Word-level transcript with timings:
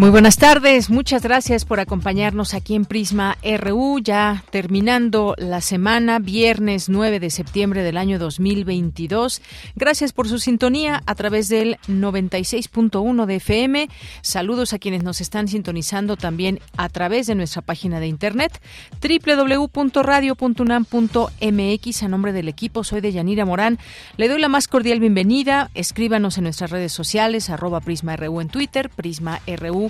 Muy 0.00 0.08
buenas 0.08 0.38
tardes, 0.38 0.88
muchas 0.88 1.22
gracias 1.22 1.66
por 1.66 1.78
acompañarnos 1.78 2.54
aquí 2.54 2.74
en 2.74 2.86
Prisma 2.86 3.36
RU, 3.58 3.98
ya 4.02 4.42
terminando 4.48 5.34
la 5.36 5.60
semana, 5.60 6.20
viernes 6.20 6.88
9 6.88 7.20
de 7.20 7.28
septiembre 7.28 7.82
del 7.82 7.98
año 7.98 8.18
2022. 8.18 9.42
Gracias 9.76 10.14
por 10.14 10.26
su 10.26 10.38
sintonía 10.38 11.02
a 11.04 11.14
través 11.14 11.50
del 11.50 11.76
96.1 11.86 13.26
de 13.26 13.36
FM. 13.36 13.90
Saludos 14.22 14.72
a 14.72 14.78
quienes 14.78 15.02
nos 15.02 15.20
están 15.20 15.48
sintonizando 15.48 16.16
también 16.16 16.60
a 16.78 16.88
través 16.88 17.26
de 17.26 17.34
nuestra 17.34 17.60
página 17.60 18.00
de 18.00 18.06
internet 18.06 18.58
www.radio.unam.mx. 19.02 22.02
A 22.02 22.08
nombre 22.08 22.32
del 22.32 22.48
equipo, 22.48 22.84
soy 22.84 23.02
de 23.02 23.12
Yanira 23.12 23.44
Morán. 23.44 23.78
Le 24.16 24.28
doy 24.28 24.40
la 24.40 24.48
más 24.48 24.66
cordial 24.66 24.98
bienvenida. 24.98 25.70
Escríbanos 25.74 26.38
en 26.38 26.44
nuestras 26.44 26.70
redes 26.70 26.92
sociales, 26.92 27.50
arroba 27.50 27.82
Prisma 27.82 28.16
RU 28.16 28.40
en 28.40 28.48
Twitter, 28.48 28.88
Prisma 28.88 29.42
RU 29.46 29.89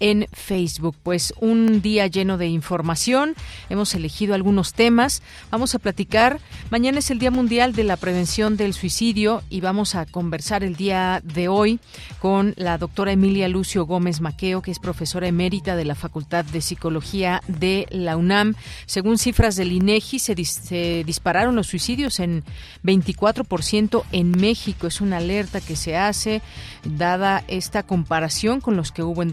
en 0.00 0.26
Facebook. 0.32 0.96
Pues 1.02 1.34
un 1.40 1.82
día 1.82 2.06
lleno 2.06 2.38
de 2.38 2.46
información. 2.46 3.34
Hemos 3.68 3.94
elegido 3.94 4.34
algunos 4.34 4.72
temas. 4.72 5.22
Vamos 5.50 5.74
a 5.74 5.78
platicar. 5.78 6.40
Mañana 6.70 6.98
es 6.98 7.10
el 7.10 7.18
Día 7.18 7.30
Mundial 7.30 7.72
de 7.72 7.84
la 7.84 7.96
Prevención 7.96 8.56
del 8.56 8.74
Suicidio 8.74 9.42
y 9.50 9.60
vamos 9.60 9.94
a 9.94 10.06
conversar 10.06 10.62
el 10.64 10.76
día 10.76 11.22
de 11.24 11.48
hoy 11.48 11.80
con 12.20 12.54
la 12.56 12.78
doctora 12.78 13.12
Emilia 13.12 13.48
Lucio 13.48 13.86
Gómez 13.86 14.20
Maqueo, 14.20 14.62
que 14.62 14.70
es 14.70 14.78
profesora 14.78 15.28
emérita 15.28 15.76
de 15.76 15.84
la 15.84 15.94
Facultad 15.94 16.44
de 16.44 16.60
Psicología 16.60 17.42
de 17.48 17.86
la 17.90 18.16
UNAM. 18.16 18.54
Según 18.86 19.18
cifras 19.18 19.56
del 19.56 19.72
INEGI, 19.72 20.18
se, 20.18 20.44
se 20.44 21.04
dispararon 21.04 21.56
los 21.56 21.66
suicidios 21.66 22.20
en 22.20 22.44
24% 22.84 24.04
en 24.12 24.30
México. 24.32 24.86
Es 24.86 25.00
una 25.00 25.18
alerta 25.18 25.60
que 25.60 25.76
se 25.76 25.96
hace 25.96 26.42
dada 26.84 27.44
esta 27.48 27.82
comparación 27.82 28.60
con 28.60 28.76
los 28.76 28.92
que 28.92 29.02
hubo 29.02 29.22
en 29.22 29.30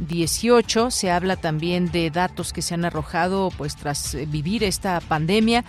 2018. 0.00 0.90
Se 0.90 1.10
habla 1.10 1.36
también 1.36 1.90
de 1.90 2.10
datos 2.10 2.52
que 2.52 2.62
se 2.62 2.74
han 2.74 2.84
arrojado 2.84 3.52
pues 3.56 3.76
tras 3.76 4.14
eh, 4.14 4.26
vivir 4.26 4.64
esta 4.64 5.00
pandemia. 5.00 5.64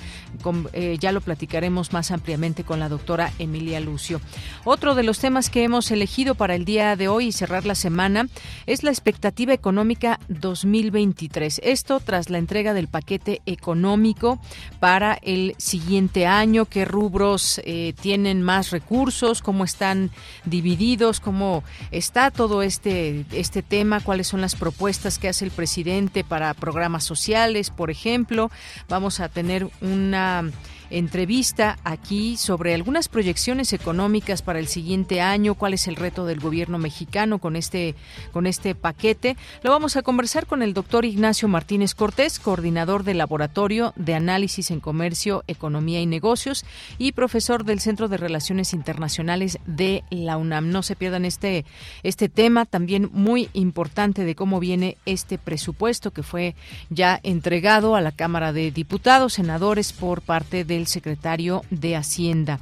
Eh, 0.73 0.98
ya 1.00 1.12
lo 1.12 1.22
platicaremos 1.22 1.94
más 1.94 2.12
ampliamente 2.12 2.64
con 2.64 2.80
la 2.80 2.90
doctora 2.90 3.32
Emilia 3.40 3.80
Lucio. 3.80 4.22
Otro 4.64 4.96
de 4.96 5.04
los 5.04 5.20
temas 5.20 5.50
que 5.50 5.64
hemos 5.64 5.92
elegido 5.92 6.36
para 6.36 6.56
el 6.56 6.66
día 6.66 6.96
de 6.96 7.08
hoy 7.08 7.28
y 7.28 7.32
cerrar 7.32 7.66
la 7.66 7.76
semana 7.76 8.28
es 8.66 8.84
la 8.84 8.92
expectativa 8.92 9.54
económica 9.54 10.20
2023. 10.30 11.62
Esto 11.64 12.00
tras 12.00 12.30
la 12.30 12.38
entrega 12.38 12.73
del 12.73 12.88
paquete 12.88 13.42
económico 13.45 14.39
para 14.80 15.17
el 15.22 15.55
siguiente 15.58 16.26
año, 16.26 16.66
qué 16.66 16.86
rubros 16.86 17.61
eh, 17.66 17.94
tienen 18.02 18.42
más 18.42 18.72
recursos, 18.72 19.42
cómo 19.42 19.64
están 19.64 20.11
divididos, 20.45 21.20
cómo 21.20 21.64
está 21.92 22.32
todo 22.32 22.61
este, 22.61 23.26
este 23.32 23.61
tema, 23.61 24.00
cuáles 24.00 24.20
son 24.23 24.42
las 24.42 24.55
propuestas 24.55 25.17
que 25.17 25.30
hace 25.30 25.45
el 25.45 25.52
presidente 25.52 26.23
para 26.23 26.54
programas 26.54 27.04
sociales, 27.04 27.70
por 27.70 27.92
ejemplo. 27.92 28.52
Vamos 28.89 29.20
a 29.20 29.30
tener 29.30 29.70
una 29.82 30.52
entrevista 30.92 31.80
aquí 31.84 32.38
sobre 32.38 32.74
algunas 32.74 33.10
proyecciones 33.10 33.74
económicas 33.74 34.42
para 34.42 34.60
el 34.60 34.68
siguiente 34.68 35.22
año, 35.22 35.56
cuál 35.56 35.74
es 35.74 35.88
el 35.88 35.96
reto 35.96 36.26
del 36.26 36.40
gobierno 36.40 36.78
mexicano 36.78 37.40
con 37.40 37.56
este 37.56 37.96
con 38.32 38.46
este 38.46 38.76
paquete. 38.76 39.38
Lo 39.64 39.72
vamos 39.72 39.96
a 39.96 40.02
conversar 40.02 40.46
con 40.46 40.62
el 40.62 40.74
doctor 40.74 41.06
Ignacio 41.06 41.48
Martínez 41.48 41.96
Cortés, 41.96 42.40
coordinador 42.40 43.04
del 43.04 43.18
Laboratorio 43.18 43.94
de 43.96 44.14
Análisis 44.14 44.72
en 44.72 44.80
Comercio, 44.80 45.44
Economía 45.48 46.02
y 46.02 46.06
Negocios 46.06 46.66
y 46.98 47.14
profesor 47.14 47.64
del 47.64 47.80
Centro 47.80 48.08
de 48.08 48.18
Relaciones 48.18 48.73
Internacionales 48.73 49.60
de 49.66 50.04
la 50.10 50.38
UNAM. 50.38 50.70
No 50.70 50.84
se 50.84 50.96
pierdan 50.96 51.26
este 51.26 51.66
este 52.04 52.30
tema 52.30 52.66
también 52.66 53.10
muy 53.14 53.50
importante 53.54 54.26
de 54.26 54.36
cómo 54.36 54.60
viene 54.60 54.98
este 55.06 55.38
presupuesto 55.38 56.12
que 56.12 56.23
fue 56.23 56.56
ya 56.90 57.20
entregado 57.23 57.96
a 57.96 58.02
la 58.02 58.12
Cámara 58.12 58.54
de 58.54 58.72
Diputados, 58.72 59.34
senadores 59.34 59.94
por 59.94 60.22
parte 60.22 60.64
del 60.66 60.80
secretario 60.87 61.64
de 61.69 61.95
Hacienda. 61.95 62.59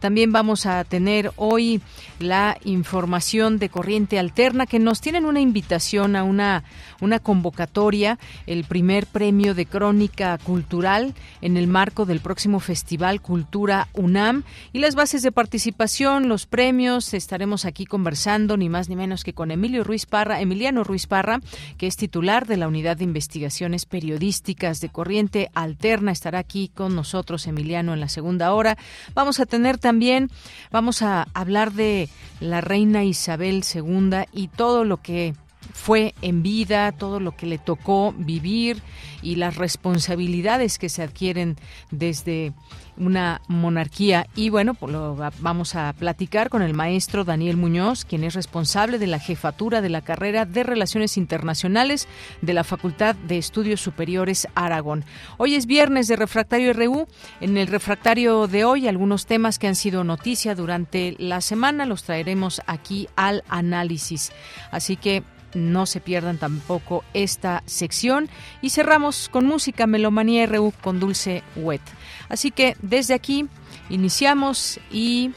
También 0.00 0.32
vamos 0.32 0.66
a 0.66 0.82
tener 0.84 1.32
hoy 1.36 1.80
la 2.18 2.56
información 2.64 3.58
de 3.58 3.68
Corriente 3.68 4.18
Alterna 4.18 4.66
que 4.66 4.78
nos 4.78 5.00
tienen 5.00 5.26
una 5.26 5.40
invitación 5.40 6.16
a 6.16 6.24
una, 6.24 6.64
una 7.00 7.18
convocatoria, 7.18 8.18
el 8.46 8.64
primer 8.64 9.06
premio 9.06 9.54
de 9.54 9.66
crónica 9.66 10.38
cultural 10.38 11.14
en 11.40 11.56
el 11.56 11.66
marco 11.66 12.06
del 12.06 12.20
próximo 12.20 12.60
Festival 12.60 13.20
Cultura 13.20 13.88
UNAM 13.94 14.44
y 14.72 14.78
las 14.78 14.94
bases 14.94 15.22
de 15.22 15.32
participación, 15.32 16.28
los 16.28 16.46
premios. 16.46 17.14
Estaremos 17.14 17.64
aquí 17.64 17.86
conversando 17.86 18.56
ni 18.56 18.68
más 18.68 18.88
ni 18.88 18.96
menos 18.96 19.24
que 19.24 19.34
con 19.34 19.50
Emilio 19.50 19.84
Ruiz 19.84 20.06
Parra, 20.06 20.40
Emiliano 20.40 20.84
Ruiz 20.84 21.06
Parra, 21.06 21.40
que 21.78 21.86
es 21.86 21.96
titular 21.96 22.46
de 22.46 22.56
la 22.56 22.68
Unidad 22.68 22.96
de 22.96 23.04
Investigaciones 23.04 23.86
Periodísticas 23.86 24.80
de 24.80 24.88
Corriente 24.88 25.50
Alterna. 25.54 26.12
Estará 26.12 26.38
aquí 26.38 26.68
con 26.68 26.94
nosotros 26.94 27.46
En 27.70 28.00
la 28.00 28.08
segunda 28.08 28.52
hora. 28.52 28.76
Vamos 29.14 29.38
a 29.38 29.46
tener 29.46 29.78
también, 29.78 30.30
vamos 30.72 31.00
a 31.00 31.28
hablar 31.32 31.72
de 31.72 32.08
la 32.40 32.60
reina 32.60 33.04
Isabel 33.04 33.62
II 33.72 34.24
y 34.32 34.48
todo 34.48 34.84
lo 34.84 34.96
que 34.96 35.34
fue 35.72 36.14
en 36.22 36.42
vida, 36.42 36.90
todo 36.90 37.20
lo 37.20 37.36
que 37.36 37.46
le 37.46 37.58
tocó 37.58 38.12
vivir 38.18 38.82
y 39.22 39.36
las 39.36 39.56
responsabilidades 39.56 40.78
que 40.78 40.88
se 40.88 41.02
adquieren 41.02 41.56
desde 41.92 42.52
una 42.96 43.40
monarquía. 43.48 44.26
Y 44.34 44.50
bueno, 44.50 44.74
pues 44.74 44.92
lo 44.92 45.16
vamos 45.40 45.74
a 45.74 45.92
platicar 45.92 46.50
con 46.50 46.62
el 46.62 46.74
maestro 46.74 47.24
Daniel 47.24 47.56
Muñoz, 47.56 48.04
quien 48.04 48.24
es 48.24 48.34
responsable 48.34 48.98
de 48.98 49.06
la 49.06 49.18
jefatura 49.18 49.80
de 49.80 49.88
la 49.88 50.02
carrera 50.02 50.44
de 50.44 50.62
Relaciones 50.62 51.16
Internacionales 51.16 52.08
de 52.40 52.52
la 52.52 52.64
Facultad 52.64 53.14
de 53.14 53.38
Estudios 53.38 53.80
Superiores 53.80 54.48
Aragón. 54.54 55.04
Hoy 55.38 55.54
es 55.54 55.66
viernes 55.66 56.08
de 56.08 56.16
Refractario 56.16 56.72
RU. 56.72 57.06
En 57.40 57.56
el 57.56 57.66
refractario 57.66 58.46
de 58.46 58.64
hoy, 58.64 58.88
algunos 58.88 59.26
temas 59.26 59.58
que 59.58 59.68
han 59.68 59.76
sido 59.76 60.04
noticia 60.04 60.54
durante 60.54 61.16
la 61.18 61.40
semana 61.40 61.86
los 61.86 62.04
traeremos 62.04 62.62
aquí 62.66 63.08
al 63.16 63.44
análisis. 63.48 64.32
Así 64.70 64.96
que 64.96 65.22
no 65.54 65.86
se 65.86 66.00
pierdan 66.00 66.38
tampoco 66.38 67.04
esta 67.14 67.62
sección 67.66 68.28
y 68.60 68.70
cerramos 68.70 69.28
con 69.28 69.46
música 69.46 69.86
Melomanía 69.86 70.46
RU 70.46 70.72
con 70.82 71.00
Dulce 71.00 71.42
Wet. 71.56 71.82
Así 72.28 72.50
que 72.50 72.76
desde 72.82 73.14
aquí 73.14 73.48
iniciamos 73.90 74.80
y, 74.90 75.32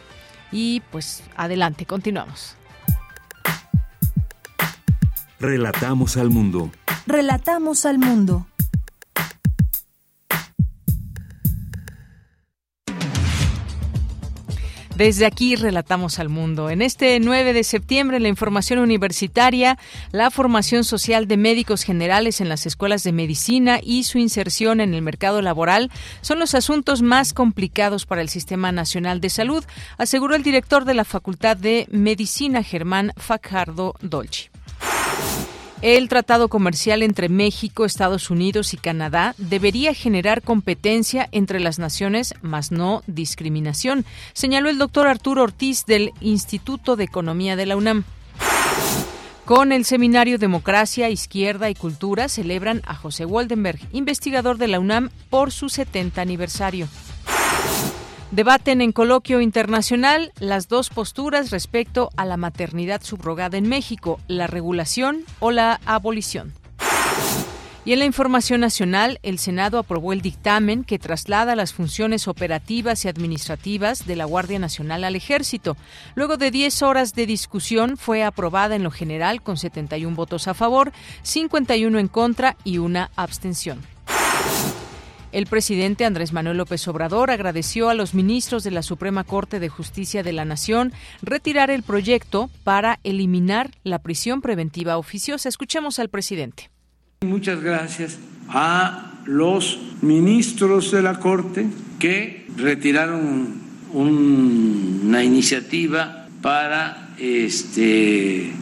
y 0.51 0.81
pues 0.91 1.23
adelante, 1.35 1.85
continuamos. 1.85 2.55
Relatamos 5.39 6.17
al 6.17 6.29
mundo. 6.29 6.71
Relatamos 7.05 7.85
al 7.85 7.99
mundo. 7.99 8.47
Desde 14.95 15.25
aquí 15.25 15.57
relatamos 15.57 16.19
al 16.19 16.29
mundo. 16.29 16.69
En 16.69 16.81
este 16.81 17.19
9 17.19 17.51
de 17.51 17.65
septiembre, 17.65 18.21
la 18.21 18.29
información 18.29 18.79
universitaria, 18.79 19.77
la 20.11 20.31
formación 20.31 20.85
social 20.85 21.27
de 21.27 21.35
médicos 21.35 21.83
generales 21.83 22.39
en 22.39 22.47
las 22.47 22.65
escuelas 22.65 23.03
de 23.03 23.11
medicina 23.11 23.79
y 23.83 24.03
su 24.05 24.19
inserción 24.19 24.79
en 24.79 24.93
el 24.93 25.01
mercado 25.01 25.41
laboral 25.41 25.91
son 26.21 26.39
los 26.39 26.55
asuntos 26.55 27.01
más 27.01 27.33
complicados 27.33 28.05
para 28.05 28.21
el 28.21 28.29
Sistema 28.29 28.71
Nacional 28.71 29.19
de 29.19 29.29
Salud, 29.29 29.65
aseguró 29.97 30.33
el 30.33 30.43
director 30.43 30.85
de 30.85 30.93
la 30.93 31.03
Facultad 31.03 31.57
de 31.57 31.87
Medicina, 31.91 32.63
Germán 32.63 33.11
Fajardo 33.17 33.95
Dolci. 34.01 34.49
El 35.87 36.09
tratado 36.09 36.47
comercial 36.47 37.03
entre 37.03 37.29
México, 37.29 37.85
Estados 37.85 38.31
Unidos 38.31 38.73
y 38.73 38.77
Canadá 38.77 39.35
debería 39.37 39.93
generar 39.93 40.41
competencia 40.41 41.29
entre 41.31 41.59
las 41.59 41.77
naciones, 41.77 42.33
más 42.41 42.71
no 42.71 43.03
discriminación, 43.05 44.03
señaló 44.33 44.69
el 44.69 44.79
doctor 44.79 45.05
Arturo 45.05 45.43
Ortiz 45.43 45.85
del 45.85 46.11
Instituto 46.21 46.95
de 46.95 47.03
Economía 47.03 47.55
de 47.55 47.67
la 47.67 47.75
UNAM. 47.75 48.03
Con 49.45 49.71
el 49.71 49.85
seminario 49.85 50.39
Democracia, 50.39 51.11
Izquierda 51.11 51.69
y 51.69 51.75
Cultura 51.75 52.29
celebran 52.29 52.81
a 52.87 52.95
José 52.95 53.25
Waldenberg, 53.25 53.79
investigador 53.91 54.57
de 54.57 54.69
la 54.69 54.79
UNAM, 54.79 55.11
por 55.29 55.51
su 55.51 55.69
70 55.69 56.19
aniversario. 56.19 56.87
Debaten 58.31 58.81
en 58.81 58.91
coloquio 58.91 59.39
internacional 59.39 60.33
las 60.39 60.67
dos 60.67 60.89
posturas 60.89 61.51
respecto 61.51 62.09
a 62.17 62.25
la 62.25 62.37
maternidad 62.37 63.01
subrogada 63.03 63.57
en 63.57 63.69
México, 63.69 64.19
la 64.27 64.47
regulación 64.47 65.23
o 65.39 65.51
la 65.51 65.79
abolición. 65.85 66.53
Y 67.85 67.93
en 67.93 67.99
la 67.99 68.05
información 68.05 68.61
nacional, 68.61 69.19
el 69.21 69.37
Senado 69.37 69.77
aprobó 69.77 70.11
el 70.11 70.21
dictamen 70.21 70.83
que 70.83 70.97
traslada 70.97 71.55
las 71.55 71.71
funciones 71.71 72.27
operativas 72.27 73.05
y 73.05 73.09
administrativas 73.09 74.07
de 74.07 74.15
la 74.15 74.25
Guardia 74.25 74.57
Nacional 74.57 75.03
al 75.03 75.15
Ejército. 75.15 75.77
Luego 76.15 76.37
de 76.37 76.49
10 76.49 76.81
horas 76.81 77.13
de 77.13 77.27
discusión, 77.27 77.95
fue 77.95 78.23
aprobada 78.23 78.75
en 78.75 78.81
lo 78.81 78.89
general 78.89 79.43
con 79.43 79.57
71 79.57 80.15
votos 80.15 80.47
a 80.47 80.55
favor, 80.55 80.93
51 81.21 81.99
en 81.99 82.07
contra 82.07 82.57
y 82.63 82.79
una 82.79 83.11
abstención. 83.15 83.94
El 85.35 85.47
presidente 85.47 86.05
Andrés 86.05 86.31
Manuel 86.31 86.55
López 86.55 86.87
Obrador 86.87 87.29
agradeció 87.29 87.89
a 87.89 87.93
los 87.93 88.13
ministros 88.13 88.63
de 88.63 88.71
la 88.71 88.81
Suprema 88.81 89.25
Corte 89.25 89.59
de 89.59 89.67
Justicia 89.67 90.23
de 90.23 90.31
la 90.31 90.45
Nación 90.45 90.93
retirar 91.21 91.69
el 91.71 91.83
proyecto 91.83 92.49
para 92.63 93.01
eliminar 93.03 93.71
la 93.83 93.99
prisión 93.99 94.39
preventiva 94.39 94.95
oficiosa. 94.95 95.49
Escuchemos 95.49 95.99
al 95.99 96.07
presidente. 96.07 96.69
Muchas 97.19 97.61
gracias 97.61 98.17
a 98.47 99.11
los 99.25 99.77
ministros 100.01 100.91
de 100.91 101.01
la 101.01 101.19
Corte 101.19 101.67
que 101.99 102.47
retiraron 102.55 103.55
una 103.91 105.21
iniciativa 105.21 106.29
para 106.41 107.09
este, 107.17 108.53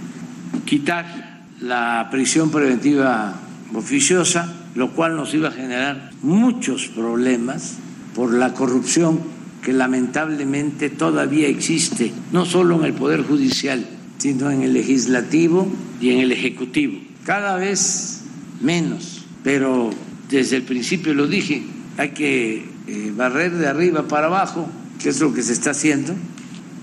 quitar 0.65 1.43
la 1.61 2.07
prisión 2.09 2.49
preventiva 2.49 3.42
oficiosa 3.73 4.63
lo 4.75 4.91
cual 4.91 5.15
nos 5.15 5.33
iba 5.33 5.49
a 5.49 5.51
generar 5.51 6.11
muchos 6.21 6.87
problemas 6.87 7.75
por 8.15 8.33
la 8.33 8.53
corrupción 8.53 9.19
que 9.61 9.73
lamentablemente 9.73 10.89
todavía 10.89 11.47
existe, 11.47 12.11
no 12.31 12.45
solo 12.45 12.79
en 12.79 12.85
el 12.85 12.93
Poder 12.93 13.23
Judicial, 13.23 13.85
sino 14.17 14.51
en 14.51 14.61
el 14.61 14.73
legislativo 14.73 15.67
y 16.01 16.11
en 16.11 16.19
el 16.19 16.31
ejecutivo. 16.31 16.99
Cada 17.25 17.55
vez 17.55 18.21
menos, 18.61 19.25
pero 19.43 19.89
desde 20.29 20.57
el 20.57 20.63
principio 20.63 21.13
lo 21.13 21.27
dije, 21.27 21.63
hay 21.97 22.09
que 22.09 22.65
eh, 22.87 23.13
barrer 23.15 23.53
de 23.53 23.67
arriba 23.67 24.07
para 24.07 24.27
abajo, 24.27 24.67
que 25.01 25.09
es 25.09 25.21
lo 25.21 25.33
que 25.33 25.43
se 25.43 25.53
está 25.53 25.71
haciendo, 25.71 26.13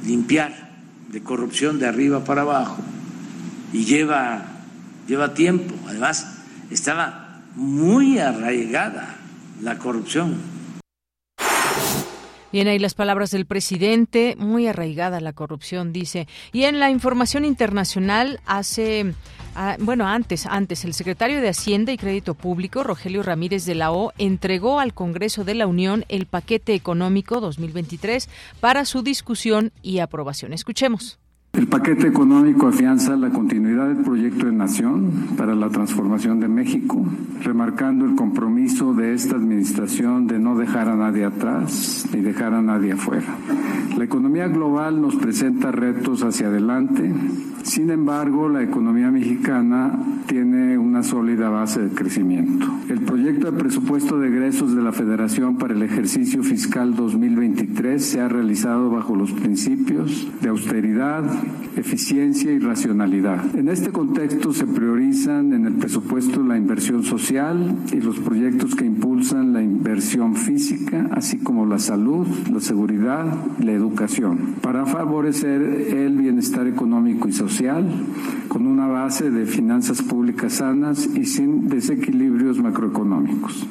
limpiar 0.07 0.71
de 1.13 1.23
corrupción 1.23 1.79
de 1.79 1.87
arriba 1.87 2.25
para 2.25 2.43
abajo, 2.43 2.79
y 3.73 3.85
lleva, 3.85 4.47
lleva 5.07 5.35
tiempo. 5.35 5.75
Además, 5.87 6.40
estaba 6.71 7.43
muy 7.55 8.19
arraigada 8.19 9.17
la 9.61 9.79
corrupción. 9.79 10.61
Bien, 12.53 12.67
ahí 12.67 12.81
las 12.81 12.95
palabras 12.95 13.31
del 13.31 13.47
presidente, 13.47 14.35
muy 14.37 14.67
arraigada 14.67 15.21
la 15.21 15.33
corrupción, 15.33 15.93
dice. 15.93 16.27
Y 16.53 16.65
en 16.65 16.81
la 16.81 16.91
información 16.91 17.45
internacional, 17.45 18.41
hace, 18.45 19.15
ah, 19.55 19.77
bueno, 19.79 20.09
antes, 20.09 20.47
antes, 20.47 20.85
el 20.85 20.93
secretario 20.93 21.41
de 21.41 21.49
Hacienda 21.49 21.93
y 21.93 21.97
Crédito 21.97 22.35
Público, 22.35 22.83
Rogelio 22.83 23.23
Ramírez 23.23 23.67
de 23.67 23.77
la 23.77 23.93
O, 23.93 24.13
entregó 24.19 24.81
al 24.81 24.95
Congreso 24.95 25.45
de 25.45 25.55
la 25.55 25.69
Unión 25.69 26.05
el 26.09 26.27
paquete 26.27 26.75
económico 26.75 27.41
2023 27.41 28.29
para 28.59 28.85
su 28.85 29.03
discusión 29.03 29.71
y 29.81 30.01
aprobación. 30.01 30.53
Escuchemos. 30.53 31.21
El 31.53 31.67
paquete 31.67 32.07
económico 32.07 32.69
afianza 32.69 33.17
la 33.17 33.31
continuidad 33.31 33.89
del 33.89 34.05
proyecto 34.05 34.47
de 34.47 34.53
nación 34.53 35.11
para 35.37 35.57
la 35.57 35.69
transformación 35.69 36.39
de 36.39 36.47
México, 36.47 37.05
remarcando 37.43 38.05
el 38.05 38.15
compromiso 38.15 38.95
de 38.95 39.15
esta 39.15 39.35
administración 39.35 40.29
de 40.29 40.39
no 40.39 40.57
dejar 40.57 40.89
a 40.89 40.95
nadie 40.95 41.25
atrás 41.25 42.07
ni 42.15 42.21
dejar 42.21 42.55
a 42.55 42.63
nadie 42.63 42.93
afuera. 42.93 43.37
La 43.99 44.05
economía 44.05 44.47
global 44.47 45.03
nos 45.03 45.17
presenta 45.17 45.73
retos 45.73 46.23
hacia 46.23 46.47
adelante, 46.47 47.13
sin 47.63 47.91
embargo, 47.91 48.49
la 48.49 48.63
economía 48.63 49.11
mexicana 49.11 49.93
tiene 50.27 50.79
una 50.79 51.03
sólida 51.03 51.51
base 51.51 51.81
de 51.81 51.95
crecimiento. 51.95 52.67
El 52.89 53.01
proyecto 53.01 53.51
de 53.51 53.59
presupuesto 53.59 54.19
de 54.19 54.29
egresos 54.29 54.75
de 54.75 54.83
la 54.83 54.93
Federación 54.93 55.57
para 55.57 55.75
el 55.75 55.83
ejercicio 55.83 56.43
fiscal 56.43 56.97
2023 56.97 58.03
se 58.05 58.21
ha 58.21 58.29
realizado 58.29 58.91
bajo 58.91 59.15
los 59.15 59.33
principios 59.33 60.27
de 60.41 60.49
austeridad, 60.49 61.23
eficiencia 61.77 62.53
y 62.53 62.59
racionalidad. 62.59 63.57
En 63.57 63.69
este 63.69 63.91
contexto 63.91 64.53
se 64.53 64.67
priorizan 64.67 65.53
en 65.53 65.67
el 65.67 65.75
presupuesto 65.75 66.43
la 66.43 66.57
inversión 66.57 67.03
social 67.03 67.77
y 67.93 68.01
los 68.01 68.19
proyectos 68.19 68.75
que 68.75 68.85
impulsan 68.85 69.53
la 69.53 69.63
inversión 69.63 70.35
física, 70.35 71.09
así 71.13 71.39
como 71.39 71.67
la 71.67 71.79
salud, 71.79 72.27
la 72.53 72.61
seguridad 72.61 73.27
la 73.59 73.73
educación, 73.73 74.57
para 74.61 74.87
favorecer 74.87 75.63
el 75.63 76.17
bienestar 76.17 76.67
económico 76.67 77.29
y 77.29 77.33
social 77.33 77.87
con 78.49 78.67
una 78.67 78.87
base 78.87 79.31
de 79.31 79.47
finanzas 79.47 80.03
públicas 80.03 80.55
sanas 80.55 81.07
y 81.07 81.25
sin 81.25 81.69
desequilibrios 81.69 82.59
macroeconómicos. 82.59 83.71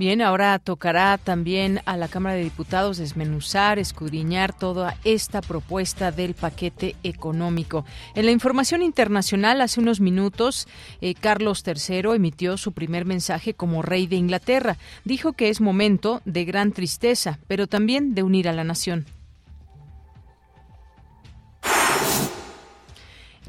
Bien, 0.00 0.22
ahora 0.22 0.58
tocará 0.58 1.18
también 1.18 1.82
a 1.84 1.98
la 1.98 2.08
Cámara 2.08 2.34
de 2.34 2.42
Diputados 2.42 2.96
desmenuzar, 2.96 3.78
escudriñar 3.78 4.58
toda 4.58 4.96
esta 5.04 5.42
propuesta 5.42 6.10
del 6.10 6.32
paquete 6.32 6.96
económico. 7.02 7.84
En 8.14 8.24
la 8.24 8.30
información 8.30 8.80
internacional, 8.80 9.60
hace 9.60 9.78
unos 9.78 10.00
minutos, 10.00 10.68
eh, 11.02 11.12
Carlos 11.12 11.62
III 11.66 12.14
emitió 12.14 12.56
su 12.56 12.72
primer 12.72 13.04
mensaje 13.04 13.52
como 13.52 13.82
rey 13.82 14.06
de 14.06 14.16
Inglaterra. 14.16 14.78
Dijo 15.04 15.34
que 15.34 15.50
es 15.50 15.60
momento 15.60 16.22
de 16.24 16.46
gran 16.46 16.72
tristeza, 16.72 17.38
pero 17.46 17.66
también 17.66 18.14
de 18.14 18.22
unir 18.22 18.48
a 18.48 18.54
la 18.54 18.64
nación. 18.64 19.04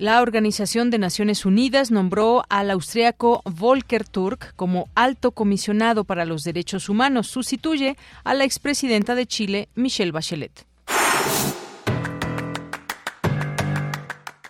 La 0.02 0.24
Organización 0.24 0.90
de 0.90 0.98
Naciones 0.98 1.46
Unidas 1.46 1.92
nombró 1.92 2.44
al 2.50 2.72
austriaco 2.72 3.44
Volker 3.46 4.04
Turk 4.04 4.56
como 4.56 4.90
alto 4.96 5.30
comisionado 5.30 6.06
para 6.06 6.26
los 6.26 6.44
derechos 6.44 6.90
humanos. 6.90 7.28
Sustituye 7.28 7.98
a 8.24 8.34
la 8.34 8.44
expresidenta 8.44 9.14
de 9.14 9.28
Chile, 9.28 9.70
Michelle 9.76 10.12
Bachelet. 10.12 10.66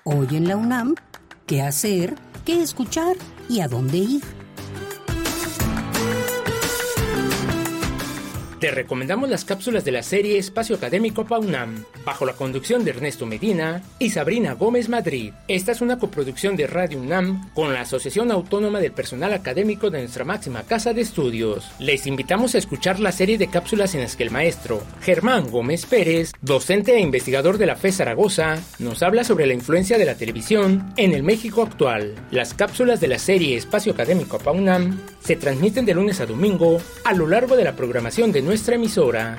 Hoy 0.06 0.28
en 0.32 0.48
la 0.48 0.56
UNAM, 0.56 0.96
¿qué 1.48 1.62
hacer? 1.62 2.16
¿Qué 2.46 2.62
escuchar? 2.62 3.18
¿Y 3.50 3.60
a 3.60 3.68
dónde 3.68 3.98
ir? 3.98 4.41
Te 8.62 8.70
recomendamos 8.70 9.28
las 9.28 9.44
cápsulas 9.44 9.84
de 9.86 9.92
la 9.92 10.04
serie 10.04 10.38
Espacio 10.38 10.76
Académico 10.76 11.26
PAUNAM, 11.26 11.84
bajo 12.06 12.28
la 12.28 12.34
conducción 12.34 12.86
de 12.86 12.92
Ernesto 12.92 13.26
Medina 13.26 13.82
y 13.98 14.12
Sabrina 14.12 14.54
Gómez 14.54 14.88
Madrid. 14.88 15.34
Esta 15.48 15.72
es 15.72 15.82
una 15.82 15.98
coproducción 15.98 16.56
de 16.56 16.68
Radio 16.68 17.00
UNAM 17.00 17.50
con 17.56 17.74
la 17.74 17.82
Asociación 17.82 18.30
Autónoma 18.30 18.80
del 18.80 18.92
Personal 18.92 19.34
Académico 19.34 19.90
de 19.90 20.02
nuestra 20.02 20.26
máxima 20.26 20.62
casa 20.62 20.94
de 20.94 21.02
estudios. 21.02 21.72
Les 21.80 22.06
invitamos 22.06 22.54
a 22.54 22.60
escuchar 22.60 23.00
la 23.00 23.12
serie 23.12 23.40
de 23.40 23.48
cápsulas 23.48 23.96
en 23.96 24.02
las 24.02 24.16
que 24.16 24.26
el 24.26 24.30
maestro 24.30 24.84
Germán 25.02 25.50
Gómez 25.50 25.88
Pérez, 25.88 26.32
docente 26.44 26.94
e 26.94 27.00
investigador 27.00 27.58
de 27.58 27.66
la 27.66 27.76
FE 27.76 27.92
Zaragoza, 27.92 28.60
nos 28.78 29.02
habla 29.02 29.24
sobre 29.24 29.48
la 29.48 29.56
influencia 29.56 29.98
de 29.98 30.06
la 30.06 30.14
televisión 30.14 30.94
en 30.98 31.14
el 31.14 31.24
México 31.24 31.64
actual. 31.64 32.14
Las 32.30 32.54
cápsulas 32.54 33.02
de 33.02 33.08
la 33.08 33.18
serie 33.18 33.58
Espacio 33.58 33.94
Académico 33.94 34.38
PAUNAM 34.38 35.02
se 35.20 35.36
transmiten 35.36 35.86
de 35.86 35.96
lunes 35.96 36.20
a 36.20 36.28
domingo 36.28 36.80
a 37.04 37.14
lo 37.14 37.26
largo 37.26 37.56
de 37.56 37.64
la 37.64 37.76
programación 37.76 38.32
de 38.32 38.51
nuestra 38.52 38.76
emisora. 38.76 39.38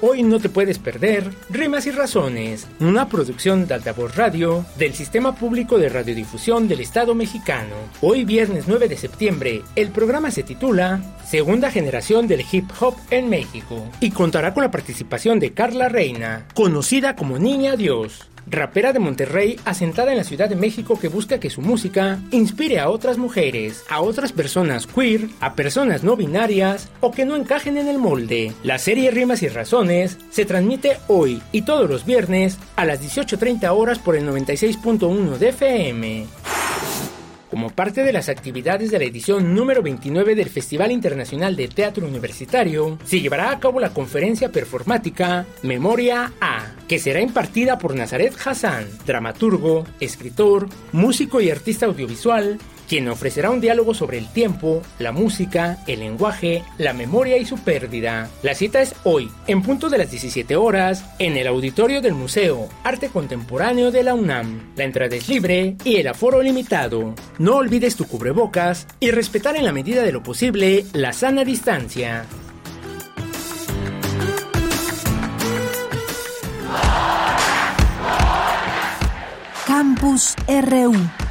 Hoy 0.00 0.22
no 0.22 0.40
te 0.40 0.48
puedes 0.48 0.78
perder 0.78 1.30
Rimas 1.50 1.86
y 1.86 1.90
Razones, 1.90 2.66
una 2.80 3.10
producción 3.10 3.66
de 3.66 3.74
Altavoz 3.74 4.16
Radio 4.16 4.64
del 4.78 4.94
Sistema 4.94 5.34
Público 5.34 5.76
de 5.76 5.90
Radiodifusión 5.90 6.66
del 6.66 6.80
Estado 6.80 7.14
mexicano. 7.14 7.74
Hoy 8.00 8.24
viernes 8.24 8.64
9 8.66 8.88
de 8.88 8.96
septiembre, 8.96 9.62
el 9.76 9.90
programa 9.90 10.30
se 10.30 10.42
titula 10.42 11.02
Segunda 11.26 11.70
Generación 11.70 12.26
del 12.26 12.42
Hip 12.50 12.70
Hop 12.80 12.94
en 13.10 13.28
México 13.28 13.86
y 14.00 14.12
contará 14.12 14.54
con 14.54 14.62
la 14.62 14.70
participación 14.70 15.38
de 15.38 15.52
Carla 15.52 15.90
Reina, 15.90 16.46
conocida 16.54 17.14
como 17.14 17.38
Niña 17.38 17.76
Dios. 17.76 18.29
Rapera 18.50 18.92
de 18.92 18.98
Monterrey 18.98 19.58
asentada 19.64 20.10
en 20.10 20.18
la 20.18 20.24
Ciudad 20.24 20.48
de 20.48 20.56
México 20.56 20.98
que 20.98 21.08
busca 21.08 21.40
que 21.40 21.50
su 21.50 21.60
música 21.60 22.18
inspire 22.30 22.80
a 22.80 22.90
otras 22.90 23.18
mujeres, 23.18 23.84
a 23.88 24.00
otras 24.00 24.32
personas 24.32 24.86
queer, 24.86 25.28
a 25.40 25.54
personas 25.54 26.02
no 26.02 26.16
binarias 26.16 26.88
o 27.00 27.10
que 27.12 27.24
no 27.24 27.36
encajen 27.36 27.76
en 27.76 27.88
el 27.88 27.98
molde. 27.98 28.52
La 28.62 28.78
serie 28.78 29.10
Rimas 29.10 29.42
y 29.42 29.48
Razones 29.48 30.18
se 30.30 30.44
transmite 30.44 30.98
hoy 31.08 31.42
y 31.52 31.62
todos 31.62 31.88
los 31.88 32.04
viernes 32.04 32.58
a 32.76 32.84
las 32.84 33.00
18.30 33.02 33.68
horas 33.70 33.98
por 33.98 34.16
el 34.16 34.26
96.1 34.28 35.38
de 35.38 35.48
FM. 35.48 36.26
Como 37.50 37.70
parte 37.70 38.04
de 38.04 38.12
las 38.12 38.28
actividades 38.28 38.92
de 38.92 38.98
la 39.00 39.06
edición 39.06 39.56
número 39.56 39.82
29 39.82 40.36
del 40.36 40.48
Festival 40.48 40.92
Internacional 40.92 41.56
de 41.56 41.66
Teatro 41.66 42.06
Universitario, 42.06 42.96
se 43.02 43.20
llevará 43.20 43.50
a 43.50 43.58
cabo 43.58 43.80
la 43.80 43.92
conferencia 43.92 44.52
performática 44.52 45.46
Memoria 45.64 46.32
A, 46.40 46.76
que 46.86 47.00
será 47.00 47.20
impartida 47.20 47.76
por 47.76 47.96
Nazaret 47.96 48.34
Hassan, 48.44 48.86
dramaturgo, 49.04 49.84
escritor, 49.98 50.68
músico 50.92 51.40
y 51.40 51.50
artista 51.50 51.86
audiovisual, 51.86 52.58
quien 52.90 53.08
ofrecerá 53.08 53.50
un 53.50 53.60
diálogo 53.60 53.94
sobre 53.94 54.18
el 54.18 54.26
tiempo, 54.26 54.82
la 54.98 55.12
música, 55.12 55.78
el 55.86 56.00
lenguaje, 56.00 56.64
la 56.76 56.92
memoria 56.92 57.36
y 57.36 57.46
su 57.46 57.56
pérdida. 57.56 58.28
La 58.42 58.52
cita 58.56 58.82
es 58.82 58.96
hoy, 59.04 59.30
en 59.46 59.62
punto 59.62 59.88
de 59.88 59.96
las 59.96 60.10
17 60.10 60.56
horas, 60.56 61.04
en 61.20 61.36
el 61.36 61.46
auditorio 61.46 62.00
del 62.00 62.14
Museo 62.14 62.68
Arte 62.82 63.08
Contemporáneo 63.08 63.92
de 63.92 64.02
la 64.02 64.14
UNAM. 64.16 64.72
La 64.74 64.82
entrada 64.82 65.14
es 65.14 65.28
libre 65.28 65.76
y 65.84 65.98
el 65.98 66.08
aforo 66.08 66.42
limitado. 66.42 67.14
No 67.38 67.58
olvides 67.58 67.94
tu 67.94 68.08
cubrebocas 68.08 68.88
y 68.98 69.12
respetar 69.12 69.54
en 69.54 69.66
la 69.66 69.72
medida 69.72 70.02
de 70.02 70.10
lo 70.10 70.24
posible 70.24 70.84
la 70.92 71.12
sana 71.12 71.44
distancia. 71.44 72.24
Campus 79.64 80.34
RU 80.48 81.29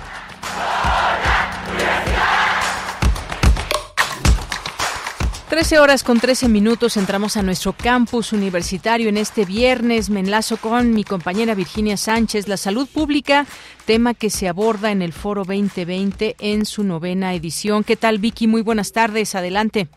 13 5.50 5.80
horas 5.80 6.04
con 6.04 6.20
13 6.20 6.48
minutos 6.48 6.96
entramos 6.96 7.36
a 7.36 7.42
nuestro 7.42 7.74
campus 7.74 8.34
universitario 8.34 9.10
en 9.10 9.18
este 9.18 9.46
viernes. 9.46 10.12
Me 10.12 10.20
enlazo 10.20 10.58
con 10.58 10.94
mi 10.94 11.04
compañera 11.04 11.56
Virginia 11.56 11.98
Sánchez, 11.98 12.48
la 12.48 12.56
salud 12.56 12.88
pública, 12.88 13.48
tema 13.88 14.14
que 14.14 14.30
se 14.30 14.48
aborda 14.48 14.92
en 14.92 15.02
el 15.02 15.12
Foro 15.12 15.46
2020 15.46 16.36
en 16.40 16.66
su 16.66 16.84
novena 16.84 17.34
edición. 17.34 17.84
¿Qué 17.84 17.96
tal, 17.96 18.20
Vicky? 18.20 18.46
Muy 18.46 18.62
buenas 18.62 18.92
tardes. 18.92 19.34
Adelante. 19.34 19.88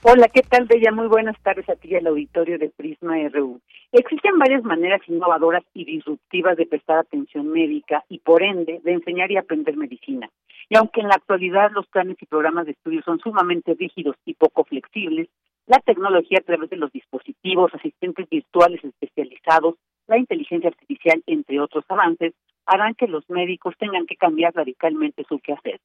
Hola, 0.00 0.28
¿qué 0.28 0.40
tal, 0.40 0.64
Bella? 0.64 0.90
Muy 0.90 1.06
buenas 1.06 1.36
tardes 1.42 1.68
a 1.68 1.76
ti 1.76 1.88
y 1.90 1.96
al 1.96 2.06
auditorio 2.06 2.58
de 2.58 2.70
Prisma 2.70 3.16
RU. 3.28 3.60
Existen 3.96 4.40
varias 4.40 4.64
maneras 4.64 5.00
innovadoras 5.06 5.62
y 5.72 5.84
disruptivas 5.84 6.56
de 6.56 6.66
prestar 6.66 6.98
atención 6.98 7.46
médica 7.46 8.02
y, 8.08 8.18
por 8.18 8.42
ende, 8.42 8.80
de 8.82 8.92
enseñar 8.92 9.30
y 9.30 9.36
aprender 9.36 9.76
medicina. 9.76 10.28
Y 10.68 10.76
aunque 10.76 11.00
en 11.00 11.06
la 11.06 11.14
actualidad 11.14 11.70
los 11.70 11.86
planes 11.86 12.16
y 12.20 12.26
programas 12.26 12.66
de 12.66 12.72
estudio 12.72 13.02
son 13.04 13.20
sumamente 13.20 13.76
rígidos 13.78 14.16
y 14.24 14.34
poco 14.34 14.64
flexibles, 14.64 15.28
la 15.68 15.78
tecnología 15.78 16.38
a 16.40 16.44
través 16.44 16.70
de 16.70 16.76
los 16.76 16.90
dispositivos, 16.90 17.72
asistentes 17.72 18.28
virtuales 18.28 18.82
especializados, 18.82 19.76
la 20.08 20.18
inteligencia 20.18 20.70
artificial, 20.70 21.22
entre 21.28 21.60
otros 21.60 21.84
avances, 21.88 22.34
harán 22.66 22.96
que 22.96 23.06
los 23.06 23.22
médicos 23.30 23.76
tengan 23.78 24.06
que 24.06 24.16
cambiar 24.16 24.56
radicalmente 24.56 25.22
su 25.28 25.38
quehacer. 25.38 25.78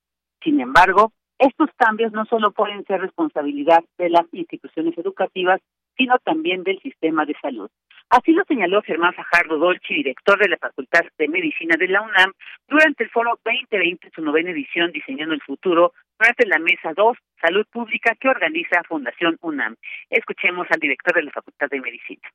Sin 0.44 0.60
embargo, 0.60 1.12
estos 1.38 1.70
cambios 1.78 2.12
no 2.12 2.26
solo 2.26 2.54
pueden 2.54 2.84
ser 2.86 3.02
responsabilidad 3.02 3.84
de 4.00 4.10
las 4.10 4.26
instituciones 4.34 4.98
educativas, 4.98 5.62
sino 5.96 6.18
también 6.20 6.64
del 6.64 6.82
sistema 6.82 7.26
de 7.26 7.36
salud. 7.42 7.70
Así 8.10 8.32
lo 8.32 8.44
señaló 8.46 8.82
Germán 8.82 9.14
Fajardo 9.14 9.60
Dolci, 9.60 9.94
director 9.94 10.40
de 10.40 10.50
la 10.50 10.58
Facultad 10.58 11.02
de 11.20 11.28
Medicina 11.28 11.76
de 11.78 11.88
la 11.88 12.02
UNAM, 12.02 12.34
durante 12.68 13.04
el 13.04 13.10
foro 13.12 13.40
2020, 13.46 14.10
su 14.16 14.24
novena 14.24 14.50
edición 14.50 14.92
Diseñando 14.92 15.36
el 15.36 15.42
Futuro, 15.42 15.94
durante 16.18 16.48
la 16.48 16.58
Mesa 16.58 16.92
2, 16.96 17.18
Salud 17.40 17.68
Pública, 17.72 18.16
que 18.20 18.30
organiza 18.30 18.82
Fundación 18.88 19.38
UNAM. 19.42 19.76
Escuchemos 20.10 20.66
al 20.72 20.80
director 20.80 21.14
de 21.14 21.24
la 21.24 21.32
Facultad 21.32 21.68
de 21.70 21.82
Medicina. 21.82 22.28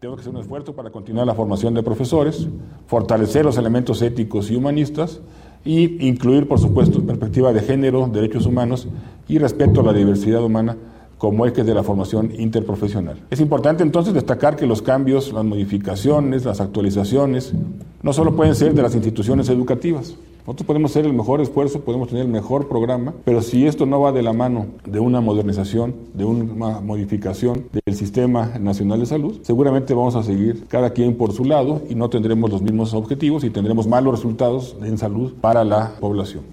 Tengo 0.00 0.16
que 0.16 0.22
hacer 0.22 0.34
un 0.34 0.40
esfuerzo 0.40 0.74
para 0.74 0.90
continuar 0.90 1.28
la 1.28 1.34
formación 1.34 1.74
de 1.74 1.84
profesores, 1.84 2.48
fortalecer 2.88 3.44
los 3.44 3.56
elementos 3.56 4.02
éticos 4.02 4.50
y 4.50 4.56
humanistas 4.56 5.22
y 5.64 6.04
incluir, 6.06 6.48
por 6.48 6.58
supuesto, 6.58 7.06
perspectiva 7.06 7.52
de 7.52 7.60
género, 7.60 8.08
derechos 8.08 8.46
humanos 8.46 8.88
y 9.28 9.38
respeto 9.38 9.80
a 9.80 9.84
la 9.84 9.92
diversidad 9.92 10.42
humana 10.42 10.76
como 11.24 11.46
eje 11.46 11.64
de 11.64 11.72
la 11.72 11.82
formación 11.82 12.32
interprofesional. 12.38 13.16
Es 13.30 13.40
importante 13.40 13.82
entonces 13.82 14.12
destacar 14.12 14.56
que 14.56 14.66
los 14.66 14.82
cambios, 14.82 15.32
las 15.32 15.42
modificaciones, 15.42 16.44
las 16.44 16.60
actualizaciones, 16.60 17.54
no 18.02 18.12
solo 18.12 18.36
pueden 18.36 18.54
ser 18.54 18.74
de 18.74 18.82
las 18.82 18.94
instituciones 18.94 19.48
educativas. 19.48 20.18
Nosotros 20.40 20.66
podemos 20.66 20.90
hacer 20.90 21.06
el 21.06 21.14
mejor 21.14 21.40
esfuerzo, 21.40 21.82
podemos 21.82 22.08
tener 22.08 22.26
el 22.26 22.30
mejor 22.30 22.68
programa, 22.68 23.14
pero 23.24 23.40
si 23.40 23.66
esto 23.66 23.86
no 23.86 24.02
va 24.02 24.12
de 24.12 24.20
la 24.20 24.34
mano 24.34 24.66
de 24.84 25.00
una 25.00 25.22
modernización, 25.22 25.94
de 26.12 26.26
una 26.26 26.80
modificación 26.80 27.70
del 27.72 27.94
Sistema 27.94 28.58
Nacional 28.60 29.00
de 29.00 29.06
Salud, 29.06 29.40
seguramente 29.44 29.94
vamos 29.94 30.16
a 30.16 30.22
seguir 30.22 30.66
cada 30.68 30.90
quien 30.90 31.16
por 31.16 31.32
su 31.32 31.46
lado 31.46 31.80
y 31.88 31.94
no 31.94 32.10
tendremos 32.10 32.50
los 32.50 32.60
mismos 32.60 32.92
objetivos 32.92 33.44
y 33.44 33.48
tendremos 33.48 33.86
malos 33.86 34.16
resultados 34.16 34.76
en 34.82 34.98
salud 34.98 35.32
para 35.40 35.64
la 35.64 35.92
población. 36.00 36.44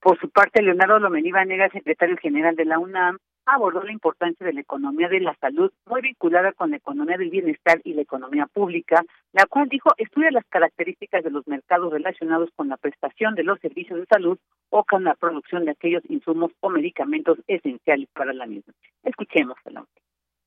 Por 0.00 0.18
su 0.18 0.28
parte, 0.28 0.62
Leonardo 0.62 0.98
Lomení 0.98 1.30
Vanega, 1.32 1.68
secretario 1.70 2.16
general 2.18 2.56
de 2.56 2.66
la 2.66 2.78
UNAM, 2.78 3.18
abordó 3.46 3.82
la 3.82 3.92
importancia 3.92 4.46
de 4.46 4.52
la 4.52 4.60
economía 4.60 5.08
de 5.08 5.20
la 5.20 5.34
salud, 5.36 5.72
muy 5.86 6.00
vinculada 6.00 6.52
con 6.52 6.70
la 6.70 6.76
economía 6.76 7.16
del 7.16 7.30
bienestar 7.30 7.80
y 7.84 7.94
la 7.94 8.02
economía 8.02 8.46
pública, 8.46 9.04
la 9.32 9.46
cual 9.46 9.68
dijo 9.68 9.90
estudia 9.96 10.30
las 10.30 10.44
características 10.46 11.24
de 11.24 11.30
los 11.30 11.46
mercados 11.46 11.92
relacionados 11.92 12.50
con 12.56 12.68
la 12.68 12.76
prestación 12.76 13.34
de 13.34 13.44
los 13.44 13.60
servicios 13.60 14.00
de 14.00 14.06
salud 14.06 14.38
o 14.70 14.84
con 14.84 15.04
la 15.04 15.14
producción 15.14 15.64
de 15.64 15.72
aquellos 15.72 16.02
insumos 16.08 16.52
o 16.60 16.70
medicamentos 16.70 17.38
esenciales 17.46 18.08
para 18.12 18.32
la 18.32 18.46
misma. 18.46 18.72
Escuchemos 19.02 19.56
el 19.64 19.78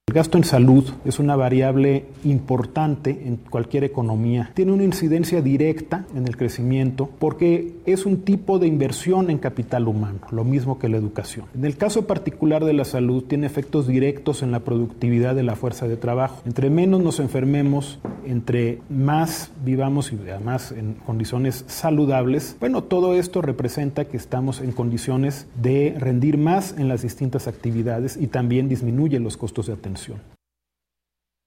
el 0.10 0.14
gasto 0.14 0.38
en 0.38 0.46
salud 0.46 0.86
es 1.04 1.20
una 1.20 1.36
variable 1.36 2.06
importante 2.24 3.24
en 3.26 3.36
cualquier 3.36 3.84
economía. 3.84 4.52
Tiene 4.54 4.72
una 4.72 4.86
incidencia 4.86 5.42
directa 5.42 6.06
en 6.16 6.26
el 6.26 6.38
crecimiento 6.38 7.10
porque 7.20 7.74
es 7.86 8.06
un 8.06 8.22
tipo 8.22 8.58
de 8.58 8.68
inversión 8.68 9.30
en 9.30 9.38
capital 9.38 9.86
humano, 9.86 10.20
lo 10.32 10.46
mismo 10.46 10.80
que 10.80 10.88
la 10.88 10.96
educación. 10.96 11.48
En 11.54 11.66
el 11.66 11.76
caso 11.76 12.08
particular 12.08 12.64
de 12.64 12.72
la 12.72 12.86
salud, 12.86 13.26
tiene 13.26 13.48
efectos 13.48 13.86
directos 13.86 14.44
en 14.44 14.52
la 14.52 14.62
productividad 14.62 15.36
de 15.36 15.44
la 15.44 15.58
fuerza 15.58 15.90
de 15.90 15.98
trabajo. 15.98 16.42
Entre 16.46 16.70
menos 16.70 17.04
nos 17.04 17.20
enfermemos, 17.20 18.00
entre 18.26 18.80
más 18.90 19.52
vivamos 19.66 20.14
y 20.14 20.20
además 20.30 20.72
en 20.72 20.94
condiciones 21.06 21.66
saludables, 21.68 22.56
bueno, 22.62 22.82
todo 22.82 23.14
esto 23.14 23.42
representa 23.42 24.06
que 24.06 24.16
estamos 24.16 24.62
en 24.62 24.72
condiciones 24.72 25.48
de 25.62 25.98
rendir 26.00 26.38
más 26.38 26.76
en 26.78 26.88
las 26.88 27.02
distintas 27.02 27.50
actividades 27.50 28.16
y 28.16 28.28
también 28.28 28.70
disminuye 28.70 29.20
los 29.20 29.36
costos 29.36 29.68
de 29.68 29.74
atención. 29.74 29.97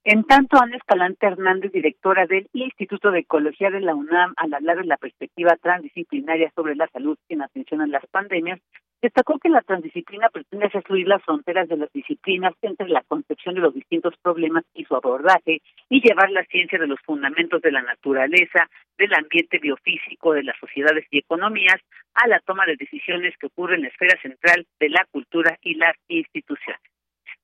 En 0.03 0.25
tanto, 0.25 0.57
Ana 0.59 0.77
Escalante 0.77 1.27
Hernández, 1.27 1.73
directora 1.73 2.27
del 2.27 2.49
Instituto 2.55 3.11
de 3.11 3.21
Ecología 3.21 3.71
de 3.71 3.81
la 3.81 3.95
UNAM, 3.95 4.33
al 4.39 4.55
hablar 4.55 4.79
de 4.79 4.87
la 4.87 4.97
perspectiva 4.97 5.57
transdisciplinaria 5.61 6.51
sobre 6.55 6.75
la 6.75 6.89
salud 6.89 7.19
en 7.29 7.43
atención 7.43 7.83
a 7.83 7.87
las 7.87 8.07
pandemias, 8.07 8.61
destacó 9.03 9.39
que 9.39 9.51
la 9.51 9.61
transdisciplina 9.61 10.29
pretende 10.31 10.71
fluir 10.83 11.07
las 11.07 11.23
fronteras 11.23 11.69
de 11.69 11.77
las 11.77 11.93
disciplinas 11.93 12.55
entre 12.63 12.89
la 12.89 13.03
concepción 13.03 13.55
de 13.55 13.61
los 13.61 13.75
distintos 13.75 14.15
problemas 14.23 14.65
y 14.75 14.85
su 14.85 14.95
abordaje 14.95 15.61
y 15.89 16.01
llevar 16.01 16.31
la 16.31 16.45
ciencia 16.45 16.79
de 16.79 16.87
los 16.87 17.01
fundamentos 17.01 17.61
de 17.63 17.73
la 17.73 17.83
naturaleza, 17.83 18.69
del 18.97 19.13
ambiente 19.15 19.59
biofísico, 19.59 20.33
de 20.33 20.45
las 20.45 20.59
sociedades 20.59 21.07
y 21.11 21.19
economías 21.19 21.81
a 22.15 22.27
la 22.27 22.41
toma 22.41 22.67
de 22.67 22.77
decisiones 22.77 23.35
que 23.39 23.47
ocurren 23.47 23.77
en 23.77 23.83
la 23.83 23.89
esfera 23.89 24.21
central 24.21 24.67
de 24.79 24.89
la 24.89 25.07
cultura 25.11 25.59
y 25.63 25.75
las 25.75 25.95
instituciones. 26.09 26.81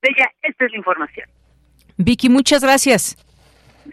Bella, 0.03 0.31
esta 0.43 0.65
es 0.67 0.71
la 0.73 0.79
información. 0.79 1.29
Vicky, 1.97 2.29
muchas 2.29 2.63
gracias. 2.63 3.17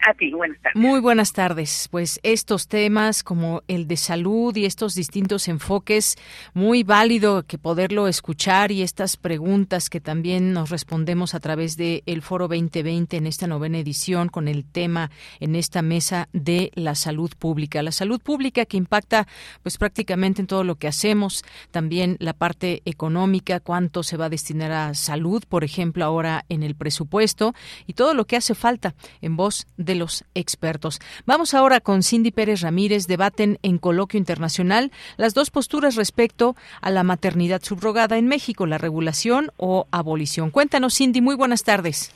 A 0.01 0.13
ti, 0.13 0.31
buenas 0.31 0.59
tardes. 0.61 0.81
Muy 0.81 0.99
buenas 0.99 1.33
tardes. 1.33 1.87
Pues 1.91 2.19
estos 2.23 2.67
temas 2.67 3.23
como 3.23 3.61
el 3.67 3.87
de 3.87 3.97
salud 3.97 4.55
y 4.55 4.65
estos 4.65 4.95
distintos 4.95 5.47
enfoques, 5.47 6.17
muy 6.53 6.83
válido 6.83 7.43
que 7.43 7.57
poderlo 7.57 8.07
escuchar 8.07 8.71
y 8.71 8.81
estas 8.81 9.17
preguntas 9.17 9.89
que 9.89 10.01
también 10.01 10.53
nos 10.53 10.69
respondemos 10.69 11.35
a 11.35 11.39
través 11.39 11.77
del 11.77 12.03
el 12.05 12.21
Foro 12.21 12.47
2020 12.47 13.17
en 13.17 13.27
esta 13.27 13.47
novena 13.47 13.77
edición 13.79 14.29
con 14.29 14.47
el 14.47 14.65
tema 14.65 15.11
en 15.39 15.55
esta 15.55 15.81
mesa 15.81 16.29
de 16.33 16.71
la 16.75 16.95
salud 16.95 17.31
pública. 17.37 17.83
La 17.83 17.91
salud 17.91 18.21
pública 18.21 18.65
que 18.65 18.77
impacta 18.77 19.27
pues 19.61 19.77
prácticamente 19.77 20.41
en 20.41 20.47
todo 20.47 20.63
lo 20.63 20.75
que 20.75 20.87
hacemos, 20.87 21.43
también 21.71 22.17
la 22.19 22.33
parte 22.33 22.81
económica, 22.85 23.59
cuánto 23.59 24.03
se 24.03 24.17
va 24.17 24.25
a 24.25 24.29
destinar 24.29 24.71
a 24.71 24.93
salud, 24.93 25.43
por 25.47 25.63
ejemplo, 25.63 26.03
ahora 26.03 26.45
en 26.49 26.63
el 26.63 26.75
presupuesto 26.75 27.53
y 27.87 27.93
todo 27.93 28.13
lo 28.13 28.25
que 28.25 28.37
hace 28.37 28.55
falta 28.55 28.95
en 29.21 29.35
voz 29.35 29.67
de 29.77 29.82
los 29.95 30.23
expertos. 30.33 30.99
Vamos 31.25 31.53
ahora 31.53 31.79
con 31.79 32.03
Cindy 32.03 32.31
Pérez 32.31 32.61
Ramírez. 32.61 33.07
Debaten 33.07 33.59
en 33.61 33.77
coloquio 33.77 34.17
internacional 34.17 34.91
las 35.17 35.33
dos 35.33 35.51
posturas 35.51 35.95
respecto 35.95 36.55
a 36.81 36.89
la 36.89 37.03
maternidad 37.03 37.61
subrogada 37.61 38.17
en 38.17 38.27
México, 38.27 38.65
la 38.65 38.77
regulación 38.77 39.51
o 39.57 39.85
abolición. 39.91 40.49
Cuéntanos, 40.49 40.95
Cindy. 40.95 41.21
Muy 41.21 41.35
buenas 41.35 41.63
tardes. 41.63 42.11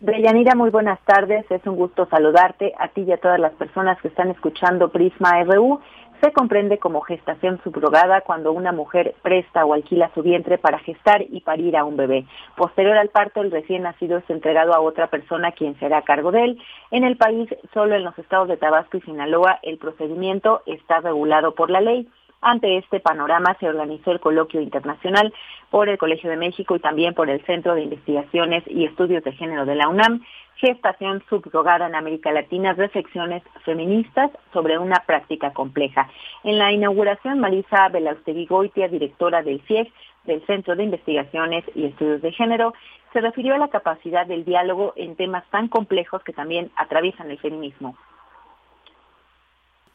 Deyanira, 0.00 0.56
muy 0.56 0.70
buenas 0.70 0.98
tardes. 1.04 1.48
Es 1.48 1.64
un 1.64 1.76
gusto 1.76 2.06
saludarte 2.06 2.72
a 2.76 2.88
ti 2.88 3.02
y 3.02 3.12
a 3.12 3.18
todas 3.18 3.38
las 3.38 3.52
personas 3.52 4.00
que 4.02 4.08
están 4.08 4.30
escuchando 4.30 4.88
Prisma 4.88 5.44
RU. 5.44 5.80
Se 6.22 6.30
comprende 6.30 6.78
como 6.78 7.00
gestación 7.00 7.60
subrogada 7.64 8.20
cuando 8.20 8.52
una 8.52 8.70
mujer 8.70 9.16
presta 9.22 9.64
o 9.64 9.74
alquila 9.74 10.08
su 10.14 10.22
vientre 10.22 10.56
para 10.56 10.78
gestar 10.78 11.20
y 11.28 11.40
parir 11.40 11.76
a 11.76 11.84
un 11.84 11.96
bebé. 11.96 12.26
Posterior 12.56 12.96
al 12.96 13.08
parto, 13.08 13.40
el 13.40 13.50
recién 13.50 13.82
nacido 13.82 14.18
es 14.18 14.30
entregado 14.30 14.72
a 14.72 14.78
otra 14.78 15.08
persona 15.08 15.50
quien 15.50 15.76
será 15.80 15.98
a 15.98 16.02
cargo 16.02 16.30
de 16.30 16.44
él. 16.44 16.62
En 16.92 17.02
el 17.02 17.16
país, 17.16 17.48
solo 17.74 17.96
en 17.96 18.04
los 18.04 18.16
estados 18.20 18.46
de 18.46 18.56
Tabasco 18.56 18.98
y 18.98 19.00
Sinaloa, 19.00 19.58
el 19.64 19.78
procedimiento 19.78 20.62
está 20.66 21.00
regulado 21.00 21.56
por 21.56 21.70
la 21.70 21.80
ley. 21.80 22.08
Ante 22.42 22.76
este 22.76 22.98
panorama 22.98 23.56
se 23.60 23.68
organizó 23.68 24.10
el 24.10 24.18
coloquio 24.18 24.60
internacional 24.60 25.32
por 25.70 25.88
el 25.88 25.96
Colegio 25.96 26.28
de 26.28 26.36
México 26.36 26.74
y 26.74 26.80
también 26.80 27.14
por 27.14 27.30
el 27.30 27.40
Centro 27.46 27.76
de 27.76 27.82
Investigaciones 27.82 28.64
y 28.66 28.84
Estudios 28.84 29.22
de 29.22 29.30
Género 29.30 29.64
de 29.64 29.76
la 29.76 29.88
UNAM, 29.88 30.24
Gestación 30.56 31.22
Subrogada 31.28 31.86
en 31.86 31.94
América 31.94 32.32
Latina, 32.32 32.72
Reflexiones 32.72 33.44
Feministas 33.64 34.32
sobre 34.52 34.76
una 34.76 35.04
práctica 35.06 35.52
compleja. 35.52 36.10
En 36.42 36.58
la 36.58 36.72
inauguración, 36.72 37.38
Marisa 37.38 37.88
Belaustegui 37.88 38.46
Goitia, 38.46 38.88
directora 38.88 39.42
del 39.42 39.62
CIEG, 39.68 39.92
del 40.24 40.44
Centro 40.44 40.74
de 40.74 40.82
Investigaciones 40.82 41.64
y 41.76 41.84
Estudios 41.84 42.22
de 42.22 42.32
Género, 42.32 42.74
se 43.12 43.20
refirió 43.20 43.54
a 43.54 43.58
la 43.58 43.68
capacidad 43.68 44.26
del 44.26 44.44
diálogo 44.44 44.94
en 44.96 45.14
temas 45.14 45.48
tan 45.50 45.68
complejos 45.68 46.24
que 46.24 46.32
también 46.32 46.72
atraviesan 46.74 47.30
el 47.30 47.38
feminismo. 47.38 47.96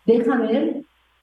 Deja 0.06 0.38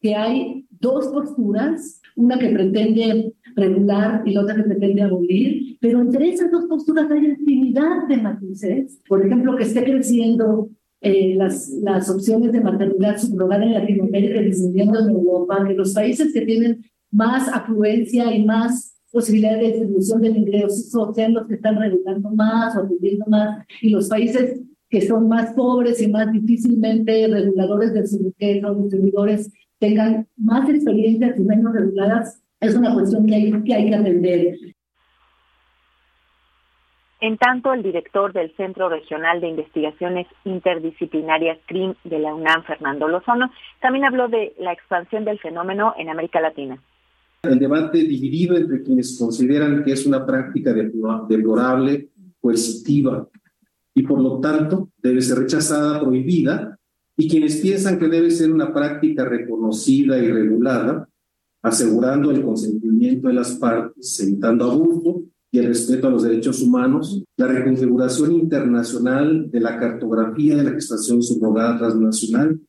que 0.04 0.14
hay 0.14 0.66
dos 0.68 1.06
posturas, 1.06 2.02
una 2.14 2.38
que 2.38 2.50
pretende 2.50 3.32
regular 3.56 4.23
y 4.26 4.34
la 4.34 4.42
otra 4.42 4.54
que 4.54 4.64
pretende 4.64 5.00
abolir, 5.00 5.78
pero 5.80 6.02
entre 6.02 6.28
esas 6.28 6.50
dos 6.50 6.66
posturas 6.66 7.11
hay 7.11 7.25
infinidad 7.25 8.06
de 8.06 8.18
matices. 8.18 9.00
Por 9.08 9.25
ejemplo, 9.25 9.56
que 9.56 9.62
esté 9.62 9.82
creciendo 9.82 10.68
eh, 11.00 11.37
las, 11.37 11.70
las 11.82 12.11
opciones 12.11 12.52
de 12.52 12.61
maternidad 12.61 13.16
subrogada 13.16 13.64
en 13.64 13.73
Latinoamérica 13.73 14.42
y 14.42 14.44
disminuyendo 14.44 15.00
en 15.00 15.08
Europa, 15.08 15.64
que 15.66 15.73
los 15.73 15.94
países 15.94 16.34
que 16.34 16.42
tienen 16.42 16.84
más 17.11 17.49
afluencia 17.49 18.34
y 18.34 18.44
más 18.44 19.00
posibilidad 19.11 19.56
de 19.56 19.68
distribución 19.68 20.20
del 20.20 20.37
ingreso 20.37 21.14
sean 21.14 21.32
los 21.32 21.46
que 21.46 21.54
están 21.54 21.80
regulando 21.80 22.28
más 22.32 22.76
o 22.76 22.80
atendiendo 22.80 23.25
más, 23.28 23.64
y 23.80 23.88
los 23.88 24.11
países 24.11 24.61
que 24.90 25.00
son 25.00 25.28
más 25.28 25.54
pobres 25.54 26.00
y 26.02 26.08
más 26.08 26.30
difícilmente 26.30 27.26
reguladores 27.26 27.94
de 27.94 28.06
su 28.06 28.18
riqueza 28.18 28.70
distribuidores 28.75 29.50
tengan 29.78 30.26
más 30.37 30.69
experiencias 30.69 31.38
y 31.38 31.43
menos 31.43 31.75
reguladas, 31.75 32.43
es 32.61 32.75
una 32.75 32.95
cuestión 32.95 33.26
que 33.26 33.35
hay 33.35 33.62
que, 33.62 33.75
hay 33.75 33.88
que 33.88 33.95
atender. 33.95 34.57
En 37.21 37.38
tanto, 37.38 37.73
el 37.73 37.83
director 37.83 38.33
del 38.33 38.54
Centro 38.54 38.88
Regional 38.90 39.40
de 39.40 39.49
Investigaciones 39.49 40.26
Interdisciplinarias 40.45 41.59
CRIM 41.66 41.95
de 42.04 42.19
la 42.19 42.35
UNAM, 42.35 42.64
Fernando 42.64 43.09
Lozano, 43.09 43.50
también 43.81 44.04
habló 44.04 44.28
de 44.28 44.54
la 44.59 44.73
expansión 44.73 45.25
del 45.25 45.38
fenómeno 45.38 45.95
en 45.97 46.11
América 46.11 46.40
Latina. 46.40 46.83
El 47.43 47.59
debate 47.59 47.99
dividido 47.99 48.57
entre 48.57 48.83
quienes 48.83 49.19
consideran 49.19 49.85
que 49.85 49.93
es 49.93 50.07
una 50.07 50.25
práctica 50.26 50.73
deplorable, 50.73 52.11
coercitiva 52.40 53.26
y 53.95 54.02
por 54.02 54.21
lo 54.21 54.40
tanto 54.40 54.90
debe 54.99 55.23
ser 55.23 55.38
rechazada, 55.38 56.00
prohibida, 56.00 56.78
y 57.16 57.28
quienes 57.28 57.56
piensan 57.56 57.99
que 57.99 58.09
debe 58.09 58.30
ser 58.30 58.52
una 58.52 58.73
práctica 58.73 59.25
reconocida 59.25 60.18
y 60.18 60.30
regulada, 60.30 61.09
asegurando 61.62 62.30
el 62.30 62.42
consentimiento 62.42 63.28
de 63.28 63.35
las 63.35 63.52
partes, 63.52 64.21
evitando 64.21 64.71
abuso 64.71 65.23
y 65.50 65.59
el 65.59 65.66
respeto 65.66 66.09
a 66.09 66.11
los 66.11 66.25
derechos 66.25 66.61
humanos, 66.61 67.23
la 67.37 67.47
reconfiguración 67.47 68.33
internacional 68.33 69.50
de 69.50 69.61
la 69.61 69.78
cartografía 69.78 70.56
de 70.56 70.64
la 70.64 70.73
gestación 70.73 71.23
subrogada 71.23 71.78
transnacional, 71.78 72.61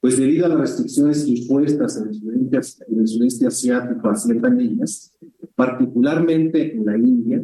pues 0.00 0.16
debido 0.16 0.46
a 0.46 0.50
las 0.50 0.60
restricciones 0.60 1.26
impuestas 1.26 1.96
en 1.96 2.08
el 2.08 2.14
sudeste, 2.14 2.84
en 2.88 3.00
el 3.00 3.08
sudeste 3.08 3.46
asiático 3.46 4.08
hacia 4.08 4.34
ellas, 4.58 5.12
particularmente 5.56 6.76
en 6.76 6.86
la 6.86 6.96
India, 6.96 7.42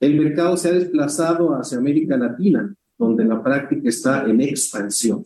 el 0.00 0.18
mercado 0.18 0.56
se 0.56 0.68
ha 0.68 0.72
desplazado 0.72 1.54
hacia 1.54 1.78
América 1.78 2.16
Latina, 2.16 2.74
donde 2.98 3.24
la 3.24 3.42
práctica 3.42 3.88
está 3.88 4.26
en 4.26 4.40
expansión. 4.42 5.24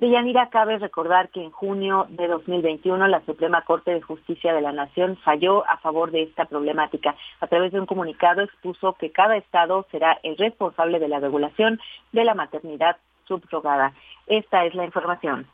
Deyanira, 0.00 0.50
cabe 0.50 0.78
recordar 0.78 1.30
que 1.30 1.42
en 1.42 1.50
junio 1.50 2.06
de 2.10 2.28
2021 2.28 3.08
la 3.08 3.24
Suprema 3.24 3.62
Corte 3.62 3.92
de 3.92 4.02
Justicia 4.02 4.52
de 4.52 4.60
la 4.60 4.72
Nación 4.72 5.16
falló 5.24 5.66
a 5.68 5.78
favor 5.78 6.10
de 6.10 6.22
esta 6.22 6.44
problemática. 6.44 7.14
A 7.40 7.46
través 7.46 7.72
de 7.72 7.80
un 7.80 7.86
comunicado 7.86 8.42
expuso 8.42 8.92
que 8.94 9.10
cada 9.10 9.36
Estado 9.36 9.86
será 9.90 10.18
el 10.22 10.36
responsable 10.36 10.98
de 10.98 11.08
la 11.08 11.18
regulación 11.18 11.80
de 12.12 12.24
la 12.24 12.34
maternidad 12.34 12.96
subrogada. 13.26 13.94
Esta 14.26 14.66
es 14.66 14.74
la 14.74 14.84
información. 14.84 15.46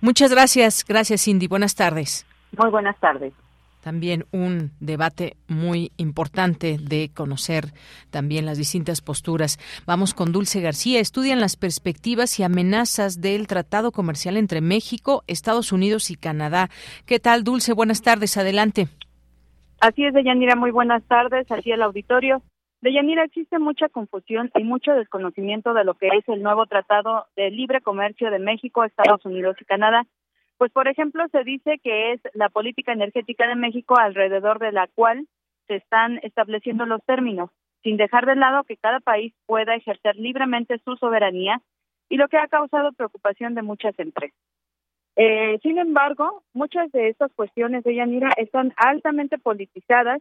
Muchas 0.00 0.32
gracias. 0.32 0.84
Gracias, 0.84 1.22
Cindy. 1.22 1.46
Buenas 1.46 1.76
tardes. 1.76 2.26
Muy 2.56 2.70
buenas 2.70 2.98
tardes 2.98 3.32
también 3.80 4.24
un 4.32 4.72
debate 4.80 5.36
muy 5.48 5.92
importante 5.96 6.76
de 6.78 7.10
conocer 7.14 7.64
también 8.10 8.46
las 8.46 8.58
distintas 8.58 9.00
posturas. 9.00 9.58
Vamos 9.86 10.14
con 10.14 10.32
Dulce 10.32 10.60
García. 10.60 11.00
Estudian 11.00 11.40
las 11.40 11.56
perspectivas 11.56 12.38
y 12.38 12.42
amenazas 12.42 13.20
del 13.20 13.46
tratado 13.46 13.92
comercial 13.92 14.36
entre 14.36 14.60
México, 14.60 15.22
Estados 15.26 15.72
Unidos 15.72 16.10
y 16.10 16.16
Canadá. 16.16 16.68
¿Qué 17.06 17.18
tal, 17.18 17.44
Dulce? 17.44 17.72
Buenas 17.72 18.02
tardes. 18.02 18.36
Adelante. 18.36 18.88
Así 19.80 20.04
es, 20.04 20.12
Deyanira. 20.12 20.56
Muy 20.56 20.70
buenas 20.70 21.02
tardes. 21.04 21.50
Así 21.50 21.70
el 21.70 21.82
auditorio. 21.82 22.42
Deyanira, 22.82 23.24
existe 23.24 23.58
mucha 23.58 23.88
confusión 23.88 24.50
y 24.54 24.64
mucho 24.64 24.92
desconocimiento 24.92 25.74
de 25.74 25.84
lo 25.84 25.94
que 25.94 26.08
es 26.08 26.26
el 26.28 26.42
nuevo 26.42 26.64
Tratado 26.66 27.26
de 27.36 27.50
Libre 27.50 27.82
Comercio 27.82 28.30
de 28.30 28.38
México, 28.38 28.84
Estados 28.84 29.24
Unidos 29.26 29.56
y 29.60 29.66
Canadá 29.66 30.06
pues, 30.60 30.72
por 30.72 30.88
ejemplo, 30.88 31.26
se 31.32 31.42
dice 31.42 31.78
que 31.82 32.12
es 32.12 32.20
la 32.34 32.50
política 32.50 32.92
energética 32.92 33.48
de 33.48 33.54
México 33.54 33.98
alrededor 33.98 34.58
de 34.58 34.72
la 34.72 34.88
cual 34.88 35.26
se 35.66 35.76
están 35.76 36.20
estableciendo 36.22 36.84
los 36.84 37.02
términos, 37.06 37.48
sin 37.82 37.96
dejar 37.96 38.26
de 38.26 38.36
lado 38.36 38.64
que 38.64 38.76
cada 38.76 39.00
país 39.00 39.32
pueda 39.46 39.74
ejercer 39.74 40.16
libremente 40.16 40.78
su 40.84 40.96
soberanía 40.96 41.62
y 42.10 42.18
lo 42.18 42.28
que 42.28 42.36
ha 42.36 42.46
causado 42.46 42.92
preocupación 42.92 43.54
de 43.54 43.62
muchas 43.62 43.98
empresas. 43.98 44.38
Eh, 45.16 45.58
sin 45.62 45.78
embargo, 45.78 46.42
muchas 46.52 46.92
de 46.92 47.08
estas 47.08 47.32
cuestiones 47.32 47.82
de 47.82 47.94
Yanira 47.94 48.28
están 48.36 48.74
altamente 48.76 49.38
politizadas 49.38 50.20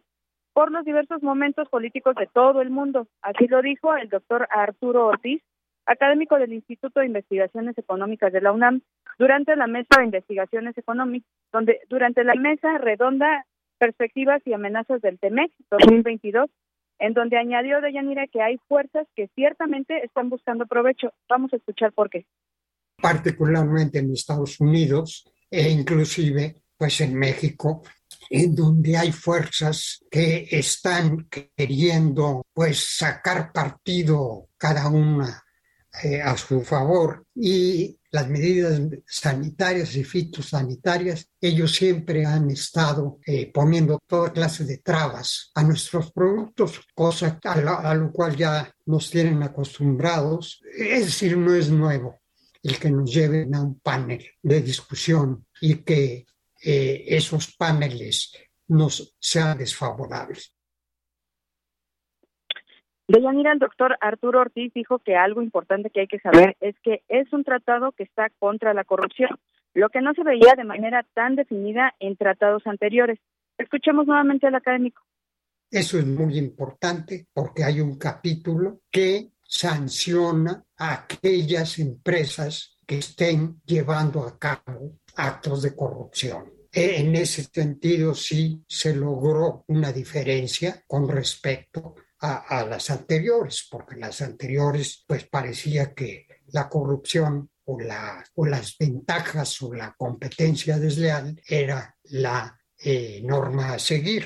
por 0.53 0.71
los 0.71 0.85
diversos 0.85 1.21
momentos 1.21 1.67
políticos 1.67 2.15
de 2.15 2.27
todo 2.27 2.61
el 2.61 2.69
mundo. 2.69 3.07
Así 3.21 3.49
lo 3.49 3.61
dijo 3.61 3.93
el 3.93 4.07
doctor 4.07 4.47
Arturo 4.51 5.07
Ortiz, 5.07 5.41
académico 5.89 6.37
del 6.37 6.53
Instituto 6.53 6.99
de 6.99 7.07
Investigaciones 7.07 7.77
Económicas 7.77 8.31
de 8.31 8.41
la 8.41 8.51
UNAM, 8.51 8.81
durante 9.17 9.55
la 9.55 9.67
mesa 9.67 9.97
de 9.97 10.05
investigaciones 10.05 10.77
económicas, 10.77 11.29
donde 11.51 11.79
durante 11.89 12.23
la 12.23 12.35
mesa 12.35 12.77
redonda 12.77 13.45
perspectivas 13.79 14.41
y 14.45 14.53
amenazas 14.53 15.01
del 15.01 15.19
TEMEC 15.19 15.51
2022, 15.71 16.49
en 16.99 17.13
donde 17.13 17.37
añadió 17.37 17.81
de 17.81 17.91
Yanira 17.91 18.27
que 18.27 18.41
hay 18.41 18.59
fuerzas 18.67 19.07
que 19.15 19.29
ciertamente 19.35 20.05
están 20.05 20.29
buscando 20.29 20.67
provecho. 20.67 21.11
Vamos 21.27 21.51
a 21.53 21.55
escuchar 21.55 21.91
por 21.93 22.09
qué. 22.09 22.25
Particularmente 23.01 23.99
en 23.99 24.11
Estados 24.11 24.59
Unidos 24.59 25.29
e 25.49 25.69
inclusive 25.69 26.55
pues 26.77 27.01
en 27.01 27.15
México, 27.15 27.81
en 28.29 28.55
donde 28.55 28.95
hay 28.95 29.11
fuerzas 29.11 30.05
que 30.09 30.47
están 30.49 31.27
queriendo 31.29 32.43
pues 32.53 32.97
sacar 32.97 33.51
partido 33.51 34.47
cada 34.57 34.87
una 34.87 35.43
eh, 36.03 36.21
a 36.21 36.37
su 36.37 36.61
favor 36.61 37.25
y 37.35 37.99
las 38.11 38.27
medidas 38.27 38.81
sanitarias 39.07 39.95
y 39.95 40.03
fitosanitarias, 40.03 41.27
ellos 41.41 41.73
siempre 41.73 42.25
han 42.25 42.49
estado 42.49 43.19
eh, 43.25 43.51
poniendo 43.51 43.99
toda 44.07 44.33
clase 44.33 44.65
de 44.65 44.79
trabas 44.79 45.51
a 45.53 45.63
nuestros 45.63 46.11
productos, 46.11 46.81
cosa 46.95 47.39
a, 47.43 47.93
lo 47.95 48.11
cual 48.11 48.35
ya 48.35 48.73
nos 48.85 49.09
tienen 49.11 49.41
acostumbrados. 49.43 50.61
Es 50.77 51.05
decir, 51.05 51.37
no 51.37 51.53
es 51.53 51.69
nuevo 51.69 52.19
el 52.63 52.77
que 52.79 52.91
nos 52.91 53.13
lleven 53.13 53.53
a 53.55 53.61
un 53.61 53.79
panel 53.79 54.25
de 54.41 54.61
discusión 54.61 55.45
y 55.61 55.75
que 55.75 56.25
eh, 56.63 57.05
esos 57.07 57.55
paneles 57.55 58.31
nos 58.67 59.15
sean 59.19 59.57
desfavorables. 59.57 60.53
Deyanira, 63.09 63.51
el 63.53 63.57
doctor 63.57 63.97
Arturo 64.01 64.41
Ortiz 64.41 64.71
dijo 64.75 64.99
que 64.99 65.15
algo 65.15 65.41
importante 65.41 65.89
que 65.89 66.01
hay 66.01 66.07
que 66.07 66.19
saber 66.19 66.55
es 66.61 66.75
que 66.83 67.01
es 67.07 67.33
un 67.33 67.43
tratado 67.43 67.91
que 67.91 68.03
está 68.03 68.29
contra 68.37 68.75
la 68.75 68.83
corrupción, 68.83 69.31
lo 69.73 69.89
que 69.89 69.99
no 69.99 70.13
se 70.13 70.23
veía 70.23 70.53
de 70.55 70.63
manera 70.63 71.03
tan 71.15 71.35
definida 71.35 71.95
en 71.99 72.15
tratados 72.17 72.61
anteriores. 72.67 73.17
Escuchemos 73.57 74.05
nuevamente 74.05 74.45
al 74.45 74.53
académico. 74.53 75.01
Eso 75.71 75.97
es 75.97 76.05
muy 76.05 76.37
importante 76.37 77.25
porque 77.33 77.63
hay 77.63 77.81
un 77.81 77.97
capítulo 77.97 78.81
que 78.91 79.31
sanciona 79.41 80.63
a 80.77 80.93
aquellas 80.93 81.79
empresas 81.79 82.77
que 82.85 82.99
estén 82.99 83.59
llevando 83.65 84.23
a 84.23 84.37
cabo 84.37 84.99
actos 85.15 85.63
de 85.63 85.75
corrupción. 85.75 86.53
En 86.71 87.15
ese 87.15 87.41
sentido 87.41 88.13
sí 88.13 88.63
se 88.67 88.95
logró 88.95 89.63
una 89.65 89.91
diferencia 89.91 90.83
con 90.85 91.09
respecto 91.09 91.95
a, 92.21 92.65
las 92.65 92.89
anteriores, 92.89 93.67
porque 93.71 93.95
las 93.95 94.21
anteriores 94.21 95.05
pues 95.07 95.27
parecía 95.27 95.93
que 95.93 96.27
la 96.51 96.67
corrupción 96.67 97.49
o, 97.65 97.79
la, 97.79 98.23
o 98.35 98.45
las 98.45 98.77
ventajas 98.77 99.61
o 99.61 99.73
la 99.73 99.93
competencia 99.97 100.77
desleal 100.77 101.39
era 101.47 101.95
la 102.03 102.57
eh, 102.83 103.21
norma 103.23 103.73
a 103.73 103.79
seguir. 103.79 104.25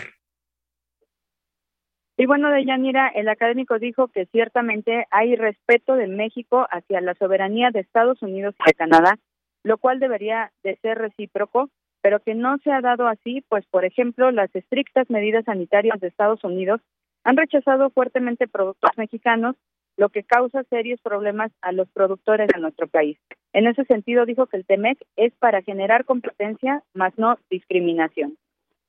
Y 2.16 2.26
bueno, 2.28 2.50
de 2.52 2.64
Yanira, 2.64 3.08
el 3.08 3.28
académico 3.28 3.80
dijo 3.80 4.08
que 4.08 4.28
ciertamente 4.28 5.08
hay 5.10 5.36
respeto 5.36 5.96
de 5.96 6.08
México 6.08 6.68
hacia 6.70 7.02
la 7.02 7.16
soberanía 7.16 7.72
de 7.72 7.80
Estados 7.80 8.22
Unidos 8.22 8.56
y 8.60 8.70
de 8.70 8.74
Canadá, 8.76 9.18
lo 9.64 9.78
cual 9.78 10.00
debería 10.00 10.52
de 10.64 10.78
ser 10.82 11.00
recíproco, 11.00 11.70
pero 12.02 12.20
que 12.20 12.36
no 12.36 12.58
se 12.60 12.72
ha 12.72 12.82
dado 12.82 13.08
así, 13.08 13.44
pues 13.50 13.66
por 13.66 13.84
ejemplo, 13.84 14.30
las 14.32 14.54
estrictas 14.56 15.10
medidas 15.10 15.46
sanitarias 15.46 16.00
de 16.00 16.08
Estados 16.08 16.44
Unidos 16.44 16.82
han 17.24 17.38
rechazado 17.38 17.90
fuertemente 17.90 18.48
productos 18.48 18.92
mexicanos, 18.98 19.56
lo 19.96 20.10
que 20.10 20.24
causa 20.24 20.64
serios 20.70 21.00
problemas 21.02 21.52
a 21.62 21.72
los 21.72 21.88
productores 21.90 22.48
de 22.54 22.60
nuestro 22.60 22.88
país. 22.88 23.18
En 23.54 23.68
ese 23.68 23.86
sentido, 23.86 24.26
dijo 24.26 24.48
que 24.48 24.58
el 24.58 24.66
TEMEC 24.66 24.98
es 25.16 25.34
para 25.40 25.62
generar 25.62 26.06
competencia, 26.06 26.84
más 26.94 27.14
no 27.18 27.38
discriminación. 27.50 28.38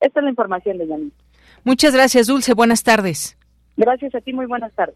Esta 0.00 0.20
es 0.20 0.24
la 0.24 0.30
información 0.30 0.78
de 0.78 0.86
Yanira. 0.86 1.16
Muchas 1.62 1.94
gracias, 1.94 2.26
Dulce. 2.26 2.54
Buenas 2.54 2.82
tardes. 2.82 3.36
Gracias 3.76 4.14
a 4.14 4.20
ti, 4.20 4.32
muy 4.32 4.46
buenas 4.46 4.72
tardes. 4.74 4.94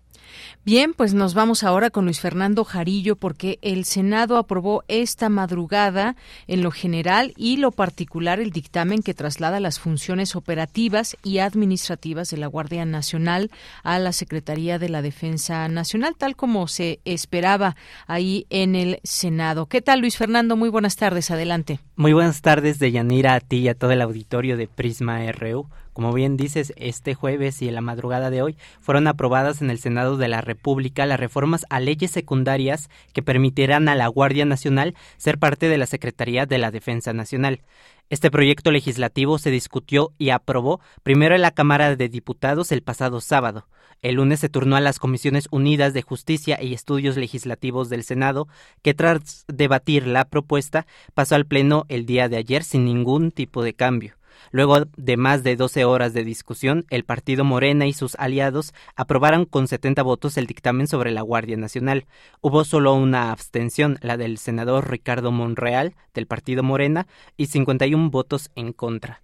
Bien, 0.65 0.95
pues 0.95 1.13
nos 1.13 1.35
vamos 1.35 1.65
ahora 1.65 1.91
con 1.91 2.05
Luis 2.05 2.21
Fernando 2.21 2.65
Jarillo 2.65 3.17
porque 3.17 3.59
el 3.61 3.85
Senado 3.85 4.37
aprobó 4.37 4.85
esta 4.87 5.29
madrugada 5.29 6.15
en 6.47 6.63
lo 6.63 6.71
general 6.71 7.33
y 7.37 7.57
lo 7.57 7.73
particular 7.73 8.39
el 8.39 8.51
dictamen 8.51 9.03
que 9.03 9.15
traslada 9.15 9.59
las 9.59 9.81
funciones 9.81 10.37
operativas 10.37 11.17
y 11.25 11.39
administrativas 11.39 12.31
de 12.31 12.37
la 12.37 12.47
Guardia 12.47 12.85
Nacional 12.85 13.51
a 13.83 13.99
la 13.99 14.13
Secretaría 14.13 14.79
de 14.79 14.89
la 14.89 15.03
Defensa 15.03 15.67
Nacional, 15.67 16.15
tal 16.17 16.37
como 16.37 16.69
se 16.69 17.01
esperaba 17.05 17.75
ahí 18.07 18.47
en 18.51 18.77
el 18.77 19.01
Senado. 19.03 19.67
¿Qué 19.67 19.83
tal, 19.83 20.01
Luis 20.01 20.17
Fernando? 20.17 20.57
Muy 20.57 20.69
buenas 20.69 20.97
tardes. 20.97 21.31
Adelante. 21.31 21.81
Muy 21.97 22.13
buenas 22.13 22.43
tardes, 22.43 22.79
Deyanira, 22.79 23.35
a 23.35 23.41
ti 23.41 23.59
y 23.59 23.69
a 23.69 23.75
todo 23.75 23.91
el 23.91 24.03
auditorio 24.03 24.57
de 24.57 24.69
Prisma 24.69 25.21
RU. 25.33 25.69
Como 25.99 26.13
bien 26.13 26.37
dices, 26.37 26.73
este 26.77 27.17
jueves 27.17 27.61
y 27.61 27.67
en 27.67 27.75
la 27.75 27.81
madrugada 27.81 28.31
de 28.31 28.41
hoy 28.41 28.57
fueron 28.81 29.09
aprobadas 29.09 29.63
en 29.63 29.69
el 29.69 29.81
Senado 29.81 30.17
de 30.17 30.29
la 30.29 30.41
República 30.41 31.07
las 31.07 31.19
reformas 31.19 31.67
a 31.71 31.81
leyes 31.81 32.13
secundarias 32.13 32.89
que 33.13 33.21
permitirán 33.21 33.89
a 33.89 33.97
la 33.97 34.07
Guardia 34.07 34.45
Nacional 34.45 34.95
ser 35.17 35.39
parte 35.39 35.69
de 35.69 35.77
la 35.77 35.87
Secretaría 35.87 36.47
de 36.47 36.59
la 36.59 36.71
Defensa 36.71 37.13
Nacional. 37.15 37.63
Este 38.11 38.31
proyecto 38.31 38.71
legislativo 38.71 39.39
se 39.39 39.51
discutió 39.51 40.13
y 40.19 40.31
aprobó 40.31 40.81
primero 41.03 41.35
en 41.35 41.43
la 41.43 41.51
Cámara 41.51 41.97
de 41.97 42.09
Diputados 42.09 42.71
el 42.71 42.83
pasado 42.83 43.21
sábado. 43.21 43.67
El 44.01 44.15
lunes 44.15 44.39
se 44.39 44.49
turnó 44.49 44.77
a 44.77 44.81
las 44.81 45.01
Comisiones 45.01 45.49
Unidas 45.51 45.95
de 45.95 46.03
Justicia 46.03 46.63
y 46.63 46.75
Estudios 46.75 47.17
Legislativos 47.17 47.89
del 47.89 48.05
Senado, 48.05 48.47
que 48.83 48.95
tras 48.95 49.47
debatir 49.49 50.07
la 50.07 50.27
propuesta 50.27 50.87
pasó 51.15 51.35
al 51.35 51.47
Pleno 51.47 51.87
el 51.89 52.07
día 52.07 52.29
de 52.29 52.37
ayer 52.37 52.63
sin 52.63 52.85
ningún 52.85 53.33
tipo 53.33 53.65
de 53.65 53.75
cambio. 53.75 54.15
Luego 54.51 54.85
de 54.97 55.17
más 55.17 55.43
de 55.43 55.57
12 55.57 55.85
horas 55.85 56.13
de 56.15 56.25
discusión, 56.25 56.87
el 56.91 57.05
partido 57.05 57.45
Morena 57.45 57.87
y 57.87 57.93
sus 57.93 58.15
aliados 58.17 58.73
aprobaron 58.97 59.45
con 59.45 59.69
70 59.69 60.03
votos 60.03 60.37
el 60.37 60.47
dictamen 60.47 60.87
sobre 60.87 61.11
la 61.11 61.23
Guardia 61.23 61.57
Nacional. 61.57 62.07
Hubo 62.41 62.65
solo 62.65 62.95
una 62.95 63.31
abstención, 63.33 63.99
la 64.03 64.17
del 64.17 64.39
senador 64.39 64.91
Ricardo 64.91 65.33
Monreal, 65.33 65.95
del 66.15 66.27
partido 66.27 66.63
Morena, 66.63 67.07
y 67.37 67.47
51 67.47 68.11
votos 68.11 68.51
en 68.55 68.73
contra. 68.73 69.23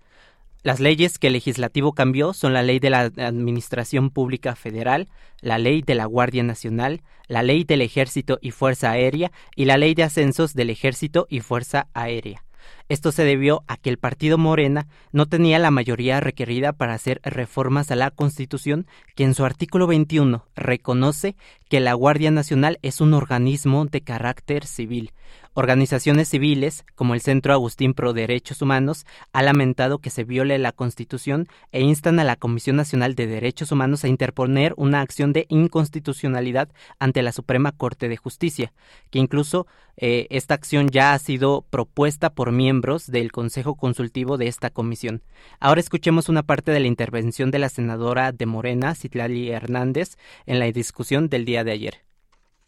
Las 0.64 0.80
leyes 0.80 1.18
que 1.18 1.26
el 1.26 1.34
legislativo 1.34 1.92
cambió 1.92 2.32
son 2.32 2.54
la 2.54 2.62
ley 2.62 2.78
de 2.78 2.88
la 2.88 3.00
Administración 3.00 4.08
Pública 4.08 4.56
Federal, 4.56 5.08
la 5.42 5.58
ley 5.58 5.82
de 5.82 5.94
la 5.94 6.06
Guardia 6.06 6.42
Nacional, 6.42 7.02
la 7.28 7.42
ley 7.42 7.64
del 7.64 7.82
Ejército 7.82 8.38
y 8.40 8.50
Fuerza 8.50 8.90
Aérea 8.90 9.30
y 9.54 9.66
la 9.66 9.76
ley 9.76 9.94
de 9.94 10.04
ascensos 10.04 10.54
del 10.54 10.70
Ejército 10.70 11.26
y 11.28 11.40
Fuerza 11.40 11.88
Aérea. 11.92 12.43
Esto 12.88 13.12
se 13.12 13.24
debió 13.24 13.64
a 13.66 13.76
que 13.76 13.90
el 13.90 13.98
partido 13.98 14.36
Morena 14.36 14.86
no 15.12 15.26
tenía 15.26 15.58
la 15.58 15.70
mayoría 15.70 16.20
requerida 16.20 16.72
para 16.72 16.94
hacer 16.94 17.20
reformas 17.22 17.90
a 17.90 17.96
la 17.96 18.10
Constitución, 18.10 18.86
que 19.14 19.24
en 19.24 19.34
su 19.34 19.44
artículo 19.44 19.86
21 19.86 20.44
reconoce 20.54 21.36
que 21.68 21.80
la 21.80 21.94
Guardia 21.94 22.30
Nacional 22.30 22.78
es 22.82 23.00
un 23.00 23.14
organismo 23.14 23.86
de 23.86 24.02
carácter 24.02 24.66
civil, 24.66 25.12
Organizaciones 25.56 26.28
civiles, 26.28 26.84
como 26.96 27.14
el 27.14 27.20
Centro 27.20 27.52
Agustín 27.52 27.94
Pro 27.94 28.12
Derechos 28.12 28.60
Humanos, 28.60 29.06
ha 29.32 29.40
lamentado 29.40 30.00
que 30.00 30.10
se 30.10 30.24
viole 30.24 30.58
la 30.58 30.72
Constitución 30.72 31.46
e 31.70 31.80
instan 31.80 32.18
a 32.18 32.24
la 32.24 32.34
Comisión 32.34 32.74
Nacional 32.74 33.14
de 33.14 33.28
Derechos 33.28 33.70
Humanos 33.70 34.02
a 34.02 34.08
interponer 34.08 34.74
una 34.76 35.00
acción 35.00 35.32
de 35.32 35.46
inconstitucionalidad 35.48 36.70
ante 36.98 37.22
la 37.22 37.30
Suprema 37.30 37.70
Corte 37.70 38.08
de 38.08 38.16
Justicia, 38.16 38.72
que 39.10 39.20
incluso 39.20 39.68
eh, 39.96 40.26
esta 40.30 40.54
acción 40.54 40.88
ya 40.88 41.14
ha 41.14 41.18
sido 41.20 41.64
propuesta 41.70 42.30
por 42.30 42.50
miembros 42.50 43.06
del 43.06 43.30
Consejo 43.30 43.76
Consultivo 43.76 44.38
de 44.38 44.48
esta 44.48 44.70
comisión. 44.70 45.22
Ahora 45.60 45.80
escuchemos 45.80 46.28
una 46.28 46.42
parte 46.42 46.72
de 46.72 46.80
la 46.80 46.88
intervención 46.88 47.52
de 47.52 47.60
la 47.60 47.68
senadora 47.68 48.32
de 48.32 48.46
Morena, 48.46 48.96
Citlali 48.96 49.50
Hernández, 49.50 50.16
en 50.46 50.58
la 50.58 50.66
discusión 50.72 51.28
del 51.28 51.44
día 51.44 51.62
de 51.62 51.70
ayer 51.70 52.04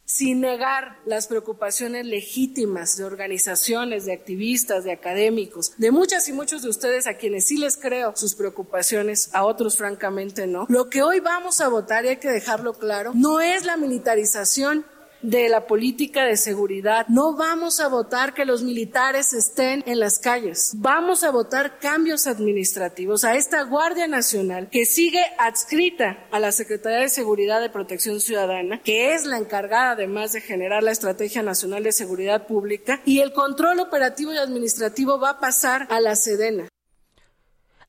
sin 0.07 0.41
negar 0.41 1.01
las 1.05 1.27
preocupaciones 1.27 2.07
legítimas 2.07 2.97
de 2.97 3.05
organizaciones, 3.05 4.07
de 4.07 4.13
activistas, 4.13 4.85
de 4.85 4.93
académicos, 4.93 5.73
de 5.77 5.91
muchas 5.91 6.29
y 6.29 6.33
muchos 6.33 6.63
de 6.63 6.71
ustedes 6.71 7.07
a 7.07 7.15
quienes 7.15 7.49
sí 7.49 7.59
les 7.59 7.77
creo 7.77 8.17
sus 8.17 8.35
preocupaciones, 8.35 9.29
a 9.35 9.45
otros 9.45 9.77
francamente 9.77 10.47
no. 10.47 10.67
Lo 10.69 10.89
que 10.89 11.03
hoy 11.03 11.21
vamos 11.21 11.61
a 11.61 11.69
votar, 11.69 12.05
y 12.05 12.09
hay 12.09 12.17
que 12.19 12.31
dejarlo 12.31 12.75
claro, 12.75 13.13
no 13.15 13.41
es 13.41 13.67
la 13.67 13.77
militarización 13.77 14.87
de 15.23 15.49
la 15.49 15.67
política 15.67 16.25
de 16.25 16.37
seguridad. 16.37 17.07
No 17.09 17.37
vamos 17.37 17.81
a 17.81 17.89
votar 17.89 18.35
que 18.35 18.45
los 18.45 18.63
militares 18.63 19.33
estén 19.33 19.83
en 19.87 19.99
las 19.99 20.19
calles. 20.19 20.73
Vamos 20.77 21.25
a 21.25 21.31
votar 21.31 21.79
cambios 21.79 22.27
administrativos 22.27 23.25
a 23.25 23.35
esta 23.35 23.63
Guardia 23.63 24.07
Nacional 24.07 24.69
que 24.71 24.85
sigue 24.87 25.23
adscrita 25.39 26.27
a 26.31 26.39
la 26.39 26.53
Secretaría 26.53 27.01
de 27.01 27.09
Seguridad 27.09 27.61
de 27.61 27.71
Protección 27.71 28.21
Ciudadana, 28.21 28.81
que 28.83 29.15
es 29.15 29.25
la 29.25 29.39
encargada 29.39 29.93
además 29.93 30.33
de 30.33 30.41
generar 30.41 30.83
la 30.83 30.93
Estrategia 30.93 31.43
Nacional 31.43 31.83
de 31.83 31.93
Seguridad 31.93 32.47
Pública 32.47 33.01
y 33.05 33.21
el 33.21 33.33
control 33.33 33.81
operativo 33.81 34.33
y 34.33 34.39
administrativo 34.39 35.19
va 35.19 35.31
a 35.31 35.41
pasar 35.41 35.87
a 35.91 36.01
la 36.01 36.17
Sedena. 36.17 36.69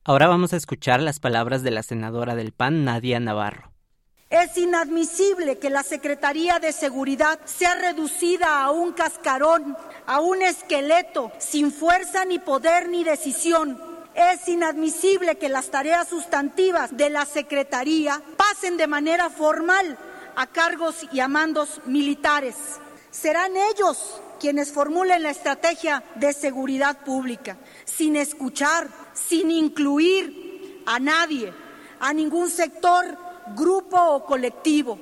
Ahora 0.04 0.26
vamos 0.26 0.54
a 0.54 0.56
escuchar 0.56 1.02
las 1.02 1.20
palabras 1.20 1.62
de 1.62 1.70
la 1.70 1.82
senadora 1.82 2.34
del 2.34 2.52
PAN, 2.52 2.84
Nadia 2.84 3.20
Navarro. 3.20 3.77
Es 4.30 4.58
inadmisible 4.58 5.58
que 5.58 5.70
la 5.70 5.82
Secretaría 5.82 6.58
de 6.58 6.72
Seguridad 6.72 7.40
sea 7.46 7.76
reducida 7.76 8.62
a 8.62 8.70
un 8.70 8.92
cascarón, 8.92 9.74
a 10.06 10.20
un 10.20 10.42
esqueleto, 10.42 11.32
sin 11.38 11.72
fuerza 11.72 12.26
ni 12.26 12.38
poder 12.38 12.90
ni 12.90 13.04
decisión. 13.04 13.80
Es 14.14 14.46
inadmisible 14.46 15.38
que 15.38 15.48
las 15.48 15.70
tareas 15.70 16.08
sustantivas 16.08 16.94
de 16.94 17.08
la 17.08 17.24
Secretaría 17.24 18.20
pasen 18.36 18.76
de 18.76 18.86
manera 18.86 19.30
formal 19.30 19.96
a 20.36 20.46
cargos 20.46 21.06
y 21.10 21.20
a 21.20 21.28
mandos 21.28 21.80
militares. 21.86 22.54
Serán 23.10 23.52
ellos 23.56 24.20
quienes 24.38 24.72
formulen 24.72 25.22
la 25.22 25.30
estrategia 25.30 26.04
de 26.16 26.34
seguridad 26.34 26.98
pública, 26.98 27.56
sin 27.86 28.14
escuchar, 28.14 28.88
sin 29.14 29.50
incluir 29.50 30.82
a 30.84 30.98
nadie, 30.98 31.50
a 31.98 32.12
ningún 32.12 32.50
sector 32.50 33.27
grupo 33.54 33.96
o 33.96 34.24
colectivo. 34.24 34.98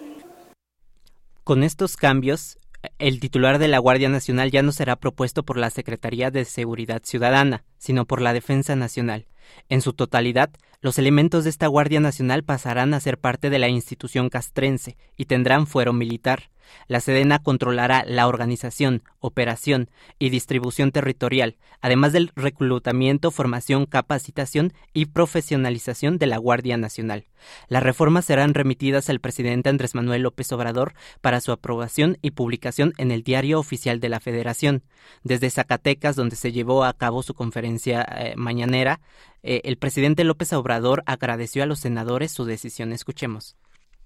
Con 1.44 1.62
estos 1.62 1.96
cambios, 1.96 2.58
el 2.98 3.20
titular 3.20 3.58
de 3.58 3.68
la 3.68 3.78
Guardia 3.78 4.08
Nacional 4.08 4.50
ya 4.50 4.62
no 4.62 4.72
será 4.72 4.96
propuesto 4.96 5.44
por 5.44 5.56
la 5.56 5.70
Secretaría 5.70 6.30
de 6.30 6.44
Seguridad 6.44 7.02
Ciudadana, 7.04 7.64
sino 7.78 8.04
por 8.04 8.20
la 8.20 8.32
Defensa 8.32 8.76
Nacional. 8.76 9.26
En 9.68 9.80
su 9.80 9.92
totalidad, 9.92 10.50
los 10.80 10.98
elementos 10.98 11.44
de 11.44 11.50
esta 11.50 11.66
Guardia 11.66 12.00
Nacional 12.00 12.42
pasarán 12.42 12.94
a 12.94 13.00
ser 13.00 13.18
parte 13.18 13.50
de 13.50 13.58
la 13.58 13.68
institución 13.68 14.28
castrense 14.28 14.96
y 15.16 15.26
tendrán 15.26 15.66
fuero 15.66 15.92
militar. 15.92 16.50
La 16.88 17.00
Sedena 17.00 17.38
controlará 17.38 18.04
la 18.06 18.28
organización, 18.28 19.02
operación 19.20 19.90
y 20.18 20.30
distribución 20.30 20.92
territorial, 20.92 21.56
además 21.80 22.12
del 22.12 22.32
reclutamiento, 22.36 23.30
formación, 23.30 23.86
capacitación 23.86 24.72
y 24.92 25.06
profesionalización 25.06 26.18
de 26.18 26.26
la 26.26 26.38
Guardia 26.38 26.76
Nacional. 26.76 27.26
Las 27.68 27.82
reformas 27.82 28.24
serán 28.24 28.54
remitidas 28.54 29.10
al 29.10 29.20
presidente 29.20 29.68
Andrés 29.68 29.94
Manuel 29.94 30.22
López 30.22 30.50
Obrador 30.52 30.94
para 31.20 31.40
su 31.40 31.52
aprobación 31.52 32.18
y 32.22 32.32
publicación 32.32 32.92
en 32.98 33.10
el 33.10 33.22
Diario 33.22 33.58
Oficial 33.58 34.00
de 34.00 34.08
la 34.08 34.20
Federación. 34.20 34.82
Desde 35.22 35.50
Zacatecas, 35.50 36.16
donde 36.16 36.36
se 36.36 36.52
llevó 36.52 36.84
a 36.84 36.92
cabo 36.94 37.22
su 37.22 37.34
conferencia 37.34 38.02
eh, 38.02 38.34
mañanera, 38.36 39.00
eh, 39.42 39.60
el 39.64 39.76
presidente 39.76 40.24
López 40.24 40.52
Obrador 40.52 41.02
agradeció 41.06 41.62
a 41.62 41.66
los 41.66 41.80
senadores 41.80 42.32
su 42.32 42.44
decisión. 42.44 42.92
Escuchemos. 42.92 43.56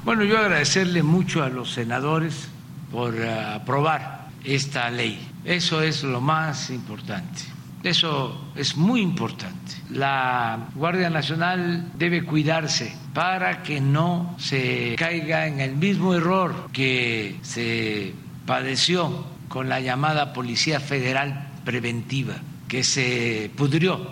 Bueno, 0.03 0.25
yo 0.25 0.39
agradecerle 0.39 1.03
mucho 1.03 1.43
a 1.43 1.51
los 1.51 1.73
senadores 1.73 2.49
por 2.91 3.15
eh, 3.15 3.31
aprobar 3.31 4.29
esta 4.45 4.91
ley. 4.91 5.21
Eso 5.45 5.83
es 5.83 6.03
lo 6.03 6.23
más 6.23 6.71
importante. 6.71 7.43
Eso 7.83 8.53
es 8.57 8.77
muy 8.77 9.03
importante. 9.03 9.73
La 9.91 10.69
Guardia 10.75 11.11
Nacional 11.11 11.93
debe 11.95 12.25
cuidarse 12.25 12.95
para 13.13 13.63
que 13.63 13.81
no 13.81 14.37
se 14.39 14.95
caiga 14.99 15.47
en 15.47 15.61
el 15.61 15.77
mismo 15.77 16.15
error 16.15 16.71
que 16.73 17.39
se 17.43 18.15
padeció 18.47 19.27
con 19.49 19.69
la 19.69 19.81
llamada 19.81 20.33
Policía 20.33 20.81
Federal 20.81 21.49
Preventiva, 21.65 22.37
que 22.69 22.85
se 22.85 23.51
pudrió, 23.55 24.11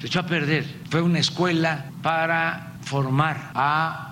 se 0.00 0.08
echó 0.08 0.20
a 0.20 0.26
perder. 0.26 0.64
Fue 0.90 1.00
una 1.00 1.20
escuela 1.20 1.86
para 2.02 2.74
formar 2.82 3.50
a 3.54 4.07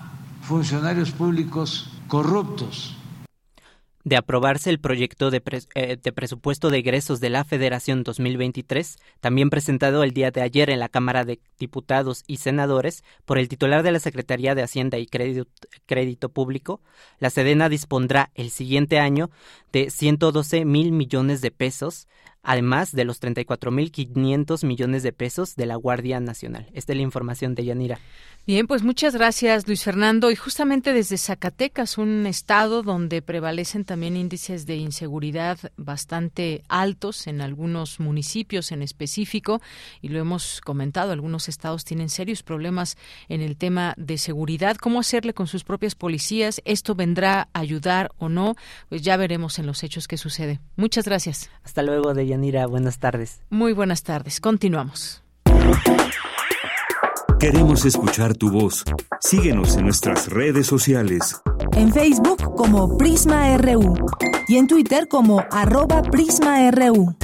funcionarios 0.46 1.10
públicos 1.10 1.90
corruptos 2.06 2.94
de 4.04 4.16
aprobarse 4.16 4.70
el 4.70 4.78
proyecto 4.78 5.32
de, 5.32 5.42
eh, 5.74 5.96
de, 6.00 6.12
presupuesto 6.12 6.70
de 6.70 6.78
egresos 6.78 7.18
de 7.18 7.28
la 7.28 7.42
Federación 7.42 8.04
2023, 8.04 8.98
también 9.18 9.50
presentado 9.50 10.04
el 10.04 10.12
día 10.12 10.30
de 10.30 10.42
ayer 10.42 10.70
en 10.70 10.78
la 10.78 10.88
Cámara 10.88 11.24
de 11.24 11.40
Diputados 11.58 12.22
y 12.28 12.36
Senadores 12.36 13.02
por 13.24 13.40
el 13.40 13.48
titular 13.48 13.82
de 13.82 13.90
la 13.90 13.98
Secretaría 13.98 14.54
de 14.54 14.62
Hacienda 14.62 14.98
y 14.98 15.06
Crédito, 15.06 15.50
Crédito 15.86 16.28
Público, 16.28 16.80
la 17.18 17.30
Sedena 17.30 17.68
dispondrá 17.68 18.30
el 18.36 18.50
siguiente 18.50 19.00
año 19.00 19.28
de 19.72 19.90
112 19.90 20.64
mil 20.64 20.92
millones 20.92 21.40
de 21.40 21.50
pesos 21.50 22.06
además 22.46 22.92
de 22.92 23.04
los 23.04 23.20
34.500 23.20 24.64
millones 24.64 25.02
de 25.02 25.12
pesos 25.12 25.56
de 25.56 25.66
la 25.66 25.74
Guardia 25.74 26.20
Nacional. 26.20 26.68
Esta 26.74 26.92
es 26.92 26.96
la 26.96 27.02
información 27.02 27.56
de 27.56 27.64
Yanira. 27.64 27.98
Bien, 28.46 28.68
pues 28.68 28.84
muchas 28.84 29.16
gracias 29.16 29.66
Luis 29.66 29.82
Fernando. 29.82 30.30
Y 30.30 30.36
justamente 30.36 30.92
desde 30.92 31.18
Zacatecas, 31.18 31.98
un 31.98 32.26
estado 32.26 32.84
donde 32.84 33.20
prevalecen 33.20 33.84
también 33.84 34.16
índices 34.16 34.66
de 34.66 34.76
inseguridad 34.76 35.58
bastante 35.76 36.62
altos 36.68 37.26
en 37.26 37.40
algunos 37.40 37.98
municipios 37.98 38.70
en 38.70 38.82
específico, 38.82 39.60
y 40.00 40.10
lo 40.10 40.20
hemos 40.20 40.60
comentado, 40.60 41.10
algunos 41.10 41.48
estados 41.48 41.84
tienen 41.84 42.08
serios 42.08 42.44
problemas 42.44 42.96
en 43.28 43.40
el 43.40 43.56
tema 43.56 43.94
de 43.96 44.16
seguridad. 44.16 44.76
¿Cómo 44.76 45.00
hacerle 45.00 45.34
con 45.34 45.48
sus 45.48 45.64
propias 45.64 45.96
policías? 45.96 46.62
¿Esto 46.64 46.94
vendrá 46.94 47.48
a 47.52 47.58
ayudar 47.58 48.12
o 48.16 48.28
no? 48.28 48.54
Pues 48.88 49.02
ya 49.02 49.16
veremos 49.16 49.58
en 49.58 49.66
los 49.66 49.82
hechos 49.82 50.06
qué 50.06 50.16
sucede. 50.16 50.60
Muchas 50.76 51.04
gracias. 51.04 51.50
Hasta 51.64 51.82
luego, 51.82 52.14
de 52.14 52.28
Yanira. 52.28 52.68
Buenas 52.68 53.00
tardes. 53.00 53.40
Muy 53.50 53.72
buenas 53.72 54.04
tardes. 54.04 54.38
Continuamos. 54.38 55.24
Queremos 57.38 57.84
escuchar 57.84 58.34
tu 58.34 58.50
voz. 58.50 58.82
Síguenos 59.20 59.76
en 59.76 59.84
nuestras 59.84 60.28
redes 60.30 60.66
sociales. 60.66 61.42
En 61.72 61.92
Facebook 61.92 62.54
como 62.56 62.96
Prisma 62.96 63.56
RU 63.58 63.94
y 64.48 64.56
en 64.56 64.66
Twitter 64.66 65.06
como 65.06 65.44
arroba 65.50 66.00
PrismaRU. 66.02 67.14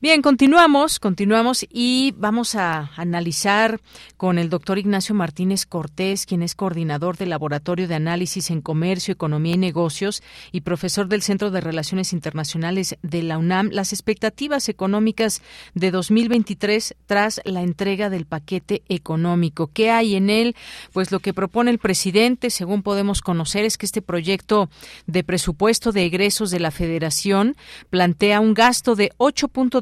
Bien, 0.00 0.22
continuamos, 0.22 0.98
continuamos 0.98 1.64
y 1.70 2.14
vamos 2.18 2.56
a 2.56 2.90
analizar 2.96 3.80
con 4.16 4.38
el 4.38 4.50
doctor 4.50 4.78
Ignacio 4.78 5.14
Martínez 5.14 5.66
Cortés, 5.66 6.26
quien 6.26 6.42
es 6.42 6.56
coordinador 6.56 7.16
del 7.16 7.30
Laboratorio 7.30 7.86
de 7.86 7.94
Análisis 7.94 8.50
en 8.50 8.60
Comercio, 8.60 9.12
Economía 9.12 9.54
y 9.54 9.58
Negocios 9.58 10.22
y 10.50 10.62
profesor 10.62 11.06
del 11.06 11.22
Centro 11.22 11.52
de 11.52 11.60
Relaciones 11.60 12.12
Internacionales 12.12 12.96
de 13.02 13.22
la 13.22 13.38
UNAM, 13.38 13.70
las 13.70 13.92
expectativas 13.92 14.68
económicas 14.68 15.42
de 15.74 15.92
2023 15.92 16.96
tras 17.06 17.40
la 17.44 17.62
entrega 17.62 18.10
del 18.10 18.26
paquete 18.26 18.82
económico. 18.88 19.70
¿Qué 19.72 19.92
hay 19.92 20.16
en 20.16 20.28
él? 20.28 20.56
Pues 20.92 21.12
lo 21.12 21.20
que 21.20 21.32
propone 21.32 21.70
el 21.70 21.78
presidente, 21.78 22.50
según 22.50 22.82
podemos 22.82 23.22
conocer, 23.22 23.64
es 23.64 23.78
que 23.78 23.86
este 23.86 24.02
proyecto 24.02 24.68
de 25.06 25.22
presupuesto 25.22 25.92
de 25.92 26.04
egresos 26.04 26.50
de 26.50 26.58
la 26.58 26.72
Federación 26.72 27.56
plantea 27.90 28.40
un 28.40 28.54
gasto 28.54 28.96
de 28.96 29.12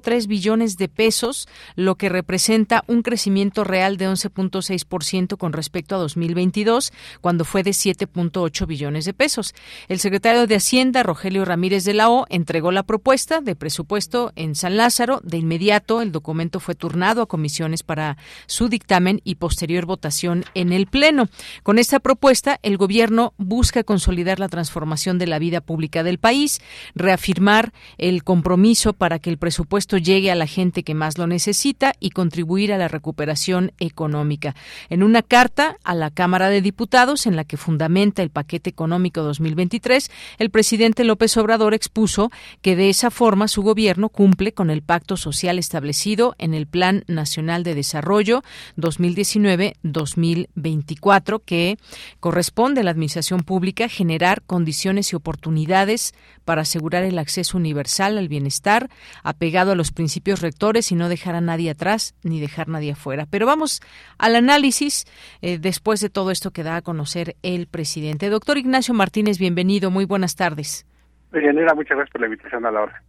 8.3 0.03 0.27
billones 0.27 0.77
de 0.77 0.89
pesos, 0.89 1.49
lo 1.77 1.97
que 1.97 2.09
representa 2.09 2.85
un 2.87 3.03
crecimiento 3.03 3.65
real 3.65 3.97
de 3.97 4.09
11.6% 4.09 5.37
con 5.37 5.53
respecto 5.53 5.95
a 5.95 5.99
2022, 5.99 6.93
cuando 7.21 7.45
fue 7.45 7.63
de 7.63 7.71
7.8 7.71 8.67
billones 8.67 9.05
de 9.05 9.15
pesos. 9.15 9.55
El 9.89 10.01
secretario 10.01 10.47
de 10.47 10.57
Hacienda, 10.57 11.03
Rogelio 11.03 11.45
Ramírez 11.45 11.85
de 11.85 11.95
la 11.95 12.11
O, 12.11 12.27
entregó 12.29 12.73
la 12.73 12.83
propuesta 12.83 13.41
de 13.41 13.57
presupuesto 13.57 14.33
en 14.37 14.55
San 14.55 14.77
Lázaro. 14.77 15.21
De 15.23 15.39
inmediato, 15.39 16.03
el 16.03 16.13
documento 16.13 16.61
fue 16.61 16.75
turnado 16.75 17.23
a 17.23 17.27
comisiones 17.29 17.83
para 17.83 18.17
su 18.47 18.69
dictamen 18.69 19.21
y 19.25 19.37
posterior 19.37 19.87
votación 19.87 20.45
en 20.55 20.73
el 20.73 20.87
Pleno. 20.87 21.29
Con 21.63 21.79
esta 21.79 22.01
propuesta, 22.01 22.59
el 22.63 22.77
Gobierno 22.77 23.35
busca 23.39 23.85
consolidar 23.85 24.41
la 24.41 24.49
transformación 24.49 25.19
de 25.19 25.27
la 25.27 25.39
vida 25.39 25.61
pública 25.61 26.03
del 26.03 26.19
país, 26.19 26.61
reafirmar 26.95 27.73
el 27.99 28.25
compromiso 28.25 28.93
para 28.93 29.19
que 29.19 29.31
el 29.31 29.39
presupuesto 29.39 29.92
llegue 29.99 30.31
a 30.31 30.35
la 30.35 30.47
gente 30.47 30.83
que 30.83 30.95
más 30.95 31.19
lo 31.19 31.27
necesita 31.27 31.95
y 32.01 32.11
contribuir 32.11 32.73
a 32.73 32.79
la 32.79 32.89
recuperación 32.89 33.73
económica. 33.79 34.55
En 34.91 35.03
una 35.03 35.23
carta 35.23 35.77
a 35.85 35.95
la 35.95 36.11
Cámara 36.11 36.49
de 36.49 36.61
Diputados 36.61 37.27
en 37.27 37.37
la 37.37 37.45
que 37.45 37.57
fundamenta 37.57 38.23
el 38.23 38.31
paquete 38.31 38.71
económico 38.71 39.23
2023, 39.23 40.11
el 40.39 40.51
presidente 40.51 41.05
López 41.05 41.37
Obrador 41.37 41.75
expuso 41.75 42.31
que 42.61 42.77
de 42.77 42.89
esa 42.89 43.11
forma 43.11 43.49
su 43.49 43.63
gobierno 43.63 44.09
cumple 44.09 44.53
con 44.53 44.71
el 44.71 44.83
pacto 44.83 45.17
social 45.17 45.59
establecido 45.59 46.35
en 46.39 46.55
el 46.55 46.67
Plan 46.67 47.05
Nacional 47.07 47.65
de 47.65 47.75
Desarrollo 47.75 48.43
2019-2024 48.77 51.43
que 51.45 51.77
corresponde 52.21 52.81
a 52.81 52.85
la 52.85 52.91
Administración 52.91 53.43
Pública 53.43 53.89
generar 53.89 54.43
condiciones 54.43 55.13
y 55.13 55.17
oportunidades 55.17 56.15
para 56.45 56.63
asegurar 56.63 57.05
el 57.05 57.19
acceso 57.19 57.57
universal 57.57 58.19
al 58.19 58.29
bienestar 58.29 58.91
apegado 59.23 59.73
a 59.73 59.75
los 59.75 59.82
principios 59.91 60.41
rectores 60.41 60.93
y 60.93 60.95
no 60.95 61.09
dejar 61.09 61.35
a 61.35 61.41
nadie 61.41 61.71
atrás 61.71 62.15
ni 62.23 62.41
dejar 62.41 62.69
a 62.69 62.73
nadie 62.73 62.93
afuera. 62.93 63.27
Pero 63.29 63.47
vamos 63.47 63.81
al 64.19 64.37
análisis 64.37 65.05
eh, 65.41 65.59
después 65.59 66.01
de 66.01 66.11
todo 66.11 66.31
esto 66.31 66.53
que 66.53 66.63
da 66.63 66.77
a 66.77 66.83
conocer 66.83 67.37
el 67.43 67.67
presidente. 67.67 68.31
Doctor 68.31 68.59
Ignacio 68.59 68.95
Martínez, 68.95 69.39
bienvenido. 69.39 69.91
Muy 69.91 70.05
buenas 70.05 70.37
tardes. 70.37 70.87
muchas 71.33 71.97
gracias 71.97 72.11
por 72.11 72.21
la 72.21 72.27
invitación 72.29 72.65
a 72.67 72.71
la 72.71 72.83
hora. 72.83 73.03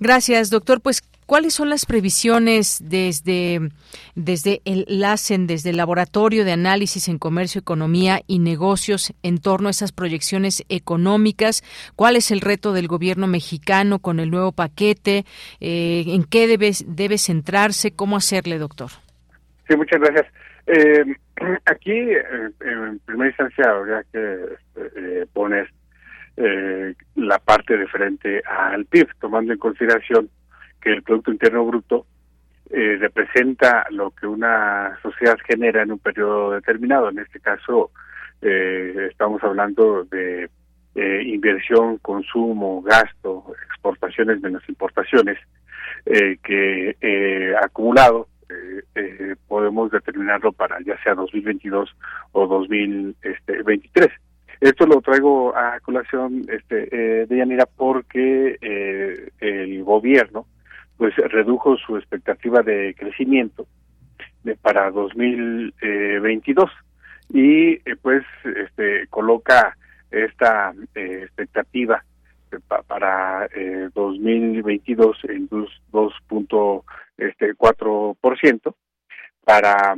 Gracias, 0.00 0.48
doctor. 0.48 0.80
Pues, 0.80 1.02
¿cuáles 1.26 1.52
son 1.52 1.68
las 1.68 1.84
previsiones 1.84 2.78
desde, 2.82 3.60
desde 4.14 4.62
el 4.64 4.86
LACEN, 4.88 5.46
desde 5.46 5.70
el 5.70 5.76
Laboratorio 5.76 6.46
de 6.46 6.52
Análisis 6.52 7.06
en 7.08 7.18
Comercio, 7.18 7.60
Economía 7.60 8.22
y 8.26 8.38
Negocios 8.38 9.12
en 9.22 9.42
torno 9.42 9.68
a 9.68 9.72
esas 9.72 9.92
proyecciones 9.92 10.64
económicas? 10.70 11.62
¿Cuál 11.96 12.16
es 12.16 12.30
el 12.30 12.40
reto 12.40 12.72
del 12.72 12.88
gobierno 12.88 13.26
mexicano 13.26 13.98
con 13.98 14.20
el 14.20 14.30
nuevo 14.30 14.52
paquete? 14.52 15.26
Eh, 15.60 16.04
¿En 16.06 16.24
qué 16.24 16.46
debe, 16.46 16.70
debe 16.86 17.18
centrarse? 17.18 17.94
¿Cómo 17.94 18.16
hacerle, 18.16 18.56
doctor? 18.56 18.88
Sí, 19.68 19.76
muchas 19.76 20.00
gracias. 20.00 20.32
Eh, 20.66 21.04
aquí, 21.66 21.92
eh, 21.92 22.22
en 22.62 22.98
primera 23.00 23.28
instancia, 23.28 23.70
habría 23.70 24.02
que 24.10 24.38
este, 24.54 25.26
poner 25.34 25.70
eh, 26.42 26.94
la 27.16 27.38
parte 27.38 27.76
referente 27.76 28.42
al 28.46 28.86
PIB, 28.86 29.08
tomando 29.20 29.52
en 29.52 29.58
consideración 29.58 30.30
que 30.80 30.90
el 30.90 31.02
Producto 31.02 31.30
Interno 31.30 31.66
Bruto 31.66 32.06
eh, 32.70 32.96
representa 32.98 33.84
lo 33.90 34.10
que 34.12 34.26
una 34.26 34.98
sociedad 35.02 35.36
genera 35.46 35.82
en 35.82 35.92
un 35.92 35.98
periodo 35.98 36.52
determinado. 36.52 37.10
En 37.10 37.18
este 37.18 37.40
caso, 37.40 37.90
eh, 38.40 39.08
estamos 39.10 39.42
hablando 39.44 40.04
de 40.04 40.48
inversión, 40.94 41.98
consumo, 41.98 42.82
gasto, 42.82 43.52
exportaciones 43.66 44.40
menos 44.40 44.66
importaciones, 44.68 45.38
que 46.04 47.54
acumulado 47.62 48.28
podemos 49.46 49.90
determinarlo 49.90 50.52
para 50.52 50.78
ya 50.84 51.00
sea 51.02 51.14
2022 51.14 51.94
o 52.32 52.46
2023. 52.46 54.10
Esto 54.60 54.86
lo 54.86 55.00
traigo 55.00 55.56
a 55.56 55.80
colación, 55.80 56.44
este, 56.50 56.88
eh, 56.92 57.26
de 57.26 57.36
Yanira, 57.36 57.64
porque 57.66 58.58
eh, 58.60 59.30
el 59.40 59.82
gobierno 59.84 60.46
pues 60.98 61.16
redujo 61.16 61.78
su 61.78 61.96
expectativa 61.96 62.60
de 62.60 62.94
crecimiento 62.94 63.66
de, 64.44 64.54
para 64.56 64.90
2022 64.90 66.70
y 67.30 67.72
eh, 67.72 67.96
pues 68.02 68.22
este 68.44 69.06
coloca 69.08 69.78
esta 70.10 70.74
eh, 70.94 71.22
expectativa 71.22 72.04
para 72.86 73.46
eh, 73.54 73.88
2022 73.94 75.24
en 75.24 75.48
2.4 75.48 76.84
este, 77.16 77.54
para 79.44 79.94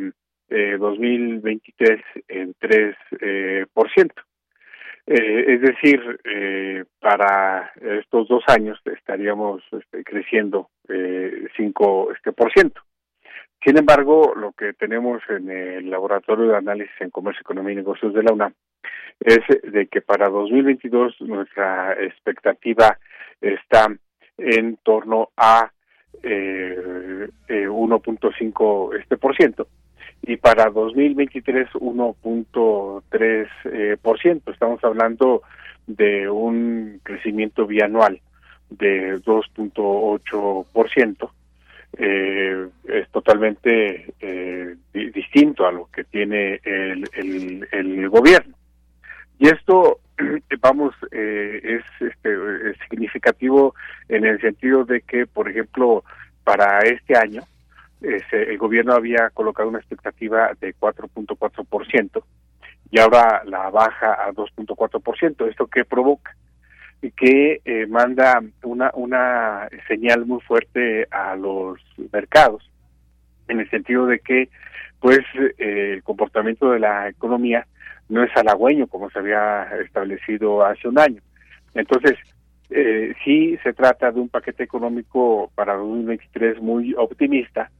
eh, 0.48 0.76
2023 0.78 2.00
en 2.28 2.54
3 2.58 2.96
eh, 3.20 3.66
por 3.72 3.90
ciento. 3.90 4.22
Eh, 5.14 5.44
es 5.46 5.60
decir, 5.60 6.00
eh, 6.24 6.84
para 6.98 7.70
estos 8.00 8.28
dos 8.28 8.42
años 8.46 8.80
estaríamos 8.86 9.62
este, 9.70 10.02
creciendo 10.04 10.70
eh, 10.88 11.48
5 11.54 12.12
este, 12.12 12.32
por 12.32 12.50
ciento. 12.50 12.80
Sin 13.62 13.76
embargo, 13.76 14.32
lo 14.34 14.52
que 14.52 14.72
tenemos 14.72 15.20
en 15.28 15.50
el 15.50 15.90
Laboratorio 15.90 16.46
de 16.46 16.56
Análisis 16.56 16.98
en 17.00 17.10
Comercio, 17.10 17.42
Economía 17.42 17.74
y 17.74 17.76
Negocios 17.76 18.14
de 18.14 18.22
la 18.22 18.32
UNAM 18.32 18.54
es 19.20 19.40
de 19.70 19.86
que 19.88 20.00
para 20.00 20.30
2022 20.30 21.20
nuestra 21.20 21.92
expectativa 22.02 22.98
está 23.38 23.88
en 24.38 24.78
torno 24.78 25.28
a 25.36 25.70
eh, 26.22 27.28
1.5 27.48 28.98
este 28.98 29.18
por 29.18 29.36
ciento 29.36 29.68
y 30.22 30.36
para 30.36 30.70
2023 30.70 31.70
1.3 31.72 33.48
eh, 33.64 33.96
por 34.00 34.20
ciento. 34.20 34.52
Estamos 34.52 34.82
hablando 34.84 35.42
de 35.86 36.28
un 36.30 37.00
crecimiento 37.02 37.66
bianual 37.66 38.20
de 38.70 39.20
2.8 39.20 40.66
por 40.72 40.90
ciento. 40.90 41.32
Eh, 41.98 42.68
es 42.88 43.08
totalmente 43.10 44.14
eh, 44.20 44.76
distinto 44.92 45.66
a 45.66 45.72
lo 45.72 45.90
que 45.92 46.04
tiene 46.04 46.60
el, 46.64 47.04
el, 47.14 47.68
el 47.70 48.08
gobierno. 48.08 48.56
Y 49.38 49.48
esto, 49.48 49.98
vamos, 50.60 50.94
eh, 51.10 51.60
es, 51.62 52.08
este, 52.08 52.70
es 52.70 52.76
significativo 52.88 53.74
en 54.08 54.24
el 54.24 54.40
sentido 54.40 54.84
de 54.84 55.02
que, 55.02 55.26
por 55.26 55.50
ejemplo, 55.50 56.04
para 56.44 56.78
este 56.80 57.16
año, 57.16 57.42
el 58.02 58.58
gobierno 58.58 58.94
había 58.94 59.30
colocado 59.30 59.68
una 59.68 59.78
expectativa 59.78 60.50
de 60.60 60.74
4.4% 60.74 62.22
y 62.90 62.98
ahora 62.98 63.42
la 63.44 63.70
baja 63.70 64.14
a 64.14 64.32
2.4%. 64.32 65.48
¿Esto 65.48 65.66
qué 65.66 65.84
provoca? 65.84 66.36
que 67.10 67.60
eh, 67.64 67.86
manda 67.88 68.40
una, 68.62 68.90
una 68.94 69.68
señal 69.88 70.24
muy 70.24 70.40
fuerte 70.40 71.08
a 71.10 71.34
los 71.34 71.80
mercados, 72.12 72.70
en 73.48 73.60
el 73.60 73.68
sentido 73.70 74.06
de 74.06 74.20
que 74.20 74.48
pues 75.00 75.18
eh, 75.58 75.94
el 75.94 76.02
comportamiento 76.04 76.70
de 76.70 76.78
la 76.78 77.08
economía 77.08 77.66
no 78.08 78.22
es 78.22 78.30
halagüeño 78.36 78.86
como 78.86 79.10
se 79.10 79.18
había 79.18 79.64
establecido 79.84 80.64
hace 80.64 80.86
un 80.86 80.98
año. 80.98 81.20
Entonces, 81.74 82.16
eh, 82.70 83.14
sí 83.24 83.58
se 83.64 83.72
trata 83.72 84.12
de 84.12 84.20
un 84.20 84.28
paquete 84.28 84.62
económico 84.62 85.50
para 85.56 85.74
2023 85.74 86.60
muy 86.60 86.94
optimista, 86.96 87.70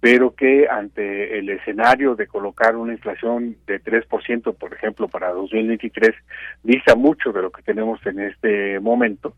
pero 0.00 0.34
que 0.34 0.68
ante 0.68 1.38
el 1.38 1.48
escenario 1.50 2.14
de 2.14 2.28
colocar 2.28 2.76
una 2.76 2.92
inflación 2.92 3.56
de 3.66 3.82
3%, 3.82 4.56
por 4.56 4.72
ejemplo, 4.72 5.08
para 5.08 5.30
2023, 5.30 6.14
dista 6.62 6.94
mucho 6.94 7.32
de 7.32 7.42
lo 7.42 7.50
que 7.50 7.62
tenemos 7.62 8.04
en 8.06 8.20
este 8.20 8.78
momento. 8.78 9.34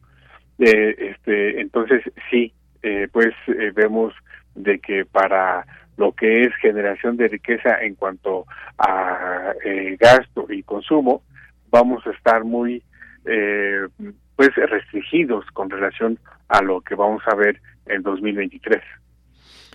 Eh, 0.58 0.94
este, 0.98 1.60
entonces, 1.60 2.02
sí, 2.30 2.52
eh, 2.82 3.08
pues 3.10 3.32
eh, 3.46 3.72
vemos 3.74 4.12
de 4.54 4.78
que 4.80 5.06
para 5.06 5.64
lo 5.96 6.12
que 6.12 6.42
es 6.42 6.54
generación 6.56 7.16
de 7.16 7.28
riqueza 7.28 7.80
en 7.80 7.94
cuanto 7.94 8.46
a 8.78 9.52
gasto 9.98 10.46
y 10.50 10.62
consumo, 10.62 11.22
vamos 11.70 12.06
a 12.06 12.10
estar 12.10 12.44
muy 12.44 12.82
pues 13.22 14.54
restringidos 14.54 15.44
con 15.52 15.68
relación 15.68 16.18
a 16.48 16.62
lo 16.62 16.80
que 16.80 16.94
vamos 16.94 17.22
a 17.26 17.34
ver 17.34 17.60
en 17.86 18.02
2023. 18.02 18.82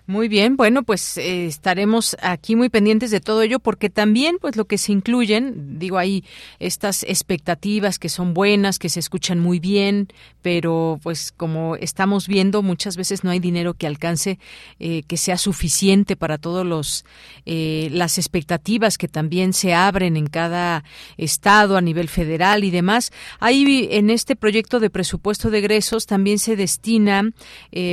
Muy 0.08 0.28
bien, 0.28 0.56
bueno, 0.56 0.84
pues 0.84 1.18
eh, 1.18 1.48
estaremos 1.48 2.16
aquí 2.22 2.56
muy 2.56 2.70
pendientes 2.70 3.10
de 3.10 3.22
todo 3.22 3.42
ello 3.42 3.58
porque 3.58 3.90
también 3.90 4.38
pues 4.40 4.56
lo 4.56 4.66
que 4.66 4.78
se 4.78 4.92
incluyen, 4.92 5.80
digo 5.80 5.98
hay 5.98 6.24
estas 6.60 7.02
expectativas 7.02 7.98
que 7.98 8.08
son 8.08 8.36
buenas, 8.36 8.78
que 8.78 8.90
se 8.90 9.00
escuchan 9.00 9.40
muy 9.40 9.60
bien, 9.60 10.10
pero 10.44 11.00
pues 11.02 11.32
como 11.36 11.76
estamos 11.76 12.28
viendo 12.28 12.62
muchas 12.62 12.98
veces 12.98 13.24
no 13.24 13.32
hay 13.32 13.40
dinero 13.40 13.74
que 13.74 13.88
alcance 13.88 14.38
eh, 14.78 15.02
que 15.08 15.18
sea 15.18 15.40
suficiente 15.40 16.16
para 16.16 16.38
todos 16.38 16.68
los 16.68 17.04
eh, 17.48 17.90
las 17.92 18.20
expectativas 18.20 19.00
que 19.00 19.08
también 19.08 19.54
se 19.54 19.74
abren 19.74 20.18
en 20.18 20.28
cada 20.28 20.84
estado 21.18 21.78
a 21.78 21.82
nivel 21.82 22.10
federal 22.10 22.64
y 22.64 22.70
demás. 22.70 23.12
Ahí 23.40 23.88
en 23.90 24.12
este 24.12 24.36
proyecto 24.36 24.80
de 24.80 24.92
presupuesto 24.92 25.50
de 25.50 25.58
egresos 25.60 26.06
también 26.06 26.38
se 26.38 26.56
destina, 26.56 27.32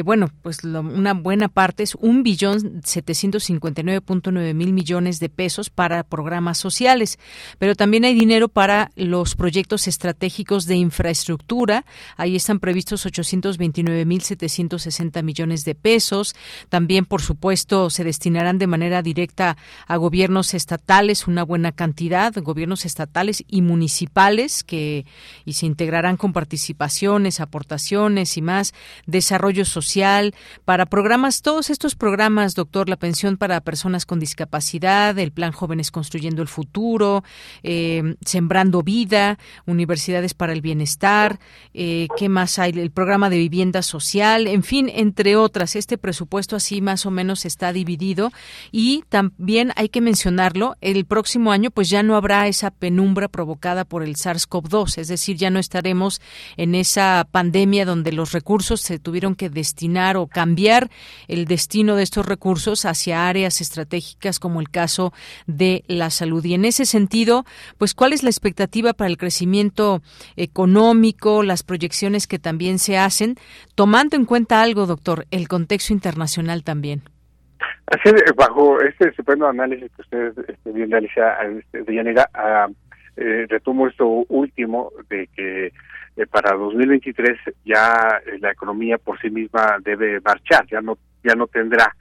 bueno, 0.05 0.31
pues 0.43 0.63
una 0.65 1.15
buena 1.15 1.49
parte 1.49 1.85
es 1.85 1.97
un 2.03 2.25
billón 2.25 2.83
setecientos 2.85 3.45
cincuenta 3.45 3.83
mil 3.83 4.73
millones 4.73 5.21
de 5.21 5.29
pesos 5.29 5.71
para 5.71 6.03
programas 6.03 6.59
sociales, 6.59 7.19
pero 7.59 7.77
también 7.77 8.05
hay 8.05 8.13
dinero 8.13 8.49
para 8.49 8.91
los 8.97 9.37
proyectos 9.37 9.87
estratégicos 9.87 10.67
de 10.67 10.75
infraestructura. 10.75 11.87
Ahí 12.17 12.35
están 12.35 12.59
previstos 12.59 13.07
829 13.07 14.05
mil 14.05 14.23
millones 15.23 15.65
de 15.65 15.75
pesos. 15.77 16.35
También, 16.69 17.05
por 17.05 17.23
supuesto, 17.23 17.89
se 17.89 18.03
destinarán 18.03 18.59
de 18.59 18.67
manera 18.67 19.01
directa 19.01 19.57
a 19.87 19.97
gobiernos 19.97 20.55
estatales 20.55 21.29
una 21.29 21.45
buena 21.45 21.71
cantidad, 21.71 22.35
gobiernos 22.35 22.85
estatales 22.85 23.45
y 23.47 23.63
municipales 23.63 24.65
que 24.65 25.07
y 25.45 25.53
se 25.53 25.67
integrarán 25.67 26.17
con 26.17 26.33
participaciones, 26.33 27.39
aportaciones 27.39 28.37
y 28.37 28.43
más 28.43 28.75
desarrollo 29.07 29.65
social 29.65 30.35
para 30.65 30.87
programas 30.87 31.43
todos 31.43 31.71
estos 31.71 31.92
programas, 31.95 32.55
doctor, 32.55 32.89
la 32.89 32.97
pensión 32.97 33.37
para 33.37 33.61
personas 33.61 34.07
con 34.07 34.21
discapacidad, 34.21 35.19
el 35.19 35.33
plan 35.33 35.53
Jóvenes 35.53 35.91
Construyendo 35.91 36.43
el 36.43 36.49
Futuro, 36.49 37.25
eh, 37.63 38.17
Sembrando 38.25 38.83
Vida, 38.83 39.39
Universidades 39.67 40.35
para 40.35 40.53
el 40.53 40.61
Bienestar, 40.61 41.41
eh, 41.75 42.09
¿qué 42.17 42.29
más 42.29 42.59
hay? 42.59 42.71
El 42.71 42.91
programa 42.91 43.31
de 43.31 43.39
vivienda 43.39 43.83
social, 43.83 44.47
en 44.47 44.63
fin, 44.63 44.91
entre 44.95 45.37
otras. 45.37 45.77
Este 45.77 45.99
presupuesto 45.99 46.57
así 46.57 46.81
más 46.81 47.07
o 47.07 47.11
menos 47.11 47.45
está 47.45 47.73
dividido 47.73 48.33
y 48.71 49.05
también 49.09 49.73
hay 49.77 49.89
que 49.89 50.01
mencionarlo, 50.01 50.77
el 50.81 51.05
próximo 51.05 51.53
año 51.53 51.71
pues 51.71 51.91
ya 51.91 52.03
no 52.03 52.17
habrá 52.17 52.47
esa 52.49 52.71
penumbra 52.71 53.29
provocada 53.29 53.85
por 53.85 54.03
el 54.03 54.17
SARS-CoV-2, 54.17 54.99
es 54.99 55.09
decir, 55.09 55.37
ya 55.37 55.51
no 55.51 55.59
estaremos 55.59 56.21
en 56.57 56.75
esa 56.75 57.27
pandemia 57.31 57.85
donde 57.85 58.13
los 58.13 58.33
recursos 58.33 58.81
se 58.81 58.99
tuvieron 58.99 59.35
que 59.35 59.51
destinar 59.51 60.17
o 60.17 60.27
cambiar 60.27 60.91
el 61.29 61.47
destino 61.47 61.82
de 61.83 62.03
estos 62.03 62.27
recursos 62.27 62.85
hacia 62.85 63.29
áreas 63.29 63.61
estratégicas 63.61 64.39
como 64.39 64.61
el 64.61 64.71
caso 64.71 65.13
de 65.47 65.83
la 65.89 66.11
salud. 66.11 66.45
Y 66.45 66.55
en 66.55 66.65
ese 66.65 66.85
sentido, 66.85 67.45
pues, 67.79 67.95
¿cuál 67.95 68.13
es 68.13 68.23
la 68.23 68.31
expectativa 68.31 68.93
para 68.93 69.11
el 69.11 69.19
crecimiento 69.19 70.01
económico, 70.37 71.43
las 71.43 71.63
proyecciones 71.63 72.27
que 72.27 72.39
también 72.39 72.79
se 72.79 72.97
hacen, 72.97 73.35
tomando 73.75 74.17
en 74.17 74.25
cuenta 74.25 74.63
algo, 74.63 74.87
doctor, 74.87 75.27
el 75.31 75.49
contexto 75.49 75.93
internacional 75.93 76.63
también? 76.63 77.03
Así, 77.87 78.11
bajo 78.37 78.81
este 78.81 79.09
estupendo 79.09 79.49
análisis 79.49 79.91
que 79.93 80.03
usted 80.03 80.33
este, 80.49 80.73
bien 80.73 80.91
realiza, 80.91 81.43
este, 81.43 81.83
de 81.83 82.25
ah, 82.35 82.69
eh, 83.17 83.47
retomo 83.49 83.89
esto 83.89 84.07
último 84.07 84.91
de 85.11 85.29
que 85.37 85.73
eh, 86.17 86.27
para 86.27 86.57
2023 86.57 87.39
ya 87.65 88.21
eh, 88.27 88.39
la 88.39 88.53
economía 88.53 88.99
por 88.99 89.21
sí 89.21 89.31
misma 89.31 89.77
debe 89.83 90.21
marchar, 90.21 90.67
ya 90.71 90.81
no 90.81 90.99
ya 91.23 91.35
no 91.35 91.47
tendrá 91.47 91.95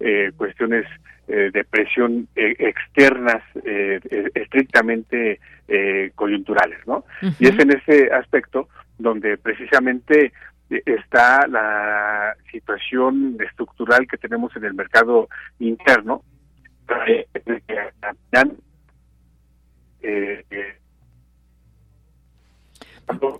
eh, 0.00 0.32
cuestiones 0.36 0.86
eh, 1.28 1.50
de 1.52 1.64
presión 1.64 2.28
eh, 2.34 2.54
externas 2.58 3.42
estrictamente 4.34 5.40
coyunturales, 6.14 6.78
¿no? 6.86 7.04
Y 7.38 7.46
es 7.46 7.58
en 7.58 7.70
ese 7.70 8.12
aspecto 8.12 8.68
donde 8.98 9.38
precisamente 9.38 10.32
está 10.68 11.46
la 11.46 12.36
situación 12.52 13.38
estructural 13.40 14.06
que 14.06 14.18
tenemos 14.18 14.54
en 14.56 14.64
el 14.64 14.74
mercado 14.74 15.28
interno, 15.58 16.22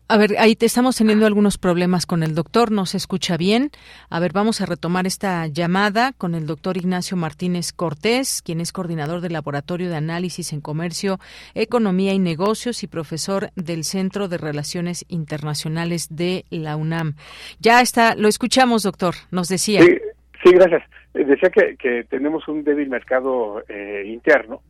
a 0.07 0.19
ver, 0.19 0.33
ahí 0.39 0.55
te 0.55 0.67
estamos 0.67 0.99
teniendo 0.99 1.25
algunos 1.25 1.57
problemas 1.57 2.05
con 2.05 2.23
el 2.23 2.35
doctor, 2.35 2.71
no 2.71 2.85
se 2.85 2.99
escucha 2.99 3.39
bien. 3.39 3.71
A 4.11 4.21
ver, 4.21 4.33
vamos 4.35 4.61
a 4.61 4.67
retomar 4.67 5.07
esta 5.07 5.47
llamada 5.47 6.13
con 6.13 6.35
el 6.35 6.47
doctor 6.47 6.77
Ignacio 6.77 7.17
Martínez 7.17 7.73
Cortés, 7.73 8.43
quien 8.43 8.61
es 8.61 8.73
coordinador 8.73 9.23
del 9.23 9.33
Laboratorio 9.33 9.89
de 9.89 9.97
Análisis 9.97 10.53
en 10.53 10.61
Comercio, 10.61 11.19
Economía 11.55 12.13
y 12.13 12.19
Negocios 12.19 12.83
y 12.83 12.87
profesor 12.87 13.49
del 13.57 13.85
Centro 13.85 14.29
de 14.29 14.37
Relaciones 14.37 15.07
Internacionales 15.09 16.09
de 16.11 16.45
la 16.51 16.77
UNAM. 16.77 17.15
Ya 17.59 17.81
está, 17.81 18.15
lo 18.15 18.29
escuchamos, 18.29 18.83
doctor, 18.83 19.15
nos 19.31 19.49
decía. 19.49 19.81
Sí, 19.81 20.51
gracias. 20.53 20.83
Decía 21.15 21.49
que, 21.49 21.77
que 21.77 22.05
tenemos 22.05 22.47
un 22.49 22.63
débil 22.63 22.91
mercado 22.91 23.63
eh, 23.69 24.03
interno 24.07 24.61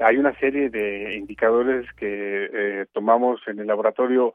hay 0.00 0.16
una 0.16 0.32
serie 0.38 0.70
de 0.70 1.16
indicadores 1.16 1.84
que 1.94 2.48
eh, 2.52 2.86
tomamos 2.92 3.40
en 3.48 3.58
el 3.58 3.66
laboratorio 3.66 4.34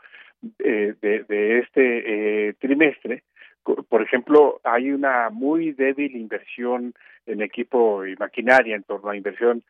eh, 0.60 0.93
de, 1.01 1.60
este 1.60 2.49
eh, 2.49 2.53
trimestre. 2.60 3.23
Por 3.63 4.01
ejemplo, 4.01 4.60
hay 4.63 4.91
una 4.91 5.29
muy 5.29 5.71
débil 5.71 6.15
inversión 6.17 6.93
en 7.25 7.41
equipo 7.41 8.06
y 8.06 8.15
maquinaria 8.17 8.75
en 8.75 8.84
torno 8.84 9.10
a 9.10 9.15
inversión 9.15 9.63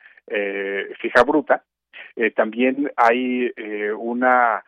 fija 1.00 1.22
bruta. 1.22 1.62
también 2.34 2.90
hay 2.96 3.52
una 3.96 4.64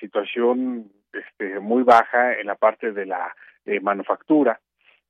situación 0.00 0.90
este, 1.12 1.60
muy 1.60 1.84
baja 1.84 2.40
en 2.40 2.48
la 2.48 2.56
parte 2.56 2.90
de 2.90 3.06
la 3.06 3.32
manufactura 3.82 4.58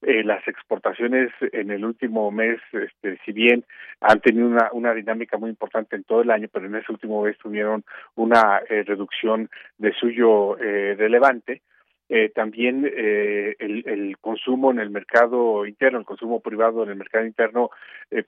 eh, 0.03 0.23
las 0.25 0.47
exportaciones 0.47 1.31
en 1.53 1.71
el 1.71 1.85
último 1.85 2.31
mes, 2.31 2.61
este, 2.73 3.19
si 3.25 3.33
bien 3.33 3.65
han 4.01 4.21
tenido 4.21 4.49
una, 4.73 4.95
dinámica 4.95 5.39
muy 5.39 5.51
importante 5.51 5.97
en 5.97 6.05
todo 6.05 6.21
el 6.23 6.31
año, 6.31 6.49
pero 6.53 6.67
en 6.67 6.77
ese 6.77 6.93
último 6.93 7.23
mes 7.23 7.39
tuvieron 7.39 7.83
una 8.15 8.61
eh, 8.69 8.83
reducción 8.85 9.49
de 9.79 9.93
suyo 9.95 10.59
eh, 10.59 10.95
relevante. 10.99 11.63
eh, 12.09 12.31
también 12.33 12.89
eh, 12.95 13.57
el, 13.59 14.17
consumo 14.21 14.71
en 14.71 14.79
el 14.79 14.91
mercado 14.91 15.67
interno, 15.67 15.99
el 15.99 16.05
consumo 16.05 16.41
privado 16.41 16.85
en 16.85 16.91
el 16.91 16.97
mercado 16.97 17.27
interno, 17.27 17.71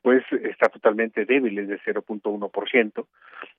pues 0.03 0.25
está 0.33 0.69
totalmente 0.69 1.25
débil, 1.27 1.59
es 1.59 1.69
de 1.69 1.79
0.1%. 1.81 3.07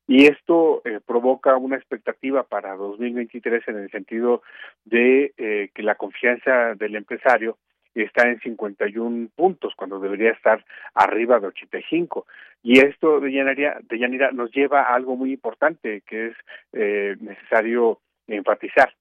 Y 0.08 0.26
esto 0.26 0.82
provoca 1.06 1.56
una 1.56 1.78
expectativa 1.78 2.44
para 2.44 2.76
2023 2.76 3.68
en 3.68 3.78
el 3.78 3.92
sentido 3.92 4.42
de 4.84 5.72
que 5.74 5.84
la 5.84 5.96
confianza 5.96 6.76
del 6.76 6.96
empresario 6.96 7.58
está 7.96 8.28
en 8.30 8.40
51 8.40 9.30
puntos 9.36 9.74
cuando 9.76 10.00
debería 10.00 10.32
estar 10.32 10.64
arriba 10.94 11.40
de 11.40 11.48
85. 11.48 12.26
Y 12.64 12.80
esto 12.80 13.20
de 13.20 13.32
Yanira, 13.32 13.80
de 13.82 14.00
Yanira 14.00 14.32
nos 14.32 14.52
lleva 14.52 14.82
a 14.82 14.96
algo 14.96 15.16
muy 15.16 15.34
importante 15.34 16.02
que 16.06 16.28
es 16.28 17.22
necesario 17.22 18.00
enfatizar. 18.28 18.94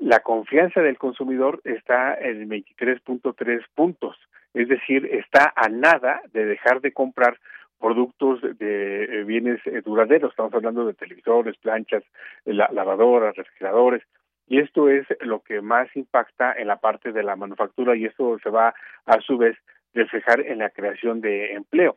La 0.00 0.20
confianza 0.20 0.80
del 0.80 0.98
consumidor 0.98 1.60
está 1.64 2.14
en 2.14 2.48
23.3 2.48 3.64
puntos, 3.74 4.16
es 4.52 4.68
decir, 4.68 5.06
está 5.06 5.52
a 5.56 5.68
nada 5.68 6.20
de 6.32 6.44
dejar 6.44 6.80
de 6.80 6.92
comprar 6.92 7.38
productos 7.78 8.40
de 8.58 9.04
eh, 9.04 9.24
bienes 9.24 9.60
eh, 9.66 9.82
duraderos, 9.84 10.30
estamos 10.30 10.52
hablando 10.54 10.86
de 10.86 10.94
televisores, 10.94 11.56
planchas, 11.58 12.02
lavadoras, 12.44 13.36
refrigeradores, 13.36 14.02
y 14.46 14.60
esto 14.60 14.88
es 14.88 15.06
lo 15.20 15.40
que 15.40 15.60
más 15.60 15.88
impacta 15.96 16.52
en 16.52 16.68
la 16.68 16.76
parte 16.76 17.12
de 17.12 17.22
la 17.22 17.36
manufactura 17.36 17.96
y 17.96 18.04
esto 18.04 18.38
se 18.42 18.50
va 18.50 18.74
a 19.04 19.20
su 19.20 19.38
vez 19.38 19.56
reflejar 19.94 20.40
en 20.40 20.58
la 20.58 20.70
creación 20.70 21.20
de 21.20 21.52
empleo. 21.52 21.96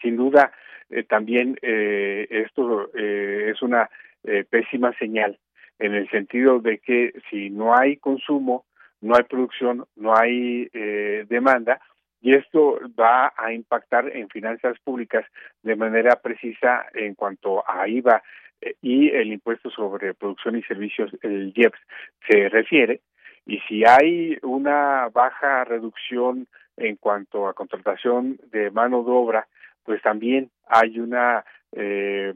Sin 0.00 0.16
duda, 0.16 0.52
eh, 0.90 1.04
también 1.04 1.56
esto 1.62 2.90
es 2.94 3.62
una 3.62 3.88
pésima 4.50 4.92
señal 4.98 5.38
en 5.78 5.94
el 5.94 6.08
sentido 6.10 6.60
de 6.60 6.78
que 6.78 7.12
si 7.30 7.50
no 7.50 7.76
hay 7.76 7.96
consumo, 7.96 8.64
no 9.00 9.14
hay 9.16 9.24
producción, 9.24 9.86
no 9.96 10.16
hay 10.16 10.68
eh, 10.72 11.26
demanda, 11.28 11.80
y 12.20 12.34
esto 12.34 12.78
va 12.98 13.34
a 13.36 13.52
impactar 13.52 14.16
en 14.16 14.28
finanzas 14.30 14.78
públicas 14.82 15.26
de 15.62 15.76
manera 15.76 16.16
precisa 16.22 16.86
en 16.94 17.14
cuanto 17.14 17.62
a 17.68 17.86
IVA 17.86 18.16
eh, 18.16 18.22
y 18.82 19.10
el 19.10 19.32
impuesto 19.32 19.70
sobre 19.70 20.14
producción 20.14 20.56
y 20.56 20.62
servicios, 20.62 21.10
el 21.22 21.52
IEPS, 21.54 21.78
se 22.28 22.48
refiere. 22.48 23.00
Y 23.46 23.58
si 23.68 23.84
hay 23.84 24.38
una 24.42 25.08
baja 25.12 25.64
reducción 25.64 26.46
en 26.76 26.96
cuanto 26.96 27.46
a 27.46 27.54
contratación 27.54 28.38
de 28.50 28.70
mano 28.70 29.02
de 29.04 29.10
obra, 29.10 29.46
pues 29.84 30.00
también 30.02 30.50
hay 30.66 30.98
una 30.98 31.44
eh, 31.72 32.34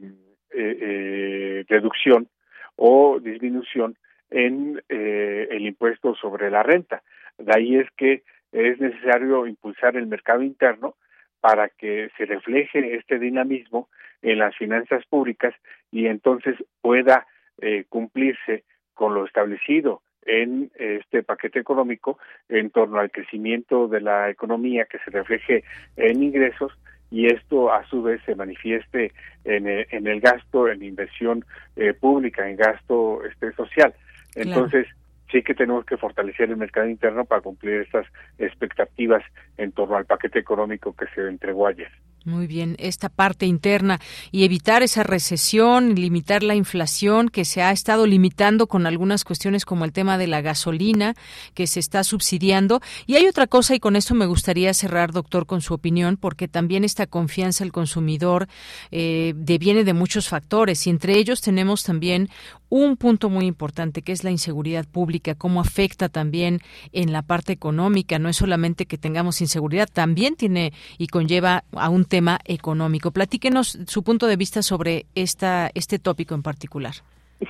reducción 1.67 2.27
o 2.75 3.19
disminución 3.19 3.97
en 4.29 4.81
eh, 4.89 5.47
el 5.51 5.65
impuesto 5.65 6.15
sobre 6.15 6.49
la 6.49 6.63
renta. 6.63 7.01
De 7.37 7.51
ahí 7.55 7.75
es 7.77 7.89
que 7.97 8.23
es 8.51 8.79
necesario 8.79 9.47
impulsar 9.47 9.95
el 9.95 10.07
mercado 10.07 10.41
interno 10.43 10.95
para 11.41 11.69
que 11.69 12.09
se 12.17 12.25
refleje 12.25 12.95
este 12.95 13.19
dinamismo 13.19 13.89
en 14.21 14.39
las 14.39 14.55
finanzas 14.55 15.05
públicas 15.05 15.53
y 15.91 16.07
entonces 16.07 16.55
pueda 16.81 17.27
eh, 17.61 17.85
cumplirse 17.89 18.63
con 18.93 19.13
lo 19.13 19.25
establecido 19.25 20.01
en 20.25 20.71
este 20.75 21.23
paquete 21.23 21.59
económico 21.59 22.19
en 22.49 22.69
torno 22.69 22.99
al 22.99 23.11
crecimiento 23.11 23.87
de 23.87 24.01
la 24.01 24.29
economía 24.29 24.85
que 24.85 24.99
se 24.99 25.11
refleje 25.11 25.63
en 25.95 26.21
ingresos 26.21 26.73
y 27.11 27.27
esto 27.27 27.71
a 27.71 27.85
su 27.87 28.03
vez 28.03 28.21
se 28.25 28.35
manifieste 28.35 29.11
en 29.43 29.67
el, 29.67 29.87
en 29.89 30.07
el 30.07 30.21
gasto, 30.21 30.67
en 30.67 30.83
inversión 30.83 31.43
eh, 31.75 31.93
pública, 31.93 32.47
en 32.47 32.55
gasto 32.55 33.23
este 33.25 33.51
social. 33.53 33.93
Entonces, 34.35 34.87
sí 35.31 35.41
que 35.41 35.55
tenemos 35.55 35.85
que 35.85 35.97
fortalecer 35.97 36.49
el 36.49 36.57
mercado 36.57 36.87
interno 36.87 37.25
para 37.25 37.41
cumplir 37.41 37.81
estas 37.81 38.05
expectativas 38.37 39.23
en 39.57 39.71
torno 39.71 39.95
al 39.95 40.05
paquete 40.05 40.39
económico 40.39 40.95
que 40.95 41.07
se 41.15 41.27
entregó 41.27 41.67
ayer. 41.67 41.91
Muy 42.29 42.45
bien, 42.45 42.75
esta 42.77 43.09
parte 43.09 43.47
interna 43.47 43.99
y 44.31 44.43
evitar 44.43 44.83
esa 44.83 45.01
recesión, 45.01 45.95
limitar 45.95 46.43
la 46.43 46.53
inflación 46.53 47.29
que 47.29 47.43
se 47.43 47.63
ha 47.63 47.71
estado 47.71 48.05
limitando 48.05 48.67
con 48.67 48.85
algunas 48.85 49.23
cuestiones 49.23 49.65
como 49.65 49.83
el 49.83 49.91
tema 49.91 50.19
de 50.19 50.27
la 50.27 50.41
gasolina 50.41 51.15
que 51.55 51.65
se 51.65 51.79
está 51.79 52.03
subsidiando. 52.03 52.81
Y 53.07 53.15
hay 53.15 53.25
otra 53.25 53.47
cosa 53.47 53.73
y 53.73 53.79
con 53.79 53.95
esto 53.95 54.13
me 54.13 54.27
gustaría 54.27 54.75
cerrar, 54.75 55.11
doctor, 55.11 55.47
con 55.47 55.61
su 55.61 55.73
opinión, 55.73 56.17
porque 56.17 56.47
también 56.47 56.83
esta 56.83 57.07
confianza 57.07 57.63
del 57.63 57.71
consumidor 57.71 58.47
eh, 58.91 59.33
deviene 59.35 59.83
de 59.83 59.93
muchos 59.93 60.29
factores 60.29 60.85
y 60.85 60.91
entre 60.91 61.17
ellos 61.17 61.41
tenemos 61.41 61.81
también 61.81 62.29
un 62.69 62.97
punto 62.97 63.29
muy 63.29 63.45
importante 63.45 64.03
que 64.03 64.11
es 64.11 64.23
la 64.23 64.29
inseguridad 64.29 64.85
pública, 64.85 65.33
cómo 65.33 65.59
afecta 65.59 66.07
también 66.07 66.61
en 66.91 67.11
la 67.11 67.23
parte 67.23 67.51
económica. 67.51 68.19
No 68.19 68.29
es 68.29 68.37
solamente 68.37 68.85
que 68.85 68.99
tengamos 68.99 69.41
inseguridad, 69.41 69.89
también 69.91 70.35
tiene 70.35 70.73
y 70.99 71.07
conlleva 71.07 71.63
a 71.71 71.89
un 71.89 72.05
tema 72.05 72.18
económico. 72.45 73.11
Platíquenos 73.11 73.79
su 73.87 74.03
punto 74.03 74.27
de 74.27 74.35
vista 74.35 74.61
sobre 74.61 75.05
esta, 75.15 75.69
este 75.73 75.99
tópico 75.99 76.35
en 76.35 76.43
particular. 76.43 76.93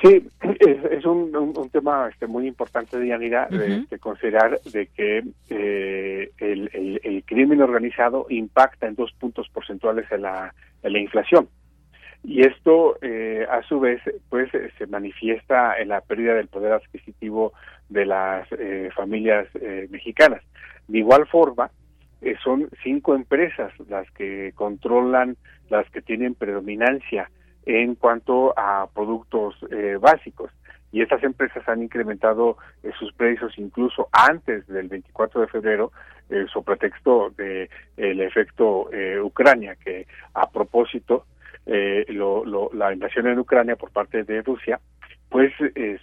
Sí, 0.03 0.23
es, 0.59 1.03
un, 1.05 1.69
tema 1.71 2.09
este, 2.09 2.27
muy 2.27 2.47
importante, 2.47 2.99
Dianira, 2.99 3.47
de, 3.47 3.97
considerar 3.99 4.59
de 4.61 4.85
que 4.85 5.23
eh, 5.49 6.31
el, 6.37 6.99
el, 7.03 7.23
crimen 7.25 7.59
organizado 7.61 8.27
impacta 8.29 8.85
en 8.85 8.93
dos 8.93 9.11
puntos 9.13 9.49
porcentuales 9.49 10.05
en 10.11 10.21
la, 10.21 10.53
en 10.83 10.93
la 10.93 10.99
inflación. 10.99 11.49
Y 12.23 12.41
esto, 12.41 12.97
eh, 13.01 13.47
a 13.49 13.63
su 13.63 13.79
vez, 13.79 13.99
pues 14.29 14.51
se 14.77 14.85
manifiesta 14.85 15.79
en 15.79 15.87
la 15.87 16.01
pérdida 16.01 16.35
del 16.35 16.49
poder 16.49 16.73
adquisitivo 16.73 17.53
de 17.87 18.05
las 18.05 18.47
eh, 18.51 18.89
familias 18.95 19.47
mexicanas. 19.89 20.43
De 20.87 20.99
igual 20.99 21.25
forma, 21.25 21.71
eh, 22.21 22.35
son 22.43 22.69
cinco 22.83 23.15
empresas 23.15 23.71
las 23.87 24.09
que 24.11 24.51
controlan, 24.55 25.37
las 25.69 25.89
que 25.89 26.01
tienen 26.01 26.35
predominancia 26.35 27.29
en 27.65 27.95
cuanto 27.95 28.53
a 28.57 28.87
productos 28.93 29.55
eh, 29.71 29.97
básicos. 29.99 30.51
Y 30.91 31.01
estas 31.01 31.23
empresas 31.23 31.67
han 31.69 31.83
incrementado 31.83 32.57
eh, 32.81 32.91
sus 32.97 33.13
precios 33.13 33.53
incluso 33.57 34.09
antes 34.11 34.65
del 34.67 34.87
24 34.87 35.41
de 35.41 35.47
febrero, 35.47 35.91
eh, 36.29 36.45
sobre 36.51 36.77
pretexto 36.77 37.31
de 37.37 37.69
el 37.97 38.21
efecto 38.21 38.89
Ucrania, 39.23 39.75
que 39.75 40.07
a 40.33 40.49
propósito 40.49 41.25
lo, 41.65 42.45
lo, 42.45 42.69
la 42.73 42.93
invasión 42.93 43.27
en 43.27 43.39
Ucrania 43.39 43.75
por 43.75 43.91
parte 43.91 44.23
de 44.23 44.41
Rusia 44.41 44.79
pues 45.29 45.53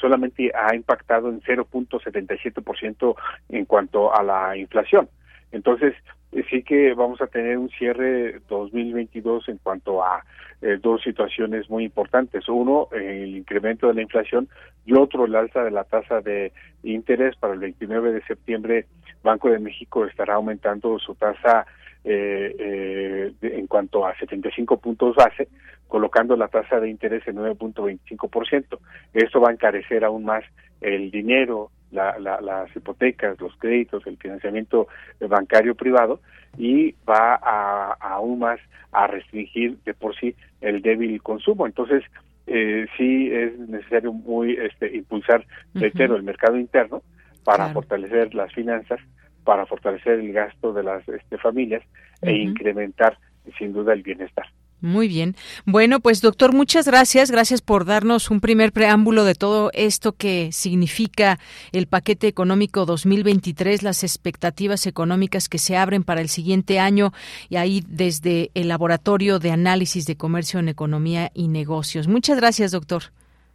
solamente 0.01 0.53
ha 0.55 0.73
impactado 0.77 1.29
en 1.29 1.41
0.77% 1.41 3.17
en 3.49 3.65
cuanto 3.65 4.15
a 4.15 4.23
la 4.23 4.57
inflación. 4.57 5.09
Entonces, 5.53 5.95
eh, 6.33 6.45
sí 6.51 6.63
que 6.63 6.95
vamos 6.95 7.21
a 7.21 7.27
tener 7.27 7.59
un 7.59 7.69
cierre 7.71 8.41
2022 8.49 9.49
en 9.49 9.59
cuanto 9.59 10.03
a 10.05 10.23
eh, 10.61 10.79
dos 10.81 11.03
situaciones 11.03 11.69
muy 11.71 11.85
importantes. 11.85 12.49
Uno, 12.49 12.89
el 12.93 13.37
incremento 13.37 13.89
de 13.89 13.95
la 13.95 14.03
inflación 14.03 14.49
y 14.85 14.95
otro, 14.95 15.27
el 15.27 15.35
alza 15.35 15.63
de 15.65 15.71
la 15.71 15.85
tasa 15.85 16.21
de 16.21 16.53
interés. 16.83 17.37
Para 17.37 17.55
el 17.55 17.61
29 17.61 18.13
de 18.13 18.23
septiembre, 18.23 18.87
Banco 19.23 19.51
de 19.51 19.59
México 19.59 20.05
estará 20.05 20.35
aumentando 20.35 20.99
su 20.99 21.15
tasa 21.15 21.67
eh, 22.05 23.33
en 23.43 23.67
cuanto 23.67 24.07
a 24.07 24.17
75 24.17 24.79
puntos 24.79 25.17
base, 25.17 25.49
colocando 25.89 26.37
la 26.37 26.49
tasa 26.49 26.81
de 26.81 26.89
interés 26.89 27.27
en 27.27 27.37
9.25%. 27.37 28.79
Esto 29.13 29.41
va 29.41 29.51
a 29.51 29.53
encarecer 29.53 30.05
aún 30.05 30.25
más 30.25 30.45
el 30.81 31.11
dinero, 31.11 31.71
las 31.91 32.77
hipotecas, 32.77 33.41
los 33.41 33.57
créditos, 33.57 34.07
el 34.07 34.17
financiamiento 34.17 34.89
bancario 35.21 35.75
privado 35.75 36.21
y 36.59 36.95
va 37.09 37.39
a, 37.43 37.97
aún 38.01 38.41
más 38.41 38.61
a 38.93 39.07
restringir 39.07 39.79
de 39.85 39.95
por 39.95 40.17
sí 40.17 40.35
el 40.61 40.83
débil 40.83 41.23
consumo. 41.23 41.67
Entonces, 41.67 42.03
eh, 42.47 42.87
sí 42.97 43.31
es 43.33 43.59
necesario 43.59 44.13
muy 44.13 44.53
este, 44.53 44.97
impulsar, 44.97 45.45
reitero, 45.75 46.17
el 46.17 46.23
mercado 46.23 46.57
interno 46.57 47.03
para 47.45 47.69
fortalecer 47.69 48.35
las 48.35 48.53
finanzas, 48.53 49.01
para 49.45 49.67
fortalecer 49.67 50.21
el 50.21 50.33
gasto 50.33 50.73
de 50.73 50.83
las 50.83 51.09
este, 51.09 51.39
familias 51.39 51.83
e 52.23 52.33
incrementar 52.33 53.19
sin 53.59 53.73
duda 53.73 53.93
el 53.93 54.03
bienestar. 54.03 54.47
Muy 54.87 55.09
bien. 55.09 55.35
Bueno, 55.65 55.99
pues 56.01 56.23
doctor, 56.23 56.55
muchas 56.55 56.87
gracias. 56.87 57.31
Gracias 57.31 57.61
por 57.61 57.85
darnos 57.85 58.31
un 58.31 58.41
primer 58.41 58.73
preámbulo 58.73 59.25
de 59.25 59.35
todo 59.35 59.71
esto 59.75 60.13
que 60.13 60.51
significa 60.53 61.39
el 61.73 61.89
paquete 61.89 62.29
económico 62.29 62.87
2023, 62.87 63.83
las 63.83 64.05
expectativas 64.05 64.87
económicas 64.87 65.49
que 65.49 65.59
se 65.59 65.77
abren 65.77 66.05
para 66.05 66.21
el 66.21 66.29
siguiente 66.29 66.79
año 66.79 67.13
y 67.49 67.57
ahí 67.57 67.83
desde 67.87 68.51
el 68.55 68.69
Laboratorio 68.69 69.41
de 69.41 69.51
Análisis 69.51 70.07
de 70.07 70.17
Comercio 70.17 70.61
en 70.61 70.69
Economía 70.69 71.31
y 71.35 71.49
Negocios. 71.49 72.07
Muchas 72.07 72.37
gracias, 72.39 72.71
doctor. 72.71 73.03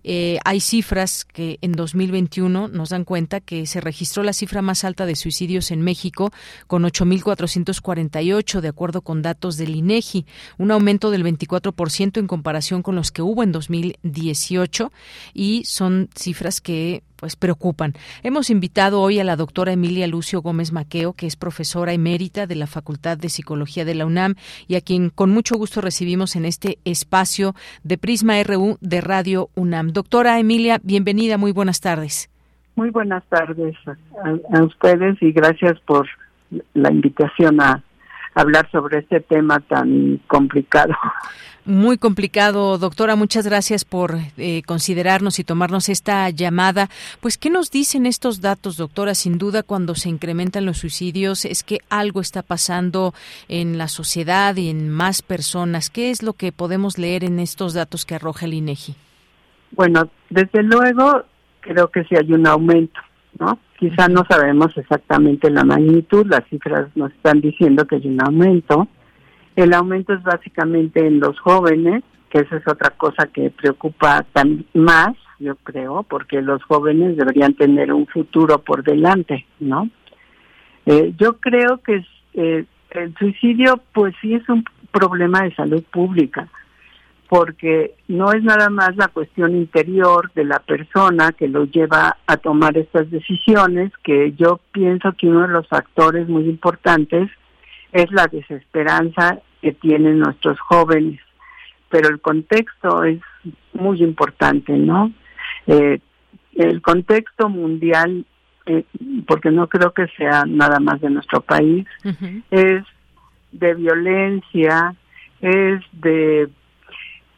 Eh, 0.02 0.40
hay 0.44 0.58
cifras 0.58 1.24
que 1.24 1.58
en 1.60 1.70
2021 1.70 2.66
nos 2.66 2.88
dan 2.88 3.04
cuenta 3.04 3.38
que 3.38 3.64
se 3.66 3.80
registró 3.80 4.24
la 4.24 4.32
cifra 4.32 4.60
más 4.60 4.82
alta 4.82 5.06
de 5.06 5.14
suicidios 5.14 5.70
en 5.70 5.82
México, 5.82 6.32
con 6.66 6.82
8.448, 6.82 8.60
de 8.60 8.68
acuerdo 8.68 9.02
con 9.02 9.22
datos 9.22 9.56
del 9.56 9.76
INEGI, 9.76 10.26
un 10.58 10.72
aumento 10.72 11.12
del 11.12 11.22
24% 11.22 12.18
en 12.18 12.26
comparación 12.26 12.82
con 12.82 12.96
los 12.96 13.12
que 13.12 13.22
hubo 13.22 13.44
en 13.44 13.52
2018 13.52 14.90
y 15.32 15.62
son 15.64 16.10
cifras 16.16 16.60
que 16.60 17.04
pues 17.18 17.36
preocupan. 17.36 17.94
Hemos 18.22 18.48
invitado 18.48 19.00
hoy 19.00 19.18
a 19.18 19.24
la 19.24 19.36
doctora 19.36 19.72
Emilia 19.72 20.06
Lucio 20.06 20.40
Gómez 20.40 20.72
Maqueo, 20.72 21.14
que 21.14 21.26
es 21.26 21.36
profesora 21.36 21.92
emérita 21.92 22.46
de 22.46 22.54
la 22.54 22.66
Facultad 22.66 23.18
de 23.18 23.28
Psicología 23.28 23.84
de 23.84 23.94
la 23.94 24.06
UNAM 24.06 24.36
y 24.68 24.76
a 24.76 24.80
quien 24.80 25.10
con 25.10 25.30
mucho 25.30 25.56
gusto 25.56 25.80
recibimos 25.80 26.36
en 26.36 26.44
este 26.44 26.78
espacio 26.84 27.54
de 27.82 27.98
Prisma 27.98 28.40
RU 28.44 28.78
de 28.80 29.00
Radio 29.00 29.50
UNAM. 29.56 29.92
Doctora 29.92 30.38
Emilia, 30.38 30.78
bienvenida, 30.82 31.38
muy 31.38 31.52
buenas 31.52 31.80
tardes. 31.80 32.30
Muy 32.76 32.90
buenas 32.90 33.24
tardes 33.28 33.74
a, 34.54 34.62
ustedes 34.62 35.20
y 35.20 35.32
gracias 35.32 35.80
por 35.80 36.06
la 36.74 36.92
invitación 36.92 37.60
a 37.60 37.82
hablar 38.34 38.70
sobre 38.70 38.98
este 38.98 39.20
tema 39.20 39.58
tan 39.58 40.20
complicado 40.28 40.94
muy 41.68 41.98
complicado. 41.98 42.78
Doctora, 42.78 43.14
muchas 43.14 43.46
gracias 43.46 43.84
por 43.84 44.16
eh, 44.38 44.62
considerarnos 44.66 45.38
y 45.38 45.44
tomarnos 45.44 45.90
esta 45.90 46.28
llamada. 46.30 46.88
Pues, 47.20 47.36
¿qué 47.36 47.50
nos 47.50 47.70
dicen 47.70 48.06
estos 48.06 48.40
datos, 48.40 48.78
doctora? 48.78 49.14
Sin 49.14 49.36
duda, 49.36 49.62
cuando 49.62 49.94
se 49.94 50.08
incrementan 50.08 50.64
los 50.64 50.78
suicidios, 50.78 51.44
es 51.44 51.62
que 51.62 51.80
algo 51.90 52.22
está 52.22 52.42
pasando 52.42 53.12
en 53.48 53.76
la 53.76 53.88
sociedad 53.88 54.56
y 54.56 54.70
en 54.70 54.88
más 54.88 55.20
personas. 55.20 55.90
¿Qué 55.90 56.10
es 56.10 56.22
lo 56.22 56.32
que 56.32 56.52
podemos 56.52 56.96
leer 56.96 57.22
en 57.22 57.38
estos 57.38 57.74
datos 57.74 58.06
que 58.06 58.14
arroja 58.14 58.46
el 58.46 58.54
INEGI? 58.54 58.94
Bueno, 59.72 60.08
desde 60.30 60.62
luego, 60.62 61.24
creo 61.60 61.88
que 61.88 62.02
sí 62.04 62.16
hay 62.16 62.32
un 62.32 62.46
aumento, 62.46 62.98
¿no? 63.38 63.58
Quizá 63.78 64.08
no 64.08 64.24
sabemos 64.28 64.74
exactamente 64.76 65.50
la 65.50 65.64
magnitud, 65.64 66.26
las 66.26 66.48
cifras 66.48 66.88
nos 66.96 67.12
están 67.12 67.42
diciendo 67.42 67.86
que 67.86 67.96
hay 67.96 68.08
un 68.08 68.20
aumento 68.22 68.88
el 69.58 69.74
aumento 69.74 70.12
es 70.12 70.22
básicamente 70.22 71.04
en 71.04 71.18
los 71.18 71.36
jóvenes, 71.40 72.04
que 72.30 72.38
esa 72.38 72.58
es 72.58 72.68
otra 72.68 72.90
cosa 72.90 73.26
que 73.26 73.50
preocupa 73.50 74.24
más, 74.72 75.16
yo 75.40 75.56
creo, 75.56 76.04
porque 76.04 76.40
los 76.42 76.62
jóvenes 76.62 77.16
deberían 77.16 77.54
tener 77.54 77.92
un 77.92 78.06
futuro 78.06 78.58
por 78.60 78.84
delante, 78.84 79.46
¿no? 79.58 79.90
Eh, 80.86 81.12
yo 81.18 81.38
creo 81.38 81.78
que 81.78 82.06
eh, 82.34 82.66
el 82.90 83.14
suicidio, 83.16 83.80
pues 83.92 84.14
sí 84.20 84.34
es 84.34 84.48
un 84.48 84.64
problema 84.92 85.42
de 85.42 85.52
salud 85.56 85.82
pública, 85.90 86.46
porque 87.28 87.96
no 88.06 88.30
es 88.30 88.44
nada 88.44 88.70
más 88.70 88.94
la 88.94 89.08
cuestión 89.08 89.56
interior 89.56 90.30
de 90.36 90.44
la 90.44 90.60
persona 90.60 91.32
que 91.32 91.48
lo 91.48 91.64
lleva 91.64 92.16
a 92.28 92.36
tomar 92.36 92.78
estas 92.78 93.10
decisiones, 93.10 93.90
que 94.04 94.34
yo 94.34 94.60
pienso 94.70 95.12
que 95.18 95.26
uno 95.26 95.48
de 95.48 95.52
los 95.52 95.66
factores 95.66 96.28
muy 96.28 96.44
importantes 96.44 97.28
es 97.90 98.10
la 98.12 98.28
desesperanza 98.28 99.40
que 99.60 99.72
tienen 99.72 100.20
nuestros 100.20 100.58
jóvenes. 100.60 101.20
Pero 101.90 102.08
el 102.08 102.20
contexto 102.20 103.04
es 103.04 103.20
muy 103.72 104.02
importante, 104.02 104.72
¿no? 104.72 105.12
Eh, 105.66 106.00
el 106.54 106.82
contexto 106.82 107.48
mundial, 107.48 108.26
eh, 108.66 108.84
porque 109.26 109.50
no 109.50 109.68
creo 109.68 109.92
que 109.92 110.06
sea 110.16 110.44
nada 110.46 110.80
más 110.80 111.00
de 111.00 111.10
nuestro 111.10 111.40
país, 111.40 111.86
es 112.50 112.84
de 113.52 113.74
violencia, 113.74 114.94
es 115.40 115.80
de 115.92 116.48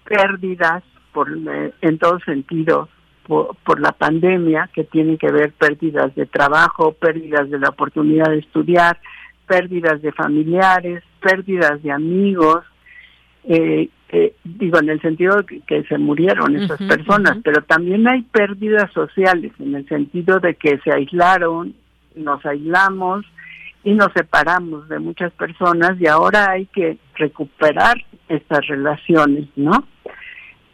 pérdidas 0.04 0.82
por, 1.12 1.30
eh, 1.30 1.72
en 1.82 1.98
todos 1.98 2.22
sentidos 2.24 2.88
por, 3.26 3.54
por, 3.64 3.78
la 3.80 3.92
pandemia, 3.92 4.70
que 4.72 4.84
tienen 4.84 5.18
que 5.18 5.30
ver 5.30 5.52
pérdidas 5.52 6.14
de 6.14 6.26
trabajo, 6.26 6.92
pérdidas 6.92 7.48
de 7.50 7.58
la 7.58 7.68
oportunidad 7.68 8.30
de 8.30 8.38
estudiar, 8.38 8.98
pérdidas 9.50 10.00
de 10.00 10.12
familiares, 10.12 11.02
pérdidas 11.20 11.82
de 11.82 11.90
amigos, 11.90 12.64
eh, 13.42 13.88
eh, 14.10 14.36
digo, 14.44 14.78
en 14.78 14.90
el 14.90 15.00
sentido 15.02 15.42
de 15.42 15.60
que, 15.66 15.82
se 15.88 15.98
murieron 15.98 16.54
esas 16.54 16.78
personas, 16.78 17.38
pero 17.42 17.60
también 17.62 18.06
hay 18.06 18.22
pérdidas 18.22 18.92
sociales, 18.92 19.50
en 19.58 19.74
el 19.74 19.88
sentido 19.88 20.38
de 20.38 20.54
que 20.54 20.78
se 20.84 20.92
aislaron, 20.92 21.74
nos 22.14 22.46
aislamos 22.46 23.26
y 23.82 23.94
nos 23.94 24.12
separamos 24.12 24.88
de 24.88 25.00
muchas 25.00 25.32
personas 25.32 26.00
y 26.00 26.06
ahora 26.06 26.52
hay 26.52 26.66
que 26.66 26.98
recuperar 27.16 27.96
estas 28.28 28.64
relaciones, 28.68 29.48
¿no? 29.56 29.72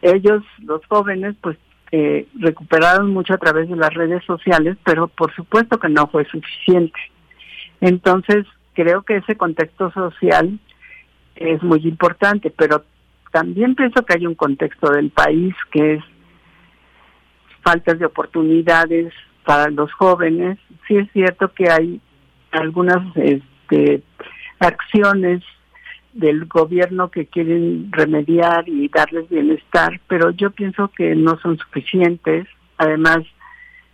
Ellos, 0.02 0.42
los 0.62 0.84
jóvenes, 0.84 1.34
pues 1.40 1.56
eh, 1.92 2.28
recuperaron 2.38 3.10
mucho 3.10 3.32
a 3.32 3.38
través 3.38 3.70
de 3.70 3.76
las 3.76 3.94
redes 3.94 4.22
sociales, 4.26 4.76
pero 4.84 5.08
por 5.08 5.34
supuesto 5.34 5.78
que 5.78 5.88
no 5.88 6.08
fue 6.08 6.26
suficiente. 6.26 7.00
Entonces, 7.80 8.44
creo 8.76 9.02
que 9.02 9.16
ese 9.16 9.36
contexto 9.36 9.90
social 9.90 10.60
es 11.34 11.62
muy 11.62 11.80
importante, 11.80 12.50
pero 12.50 12.84
también 13.32 13.74
pienso 13.74 14.04
que 14.04 14.14
hay 14.14 14.26
un 14.26 14.34
contexto 14.34 14.90
del 14.90 15.10
país 15.10 15.54
que 15.72 15.94
es 15.94 16.04
faltas 17.62 17.98
de 17.98 18.06
oportunidades 18.06 19.12
para 19.44 19.70
los 19.70 19.92
jóvenes. 19.94 20.58
Sí 20.86 20.96
es 20.98 21.10
cierto 21.12 21.52
que 21.52 21.70
hay 21.70 22.00
algunas 22.52 23.16
este, 23.16 24.02
acciones 24.60 25.42
del 26.12 26.44
gobierno 26.44 27.10
que 27.10 27.26
quieren 27.26 27.88
remediar 27.92 28.68
y 28.68 28.88
darles 28.88 29.28
bienestar, 29.28 30.00
pero 30.06 30.30
yo 30.30 30.50
pienso 30.50 30.88
que 30.96 31.14
no 31.14 31.38
son 31.40 31.58
suficientes. 31.58 32.46
Además, 32.78 33.18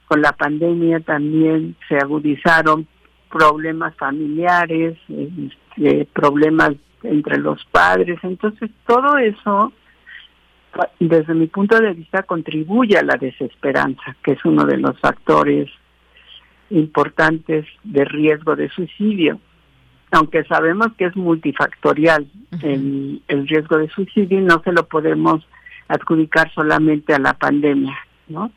con 0.07 0.22
la 0.22 0.33
pandemia 0.33 1.01
también 1.01 1.76
se 1.89 1.97
agudizaron 1.97 2.87
problemas 3.33 3.95
familiares, 3.97 4.99
este, 5.09 6.07
problemas 6.12 6.72
entre 7.03 7.39
los 7.39 7.64
padres. 7.64 8.18
Entonces, 8.22 8.70
todo 8.87 9.16
eso, 9.16 9.72
desde 11.01 11.35
mi 11.35 11.47
punto 11.47 11.78
de 11.78 11.95
vista, 11.95 12.22
contribuye 12.22 12.99
a 12.99 13.03
la 13.03 13.16
desesperanza, 13.16 14.16
que 14.22 14.33
es 14.33 14.45
uno 14.45 14.64
de 14.66 14.76
los 14.76 14.99
factores 15.01 15.70
importantes 16.70 17.66
de 17.83 18.05
riesgo 18.05 18.55
de 18.55 18.68
suicidio. 18.68 19.41
Aunque 20.11 20.45
sabemos 20.45 20.89
que 20.99 21.07
es 21.07 21.16
multifactorial 21.16 22.26
el, 22.62 23.22
el 23.28 23.49
riesgo 23.49 23.78
de 23.78 23.89
suicidio 23.89 24.39
y 24.39 24.43
no 24.43 24.61
se 24.62 24.72
lo 24.72 24.87
podemos 24.87 25.47
adjudicar 25.89 26.53
solamente 26.53 27.14
a 27.14 27.18
la 27.18 27.33
pandemia, 27.33 27.97
¿no? 28.28 28.51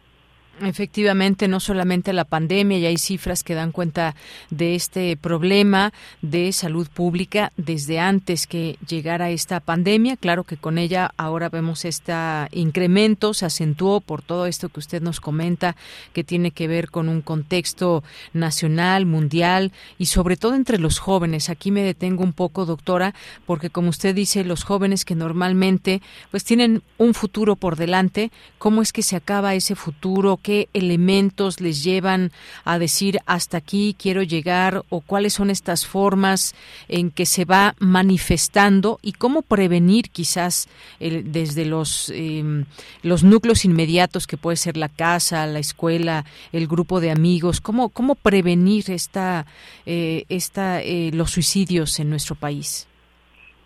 Efectivamente, 0.61 1.49
no 1.49 1.59
solamente 1.59 2.13
la 2.13 2.23
pandemia, 2.23 2.79
ya 2.79 2.87
hay 2.87 2.97
cifras 2.97 3.43
que 3.43 3.55
dan 3.55 3.73
cuenta 3.73 4.15
de 4.49 4.75
este 4.75 5.17
problema 5.17 5.91
de 6.21 6.53
salud 6.53 6.87
pública 6.87 7.51
desde 7.57 7.99
antes 7.99 8.47
que 8.47 8.77
llegara 8.87 9.31
esta 9.31 9.59
pandemia. 9.59 10.15
Claro 10.15 10.45
que 10.45 10.55
con 10.55 10.77
ella 10.77 11.11
ahora 11.17 11.49
vemos 11.49 11.83
este 11.83 12.13
incremento, 12.51 13.33
se 13.33 13.45
acentuó 13.45 13.99
por 13.99 14.21
todo 14.21 14.45
esto 14.45 14.69
que 14.69 14.79
usted 14.79 15.01
nos 15.01 15.19
comenta, 15.19 15.75
que 16.13 16.23
tiene 16.23 16.51
que 16.51 16.69
ver 16.69 16.89
con 16.89 17.09
un 17.09 17.21
contexto 17.21 18.01
nacional, 18.31 19.05
mundial 19.05 19.73
y 19.97 20.05
sobre 20.05 20.37
todo 20.37 20.55
entre 20.55 20.79
los 20.79 20.99
jóvenes. 20.99 21.49
Aquí 21.49 21.69
me 21.69 21.81
detengo 21.81 22.23
un 22.23 22.31
poco, 22.31 22.65
doctora, 22.65 23.13
porque 23.45 23.69
como 23.69 23.89
usted 23.89 24.15
dice, 24.15 24.45
los 24.45 24.63
jóvenes 24.63 25.03
que 25.03 25.15
normalmente 25.15 26.01
pues 26.31 26.45
tienen 26.45 26.81
un 26.97 27.13
futuro 27.13 27.57
por 27.57 27.75
delante, 27.75 28.31
¿cómo 28.57 28.81
es 28.81 28.93
que 28.93 29.01
se 29.01 29.17
acaba 29.17 29.53
ese 29.53 29.75
futuro? 29.75 30.39
Qué 30.45 30.69
elementos 30.73 31.59
les 31.59 31.83
llevan 31.83 32.29
a 32.65 32.77
decir 32.77 33.17
hasta 33.25 33.57
aquí 33.57 33.95
quiero 33.97 34.21
llegar 34.21 34.83
o 34.89 35.01
cuáles 35.01 35.33
son 35.33 35.49
estas 35.49 35.87
formas 35.87 36.53
en 36.87 37.09
que 37.09 37.25
se 37.25 37.45
va 37.45 37.73
manifestando 37.79 38.99
y 39.01 39.13
cómo 39.13 39.41
prevenir 39.41 40.11
quizás 40.11 40.69
desde 40.99 41.65
los 41.65 42.11
em, 42.13 42.65
los 43.01 43.23
núcleos 43.23 43.65
inmediatos 43.65 44.27
que 44.27 44.37
puede 44.37 44.57
ser 44.57 44.77
la 44.77 44.89
casa, 44.89 45.47
la 45.47 45.57
escuela, 45.57 46.25
el 46.51 46.67
grupo 46.67 47.01
de 47.01 47.09
amigos, 47.09 47.59
cómo 47.59 47.89
cómo 47.89 48.13
prevenir 48.13 48.91
esta 48.91 49.47
eh, 49.87 50.25
esta 50.29 50.79
eh, 50.83 51.09
los 51.11 51.31
suicidios 51.31 51.99
en 51.99 52.11
nuestro 52.11 52.35
país. 52.35 52.87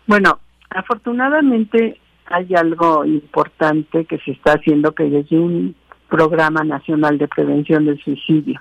Bueno, 0.06 0.40
afortunadamente 0.70 2.00
hay 2.24 2.54
algo 2.54 3.04
importante 3.04 4.06
que 4.06 4.16
se 4.20 4.30
está 4.30 4.52
haciendo 4.52 4.92
que 4.92 5.04
desde 5.04 5.38
un 5.38 5.74
Programa 6.10 6.64
Nacional 6.64 7.16
de 7.18 7.28
Prevención 7.28 7.86
del 7.86 8.02
Suicidio. 8.02 8.60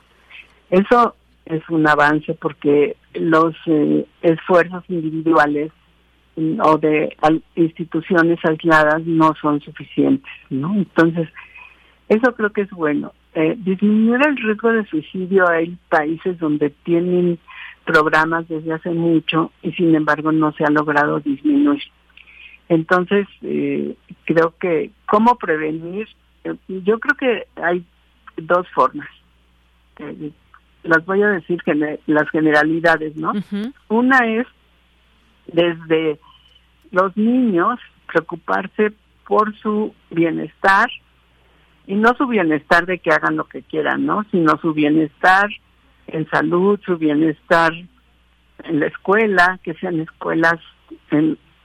Eso 0.70 1.16
es 1.46 1.68
un 1.70 1.88
avance 1.88 2.34
porque 2.36 2.96
los 3.16 3.56
eh, 3.66 4.06
esfuerzos 4.22 4.84
individuales 4.88 5.72
o 6.64 6.78
de 6.78 7.18
instituciones 7.56 8.40
aisladas 8.46 9.02
no 9.06 9.34
son 9.42 9.60
suficientes, 9.60 10.32
¿no? 10.50 10.74
Entonces, 10.76 11.28
eso 12.08 12.34
creo 12.36 12.52
que 12.52 12.62
es 12.62 12.70
bueno. 12.70 13.14
Eh, 13.34 13.56
disminuir 13.58 14.26
el 14.26 14.38
riesgo 14.38 14.72
de 14.72 14.86
suicidio 14.86 15.48
hay 15.50 15.78
países 15.90 16.40
donde 16.40 16.70
tienen 16.84 17.40
programas 17.84 18.48
desde 18.48 18.74
hace 18.74 18.92
mucho 18.92 19.52
y 19.62 19.72
sin 19.74 19.94
embargo 19.96 20.32
no 20.32 20.52
se 20.54 20.64
ha 20.64 20.70
logrado 20.70 21.20
disminuir. 21.20 21.84
Entonces, 22.70 23.28
eh, 23.42 23.96
creo 24.26 24.54
que 24.60 24.92
cómo 25.08 25.38
prevenir, 25.38 26.08
yo 26.68 27.00
creo 27.00 27.16
que 27.16 27.48
hay 27.62 27.84
dos 28.38 28.68
formas. 28.70 29.08
las 30.84 31.06
voy 31.06 31.22
a 31.24 31.30
decir 31.30 31.62
las 32.08 32.30
generalidades, 32.30 33.16
¿no? 33.16 33.34
Una 33.90 34.20
es 34.28 34.48
desde 35.48 36.20
los 36.92 37.16
niños 37.18 37.80
preocuparse 38.08 38.94
por 39.28 39.56
su 39.58 39.94
bienestar 40.10 40.90
y 41.86 41.96
no 41.96 42.14
su 42.16 42.28
bienestar 42.28 42.86
de 42.86 43.00
que 43.00 43.12
hagan 43.12 43.36
lo 43.36 43.46
que 43.46 43.64
quieran, 43.64 44.06
¿no? 44.06 44.24
Sino 44.32 44.58
su 44.62 44.74
bienestar 44.74 45.50
en 46.08 46.30
salud, 46.30 46.80
su 46.86 46.98
bienestar 46.98 47.74
en 48.64 48.80
la 48.80 48.88
escuela, 48.88 49.60
que 49.64 49.74
sean 49.76 50.00
escuelas 50.00 50.60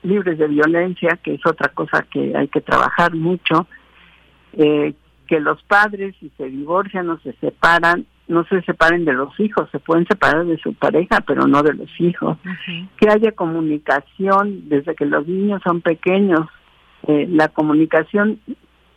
libres 0.03 0.39
de 0.39 0.49
violencia, 0.49 1.18
que 1.22 1.35
es 1.35 1.47
otra 1.47 1.68
cosa 1.70 2.07
que 2.11 2.37
hay 2.37 2.49
que 2.49 2.61
trabajar 2.61 3.14
mucho, 3.14 3.66
eh, 4.57 4.95
que 5.27 5.41
los 5.41 5.63
padres 5.65 6.15
si 6.21 6.31
se 6.37 6.45
divorcian 6.45 7.09
o 7.11 7.19
se 7.19 7.33
separan, 7.35 8.07
no 8.27 8.45
se 8.45 8.63
separen 8.63 9.05
de 9.05 9.13
los 9.13 9.39
hijos, 9.39 9.69
se 9.71 9.79
pueden 9.79 10.07
separar 10.07 10.47
de 10.47 10.59
su 10.59 10.75
pareja, 10.75 11.21
pero 11.27 11.47
no 11.47 11.63
de 11.63 11.75
los 11.75 11.91
hijos. 12.01 12.39
Que 12.97 13.09
haya 13.09 13.33
comunicación 13.33 14.69
desde 14.69 14.95
que 14.95 15.07
los 15.07 15.27
niños 15.27 15.61
son 15.63 15.83
pequeños. 15.83 16.49
Eh, 17.07 17.27
la 17.29 17.49
comunicación 17.49 18.41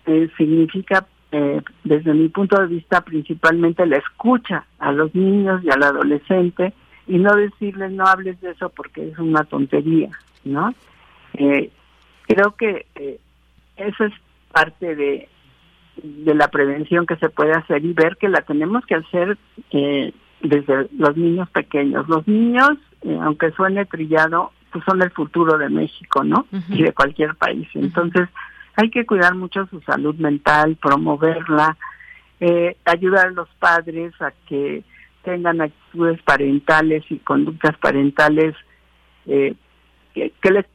eh, 0.06 0.30
significa, 0.38 1.08
eh, 1.32 1.62
desde 1.84 2.14
mi 2.14 2.30
punto 2.30 2.60
de 2.62 2.68
vista, 2.68 3.02
principalmente 3.02 3.86
la 3.86 3.98
escucha 3.98 4.66
a 4.80 4.92
los 4.94 5.14
niños 5.14 5.62
y 5.64 5.70
al 5.70 5.84
adolescente 5.84 6.74
y 7.06 7.18
no 7.18 7.36
decirles 7.36 7.92
no 7.92 8.06
hables 8.06 8.40
de 8.40 8.52
eso 8.52 8.70
porque 8.70 9.10
es 9.10 9.20
una 9.20 9.44
tontería, 9.44 10.10
¿no? 10.44 10.74
creo 11.34 12.56
que 12.58 12.88
eso 13.78 14.04
es 14.06 14.14
parte 14.52 14.96
de 14.96 15.30
de 16.04 16.36
la 16.36 16.48
prevención 16.50 17.06
que 17.06 17.16
se 17.18 17.30
puede 17.30 17.52
hacer 17.52 17.84
y 17.84 17.94
ver 17.94 18.18
que 18.18 18.30
la 18.30 18.42
tenemos 18.42 18.86
que 18.86 18.96
hacer 18.96 19.38
eh, 19.72 20.14
desde 20.42 20.88
los 20.98 21.16
niños 21.18 21.50
pequeños. 21.50 22.08
Los 22.08 22.28
niños, 22.28 22.78
eh, 23.02 23.18
aunque 23.22 23.52
suene 23.52 23.86
trillado, 23.86 24.52
pues 24.72 24.84
son 24.86 25.02
el 25.02 25.12
futuro 25.12 25.58
de 25.58 25.70
México, 25.70 26.24
¿no? 26.24 26.46
Y 26.70 26.84
de 26.84 26.94
cualquier 26.94 27.36
país. 27.36 27.68
Entonces, 27.74 28.30
hay 28.76 28.90
que 28.90 29.06
cuidar 29.06 29.36
mucho 29.36 29.66
su 29.68 29.82
salud 29.82 30.16
mental, 30.16 30.78
promoverla, 30.82 31.78
eh, 32.40 32.76
ayudar 32.86 33.28
a 33.28 33.32
los 33.32 33.50
padres 33.60 34.14
a 34.22 34.32
que 34.48 34.84
tengan 35.24 35.62
actitudes 35.62 36.22
parentales 36.22 37.04
y 37.10 37.18
conductas 37.18 37.78
parentales 37.78 38.56
que, 39.26 39.56
que 40.14 40.52
les 40.52 40.66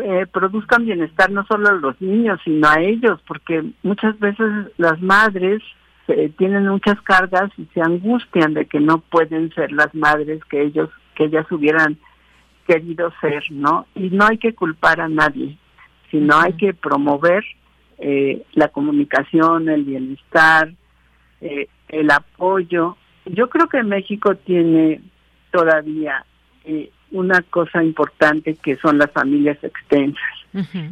eh, 0.00 0.26
produzcan 0.26 0.84
bienestar 0.84 1.30
no 1.30 1.44
solo 1.46 1.68
a 1.68 1.72
los 1.72 2.00
niños, 2.00 2.40
sino 2.44 2.68
a 2.68 2.80
ellos, 2.80 3.20
porque 3.26 3.64
muchas 3.82 4.18
veces 4.18 4.48
las 4.78 5.00
madres 5.00 5.62
eh, 6.08 6.30
tienen 6.36 6.66
muchas 6.68 7.00
cargas 7.02 7.50
y 7.56 7.66
se 7.74 7.80
angustian 7.80 8.54
de 8.54 8.66
que 8.66 8.80
no 8.80 8.98
pueden 8.98 9.52
ser 9.54 9.72
las 9.72 9.94
madres 9.94 10.44
que 10.46 10.62
ellos 10.62 10.90
que 11.14 11.24
ellas 11.24 11.50
hubieran 11.52 11.98
querido 12.66 13.12
ser, 13.20 13.44
¿no? 13.50 13.86
Y 13.94 14.10
no 14.10 14.26
hay 14.26 14.38
que 14.38 14.54
culpar 14.54 15.00
a 15.00 15.08
nadie, 15.08 15.58
sino 16.10 16.38
hay 16.38 16.54
que 16.54 16.72
promover 16.72 17.44
eh, 17.98 18.42
la 18.54 18.68
comunicación, 18.68 19.68
el 19.68 19.84
bienestar, 19.84 20.72
el 21.40 22.10
apoyo. 22.10 22.96
Yo 23.26 23.50
creo 23.50 23.68
que 23.68 23.82
México 23.82 24.36
tiene 24.36 25.00
todavía 25.50 26.24
una 27.12 27.42
cosa 27.42 27.82
importante 27.82 28.56
que 28.56 28.76
son 28.76 28.98
las 28.98 29.10
familias 29.10 29.58
extensas. 29.62 30.22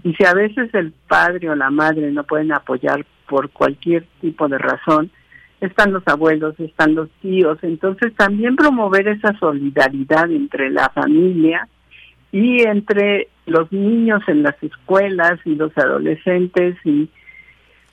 Y 0.04 0.14
si 0.14 0.24
a 0.24 0.32
veces 0.32 0.72
el 0.74 0.92
padre 1.06 1.50
o 1.50 1.54
la 1.54 1.70
madre 1.70 2.10
no 2.12 2.24
pueden 2.24 2.50
apoyar 2.52 3.04
por 3.28 3.50
cualquier 3.50 4.06
tipo 4.20 4.48
de 4.48 4.56
razón, 4.56 5.10
están 5.60 5.92
los 5.92 6.02
abuelos, 6.06 6.58
están 6.58 6.94
los 6.94 7.10
tíos, 7.20 7.58
entonces 7.62 8.14
también 8.14 8.56
promover 8.56 9.08
esa 9.08 9.38
solidaridad 9.38 10.30
entre 10.30 10.70
la 10.70 10.88
familia 10.88 11.68
y 12.32 12.62
entre 12.62 13.28
los 13.46 13.70
niños 13.72 14.22
en 14.28 14.42
las 14.42 14.60
escuelas 14.62 15.38
y 15.44 15.54
los 15.56 15.76
adolescentes 15.76 16.76
y 16.84 17.10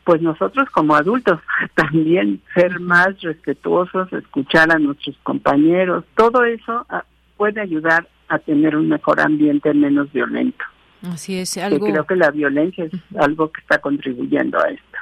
pues 0.03 0.21
nosotros 0.21 0.69
como 0.69 0.95
adultos 0.95 1.39
también 1.75 2.39
ser 2.53 2.79
más 2.79 3.19
respetuosos, 3.21 4.11
escuchar 4.13 4.71
a 4.71 4.79
nuestros 4.79 5.17
compañeros, 5.23 6.05
todo 6.15 6.45
eso 6.45 6.85
ah, 6.89 7.03
puede 7.35 7.59
ayudar 7.59 8.07
a 8.29 8.39
tener 8.39 8.75
un 8.75 8.89
mejor 8.89 9.19
ambiente 9.19 9.73
menos 9.73 10.11
violento. 10.11 10.63
Así 11.03 11.37
es, 11.37 11.57
algo... 11.57 11.85
creo 11.85 12.05
que 12.05 12.15
la 12.15 12.31
violencia 12.31 12.85
es 12.85 12.91
algo 13.17 13.51
que 13.51 13.61
está 13.61 13.79
contribuyendo 13.79 14.59
a 14.59 14.69
esto. 14.69 14.96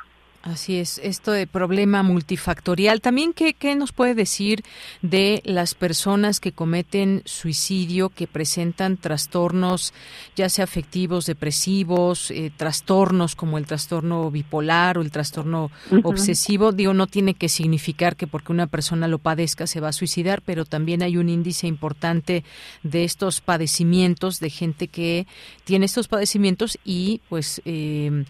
Así 0.45 0.77
es, 0.77 0.99
esto 1.03 1.31
de 1.31 1.47
problema 1.47 2.03
multifactorial. 2.03 3.01
También, 3.01 3.33
¿qué, 3.33 3.55
¿qué, 3.55 3.73
nos 3.73 3.91
puede 3.91 4.13
decir 4.13 4.63
de 5.01 5.41
las 5.43 5.73
personas 5.73 6.39
que 6.39 6.51
cometen 6.51 7.23
suicidio, 7.25 8.09
que 8.09 8.27
presentan 8.27 8.97
trastornos, 8.97 9.91
ya 10.35 10.47
sea 10.49 10.65
afectivos, 10.65 11.25
depresivos, 11.25 12.29
eh, 12.29 12.51
trastornos 12.55 13.35
como 13.35 13.57
el 13.57 13.65
trastorno 13.65 14.29
bipolar 14.29 14.99
o 14.99 15.01
el 15.01 15.09
trastorno 15.09 15.71
obsesivo? 16.03 16.73
Digo, 16.73 16.93
no 16.93 17.07
tiene 17.07 17.33
que 17.33 17.49
significar 17.49 18.15
que 18.15 18.27
porque 18.27 18.51
una 18.51 18.67
persona 18.67 19.07
lo 19.07 19.17
padezca 19.17 19.65
se 19.65 19.79
va 19.79 19.87
a 19.87 19.93
suicidar, 19.93 20.43
pero 20.43 20.63
también 20.63 21.01
hay 21.01 21.17
un 21.17 21.27
índice 21.27 21.65
importante 21.65 22.43
de 22.83 23.03
estos 23.03 23.41
padecimientos, 23.41 24.39
de 24.39 24.51
gente 24.51 24.89
que 24.89 25.25
tiene 25.63 25.87
estos 25.87 26.07
padecimientos 26.07 26.77
y 26.85 27.21
pues 27.29 27.63
eh, 27.65 28.25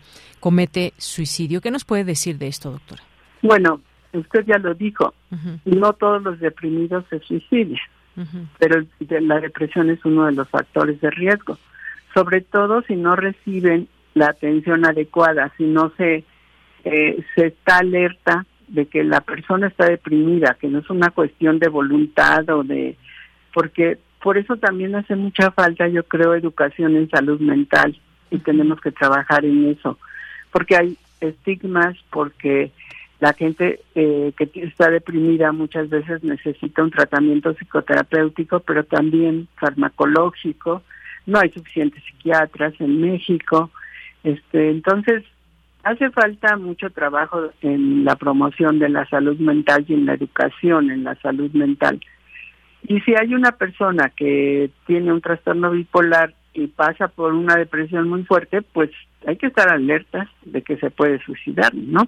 comete 0.45 0.93
suicidio. 0.99 1.59
¿Qué 1.59 1.71
nos 1.71 1.85
puede 1.85 2.03
decir 2.03 2.37
de 2.37 2.45
esto, 2.45 2.69
doctora? 2.69 3.01
Bueno, 3.41 3.81
usted 4.13 4.45
ya 4.45 4.59
lo 4.59 4.75
dijo, 4.75 5.15
no 5.65 5.93
todos 5.93 6.21
los 6.21 6.39
deprimidos 6.39 7.03
se 7.09 7.17
suicidan, 7.21 7.79
pero 8.59 8.85
la 9.21 9.39
depresión 9.39 9.89
es 9.89 10.05
uno 10.05 10.27
de 10.27 10.33
los 10.33 10.47
factores 10.47 11.01
de 11.01 11.09
riesgo, 11.09 11.57
sobre 12.13 12.41
todo 12.41 12.83
si 12.83 12.95
no 12.95 13.15
reciben 13.15 13.87
la 14.13 14.27
atención 14.27 14.85
adecuada, 14.85 15.51
si 15.57 15.63
no 15.63 15.91
se, 15.97 16.23
eh, 16.83 17.23
se 17.33 17.47
está 17.47 17.77
alerta 17.77 18.45
de 18.67 18.85
que 18.85 19.03
la 19.03 19.21
persona 19.21 19.69
está 19.69 19.87
deprimida, 19.87 20.57
que 20.61 20.67
no 20.67 20.77
es 20.77 20.89
una 20.91 21.09
cuestión 21.09 21.57
de 21.57 21.69
voluntad 21.69 22.47
o 22.51 22.63
de... 22.63 22.97
porque 23.51 23.97
por 24.21 24.37
eso 24.37 24.57
también 24.57 24.93
hace 24.93 25.15
mucha 25.15 25.49
falta, 25.49 25.87
yo 25.87 26.03
creo, 26.03 26.35
educación 26.35 26.95
en 26.97 27.09
salud 27.09 27.39
mental 27.39 27.99
y 28.29 28.37
tenemos 28.37 28.79
que 28.79 28.91
trabajar 28.91 29.43
en 29.43 29.69
eso 29.69 29.97
porque 30.55 30.77
hay 30.77 30.97
estigmas, 31.19 31.97
porque 32.11 32.71
la 33.19 33.33
gente 33.33 33.81
eh, 33.93 34.31
que 34.37 34.49
está 34.61 34.89
deprimida 34.89 35.51
muchas 35.51 35.89
veces 35.89 36.23
necesita 36.23 36.81
un 36.81 36.91
tratamiento 36.91 37.53
psicoterapéutico, 37.55 38.61
pero 38.61 38.85
también 38.85 39.49
farmacológico. 39.57 40.81
No 41.25 41.39
hay 41.39 41.49
suficientes 41.49 42.01
psiquiatras 42.05 42.73
en 42.79 43.01
México. 43.01 43.69
Este, 44.23 44.69
entonces, 44.69 45.25
hace 45.83 46.09
falta 46.11 46.55
mucho 46.55 46.89
trabajo 46.89 47.49
en 47.61 48.05
la 48.05 48.15
promoción 48.15 48.79
de 48.79 48.87
la 48.87 49.05
salud 49.07 49.37
mental 49.37 49.83
y 49.89 49.93
en 49.93 50.05
la 50.05 50.13
educación 50.13 50.89
en 50.89 51.03
la 51.03 51.15
salud 51.15 51.51
mental. 51.51 51.99
Y 52.87 53.01
si 53.01 53.13
hay 53.13 53.33
una 53.33 53.51
persona 53.51 54.09
que 54.15 54.69
tiene 54.87 55.11
un 55.11 55.19
trastorno 55.19 55.71
bipolar 55.71 56.33
y 56.55 56.67
pasa 56.67 57.09
por 57.09 57.33
una 57.33 57.55
depresión 57.55 58.09
muy 58.09 58.23
fuerte, 58.23 58.61
pues 58.61 58.89
hay 59.27 59.35
que 59.35 59.47
estar 59.47 59.69
alertas 59.71 60.29
de 60.43 60.61
que 60.61 60.77
se 60.77 60.89
puede 60.89 61.19
suicidar, 61.23 61.73
¿no? 61.75 62.07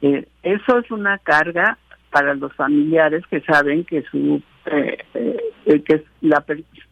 Eh, 0.00 0.26
eso 0.42 0.78
es 0.78 0.90
una 0.90 1.18
carga 1.18 1.76
para 2.10 2.34
los 2.34 2.52
familiares 2.54 3.24
que 3.28 3.40
saben 3.40 3.84
que 3.84 4.02
su 4.02 4.40
eh, 4.66 4.98
eh, 5.14 5.82
que 5.82 6.04
la, 6.20 6.44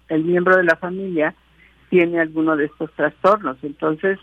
el 0.09 0.25
miembro 0.25 0.57
de 0.57 0.65
la 0.65 0.77
familia 0.77 1.35
tiene 1.91 2.21
alguno 2.21 2.57
de 2.57 2.67
estos 2.67 2.91
trastornos, 2.93 3.57
entonces 3.63 4.19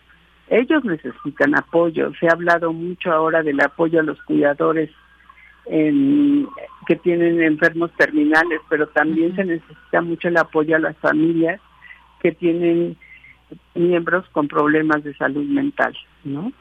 ellos 0.50 0.84
necesitan 0.84 1.58
apoyo. 1.58 2.12
Se 2.20 2.28
ha 2.28 2.34
hablado 2.34 2.74
mucho 2.74 3.12
ahora 3.14 3.42
del 3.42 3.62
apoyo 3.62 4.02
a 4.02 4.04
los 4.04 4.22
cuidadores 4.24 4.90
en, 5.68 6.48
que 6.86 6.98
tienen 6.98 7.42
enfermos 7.42 7.92
terminales, 7.94 8.60
pero 8.70 8.88
también 8.88 9.34
se 9.38 9.46
necesita 9.46 10.02
mucho 10.02 10.28
el 10.28 10.36
apoyo 10.36 10.76
a 10.76 10.80
las 10.80 10.98
familias 10.98 11.62
que 12.22 12.32
tienen 12.32 12.98
miembros 13.76 14.26
con 14.30 14.48
problemas 14.48 15.04
de 15.04 15.14
salud 15.16 15.46
mental, 15.46 15.96
¿no? 16.24 16.52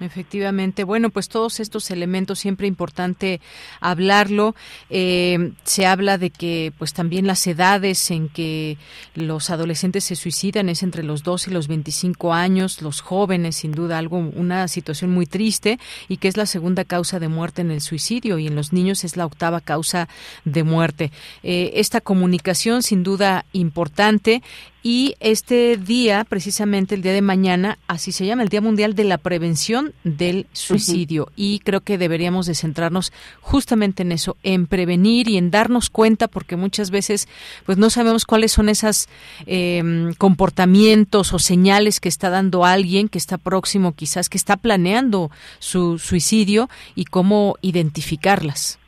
Efectivamente. 0.00 0.84
Bueno, 0.84 1.10
pues 1.10 1.28
todos 1.28 1.60
estos 1.60 1.90
elementos 1.90 2.38
siempre 2.38 2.66
importante 2.66 3.40
hablarlo. 3.80 4.54
Eh, 4.88 5.52
se 5.64 5.84
habla 5.84 6.16
de 6.16 6.30
que, 6.30 6.72
pues 6.78 6.94
también 6.94 7.26
las 7.26 7.46
edades 7.46 8.10
en 8.10 8.30
que 8.30 8.78
los 9.14 9.50
adolescentes 9.50 10.04
se 10.04 10.16
suicidan 10.16 10.70
es 10.70 10.82
entre 10.82 11.02
los 11.02 11.22
12 11.22 11.50
y 11.50 11.52
los 11.52 11.68
25 11.68 12.32
años. 12.32 12.80
Los 12.80 13.02
jóvenes, 13.02 13.56
sin 13.56 13.72
duda, 13.72 13.98
algo 13.98 14.16
una 14.16 14.68
situación 14.68 15.10
muy 15.10 15.26
triste 15.26 15.78
y 16.08 16.16
que 16.16 16.28
es 16.28 16.38
la 16.38 16.46
segunda 16.46 16.84
causa 16.84 17.20
de 17.20 17.28
muerte 17.28 17.60
en 17.60 17.70
el 17.70 17.82
suicidio 17.82 18.38
y 18.38 18.46
en 18.46 18.56
los 18.56 18.72
niños 18.72 19.04
es 19.04 19.18
la 19.18 19.26
octava 19.26 19.60
causa 19.60 20.08
de 20.46 20.62
muerte. 20.64 21.12
Eh, 21.42 21.72
esta 21.74 22.00
comunicación, 22.00 22.82
sin 22.82 23.02
duda, 23.02 23.44
importante 23.52 24.42
y 24.82 25.14
este 25.20 25.76
día, 25.76 26.24
precisamente 26.24 26.94
el 26.94 27.02
día 27.02 27.12
de 27.12 27.20
mañana, 27.20 27.78
así 27.86 28.12
se 28.12 28.24
llama, 28.24 28.42
el 28.42 28.48
Día 28.48 28.62
Mundial 28.62 28.94
de 28.94 29.04
la 29.04 29.18
Prevención 29.18 29.92
del 30.04 30.46
Suicidio. 30.52 31.30
Y 31.36 31.58
creo 31.58 31.82
que 31.82 31.98
deberíamos 31.98 32.46
de 32.46 32.54
centrarnos 32.54 33.12
justamente 33.40 34.02
en 34.02 34.12
eso, 34.12 34.38
en 34.42 34.66
prevenir 34.66 35.28
y 35.28 35.36
en 35.36 35.50
darnos 35.50 35.90
cuenta, 35.90 36.28
porque 36.28 36.56
muchas 36.56 36.90
veces 36.90 37.28
pues 37.66 37.76
no 37.76 37.90
sabemos 37.90 38.24
cuáles 38.24 38.52
son 38.52 38.70
esos 38.70 39.08
em, 39.44 40.14
comportamientos 40.14 41.34
o 41.34 41.38
señales 41.38 42.00
que 42.00 42.08
está 42.08 42.30
dando 42.30 42.64
alguien 42.64 43.08
que 43.08 43.18
está 43.18 43.36
próximo, 43.36 43.92
quizás 43.92 44.30
que 44.30 44.38
está 44.38 44.56
planeando 44.56 45.30
su 45.58 45.98
suicidio 45.98 46.70
y 46.94 47.04
cómo 47.04 47.56
identificarlas. 47.60 48.78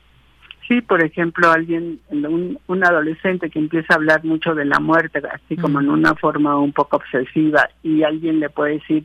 Sí, 0.73 0.81
por 0.81 1.05
ejemplo, 1.05 1.51
alguien, 1.51 2.01
un, 2.09 2.59
un, 2.67 2.85
adolescente 2.85 3.51
que 3.51 3.59
empieza 3.59 3.93
a 3.93 3.97
hablar 3.97 4.25
mucho 4.25 4.55
de 4.55 4.65
la 4.65 4.81
muerte, 4.81 5.21
así 5.31 5.55
como 5.55 5.81
en 5.81 5.91
una 5.91 6.15
forma 6.15 6.59
un 6.59 6.73
poco 6.73 6.97
obsesiva, 6.97 7.69
y 7.83 8.05
alguien 8.05 8.41
le 8.41 8.49
puede 8.49 8.79
decir, 8.79 9.05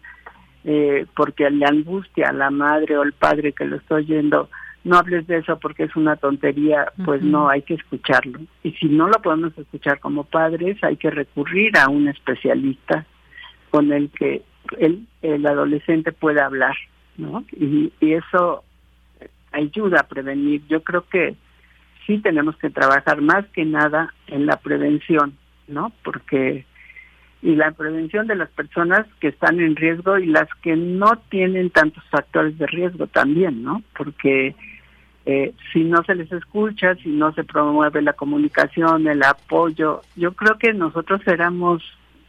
eh, 0.64 1.06
porque 1.14 1.50
le 1.50 1.66
angustia 1.66 2.30
a 2.30 2.32
la 2.32 2.52
madre 2.52 2.98
o 2.98 3.04
el 3.04 3.12
padre 3.12 3.52
que 3.52 3.66
lo 3.66 3.76
está 3.76 3.96
oyendo, 3.96 4.50
no 4.86 4.96
hables 4.98 5.28
de 5.28 5.40
eso 5.40 5.60
porque 5.60 5.84
es 5.84 5.96
una 5.98 6.16
tontería, 6.16 6.94
pues 7.04 7.22
no, 7.22 7.50
hay 7.50 7.64
que 7.64 7.74
escucharlo. 7.74 8.40
Y 8.64 8.72
si 8.72 8.86
no 8.86 9.10
lo 9.10 9.22
podemos 9.22 9.52
escuchar 9.58 10.00
como 10.00 10.24
padres, 10.24 10.82
hay 10.86 10.96
que 10.96 11.10
recurrir 11.10 11.78
a 11.78 11.90
un 11.90 12.08
especialista 12.08 13.06
con 13.72 13.92
el 13.92 14.10
que 14.12 14.42
el, 14.80 15.06
el 15.22 15.46
adolescente 15.46 16.14
pueda 16.14 16.46
hablar, 16.46 16.78
¿no? 17.18 17.44
Y, 17.52 17.92
y 18.00 18.14
eso 18.14 18.64
ayuda 19.52 20.00
a 20.00 20.08
prevenir. 20.08 20.62
Yo 20.70 20.82
creo 20.82 21.06
que 21.10 21.36
sí 22.08 22.18
tenemos 22.20 22.58
que 22.58 22.72
trabajar 22.72 23.22
más 23.22 23.46
que 23.48 23.66
nada 23.66 24.14
en 24.28 24.48
la 24.48 24.58
prevención, 24.58 25.38
¿no? 25.68 25.92
Porque 26.04 26.66
y 27.44 27.56
la 27.56 27.72
prevención 27.72 28.26
de 28.26 28.36
las 28.36 28.50
personas 28.50 29.06
que 29.20 29.28
están 29.28 29.60
en 29.60 29.76
riesgo 29.76 30.18
y 30.18 30.26
las 30.26 30.50
que 30.64 30.76
no 30.76 31.18
tienen 31.30 31.70
tantos 31.70 32.04
factores 32.10 32.58
de 32.58 32.66
riesgo 32.66 33.06
también, 33.06 33.64
¿no? 33.64 33.84
Porque 33.96 34.56
eh, 35.26 35.54
si 35.72 35.84
no 35.84 36.04
se 36.04 36.16
les 36.16 36.32
escucha, 36.32 36.96
si 36.96 37.10
no 37.10 37.32
se 37.34 37.44
promueve 37.44 38.02
la 38.02 38.14
comunicación, 38.14 39.08
el 39.08 39.22
apoyo, 39.22 40.02
yo 40.16 40.32
creo 40.34 40.58
que 40.58 40.74
nosotros 40.74 41.22
éramos 41.28 41.84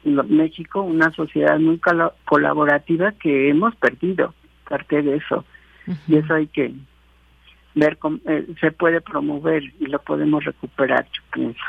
México 0.04 0.82
una 0.82 1.10
sociedad 1.12 1.58
muy 1.58 1.80
colaborativa 2.24 3.12
que 3.12 3.48
hemos 3.48 3.74
perdido 3.76 4.34
parte 4.68 5.02
de 5.02 5.16
eso 5.16 5.44
y 6.06 6.16
eso 6.16 6.34
hay 6.34 6.46
que 6.48 6.72
ver 7.78 7.98
cómo 7.98 8.18
eh, 8.26 8.46
se 8.60 8.72
puede 8.72 9.00
promover 9.00 9.62
y 9.78 9.86
lo 9.86 9.98
podemos 10.00 10.44
recuperar, 10.44 11.04
yo 11.04 11.22
pienso. 11.32 11.64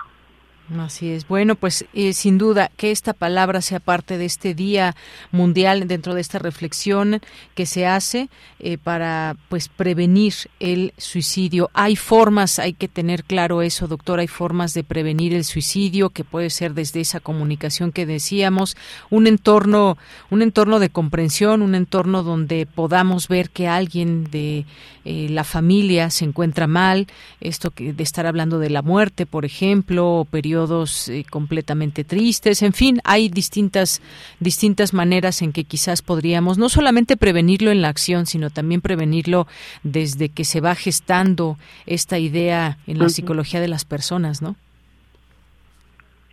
Así 0.78 1.10
es. 1.10 1.28
Bueno, 1.28 1.56
pues 1.56 1.86
eh, 1.94 2.14
sin 2.14 2.38
duda 2.38 2.70
que 2.78 2.92
esta 2.92 3.14
palabra 3.14 3.62
sea 3.62 3.80
parte 3.80 4.20
de 4.20 4.26
este 4.26 4.54
Día 4.54 4.96
Mundial 5.32 5.88
dentro 5.88 6.14
de 6.14 6.22
esta 6.22 6.38
reflexión 6.38 7.22
que 7.56 7.66
se 7.66 7.88
hace 7.88 8.30
eh, 8.60 8.78
para 8.78 9.36
pues 9.50 9.68
prevenir 9.68 10.34
el 10.60 10.94
suicidio. 10.98 11.72
Hay 11.74 11.96
formas, 11.96 12.60
hay 12.60 12.74
que 12.74 12.88
tener 12.88 13.24
claro 13.24 13.64
eso, 13.64 13.88
doctor, 13.88 14.20
hay 14.20 14.28
formas 14.28 14.76
de 14.76 14.84
prevenir 14.84 15.34
el 15.34 15.44
suicidio 15.44 16.12
que 16.12 16.24
puede 16.24 16.52
ser 16.52 16.76
desde 16.76 17.00
esa 17.00 17.20
comunicación 17.20 17.92
que 17.92 18.06
decíamos, 18.06 18.78
un 19.10 19.26
entorno, 19.26 19.98
un 20.30 20.44
entorno 20.44 20.78
de 20.80 20.90
comprensión, 20.90 21.64
un 21.64 21.74
entorno 21.74 22.22
donde 22.22 22.68
podamos 22.68 23.28
ver 23.28 23.50
que 23.50 23.68
alguien 23.68 24.26
de 24.26 24.66
eh, 25.06 25.28
la 25.30 25.44
familia 25.44 26.12
se 26.12 26.26
encuentra 26.26 26.68
mal, 26.68 27.08
esto 27.42 27.72
que 27.72 27.94
de 27.94 28.04
estar 28.04 28.28
hablando 28.28 28.60
de 28.60 28.70
la 28.70 28.84
muerte, 28.84 29.26
por 29.26 29.46
ejemplo, 29.46 30.20
o 30.20 30.26
periodos 30.60 31.08
eh, 31.08 31.24
completamente 31.30 32.04
tristes, 32.04 32.62
en 32.62 32.74
fin, 32.74 33.00
hay 33.06 33.30
distintas 33.30 34.02
distintas 34.40 34.94
maneras 34.94 35.42
en 35.42 35.54
que 35.54 35.64
quizás 35.64 36.02
podríamos 36.02 36.58
no 36.58 36.68
solamente 36.68 37.16
prevenirlo 37.16 37.72
en 37.72 37.82
la 37.82 37.88
acción, 37.88 38.26
sino 38.26 38.50
también 38.50 38.82
prevenirlo 38.82 39.48
desde 39.84 40.28
que 40.28 40.44
se 40.44 40.60
va 40.60 40.76
gestando 40.76 41.58
esta 41.86 42.20
idea 42.20 42.78
en 42.88 43.00
la 43.00 43.08
psicología 43.08 43.62
de 43.62 43.70
las 43.70 43.86
personas, 43.86 44.42
¿no? 44.42 44.56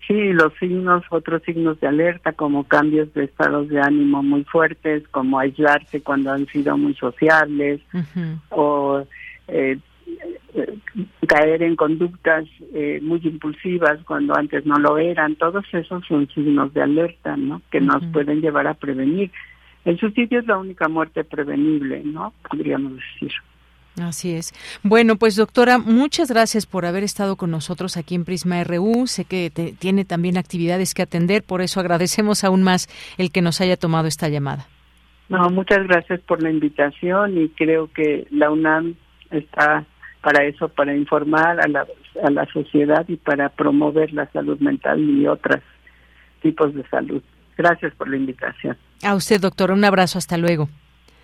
Sí, 0.08 0.32
los 0.32 0.52
signos, 0.58 1.04
otros 1.10 1.42
signos 1.42 1.78
de 1.80 1.86
alerta, 1.86 2.32
como 2.32 2.64
cambios 2.64 3.12
de 3.14 3.24
estados 3.24 3.68
de 3.68 3.80
ánimo 3.80 4.22
muy 4.22 4.44
fuertes, 4.44 5.06
como 5.08 5.38
aislarse 5.38 6.00
cuando 6.00 6.32
han 6.32 6.46
sido 6.46 6.76
muy 6.76 6.94
sociables, 6.94 7.80
o 8.50 9.04
eh, 9.48 9.78
caer 11.26 11.62
en 11.62 11.76
conductas 11.76 12.46
eh, 12.72 13.00
muy 13.02 13.20
impulsivas 13.24 13.98
cuando 14.04 14.36
antes 14.36 14.64
no 14.64 14.78
lo 14.78 14.98
eran. 14.98 15.36
Todos 15.36 15.64
esos 15.72 16.06
son 16.06 16.28
signos 16.28 16.72
de 16.72 16.82
alerta, 16.82 17.36
¿no? 17.36 17.62
Que 17.70 17.80
nos 17.80 18.04
pueden 18.12 18.40
llevar 18.40 18.66
a 18.66 18.74
prevenir. 18.74 19.30
El 19.84 19.98
suicidio 19.98 20.40
es 20.40 20.46
la 20.46 20.58
única 20.58 20.88
muerte 20.88 21.24
prevenible, 21.24 22.02
¿no? 22.04 22.32
Podríamos 22.48 22.94
decir. 22.94 23.32
Así 24.00 24.32
es. 24.32 24.52
Bueno, 24.82 25.16
pues 25.16 25.36
doctora, 25.36 25.78
muchas 25.78 26.30
gracias 26.30 26.66
por 26.66 26.84
haber 26.84 27.02
estado 27.02 27.36
con 27.36 27.50
nosotros 27.50 27.96
aquí 27.96 28.14
en 28.14 28.24
Prisma 28.24 28.62
RU. 28.62 29.06
Sé 29.06 29.24
que 29.24 29.50
tiene 29.78 30.04
también 30.04 30.36
actividades 30.36 30.92
que 30.92 31.02
atender, 31.02 31.42
por 31.42 31.62
eso 31.62 31.80
agradecemos 31.80 32.44
aún 32.44 32.62
más 32.62 32.88
el 33.16 33.32
que 33.32 33.40
nos 33.40 33.60
haya 33.60 33.76
tomado 33.76 34.06
esta 34.06 34.28
llamada. 34.28 34.66
No, 35.28 35.48
muchas 35.50 35.86
gracias 35.88 36.20
por 36.20 36.42
la 36.42 36.50
invitación 36.50 37.38
y 37.38 37.48
creo 37.48 37.90
que 37.92 38.26
la 38.30 38.50
UNAM 38.50 38.94
está 39.30 39.84
para 40.26 40.44
eso, 40.44 40.68
para 40.68 40.92
informar 40.92 41.60
a 41.60 41.68
la, 41.68 41.86
a 42.24 42.30
la 42.30 42.46
sociedad 42.46 43.04
y 43.06 43.14
para 43.14 43.48
promover 43.48 44.12
la 44.12 44.28
salud 44.32 44.58
mental 44.58 44.98
y 44.98 45.24
otros 45.28 45.62
tipos 46.42 46.74
de 46.74 46.84
salud. 46.88 47.22
Gracias 47.56 47.94
por 47.94 48.08
la 48.08 48.16
invitación. 48.16 48.76
A 49.04 49.14
usted, 49.14 49.40
doctora, 49.40 49.72
un 49.72 49.84
abrazo, 49.84 50.18
hasta 50.18 50.36
luego. 50.36 50.68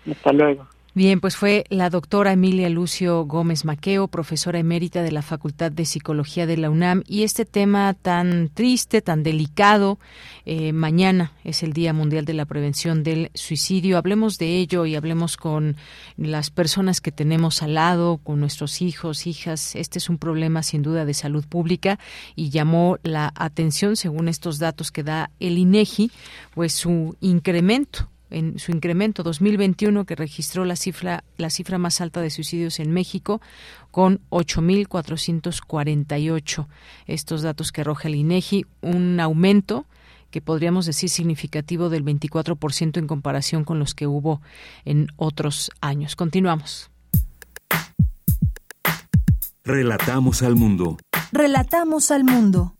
Hasta 0.09 0.31
luego. 0.31 0.65
Bien, 0.95 1.19
pues 1.19 1.35
fue 1.35 1.65
la 1.69 1.89
doctora 1.89 2.33
Emilia 2.33 2.69
Lucio 2.69 3.25
Gómez 3.25 3.65
Maqueo, 3.65 4.07
profesora 4.07 4.59
emérita 4.59 5.01
de 5.01 5.11
la 5.11 5.23
Facultad 5.23 5.71
de 5.71 5.85
Psicología 5.85 6.45
de 6.45 6.55
la 6.55 6.69
UNAM, 6.69 7.01
y 7.07 7.23
este 7.23 7.45
tema 7.45 7.95
tan 7.95 8.49
triste, 8.53 9.01
tan 9.01 9.23
delicado, 9.23 9.97
eh, 10.45 10.71
mañana 10.71 11.31
es 11.43 11.63
el 11.63 11.73
Día 11.73 11.93
Mundial 11.93 12.25
de 12.25 12.33
la 12.33 12.45
Prevención 12.45 13.01
del 13.01 13.31
Suicidio. 13.33 13.97
Hablemos 13.97 14.37
de 14.37 14.57
ello 14.57 14.85
y 14.85 14.93
hablemos 14.93 15.35
con 15.35 15.77
las 16.15 16.51
personas 16.51 17.01
que 17.01 17.11
tenemos 17.11 17.63
al 17.63 17.73
lado, 17.73 18.19
con 18.23 18.39
nuestros 18.39 18.83
hijos, 18.83 19.25
hijas. 19.25 19.75
Este 19.75 19.97
es 19.97 20.09
un 20.09 20.19
problema 20.19 20.61
sin 20.61 20.83
duda 20.83 21.05
de 21.05 21.15
salud 21.15 21.43
pública 21.43 21.97
y 22.35 22.51
llamó 22.51 22.99
la 23.01 23.33
atención, 23.33 23.95
según 23.95 24.27
estos 24.27 24.59
datos 24.59 24.91
que 24.91 25.01
da 25.01 25.31
el 25.39 25.57
INEGI, 25.57 26.11
pues 26.53 26.73
su 26.73 27.17
incremento 27.19 28.12
en 28.33 28.59
su 28.59 28.71
incremento 28.71 29.23
2021 29.23 30.05
que 30.05 30.15
registró 30.15 30.65
la 30.65 30.75
cifra 30.75 31.23
la 31.37 31.49
cifra 31.49 31.77
más 31.77 32.01
alta 32.01 32.19
de 32.21 32.29
suicidios 32.29 32.79
en 32.79 32.91
México 32.91 33.39
con 33.91 34.19
8448 34.29 36.67
estos 37.07 37.41
datos 37.41 37.71
que 37.71 37.81
arroja 37.81 38.09
el 38.09 38.15
INEGI 38.15 38.65
un 38.81 39.19
aumento 39.19 39.87
que 40.33 40.41
podríamos 40.41 40.87
decir 40.87 41.09
significativo 41.09 41.89
del 41.89 42.03
24% 42.03 42.97
en 42.97 43.05
comparación 43.05 43.63
con 43.63 43.77
los 43.77 43.93
que 43.93 44.07
hubo 44.07 44.41
en 44.83 45.07
otros 45.15 45.69
años. 45.79 46.15
Continuamos. 46.15 46.89
Relatamos 49.63 50.41
al 50.41 50.55
mundo. 50.55 50.97
Relatamos 51.31 52.09
al 52.09 52.23
mundo. 52.23 52.73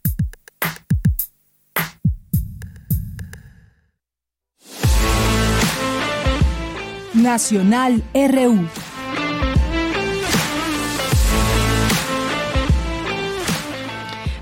Nacional 7.23 8.03
RU. 8.13 8.67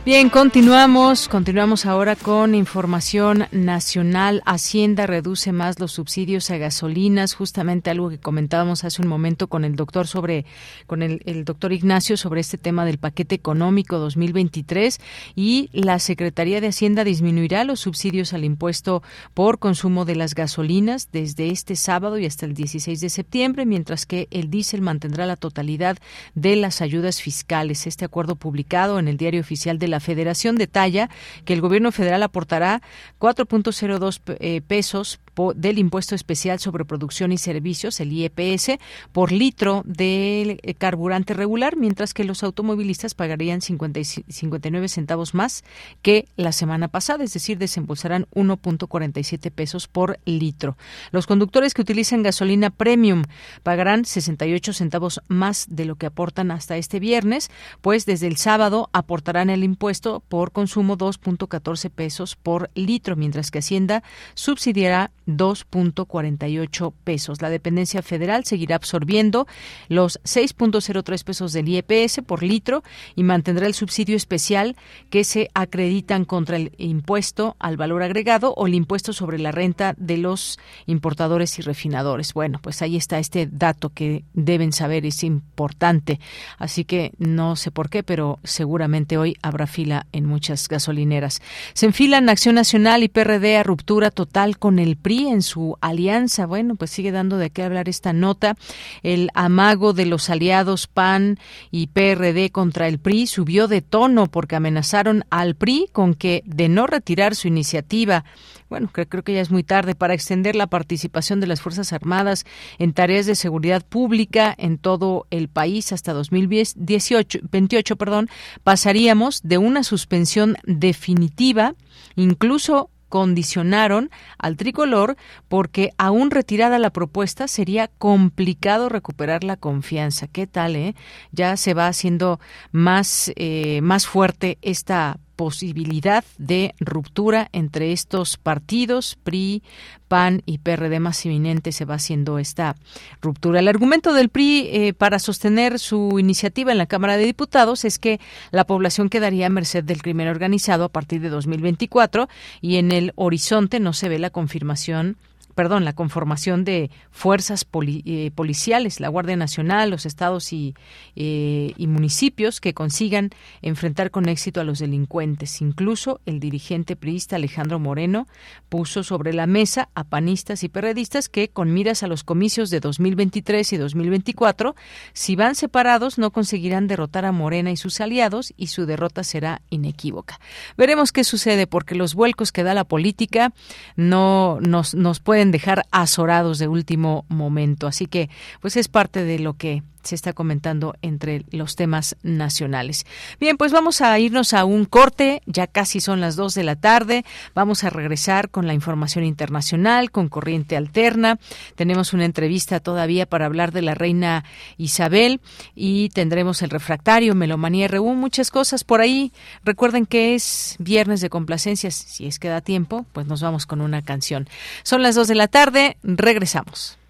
Bien, 0.04 0.32
continuamos, 0.32 1.28
continuamos 1.28 1.86
ahora 1.86 2.16
con 2.16 2.56
información 2.56 3.46
nacional. 3.52 4.42
Hacienda 4.48 5.06
reduce 5.06 5.52
más 5.52 5.80
los 5.80 5.92
subsidios 5.92 6.50
a 6.50 6.58
gasolinas, 6.58 7.36
justamente 7.36 7.92
algo 7.92 8.10
que 8.10 8.18
comentábamos 8.18 8.84
hace 8.84 9.04
un 9.04 9.08
momento 9.08 9.46
con 9.46 9.64
el 9.64 9.76
doctor 9.76 10.08
sobre, 10.08 10.48
con 10.88 11.04
el, 11.04 11.46
doctor 11.46 11.72
Ignacio 11.72 12.18
sobre 12.18 12.42
este 12.42 12.58
tema 12.58 12.84
del 12.84 12.98
paquete 12.98 13.36
económico 13.36 14.00
2023 14.00 15.00
y 15.36 15.70
la 15.72 16.00
Secretaría 16.00 16.62
de 16.62 16.70
Hacienda 16.70 17.04
disminuirá 17.04 17.64
los 17.64 17.82
subsidios 17.82 18.34
al 18.34 18.44
impuesto 18.44 19.04
por 19.36 19.60
consumo 19.60 20.04
de 20.04 20.16
las 20.16 20.34
gasolinas 20.34 21.10
desde 21.12 21.52
este 21.52 21.76
sábado 21.76 22.18
y 22.18 22.26
hasta 22.26 22.48
el 22.48 22.56
16 22.56 23.02
de 23.02 23.10
septiembre, 23.10 23.68
mientras 23.68 24.08
que 24.08 24.28
el 24.32 24.50
diésel 24.50 24.82
mantendrá 24.82 25.28
la 25.28 25.36
totalidad 25.36 26.00
de 26.34 26.56
las 26.56 26.82
ayudas 26.82 27.22
fiscales. 27.22 27.86
Este 27.86 28.04
acuerdo 28.04 28.36
publicado 28.36 28.98
en 28.98 29.08
el 29.08 29.18
Diario 29.18 29.42
Oficial 29.42 29.78
de 29.78 29.91
la 29.92 30.00
Federación 30.00 30.56
detalla 30.56 31.10
que 31.46 31.54
el 31.54 31.62
gobierno 31.62 31.92
federal 31.92 32.24
aportará 32.24 32.82
4.02 33.20 34.22
eh, 34.40 34.62
pesos 34.62 35.20
del 35.56 35.80
impuesto 35.80 36.16
especial 36.16 36.60
sobre 36.60 36.86
producción 36.86 37.32
y 37.32 37.38
servicios, 37.38 38.00
el 38.00 38.12
IEPS, 38.12 38.78
por 39.12 39.32
litro 39.32 39.84
de 39.86 40.60
eh, 40.62 40.74
carburante 40.74 41.34
regular, 41.34 41.78
mientras 41.78 42.14
que 42.14 42.24
los 42.24 42.44
automovilistas 42.44 43.14
pagarían 43.14 43.62
59 43.62 44.88
centavos 44.88 45.34
más 45.34 45.64
que 46.02 46.28
la 46.36 46.52
semana 46.52 46.88
pasada, 46.88 47.24
es 47.24 47.34
decir, 47.34 47.58
desembolsarán 47.58 48.28
1.47 48.34 49.52
pesos 49.52 49.88
por 49.88 50.20
litro. 50.26 50.78
Los 51.12 51.28
conductores 51.28 51.74
que 51.74 51.82
utilizan 51.82 52.24
gasolina 52.24 52.70
premium 52.70 53.24
pagarán 53.64 54.06
68 54.06 54.74
centavos 54.74 55.22
más 55.28 55.68
de 55.70 55.86
lo 55.86 55.96
que 55.96 56.06
aportan 56.06 56.52
hasta 56.52 56.78
este 56.78 57.00
viernes, 57.00 57.50
pues 57.82 58.06
desde 58.06 58.28
el 58.28 58.38
sábado 58.38 58.90
aportarán 58.94 59.50
el 59.50 59.64
impuesto 59.64 60.24
por 60.28 60.52
consumo 60.52 60.98
2.14 60.98 61.90
pesos 61.90 62.36
por 62.36 62.70
litro, 62.76 63.16
mientras 63.16 63.52
que 63.52 63.60
Hacienda 63.60 64.04
subsidiará 64.34 65.12
2.48 65.28 66.94
pesos. 67.04 67.42
La 67.42 67.50
dependencia 67.50 68.02
federal 68.02 68.46
seguirá 68.46 68.76
absorbiendo 68.76 69.48
los 69.88 70.20
6.03 70.24 71.24
pesos 71.24 71.54
del 71.54 71.70
IEPS 71.70 72.22
por 72.26 72.44
litro 72.44 72.84
y 73.16 73.24
mantendrá 73.24 73.68
el 73.68 73.74
subsidio 73.74 74.16
especial 74.16 74.76
que 75.10 75.24
se 75.24 75.50
acreditan 75.54 76.26
contra 76.26 76.58
el 76.58 76.74
impuesto 76.78 77.56
al 77.60 77.78
valor 77.78 78.04
agregado 78.04 78.54
o 78.56 78.68
el 78.68 78.74
impuesto 78.74 79.14
sobre 79.14 79.40
la 79.40 79.52
renta 79.52 79.94
de 79.98 80.18
los 80.18 80.60
importadores 80.86 81.58
y 81.60 81.62
refinadores. 81.62 82.34
Bueno, 82.34 82.60
pues 82.62 82.82
ahí 82.82 82.98
está 82.98 83.20
este 83.20 83.48
dato 83.52 83.90
que 83.90 84.24
deben 84.34 84.74
saber, 84.74 85.06
es 85.06 85.24
importante. 85.24 86.20
Así 86.58 86.86
que 86.86 87.12
no 87.18 87.56
sé 87.56 87.72
por 87.72 87.90
qué, 87.90 88.04
pero 88.04 88.40
seguramente 88.44 89.18
hoy 89.18 89.38
habrá 89.42 89.68
fila 89.68 90.08
en 90.12 90.26
muchas 90.26 90.68
gasolineras. 90.68 91.42
Se 91.74 91.86
enfilan 91.86 92.30
Acción 92.30 92.56
Nacional 92.56 93.04
y 93.04 93.10
PRD 93.10 93.58
a 93.58 93.64
ruptura 93.64 94.12
total 94.12 94.58
con 94.58 94.80
el 94.80 94.98
PRI 94.98 95.11
en 95.20 95.42
su 95.42 95.78
alianza. 95.82 96.46
Bueno, 96.46 96.76
pues 96.76 96.92
sigue 96.92 97.12
dando 97.12 97.38
de 97.38 97.50
qué 97.50 97.64
hablar 97.64 97.90
esta 97.90 98.14
nota. 98.14 98.56
El 99.04 99.30
amago 99.34 99.94
de 99.94 100.06
los 100.06 100.30
aliados 100.30 100.88
PAN 100.88 101.40
y 101.72 101.88
PRD 101.88 102.52
contra 102.52 102.88
el 102.88 103.00
PRI 103.00 103.28
subió 103.28 103.68
de 103.68 103.82
tono 103.82 104.28
porque 104.28 104.56
amenazaron 104.56 105.24
al 105.30 105.56
PRI 105.56 105.88
con 105.92 106.14
que 106.14 106.44
de 106.46 106.70
no 106.70 106.88
retirar 106.88 107.36
su 107.36 107.48
iniciativa 107.48 108.24
bueno, 108.72 108.90
creo 108.94 109.22
que 109.26 109.34
ya 109.34 109.42
es 109.42 109.52
muy 109.52 109.64
tarde 109.64 109.96
para 109.96 110.14
extender 110.14 110.56
la 110.56 110.66
participación 110.66 111.42
de 111.42 111.48
las 111.48 111.60
Fuerzas 111.60 111.92
Armadas 111.92 112.46
en 112.80 112.94
tareas 112.94 113.26
de 113.26 113.36
seguridad 113.36 113.86
pública 113.86 114.56
en 114.58 114.78
todo 114.78 115.28
el 115.30 115.50
país 115.50 115.92
hasta 115.92 116.14
2018, 116.14 117.40
28, 117.52 117.98
perdón, 117.98 118.30
pasaríamos 118.64 119.42
de 119.44 119.58
una 119.58 119.84
suspensión 119.84 120.56
definitiva, 120.64 121.76
incluso 122.16 122.90
condicionaron 123.12 124.10
al 124.40 124.56
tricolor 124.56 125.18
porque 125.50 125.92
aún 125.98 126.32
retirada 126.32 126.80
la 126.80 126.92
propuesta 126.92 127.50
sería 127.50 127.90
complicado 127.90 128.88
recuperar 128.88 129.44
la 129.44 129.58
confianza. 129.58 130.28
¿Qué 130.28 130.48
tal, 130.48 130.78
eh? 130.78 130.96
Ya 131.34 131.58
se 131.58 131.74
va 131.74 131.88
haciendo 131.88 132.40
más, 132.72 133.34
eh, 133.36 133.82
más 133.82 134.08
fuerte 134.08 134.58
esta 134.62 135.20
posibilidad 135.42 136.24
de 136.38 136.76
ruptura 136.80 137.50
entre 137.52 137.94
estos 137.94 138.38
partidos, 138.38 139.18
PRI, 139.24 139.64
PAN 140.08 140.44
y 140.46 140.60
PRD 140.60 141.00
más 141.00 141.26
inminente 141.26 141.72
se 141.72 141.84
va 141.84 141.96
haciendo 141.96 142.38
esta 142.38 142.76
ruptura. 143.24 143.60
El 143.60 143.68
argumento 143.68 144.14
del 144.14 144.30
PRI 144.30 144.70
eh, 144.72 144.94
para 144.94 145.18
sostener 145.18 145.80
su 145.80 146.20
iniciativa 146.20 146.72
en 146.72 146.78
la 146.78 146.86
Cámara 146.86 147.18
de 147.18 147.26
Diputados 147.26 147.86
es 147.86 147.98
que 147.98 148.20
la 148.52 148.68
población 148.68 149.10
quedaría 149.10 149.48
a 149.48 149.50
merced 149.50 149.84
del 149.84 150.04
crimen 150.04 150.28
organizado 150.28 150.84
a 150.84 150.90
partir 150.90 151.22
de 151.22 151.30
2024 151.30 152.30
y 152.62 152.76
en 152.76 152.92
el 152.92 153.12
horizonte 153.16 153.80
no 153.80 153.94
se 153.94 154.10
ve 154.10 154.20
la 154.20 154.30
confirmación 154.30 155.18
perdón, 155.62 155.86
la 155.86 155.94
conformación 155.94 156.64
de 156.64 156.90
fuerzas 157.12 157.68
eh, 157.84 158.32
policiales, 158.34 159.00
la 159.00 159.10
Guardia 159.10 159.36
Nacional, 159.36 159.92
los 159.92 160.08
estados 160.08 160.54
y, 160.54 160.74
eh, 161.16 161.74
y, 161.78 161.86
municipios 161.86 162.60
que 162.60 162.74
consigan 162.74 163.30
enfrentar 163.62 164.10
con 164.10 164.28
éxito 164.28 164.60
a 164.60 164.64
los 164.64 164.80
delincuentes. 164.80 165.62
Incluso 165.62 166.20
el 166.26 166.40
dirigente 166.40 166.96
priista 166.96 167.36
Alejandro 167.36 167.78
Moreno 167.78 168.28
puso 168.70 169.04
sobre 169.04 169.34
la 169.34 169.46
mesa 169.46 169.90
a 169.94 170.04
panistas 170.04 170.64
y 170.64 170.70
perredistas 170.70 171.30
que, 171.30 171.50
con 171.50 171.72
miras 171.72 172.02
a 172.02 172.08
los 172.08 172.24
comicios 172.24 172.72
de 172.72 172.80
2023 172.80 173.74
y 173.74 173.78
2024, 173.78 174.76
si 175.14 175.36
van 175.36 175.54
separados 175.54 176.18
no 176.18 176.32
conseguirán 176.32 176.88
derrotar 176.88 177.24
a 177.24 177.32
Morena 177.32 177.70
y 177.70 177.78
sus 177.78 178.02
aliados 178.02 178.52
y 178.58 178.68
su 178.68 178.88
derrota 178.88 179.24
será 179.24 179.62
inequívoca. 179.70 180.40
Veremos 180.76 181.12
qué 181.12 181.24
sucede 181.24 181.68
porque 181.68 181.94
los 181.94 182.16
vuelcos 182.16 182.52
que 182.52 182.64
da 182.64 182.74
la 182.74 182.86
política 182.86 183.54
no 183.96 184.58
nos, 184.60 184.96
nos 184.96 185.20
dejar 185.52 185.86
azorados 185.92 186.60
de 186.60 186.68
último 186.68 187.26
momento. 187.30 187.88
Así 187.88 188.06
que, 188.06 188.30
pues 188.62 188.78
es 188.78 188.88
parte 188.88 189.24
de 189.24 189.40
lo 189.40 189.54
que 189.54 189.84
se 190.04 190.16
está 190.16 190.34
comentando 190.34 190.96
entre 191.02 191.46
los 191.52 191.76
temas 191.76 192.16
nacionales. 192.24 193.06
Bien, 193.40 193.58
pues 193.58 193.72
vamos 193.72 194.02
a 194.02 194.18
irnos 194.20 194.54
a 194.54 194.66
un 194.66 194.86
corte, 194.86 195.42
ya 195.46 195.68
casi 195.68 196.02
son 196.02 196.22
las 196.22 196.36
dos 196.36 196.54
de 196.54 196.64
la 196.64 196.76
tarde, 196.76 197.26
vamos 197.54 197.84
a 197.84 197.90
regresar 197.90 198.50
con 198.50 198.68
la 198.68 198.74
información 198.74 199.24
internacional, 199.24 200.12
con 200.12 200.30
corriente 200.30 200.78
alterna, 200.78 201.40
tenemos 201.76 202.14
una 202.14 202.26
entrevista 202.26 202.80
todavía 202.80 203.26
para 203.26 203.46
hablar 203.46 203.72
de 203.72 203.82
la 203.82 203.96
reina 203.96 204.44
Isabel 204.78 205.42
y 205.76 206.10
tendremos 206.10 206.62
el 206.62 206.70
refractario, 206.70 207.36
Melomanía 207.36 207.88
RU, 207.88 208.14
muchas 208.16 208.52
cosas 208.52 208.84
por 208.84 209.02
ahí. 209.02 209.32
Recuerden 209.64 210.06
que 210.06 210.36
es 210.36 210.76
viernes 210.80 211.22
de 211.22 211.30
complacencias, 211.30 211.96
si 211.96 212.28
es 212.28 212.40
que 212.40 212.50
da 212.50 212.62
tiempo, 212.62 213.06
pues 213.14 213.28
nos 213.28 213.42
vamos 213.42 213.66
con 213.66 213.82
una 213.82 214.02
canción. 214.02 214.48
Son 214.84 215.02
las 215.02 215.16
dos 215.16 215.28
de 215.28 215.36
la 215.36 215.48
tarde, 215.48 215.98
regresamos. 216.04 217.01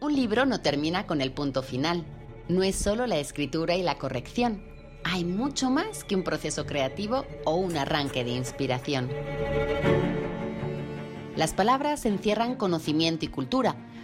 Un 0.01 0.17
libro 0.17 0.47
no 0.47 0.61
termina 0.61 1.07
con 1.07 1.21
el 1.21 1.31
punto 1.31 1.63
final. 1.63 2.05
No 2.49 2.65
es 2.65 2.75
solo 2.75 3.07
la 3.07 3.19
escritura 3.19 3.77
y 3.77 3.85
la 3.85 3.99
corrección. 3.99 4.65
Hay 5.05 5.25
mucho 5.25 5.71
más 5.71 6.03
que 6.03 6.17
un 6.17 6.25
proceso 6.25 6.67
creativo 6.67 7.25
o 7.45 7.55
un 7.55 7.77
arranque 7.77 8.25
de 8.25 8.33
inspiración. 8.33 9.09
Las 11.37 11.55
palabras 11.55 12.05
encierran 12.05 12.57
conocimiento 12.57 13.27
y 13.27 13.29
cultura 13.29 13.77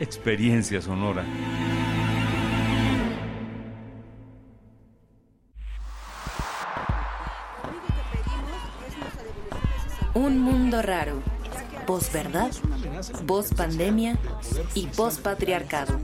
experiencia 0.00 0.80
sonora. 0.80 1.24
Un 10.14 10.38
mundo 10.40 10.82
raro. 10.82 11.22
Posverdad, 11.86 12.50
post 13.26 13.54
pandemia 13.54 14.18
y 14.74 14.86
post 14.86 15.22
patriarcado. 15.22 16.00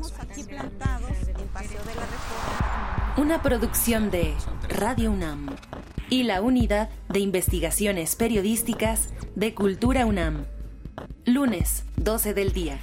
Una 3.17 3.41
producción 3.41 4.11
de 4.11 4.35
Radio 4.69 5.11
UNAM 5.11 5.57
y 6.11 6.25
la 6.25 6.43
Unidad 6.43 6.91
de 7.09 7.21
Investigaciones 7.21 8.15
Periodísticas 8.15 9.15
de 9.37 9.55
Cultura 9.55 10.05
UNAM. 10.05 10.45
Lunes, 11.25 11.85
12 11.97 12.35
del 12.35 12.53
día. 12.53 12.79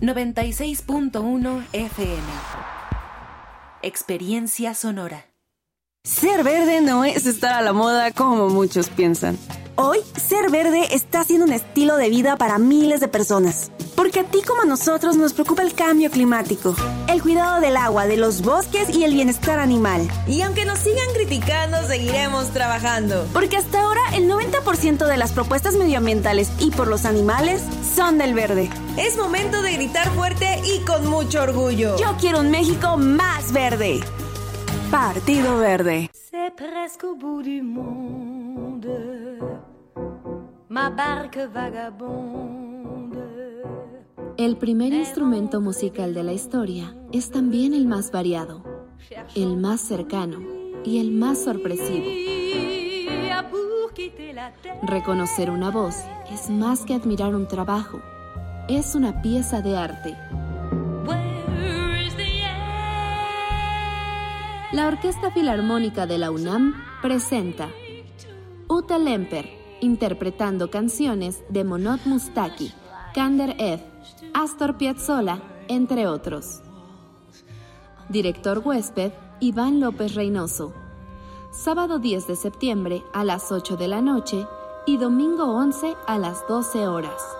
96.1 0.00 1.66
FM. 1.74 2.22
Experiencia 3.82 4.74
sonora. 4.74 5.26
Ser 6.04 6.42
verde 6.42 6.80
no 6.80 7.04
es 7.04 7.26
estar 7.26 7.52
a 7.52 7.60
la 7.60 7.74
moda 7.74 8.10
como 8.10 8.48
muchos 8.48 8.88
piensan. 8.88 9.36
Hoy, 9.76 9.98
ser 10.16 10.50
verde 10.50 10.94
está 10.94 11.22
siendo 11.24 11.44
un 11.44 11.52
estilo 11.52 11.96
de 11.96 12.08
vida 12.08 12.36
para 12.36 12.58
miles 12.58 13.00
de 13.00 13.08
personas. 13.08 13.70
Porque 13.94 14.20
a 14.20 14.24
ti 14.24 14.40
como 14.46 14.62
a 14.62 14.64
nosotros 14.64 15.16
nos 15.16 15.34
preocupa 15.34 15.62
el 15.62 15.74
cambio 15.74 16.10
climático, 16.10 16.74
el 17.06 17.20
cuidado 17.20 17.60
del 17.60 17.76
agua, 17.76 18.06
de 18.06 18.16
los 18.16 18.40
bosques 18.40 18.88
y 18.88 19.04
el 19.04 19.12
bienestar 19.12 19.58
animal. 19.58 20.08
Y 20.26 20.40
aunque 20.40 20.64
nos 20.64 20.78
sigan 20.78 21.12
criticando, 21.12 21.86
seguiremos 21.86 22.48
trabajando. 22.54 23.26
Porque 23.34 23.58
hasta 23.58 23.82
ahora 23.82 24.00
el 24.14 24.30
90% 24.30 25.06
de 25.06 25.16
las 25.18 25.32
propuestas 25.32 25.74
medioambientales 25.74 26.50
y 26.58 26.70
por 26.70 26.88
los 26.88 27.04
animales 27.04 27.62
son 27.94 28.16
del 28.16 28.32
verde. 28.32 28.70
Es 28.98 29.16
momento 29.16 29.62
de 29.62 29.74
gritar 29.74 30.08
fuerte 30.10 30.46
y 30.64 30.84
con 30.84 31.08
mucho 31.08 31.42
orgullo. 31.42 31.96
Yo 31.96 32.16
quiero 32.20 32.40
un 32.40 32.50
México 32.50 32.96
más 32.96 33.52
verde. 33.52 34.00
Partido 34.90 35.58
Verde. 35.58 36.10
C'est 36.12 36.54
presque 36.56 37.04
au 37.04 37.14
bout 37.14 37.42
du 37.42 37.62
monde. 37.62 38.88
Ma 40.68 40.90
barque 40.90 41.46
vagabonde. 41.46 42.60
El 44.36 44.56
primer 44.56 44.92
instrumento 44.92 45.60
musical 45.60 46.14
de 46.14 46.22
la 46.24 46.32
historia 46.32 46.96
es 47.12 47.30
también 47.30 47.74
el 47.74 47.86
más 47.86 48.10
variado, 48.10 48.64
el 49.34 49.56
más 49.56 49.80
cercano 49.80 50.40
y 50.84 50.98
el 50.98 51.10
más 51.12 51.38
sorpresivo. 51.44 52.06
Reconocer 54.82 55.50
una 55.50 55.70
voz 55.70 55.96
es 56.32 56.48
más 56.48 56.84
que 56.84 56.94
admirar 56.94 57.34
un 57.34 57.46
trabajo, 57.46 58.00
es 58.76 58.94
una 58.94 59.20
pieza 59.20 59.62
de 59.62 59.76
arte. 59.76 60.16
La 64.72 64.86
Orquesta 64.86 65.32
Filarmónica 65.32 66.06
de 66.06 66.18
la 66.18 66.30
UNAM 66.30 66.74
presenta 67.02 67.68
Uta 68.68 68.98
Lemper, 68.98 69.50
interpretando 69.80 70.70
canciones 70.70 71.42
de 71.48 71.64
Monot 71.64 72.06
Mustaki, 72.06 72.72
Kander 73.12 73.56
Ed, 73.58 73.80
Astor 74.32 74.76
Piazzolla, 74.76 75.42
entre 75.66 76.06
otros. 76.06 76.62
Director 78.08 78.62
huésped, 78.64 79.12
Iván 79.40 79.80
López 79.80 80.14
Reynoso. 80.14 80.72
Sábado 81.50 81.98
10 81.98 82.28
de 82.28 82.36
septiembre 82.36 83.02
a 83.12 83.24
las 83.24 83.50
8 83.50 83.76
de 83.76 83.88
la 83.88 84.00
noche 84.00 84.46
y 84.86 84.96
domingo 84.96 85.46
11 85.56 85.96
a 86.06 86.18
las 86.18 86.46
12 86.46 86.86
horas. 86.86 87.39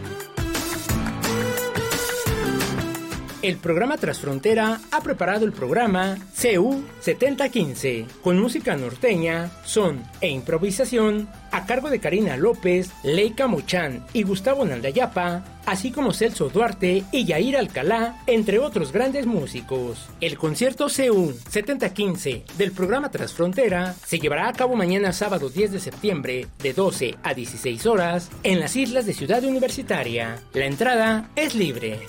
El 3.41 3.57
programa 3.57 3.97
Transfrontera 3.97 4.79
ha 4.91 5.01
preparado 5.01 5.45
el 5.45 5.51
programa 5.51 6.19
CU 6.39 6.83
7015 6.99 8.05
con 8.21 8.39
música 8.39 8.75
norteña, 8.75 9.49
son 9.65 10.03
e 10.21 10.29
improvisación 10.29 11.27
a 11.51 11.65
cargo 11.65 11.89
de 11.89 11.99
Karina 11.99 12.37
López, 12.37 12.91
Leica 13.03 13.47
Mochán 13.47 14.05
y 14.13 14.21
Gustavo 14.21 14.63
Nandayapa, 14.63 15.43
así 15.65 15.89
como 15.89 16.13
Celso 16.13 16.49
Duarte 16.49 17.03
y 17.11 17.25
Yair 17.25 17.57
Alcalá, 17.57 18.21
entre 18.27 18.59
otros 18.59 18.91
grandes 18.91 19.25
músicos. 19.25 20.07
El 20.21 20.37
concierto 20.37 20.85
CU 20.85 21.33
7015 21.49 22.43
del 22.59 22.71
programa 22.71 23.09
Transfrontera 23.09 23.95
se 24.05 24.19
llevará 24.19 24.49
a 24.49 24.53
cabo 24.53 24.75
mañana 24.75 25.13
sábado 25.13 25.49
10 25.49 25.71
de 25.71 25.79
septiembre 25.79 26.47
de 26.61 26.73
12 26.73 27.15
a 27.23 27.33
16 27.33 27.87
horas 27.87 28.29
en 28.43 28.59
las 28.59 28.75
islas 28.75 29.07
de 29.07 29.13
Ciudad 29.13 29.43
Universitaria. 29.43 30.37
La 30.53 30.67
entrada 30.67 31.31
es 31.35 31.55
libre. 31.55 32.01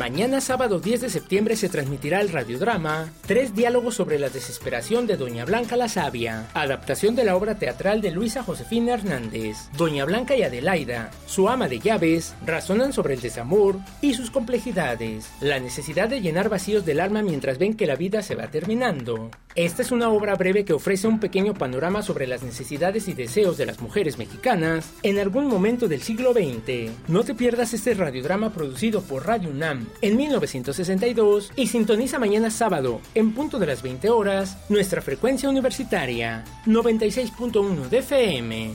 Mañana 0.00 0.40
sábado 0.40 0.80
10 0.80 1.02
de 1.02 1.10
septiembre 1.10 1.56
se 1.56 1.68
transmitirá 1.68 2.22
el 2.22 2.30
radiodrama 2.30 3.12
Tres 3.26 3.54
diálogos 3.54 3.96
sobre 3.96 4.18
la 4.18 4.30
desesperación 4.30 5.06
de 5.06 5.18
Doña 5.18 5.44
Blanca 5.44 5.76
la 5.76 5.90
Sabia, 5.90 6.48
adaptación 6.54 7.14
de 7.14 7.24
la 7.24 7.36
obra 7.36 7.58
teatral 7.58 8.00
de 8.00 8.10
Luisa 8.10 8.42
Josefina 8.42 8.94
Hernández. 8.94 9.58
Doña 9.76 10.06
Blanca 10.06 10.34
y 10.34 10.42
Adelaida, 10.42 11.10
su 11.26 11.50
ama 11.50 11.68
de 11.68 11.80
llaves, 11.80 12.34
razonan 12.46 12.94
sobre 12.94 13.12
el 13.12 13.20
desamor 13.20 13.76
y 14.00 14.14
sus 14.14 14.30
complejidades, 14.30 15.30
la 15.42 15.60
necesidad 15.60 16.08
de 16.08 16.22
llenar 16.22 16.48
vacíos 16.48 16.86
del 16.86 16.98
alma 16.98 17.20
mientras 17.20 17.58
ven 17.58 17.74
que 17.74 17.86
la 17.86 17.96
vida 17.96 18.22
se 18.22 18.34
va 18.34 18.46
terminando. 18.46 19.30
Esta 19.54 19.82
es 19.82 19.90
una 19.90 20.08
obra 20.10 20.36
breve 20.36 20.64
que 20.64 20.72
ofrece 20.72 21.08
un 21.08 21.18
pequeño 21.18 21.54
panorama 21.54 22.02
sobre 22.02 22.28
las 22.28 22.42
necesidades 22.42 23.08
y 23.08 23.14
deseos 23.14 23.58
de 23.58 23.66
las 23.66 23.80
mujeres 23.80 24.16
mexicanas 24.16 24.92
en 25.02 25.18
algún 25.18 25.48
momento 25.48 25.88
del 25.88 26.02
siglo 26.02 26.32
XX. 26.32 26.92
No 27.08 27.24
te 27.24 27.34
pierdas 27.34 27.74
este 27.74 27.92
radiodrama 27.94 28.52
producido 28.52 29.02
por 29.02 29.26
Radio 29.26 29.50
UNAM 29.50 29.89
en 30.00 30.16
1962 30.16 31.52
y 31.56 31.66
sintoniza 31.66 32.18
mañana 32.18 32.50
sábado, 32.50 33.00
en 33.14 33.32
punto 33.32 33.58
de 33.58 33.66
las 33.66 33.82
20 33.82 34.10
horas, 34.10 34.58
nuestra 34.68 35.02
frecuencia 35.02 35.48
universitaria 35.48 36.44
96.1 36.66 37.88
de 37.88 37.98
FM. 37.98 38.74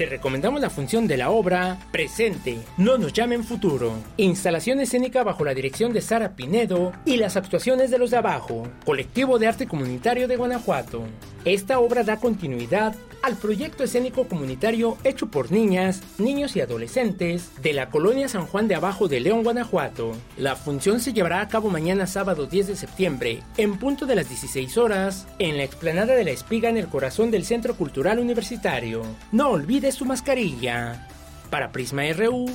Te 0.00 0.06
recomendamos 0.06 0.62
la 0.62 0.70
función 0.70 1.06
de 1.06 1.18
la 1.18 1.28
obra 1.28 1.78
Presente, 1.92 2.60
no 2.78 2.96
nos 2.96 3.12
llamen 3.12 3.44
futuro. 3.44 3.92
Instalación 4.16 4.80
escénica 4.80 5.22
bajo 5.24 5.44
la 5.44 5.52
dirección 5.52 5.92
de 5.92 6.00
Sara 6.00 6.36
Pinedo 6.36 6.94
y 7.04 7.18
las 7.18 7.36
actuaciones 7.36 7.90
de 7.90 7.98
los 7.98 8.10
de 8.10 8.16
abajo, 8.16 8.66
colectivo 8.86 9.38
de 9.38 9.48
arte 9.48 9.66
comunitario 9.66 10.26
de 10.26 10.36
Guanajuato. 10.36 11.02
Esta 11.44 11.80
obra 11.80 12.02
da 12.02 12.16
continuidad 12.16 12.94
al 13.22 13.36
proyecto 13.36 13.84
escénico 13.84 14.26
comunitario 14.26 14.96
hecho 15.04 15.30
por 15.30 15.52
niñas, 15.52 16.02
niños 16.18 16.56
y 16.56 16.60
adolescentes 16.60 17.50
de 17.62 17.72
la 17.72 17.90
colonia 17.90 18.28
San 18.28 18.46
Juan 18.46 18.68
de 18.68 18.74
Abajo 18.74 19.08
de 19.08 19.20
León, 19.20 19.42
Guanajuato. 19.42 20.12
La 20.38 20.56
función 20.56 21.00
se 21.00 21.12
llevará 21.12 21.40
a 21.40 21.48
cabo 21.48 21.70
mañana 21.70 22.06
sábado 22.06 22.46
10 22.46 22.68
de 22.68 22.76
septiembre, 22.76 23.42
en 23.56 23.78
punto 23.78 24.06
de 24.06 24.14
las 24.14 24.28
16 24.28 24.78
horas, 24.78 25.26
en 25.38 25.56
la 25.56 25.64
explanada 25.64 26.14
de 26.14 26.24
la 26.24 26.30
espiga 26.30 26.68
en 26.68 26.76
el 26.76 26.88
corazón 26.88 27.30
del 27.30 27.44
Centro 27.44 27.74
Cultural 27.74 28.18
Universitario. 28.18 29.02
No 29.32 29.50
olvides 29.50 29.89
tu 29.96 30.04
mascarilla. 30.04 31.06
Para 31.50 31.72
Prisma 31.72 32.02
RU, 32.12 32.46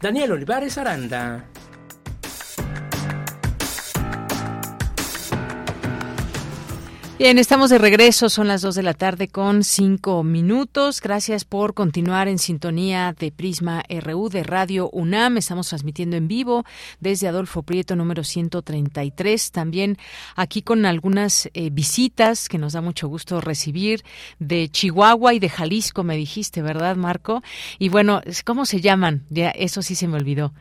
Daniel 0.00 0.32
Olivares 0.32 0.78
Aranda. 0.78 1.44
Bien, 7.18 7.38
estamos 7.38 7.68
de 7.68 7.76
regreso, 7.78 8.30
son 8.30 8.48
las 8.48 8.62
2 8.62 8.74
de 8.74 8.82
la 8.82 8.94
tarde 8.94 9.28
con 9.28 9.62
5 9.62 10.24
minutos. 10.24 11.00
Gracias 11.00 11.44
por 11.44 11.74
continuar 11.74 12.26
en 12.26 12.38
sintonía 12.38 13.14
de 13.16 13.30
Prisma 13.30 13.84
RU 13.88 14.30
de 14.30 14.42
Radio 14.42 14.88
UNAM. 14.90 15.36
Estamos 15.36 15.68
transmitiendo 15.68 16.16
en 16.16 16.26
vivo 16.26 16.64
desde 17.00 17.28
Adolfo 17.28 17.62
Prieto 17.62 17.96
número 17.96 18.24
133. 18.24 19.52
También 19.52 19.98
aquí 20.36 20.62
con 20.62 20.86
algunas 20.86 21.50
eh, 21.52 21.68
visitas 21.70 22.48
que 22.48 22.58
nos 22.58 22.72
da 22.72 22.80
mucho 22.80 23.08
gusto 23.08 23.42
recibir 23.42 24.02
de 24.40 24.70
Chihuahua 24.70 25.34
y 25.34 25.38
de 25.38 25.50
Jalisco, 25.50 26.02
me 26.04 26.16
dijiste, 26.16 26.62
¿verdad, 26.62 26.96
Marco? 26.96 27.42
Y 27.78 27.90
bueno, 27.90 28.22
¿cómo 28.44 28.64
se 28.64 28.80
llaman? 28.80 29.26
Ya, 29.28 29.50
eso 29.50 29.82
sí 29.82 29.94
se 29.94 30.08
me 30.08 30.16
olvidó. 30.16 30.54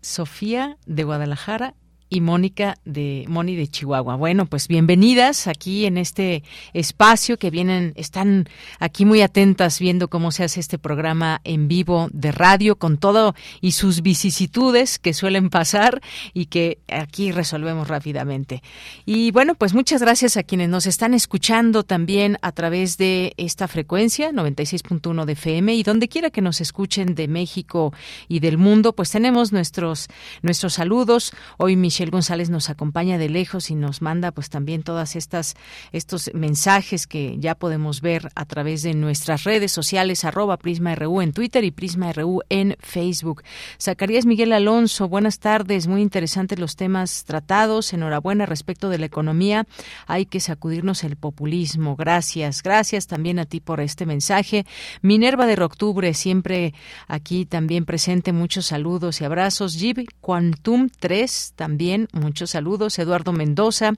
Sofía 0.00 0.78
de 0.86 1.02
Guadalajara 1.02 1.74
y 2.08 2.20
Mónica 2.20 2.76
de 2.84 3.24
Moni 3.28 3.56
de 3.56 3.68
Chihuahua. 3.68 4.16
Bueno, 4.16 4.46
pues 4.46 4.68
bienvenidas 4.68 5.46
aquí 5.46 5.86
en 5.86 5.98
este 5.98 6.42
espacio 6.72 7.38
que 7.38 7.50
vienen, 7.50 7.92
están 7.96 8.48
aquí 8.78 9.04
muy 9.04 9.22
atentas 9.22 9.78
viendo 9.78 10.08
cómo 10.08 10.30
se 10.30 10.44
hace 10.44 10.60
este 10.60 10.78
programa 10.78 11.40
en 11.44 11.68
vivo 11.68 12.08
de 12.12 12.32
radio 12.32 12.76
con 12.76 12.98
todo 12.98 13.34
y 13.60 13.72
sus 13.72 14.02
vicisitudes 14.02 14.98
que 14.98 15.14
suelen 15.14 15.50
pasar 15.50 16.00
y 16.32 16.46
que 16.46 16.78
aquí 16.88 17.32
resolvemos 17.32 17.88
rápidamente. 17.88 18.62
Y 19.04 19.30
bueno, 19.30 19.54
pues 19.54 19.74
muchas 19.74 20.00
gracias 20.00 20.36
a 20.36 20.42
quienes 20.42 20.68
nos 20.68 20.86
están 20.86 21.14
escuchando 21.14 21.82
también 21.82 22.38
a 22.42 22.52
través 22.52 22.96
de 22.98 23.34
esta 23.36 23.68
frecuencia 23.68 24.30
96.1 24.30 25.24
de 25.24 25.32
FM 25.32 25.74
y 25.74 25.82
donde 25.82 26.08
quiera 26.08 26.30
que 26.30 26.40
nos 26.40 26.60
escuchen 26.60 27.14
de 27.14 27.28
México 27.28 27.92
y 28.28 28.40
del 28.40 28.58
mundo, 28.58 28.94
pues 28.94 29.10
tenemos 29.10 29.52
nuestros 29.52 30.08
nuestros 30.42 30.74
saludos. 30.74 31.32
Hoy 31.58 31.76
Michelle 31.76 32.05
González 32.10 32.48
nos 32.50 32.70
acompaña 32.70 33.18
de 33.18 33.28
lejos 33.28 33.70
y 33.70 33.74
nos 33.74 34.02
manda 34.02 34.32
pues 34.32 34.48
también 34.48 34.82
todas 34.82 35.16
estas 35.16 35.54
estos 35.92 36.30
mensajes 36.34 37.06
que 37.06 37.36
ya 37.38 37.54
podemos 37.54 38.00
ver 38.00 38.30
a 38.34 38.44
través 38.44 38.82
de 38.82 38.94
nuestras 38.94 39.44
redes 39.44 39.72
sociales 39.72 40.24
arroba 40.24 40.56
Prisma 40.56 40.94
RU 40.94 41.20
en 41.20 41.32
Twitter 41.32 41.64
y 41.64 41.70
Prisma 41.70 42.12
RU 42.12 42.40
en 42.48 42.76
Facebook. 42.80 43.42
Zacarías 43.80 44.26
Miguel 44.26 44.52
Alonso, 44.52 45.08
buenas 45.08 45.38
tardes, 45.38 45.86
muy 45.86 46.02
interesantes 46.02 46.58
los 46.58 46.76
temas 46.76 47.24
tratados. 47.24 47.92
Enhorabuena 47.92 48.46
respecto 48.46 48.88
de 48.88 48.98
la 48.98 49.06
economía. 49.06 49.66
Hay 50.06 50.26
que 50.26 50.40
sacudirnos 50.40 51.04
el 51.04 51.16
populismo. 51.16 51.96
Gracias, 51.96 52.62
gracias 52.62 53.06
también 53.06 53.38
a 53.38 53.46
ti 53.46 53.60
por 53.60 53.80
este 53.80 54.06
mensaje. 54.06 54.64
Minerva 55.02 55.46
de 55.46 55.56
Octubre, 55.62 56.12
siempre 56.14 56.74
aquí 57.08 57.46
también 57.46 57.84
presente. 57.84 58.32
Muchos 58.32 58.66
saludos 58.66 59.20
y 59.20 59.24
abrazos. 59.24 59.76
Jib 59.76 60.06
Quantum 60.20 60.88
3, 60.98 61.54
también 61.56 61.85
muchos 62.12 62.50
saludos. 62.50 62.98
Eduardo 62.98 63.32
Mendoza, 63.32 63.92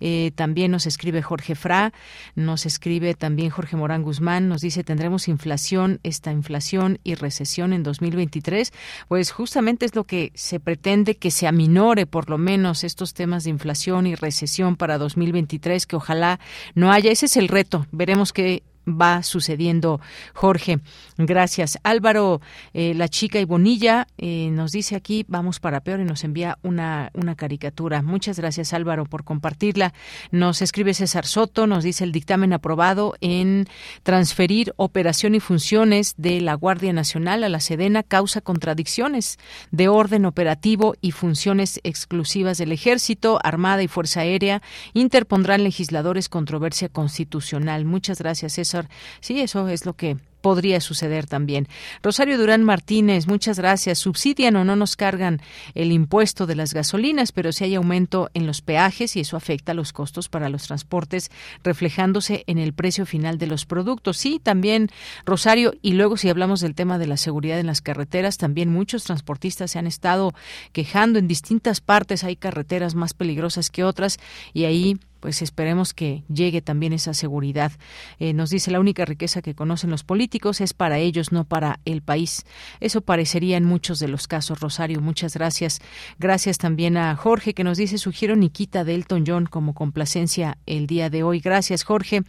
eh, 0.00 0.32
también 0.34 0.70
nos 0.70 0.86
escribe 0.86 1.22
Jorge 1.22 1.54
Fra, 1.54 1.92
nos 2.34 2.66
escribe 2.66 3.14
también 3.14 3.50
Jorge 3.50 3.76
Morán 3.76 4.02
Guzmán, 4.02 4.48
nos 4.48 4.60
dice 4.60 4.84
tendremos 4.84 5.28
inflación, 5.28 6.00
esta 6.02 6.32
inflación 6.32 6.98
y 7.04 7.14
recesión 7.14 7.72
en 7.72 7.82
2023. 7.82 8.72
Pues 9.08 9.30
justamente 9.30 9.86
es 9.86 9.94
lo 9.94 10.04
que 10.04 10.32
se 10.34 10.60
pretende 10.60 11.16
que 11.16 11.30
se 11.30 11.46
aminore 11.46 12.06
por 12.06 12.28
lo 12.30 12.38
menos 12.38 12.84
estos 12.84 13.14
temas 13.14 13.44
de 13.44 13.50
inflación 13.50 14.06
y 14.06 14.14
recesión 14.14 14.76
para 14.76 14.98
2023, 14.98 15.86
que 15.86 15.96
ojalá 15.96 16.40
no 16.74 16.90
haya. 16.90 17.10
Ese 17.10 17.26
es 17.26 17.36
el 17.36 17.48
reto. 17.48 17.86
Veremos 17.92 18.32
qué 18.32 18.62
va 18.88 19.22
sucediendo, 19.22 20.00
Jorge. 20.34 20.80
Gracias. 21.16 21.78
Álvaro, 21.82 22.40
eh, 22.72 22.94
la 22.94 23.08
chica 23.08 23.40
y 23.40 23.44
Bonilla, 23.44 24.06
eh, 24.18 24.50
nos 24.52 24.72
dice 24.72 24.96
aquí, 24.96 25.24
vamos 25.28 25.60
para 25.60 25.80
peor 25.80 26.00
y 26.00 26.04
nos 26.04 26.24
envía 26.24 26.58
una, 26.62 27.10
una 27.14 27.34
caricatura. 27.34 28.02
Muchas 28.02 28.38
gracias, 28.38 28.72
Álvaro, 28.72 29.04
por 29.04 29.24
compartirla. 29.24 29.92
Nos 30.30 30.62
escribe 30.62 30.94
César 30.94 31.26
Soto, 31.26 31.66
nos 31.66 31.84
dice 31.84 32.04
el 32.04 32.12
dictamen 32.12 32.52
aprobado 32.52 33.14
en 33.20 33.66
transferir 34.02 34.72
operación 34.76 35.34
y 35.34 35.40
funciones 35.40 36.14
de 36.16 36.40
la 36.40 36.54
Guardia 36.54 36.92
Nacional 36.92 37.44
a 37.44 37.48
la 37.48 37.60
Sedena 37.60 38.02
causa 38.02 38.40
contradicciones 38.40 39.38
de 39.70 39.88
orden 39.88 40.24
operativo 40.24 40.94
y 41.00 41.12
funciones 41.12 41.80
exclusivas 41.82 42.58
del 42.58 42.72
Ejército, 42.72 43.38
Armada 43.42 43.82
y 43.82 43.88
Fuerza 43.88 44.20
Aérea. 44.20 44.62
Interpondrán 44.94 45.64
legisladores 45.64 46.28
controversia 46.28 46.88
constitucional. 46.88 47.84
Muchas 47.84 48.18
gracias, 48.20 48.54
César 48.54 48.77
Sí, 49.20 49.40
eso 49.40 49.68
es 49.68 49.86
lo 49.86 49.94
que 49.94 50.16
podría 50.40 50.80
suceder 50.80 51.26
también. 51.26 51.68
Rosario 52.02 52.38
Durán 52.38 52.64
Martínez, 52.64 53.26
muchas 53.26 53.58
gracias. 53.58 53.98
Subsidian 53.98 54.56
o 54.56 54.64
no 54.64 54.76
nos 54.76 54.96
cargan 54.96 55.40
el 55.74 55.92
impuesto 55.92 56.46
de 56.46 56.54
las 56.54 56.74
gasolinas, 56.74 57.32
pero 57.32 57.52
si 57.52 57.64
hay 57.64 57.74
aumento 57.74 58.30
en 58.34 58.46
los 58.46 58.62
peajes 58.62 59.16
y 59.16 59.20
eso 59.20 59.36
afecta 59.36 59.74
los 59.74 59.92
costos 59.92 60.28
para 60.28 60.48
los 60.48 60.66
transportes, 60.66 61.30
reflejándose 61.64 62.44
en 62.46 62.58
el 62.58 62.72
precio 62.72 63.06
final 63.06 63.38
de 63.38 63.46
los 63.46 63.66
productos. 63.66 64.16
Sí, 64.16 64.40
también, 64.42 64.90
Rosario, 65.26 65.74
y 65.82 65.92
luego 65.92 66.16
si 66.16 66.28
hablamos 66.28 66.60
del 66.60 66.74
tema 66.74 66.98
de 66.98 67.06
la 67.06 67.16
seguridad 67.16 67.58
en 67.58 67.66
las 67.66 67.80
carreteras, 67.80 68.38
también 68.38 68.70
muchos 68.72 69.04
transportistas 69.04 69.72
se 69.72 69.78
han 69.78 69.86
estado 69.86 70.34
quejando 70.72 71.18
en 71.18 71.28
distintas 71.28 71.80
partes. 71.80 72.24
Hay 72.24 72.36
carreteras 72.36 72.94
más 72.94 73.14
peligrosas 73.14 73.70
que 73.70 73.84
otras 73.84 74.18
y 74.52 74.64
ahí 74.64 74.98
pues 75.20 75.42
esperemos 75.42 75.94
que 75.94 76.24
llegue 76.32 76.62
también 76.62 76.92
esa 76.92 77.14
seguridad. 77.14 77.72
Eh, 78.18 78.32
nos 78.32 78.50
dice 78.50 78.70
la 78.70 78.80
única 78.80 79.04
riqueza 79.04 79.42
que 79.42 79.54
conocen 79.54 79.90
los 79.90 80.04
políticos 80.04 80.60
es 80.60 80.74
para 80.74 80.98
ellos, 80.98 81.32
no 81.32 81.44
para 81.44 81.80
el 81.84 82.02
país. 82.02 82.44
Eso 82.80 83.00
parecería 83.00 83.56
en 83.56 83.64
muchos 83.64 83.98
de 83.98 84.08
los 84.08 84.28
casos. 84.28 84.60
Rosario, 84.60 85.00
muchas 85.00 85.34
gracias. 85.34 85.80
Gracias 86.18 86.58
también 86.58 86.96
a 86.96 87.16
Jorge 87.16 87.54
que 87.54 87.64
nos 87.64 87.78
dice 87.78 87.98
sugiero 87.98 88.36
Nikita 88.36 88.84
de 88.84 88.94
Elton 88.94 89.24
John 89.26 89.46
como 89.46 89.74
complacencia 89.74 90.58
el 90.66 90.86
día 90.86 91.10
de 91.10 91.22
hoy. 91.22 91.40
Gracias 91.40 91.84
Jorge. 91.84 92.22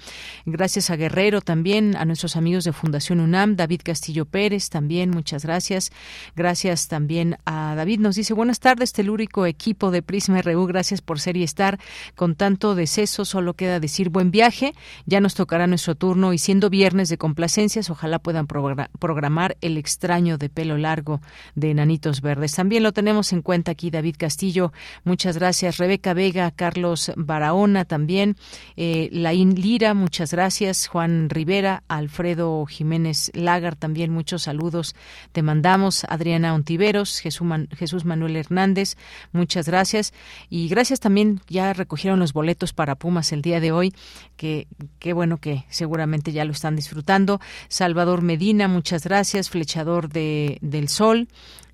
Gracias 0.45 0.89
a 0.89 0.95
Guerrero 0.95 1.41
también, 1.41 1.95
a 1.95 2.05
nuestros 2.05 2.35
amigos 2.35 2.63
de 2.63 2.73
Fundación 2.73 3.19
UNAM, 3.19 3.55
David 3.55 3.81
Castillo 3.83 4.25
Pérez 4.25 4.69
también, 4.69 5.09
muchas 5.09 5.43
gracias. 5.43 5.91
Gracias 6.35 6.87
también 6.87 7.37
a 7.45 7.75
David. 7.75 7.99
Nos 7.99 8.15
dice 8.15 8.33
buenas 8.33 8.59
tardes, 8.59 8.93
telúrico 8.93 9.45
equipo 9.45 9.91
de 9.91 10.01
Prisma 10.01 10.41
RU. 10.41 10.65
Gracias 10.65 11.01
por 11.01 11.19
ser 11.19 11.37
y 11.37 11.43
estar 11.43 11.79
con 12.15 12.35
tanto 12.35 12.75
deceso, 12.79 13.25
solo 13.25 13.53
queda 13.53 13.79
decir 13.79 14.09
buen 14.09 14.31
viaje. 14.31 14.73
Ya 15.05 15.21
nos 15.21 15.35
tocará 15.35 15.67
nuestro 15.67 15.93
turno 15.93 16.33
y 16.33 16.39
siendo 16.39 16.71
viernes 16.71 17.09
de 17.09 17.19
complacencias, 17.19 17.91
ojalá 17.91 18.17
puedan 18.17 18.47
programar 18.47 19.55
el 19.61 19.77
extraño 19.77 20.39
de 20.39 20.49
pelo 20.49 20.79
largo 20.79 21.21
de 21.53 21.69
Enanitos 21.69 22.21
Verdes. 22.21 22.55
También 22.55 22.81
lo 22.81 22.91
tenemos 22.91 23.31
en 23.31 23.43
cuenta 23.43 23.71
aquí 23.71 23.91
David 23.91 24.15
Castillo. 24.17 24.73
Muchas 25.03 25.37
gracias. 25.37 25.77
Rebeca 25.77 26.15
Vega, 26.15 26.49
Carlos 26.49 27.11
Barahona 27.15 27.85
también. 27.85 28.35
Eh, 28.75 29.09
Laín 29.11 29.53
Lira, 29.53 29.93
muchas 29.93 30.31
gracias. 30.31 30.87
Juan 30.87 31.29
Rivera, 31.29 31.83
Alfredo 31.87 32.65
Jiménez 32.65 33.31
Lagar, 33.35 33.75
también 33.75 34.11
muchos 34.11 34.41
saludos. 34.41 34.95
Te 35.31 35.43
mandamos. 35.43 35.99
Adriana 36.09 36.53
Ontiveros, 36.53 37.19
Jesús, 37.19 37.47
Jesús 37.77 38.05
Manuel 38.05 38.35
Hernández, 38.35 38.95
muchas 39.31 39.67
gracias. 39.67 40.13
Y 40.49 40.67
gracias 40.67 40.99
también, 40.99 41.41
ya 41.47 41.73
recogieron 41.73 42.19
los 42.19 42.33
boletos 42.33 42.68
para 42.73 42.95
Pumas 42.95 43.31
el 43.31 43.41
día 43.41 43.59
de 43.59 43.71
hoy, 43.71 43.93
que 44.37 44.67
qué 44.99 45.13
bueno 45.13 45.37
que 45.37 45.65
seguramente 45.69 46.31
ya 46.31 46.45
lo 46.45 46.51
están 46.51 46.75
disfrutando. 46.75 47.39
Salvador 47.67 48.21
Medina, 48.21 48.67
muchas 48.67 49.03
gracias, 49.03 49.49
flechador 49.49 50.09
de, 50.09 50.57
del 50.61 50.89
Sol. 50.89 51.27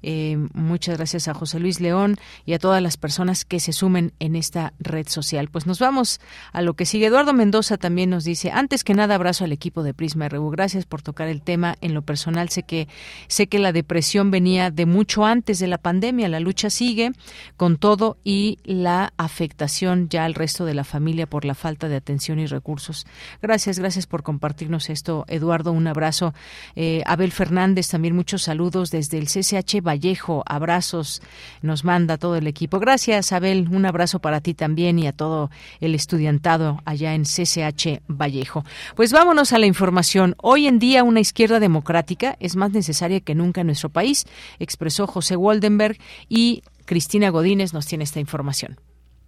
Eh, 0.08 0.38
muchas 0.54 0.98
gracias 0.98 1.28
a 1.28 1.34
José 1.34 1.60
Luis 1.60 1.82
León 1.82 2.18
y 2.46 2.54
a 2.54 2.60
todas 2.60 2.80
las 2.80 2.96
personas 2.96 3.44
que 3.44 3.60
se 3.60 3.74
sumen 3.74 4.14
en 4.20 4.36
esta 4.36 4.74
red 4.78 5.08
social. 5.08 5.50
Pues 5.50 5.66
nos 5.66 5.80
vamos 5.80 6.22
a 6.54 6.62
lo 6.62 6.76
que 6.76 6.86
sigue. 6.86 7.08
Eduardo 7.08 7.34
Mendoza 7.34 7.78
también 7.78 8.12
nos 8.12 8.24
dice, 8.24 8.52
antes 8.52 8.84
que 8.84 8.94
nada 8.94 9.16
abrazo 9.16 9.46
al 9.46 9.52
equipo 9.52 9.82
de 9.82 9.96
Prisma 9.96 10.30
RU. 10.30 10.52
Gracias 10.52 10.86
por 10.86 11.02
tocar 11.02 11.28
el 11.28 11.42
tema. 11.42 11.76
En 11.82 11.96
lo 11.96 12.04
personal 12.04 12.50
sé 12.50 12.62
que 12.62 12.88
sé 13.28 13.48
que 13.48 13.58
la 13.58 13.72
depresión 13.72 14.30
venía 14.30 14.70
de 14.70 14.86
mucho 14.86 15.26
antes 15.26 15.58
de 15.58 15.66
la 15.66 15.80
pandemia. 15.80 16.30
La 16.30 16.40
lucha 16.40 16.70
sigue 16.70 17.12
con 17.58 17.78
todo 17.78 18.18
y 18.24 18.60
la 18.64 19.12
afectación 19.18 20.08
ya 20.10 20.26
al 20.26 20.36
resto 20.36 20.66
de 20.66 20.76
la 20.76 20.84
familia 20.84 21.26
por 21.26 21.46
la 21.46 21.56
falta 21.56 21.90
de 21.90 21.96
atención 21.96 22.38
y 22.38 22.46
recursos. 22.46 23.08
Gracias, 23.42 23.80
gracias 23.80 24.06
por 24.06 24.22
compartirnos 24.22 24.92
esto, 24.92 25.26
Eduardo. 25.30 25.72
Un 25.72 25.88
abrazo. 25.88 26.36
Eh, 26.76 27.02
Abel 27.08 27.32
Fernández, 27.32 27.88
también 27.88 28.16
muchos 28.16 28.44
saludos 28.44 28.92
desde 28.92 29.18
el 29.18 29.26
CCH 29.26 29.82
Vallejo. 29.96 30.44
Abrazos 30.46 31.22
nos 31.62 31.86
manda 31.86 32.18
todo 32.18 32.36
el 32.36 32.48
equipo. 32.48 32.80
Gracias, 32.80 33.32
Abel. 33.32 33.68
Un 33.72 33.86
abrazo 33.86 34.20
para 34.20 34.42
ti 34.42 34.54
también 34.54 35.00
y 35.00 35.08
a 35.08 35.14
todo 35.14 35.50
el 35.80 35.96
estudiantado 35.96 36.80
allá 36.86 37.14
en 37.14 37.24
CCH 37.24 38.02
Vallejo. 38.08 38.64
Pues 38.96 39.14
vámonos 39.14 39.54
a 39.54 39.60
la 39.60 39.66
información. 39.66 40.36
Hoy 40.42 40.68
en 40.68 40.80
día 40.80 41.04
una 41.04 41.22
izquierda 41.22 41.60
democrática 41.60 42.36
es 42.40 42.56
más 42.56 42.72
necesaria 42.72 43.22
que 43.22 43.36
nunca 43.36 43.62
en 43.62 43.68
nuestro 43.68 43.90
país, 43.90 44.26
expresó 44.60 45.08
José 45.08 45.38
Waldenberg 45.38 45.98
y 46.28 46.62
Cristina 46.86 47.30
Godínez 47.30 47.74
nos 47.74 47.88
tiene 47.88 48.04
esta 48.04 48.20
información. 48.20 48.76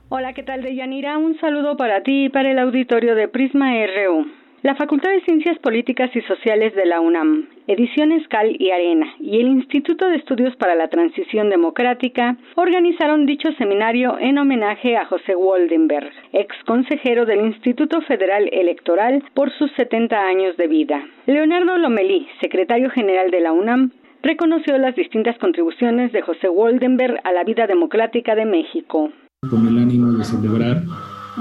Hola, 0.09 0.33
¿qué 0.33 0.43
tal, 0.43 0.61
Deyanira? 0.61 1.17
Un 1.17 1.39
saludo 1.39 1.75
para 1.75 2.03
ti 2.03 2.25
y 2.25 2.29
para 2.29 2.51
el 2.51 2.59
auditorio 2.59 3.15
de 3.15 3.27
Prisma 3.27 3.71
RU. 3.71 4.36
La 4.63 4.73
Facultad 4.73 5.11
de 5.11 5.21
Ciencias 5.21 5.59
Políticas 5.59 6.09
y 6.15 6.21
Sociales 6.21 6.73
de 6.73 6.87
la 6.87 6.99
UNAM, 6.99 7.45
Ediciones 7.67 8.27
Cal 8.27 8.55
y 8.57 8.71
Arena 8.71 9.05
y 9.19 9.39
el 9.39 9.49
Instituto 9.49 10.07
de 10.07 10.15
Estudios 10.15 10.55
para 10.55 10.73
la 10.73 10.87
Transición 10.87 11.51
Democrática 11.51 12.35
organizaron 12.55 13.27
dicho 13.27 13.49
seminario 13.59 14.17
en 14.19 14.39
homenaje 14.39 14.97
a 14.97 15.05
José 15.05 15.35
Waldenberg, 15.35 16.09
ex 16.33 16.55
consejero 16.65 17.27
del 17.27 17.45
Instituto 17.45 18.01
Federal 18.01 18.49
Electoral 18.51 19.23
por 19.35 19.51
sus 19.51 19.71
70 19.73 20.19
años 20.19 20.57
de 20.57 20.67
vida. 20.67 21.05
Leonardo 21.27 21.77
Lomelí, 21.77 22.27
secretario 22.41 22.89
general 22.89 23.29
de 23.29 23.41
la 23.41 23.51
UNAM, 23.51 23.91
reconoció 24.23 24.75
las 24.79 24.95
distintas 24.95 25.37
contribuciones 25.37 26.11
de 26.13 26.23
José 26.23 26.49
Waldenberg 26.49 27.19
a 27.23 27.31
la 27.31 27.43
vida 27.43 27.67
democrática 27.67 28.33
de 28.33 28.45
México. 28.45 29.11
Con 29.47 29.67
el 29.67 29.77
ánimo 29.77 30.13
de 30.13 30.23
celebrar 30.23 30.81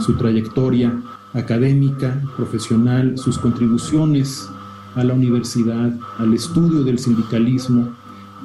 su 0.00 0.18
trayectoria 0.18 0.92
académica, 1.36 2.22
profesional, 2.36 3.18
sus 3.18 3.38
contribuciones 3.38 4.48
a 4.94 5.04
la 5.04 5.12
universidad, 5.12 5.92
al 6.18 6.32
estudio 6.32 6.82
del 6.82 6.98
sindicalismo 6.98 7.90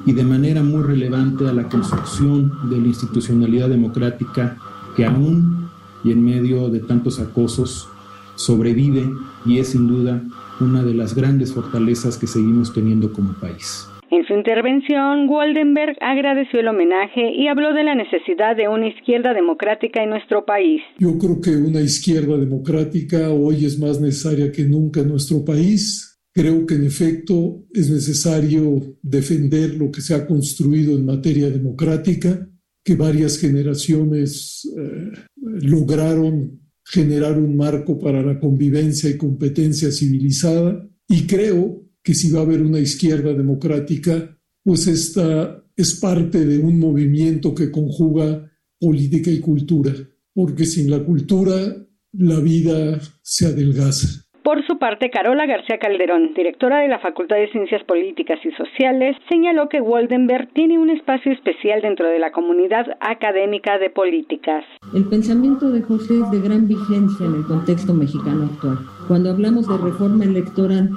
y 0.04 0.12
de 0.12 0.24
manera 0.24 0.62
muy 0.62 0.82
relevante 0.82 1.48
a 1.48 1.52
la 1.52 1.68
construcción 1.68 2.52
de 2.68 2.78
la 2.78 2.88
institucionalidad 2.88 3.68
democrática 3.68 4.58
que 4.94 5.06
aún 5.06 5.70
y 6.04 6.10
en 6.12 6.24
medio 6.24 6.68
de 6.68 6.80
tantos 6.80 7.18
acosos 7.20 7.88
sobrevive 8.34 9.10
y 9.46 9.58
es 9.58 9.68
sin 9.68 9.88
duda 9.88 10.22
una 10.60 10.82
de 10.82 10.94
las 10.94 11.14
grandes 11.14 11.52
fortalezas 11.52 12.18
que 12.18 12.26
seguimos 12.26 12.72
teniendo 12.72 13.12
como 13.12 13.32
país. 13.32 13.88
En 14.12 14.26
su 14.26 14.34
intervención, 14.34 15.26
Waldenberg 15.26 15.96
agradeció 16.02 16.60
el 16.60 16.68
homenaje 16.68 17.32
y 17.34 17.48
habló 17.48 17.72
de 17.72 17.82
la 17.82 17.94
necesidad 17.94 18.54
de 18.54 18.68
una 18.68 18.88
izquierda 18.88 19.32
democrática 19.32 20.02
en 20.02 20.10
nuestro 20.10 20.44
país. 20.44 20.82
Yo 20.98 21.16
creo 21.16 21.40
que 21.40 21.56
una 21.56 21.80
izquierda 21.80 22.36
democrática 22.36 23.30
hoy 23.30 23.64
es 23.64 23.78
más 23.78 24.02
necesaria 24.02 24.52
que 24.52 24.64
nunca 24.64 25.00
en 25.00 25.08
nuestro 25.08 25.42
país. 25.42 26.20
Creo 26.34 26.66
que 26.66 26.74
en 26.74 26.84
efecto 26.84 27.64
es 27.72 27.90
necesario 27.90 28.82
defender 29.00 29.76
lo 29.76 29.90
que 29.90 30.02
se 30.02 30.14
ha 30.14 30.26
construido 30.26 30.94
en 30.94 31.06
materia 31.06 31.48
democrática, 31.48 32.46
que 32.84 32.94
varias 32.94 33.38
generaciones 33.38 34.70
eh, 34.76 35.10
lograron 35.62 36.60
generar 36.84 37.38
un 37.38 37.56
marco 37.56 37.98
para 37.98 38.20
la 38.20 38.38
convivencia 38.38 39.08
y 39.08 39.16
competencia 39.16 39.90
civilizada. 39.90 40.86
Y 41.08 41.26
creo 41.26 41.81
que 42.02 42.14
si 42.14 42.30
va 42.32 42.40
a 42.40 42.42
haber 42.42 42.62
una 42.62 42.80
izquierda 42.80 43.32
democrática, 43.32 44.36
pues 44.64 44.86
esta 44.86 45.62
es 45.76 45.98
parte 46.00 46.44
de 46.44 46.58
un 46.58 46.78
movimiento 46.78 47.54
que 47.54 47.70
conjuga 47.70 48.50
política 48.78 49.30
y 49.30 49.40
cultura, 49.40 49.92
porque 50.34 50.64
sin 50.64 50.90
la 50.90 51.00
cultura 51.04 51.54
la 52.12 52.40
vida 52.40 52.98
se 53.22 53.46
adelgaza. 53.46 54.22
Por 54.42 54.66
su 54.66 54.76
parte, 54.76 55.08
Carola 55.08 55.46
García 55.46 55.78
Calderón, 55.78 56.34
directora 56.34 56.80
de 56.80 56.88
la 56.88 56.98
Facultad 56.98 57.36
de 57.36 57.50
Ciencias 57.52 57.84
Políticas 57.84 58.40
y 58.44 58.50
Sociales, 58.50 59.16
señaló 59.28 59.68
que 59.68 59.80
Waldenberg 59.80 60.52
tiene 60.52 60.80
un 60.80 60.90
espacio 60.90 61.30
especial 61.30 61.80
dentro 61.80 62.08
de 62.08 62.18
la 62.18 62.32
comunidad 62.32 62.86
académica 62.98 63.78
de 63.78 63.90
políticas. 63.90 64.64
El 64.94 65.08
pensamiento 65.08 65.70
de 65.70 65.82
José 65.82 66.14
es 66.14 66.30
de 66.32 66.40
gran 66.40 66.66
vigencia 66.66 67.24
en 67.24 67.36
el 67.36 67.44
contexto 67.44 67.94
mexicano 67.94 68.50
actual. 68.52 68.78
Cuando 69.06 69.30
hablamos 69.30 69.68
de 69.68 69.78
reforma 69.78 70.24
electoral, 70.24 70.90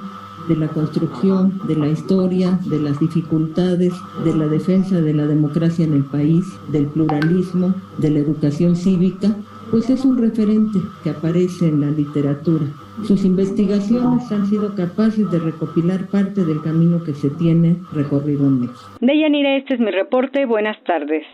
de 0.48 0.56
la 0.56 0.68
construcción, 0.68 1.60
de 1.66 1.76
la 1.76 1.88
historia, 1.88 2.58
de 2.66 2.80
las 2.80 2.98
dificultades, 3.00 3.92
de 4.24 4.34
la 4.34 4.46
defensa 4.46 5.00
de 5.00 5.14
la 5.14 5.26
democracia 5.26 5.84
en 5.84 5.94
el 5.94 6.04
país, 6.04 6.44
del 6.68 6.86
pluralismo, 6.86 7.74
de 7.98 8.10
la 8.10 8.18
educación 8.20 8.76
cívica, 8.76 9.34
pues 9.70 9.90
es 9.90 10.04
un 10.04 10.18
referente 10.18 10.78
que 11.02 11.10
aparece 11.10 11.68
en 11.68 11.80
la 11.80 11.90
literatura. 11.90 12.66
Sus 13.04 13.24
investigaciones 13.24 14.30
han 14.32 14.46
sido 14.46 14.74
capaces 14.74 15.30
de 15.30 15.38
recopilar 15.38 16.06
parte 16.06 16.44
del 16.44 16.62
camino 16.62 17.02
que 17.04 17.14
se 17.14 17.30
tiene 17.30 17.76
recorrido 17.92 18.46
en 18.46 18.60
México. 18.60 18.90
Deyanira, 19.00 19.56
este 19.56 19.74
es 19.74 19.80
mi 19.80 19.90
reporte. 19.90 20.46
Buenas 20.46 20.82
tardes. 20.84 21.24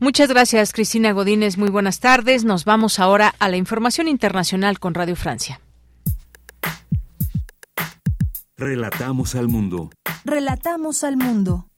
Muchas 0.00 0.28
gracias, 0.28 0.72
Cristina 0.72 1.12
Godínez. 1.12 1.58
Muy 1.58 1.70
buenas 1.70 2.00
tardes. 2.00 2.44
Nos 2.44 2.64
vamos 2.64 3.00
ahora 3.00 3.32
a 3.38 3.48
la 3.48 3.56
información 3.56 4.06
internacional 4.06 4.78
con 4.78 4.94
Radio 4.94 5.16
Francia. 5.16 5.60
Relatamos 8.60 9.36
al 9.36 9.46
mundo. 9.46 9.88
Relatamos 10.24 11.04
al 11.04 11.16
mundo. 11.16 11.68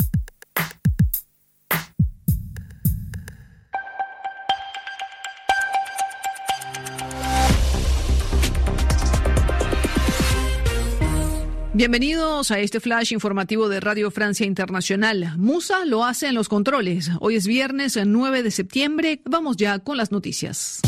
Bienvenidos 11.75 12.51
a 12.51 12.59
este 12.61 12.81
flash 12.81 13.13
informativo 13.13 13.69
de 13.69 13.81
Radio 13.81 14.11
Francia 14.11 14.47
Internacional. 14.47 15.35
Musa 15.37 15.85
lo 15.85 16.07
hace 16.07 16.29
en 16.29 16.35
los 16.35 16.49
controles. 16.49 17.11
Hoy 17.21 17.37
es 17.37 17.47
viernes 17.47 17.99
9 18.03 18.43
de 18.43 18.51
septiembre. 18.51 19.21
Vamos 19.27 19.59
ya 19.59 19.81
con 19.81 19.99
las 19.99 20.13
noticias. 20.13 20.81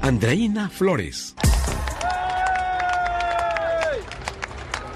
Andreina 0.00 0.68
Flores. 0.68 1.34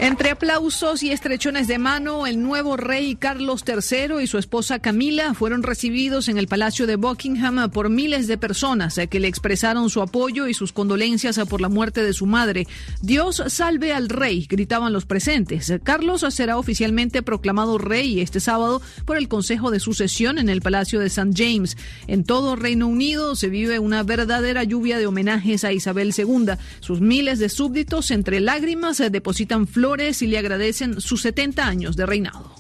Entre 0.00 0.30
aplausos 0.30 1.02
y 1.02 1.10
estrechones 1.10 1.66
de 1.66 1.76
mano, 1.76 2.28
el 2.28 2.40
nuevo 2.40 2.76
rey 2.76 3.16
Carlos 3.16 3.64
III 3.66 4.22
y 4.22 4.28
su 4.28 4.38
esposa 4.38 4.78
Camila 4.78 5.34
fueron 5.34 5.64
recibidos 5.64 6.28
en 6.28 6.38
el 6.38 6.46
Palacio 6.46 6.86
de 6.86 6.94
Buckingham 6.94 7.68
por 7.72 7.90
miles 7.90 8.28
de 8.28 8.38
personas 8.38 8.96
eh, 8.96 9.08
que 9.08 9.18
le 9.18 9.26
expresaron 9.26 9.90
su 9.90 10.00
apoyo 10.00 10.46
y 10.46 10.54
sus 10.54 10.72
condolencias 10.72 11.40
por 11.48 11.60
la 11.60 11.68
muerte 11.68 12.04
de 12.04 12.12
su 12.12 12.26
madre. 12.26 12.68
Dios 13.02 13.42
salve 13.48 13.92
al 13.92 14.08
rey, 14.08 14.46
gritaban 14.48 14.92
los 14.92 15.04
presentes. 15.04 15.72
Carlos 15.82 16.24
será 16.30 16.58
oficialmente 16.58 17.22
proclamado 17.22 17.76
rey 17.76 18.20
este 18.20 18.38
sábado 18.38 18.80
por 19.04 19.16
el 19.16 19.26
Consejo 19.26 19.72
de 19.72 19.80
Sucesión 19.80 20.38
en 20.38 20.48
el 20.48 20.62
Palacio 20.62 21.00
de 21.00 21.06
St. 21.06 21.32
James. 21.34 21.76
En 22.06 22.22
todo 22.22 22.54
Reino 22.54 22.86
Unido 22.86 23.34
se 23.34 23.48
vive 23.48 23.80
una 23.80 24.04
verdadera 24.04 24.62
lluvia 24.62 24.96
de 24.96 25.08
homenajes 25.08 25.64
a 25.64 25.72
Isabel 25.72 26.14
II. 26.16 26.52
Sus 26.78 27.00
miles 27.00 27.40
de 27.40 27.48
súbditos, 27.48 28.12
entre 28.12 28.38
lágrimas, 28.38 29.00
eh, 29.00 29.10
depositan 29.10 29.66
flores 29.66 29.87
y 30.20 30.26
le 30.26 30.38
agradecen 30.38 31.00
sus 31.00 31.22
70 31.22 31.66
años 31.66 31.96
de 31.96 32.06
reinado. 32.06 32.54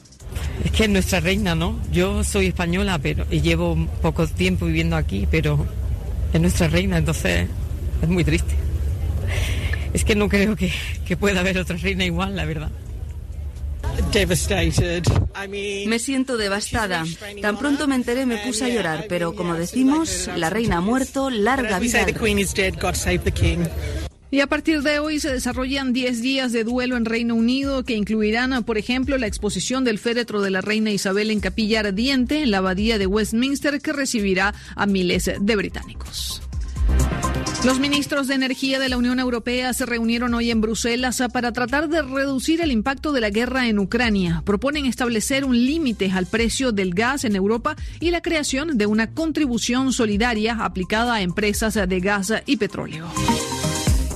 Es 0.64 0.70
que 0.70 0.84
es 0.84 0.90
nuestra 0.90 1.20
reina, 1.20 1.54
¿no? 1.54 1.78
Yo 1.92 2.24
soy 2.24 2.46
española 2.46 2.98
pero 2.98 3.26
y 3.30 3.40
llevo 3.40 3.76
poco 4.02 4.26
tiempo 4.26 4.66
viviendo 4.66 4.96
aquí, 4.96 5.26
pero 5.30 5.66
es 6.32 6.40
nuestra 6.40 6.68
reina, 6.68 6.98
entonces 6.98 7.48
es 8.02 8.08
muy 8.08 8.24
triste. 8.24 8.54
Es 9.92 10.04
que 10.04 10.14
no 10.14 10.28
creo 10.28 10.56
que, 10.56 10.72
que 11.06 11.16
pueda 11.16 11.40
haber 11.40 11.58
otra 11.58 11.76
reina 11.76 12.04
igual, 12.04 12.36
la 12.36 12.44
verdad. 12.44 12.70
Me 15.86 15.98
siento 15.98 16.36
devastada. 16.36 17.04
Tan 17.42 17.58
pronto 17.58 17.86
me 17.86 17.94
enteré 17.94 18.26
me 18.26 18.38
puse 18.38 18.64
a 18.64 18.68
llorar, 18.68 19.06
pero 19.08 19.34
como 19.34 19.54
decimos, 19.54 20.30
la 20.36 20.50
reina 20.50 20.78
ha 20.78 20.80
muerto, 20.80 21.30
larga 21.30 21.78
vida. 21.78 22.06
Y 24.30 24.40
a 24.40 24.46
partir 24.46 24.82
de 24.82 24.98
hoy 24.98 25.20
se 25.20 25.32
desarrollan 25.32 25.94
10 25.94 26.20
días 26.20 26.52
de 26.52 26.62
duelo 26.62 26.98
en 26.98 27.06
Reino 27.06 27.34
Unido 27.34 27.84
que 27.84 27.94
incluirán, 27.94 28.62
por 28.64 28.76
ejemplo, 28.76 29.16
la 29.16 29.26
exposición 29.26 29.84
del 29.84 29.98
féretro 29.98 30.42
de 30.42 30.50
la 30.50 30.60
reina 30.60 30.90
Isabel 30.90 31.30
en 31.30 31.40
Capilla 31.40 31.80
Ardiente 31.80 32.42
en 32.42 32.50
la 32.50 32.58
abadía 32.58 32.98
de 32.98 33.06
Westminster 33.06 33.80
que 33.80 33.94
recibirá 33.94 34.54
a 34.76 34.84
miles 34.84 35.30
de 35.40 35.56
británicos. 35.56 36.42
Los 37.64 37.80
ministros 37.80 38.28
de 38.28 38.34
Energía 38.34 38.78
de 38.78 38.88
la 38.88 38.98
Unión 38.98 39.18
Europea 39.18 39.72
se 39.72 39.84
reunieron 39.84 40.32
hoy 40.34 40.50
en 40.50 40.60
Bruselas 40.60 41.20
para 41.32 41.52
tratar 41.52 41.88
de 41.88 42.02
reducir 42.02 42.60
el 42.60 42.70
impacto 42.70 43.12
de 43.12 43.20
la 43.20 43.30
guerra 43.30 43.66
en 43.66 43.78
Ucrania. 43.80 44.42
Proponen 44.44 44.86
establecer 44.86 45.44
un 45.44 45.56
límite 45.56 46.12
al 46.12 46.26
precio 46.26 46.70
del 46.70 46.94
gas 46.94 47.24
en 47.24 47.34
Europa 47.34 47.76
y 47.98 48.10
la 48.10 48.20
creación 48.20 48.78
de 48.78 48.86
una 48.86 49.10
contribución 49.10 49.92
solidaria 49.92 50.58
aplicada 50.64 51.14
a 51.14 51.22
empresas 51.22 51.74
de 51.74 52.00
gas 52.00 52.32
y 52.46 52.58
petróleo. 52.58 53.06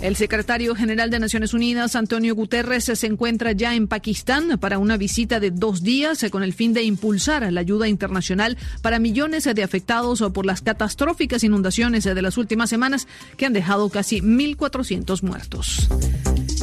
El 0.02 0.16
secretario 0.16 0.74
general 0.74 1.10
de 1.10 1.20
Naciones 1.20 1.54
Unidas, 1.54 1.94
Antonio 1.94 2.34
Guterres, 2.34 2.86
se 2.86 3.06
encuentra 3.06 3.52
ya 3.52 3.76
en 3.76 3.86
Pakistán 3.86 4.58
para 4.58 4.78
una 4.78 4.96
visita 4.96 5.38
de 5.38 5.52
dos 5.52 5.84
días 5.84 6.26
con 6.32 6.42
el 6.42 6.52
fin 6.52 6.74
de 6.74 6.82
impulsar 6.82 7.50
la 7.52 7.60
ayuda 7.60 7.86
internacional 7.86 8.58
para 8.82 8.98
millones 8.98 9.44
de 9.44 9.62
afectados 9.62 10.20
por 10.34 10.44
las 10.44 10.60
catastróficas 10.60 11.44
inundaciones 11.44 12.02
de 12.02 12.20
las 12.20 12.36
últimas 12.36 12.68
semanas 12.68 13.06
que 13.36 13.46
han 13.46 13.52
dejado 13.52 13.90
casi 13.90 14.20
1.400 14.20 15.22
muertos. 15.22 15.88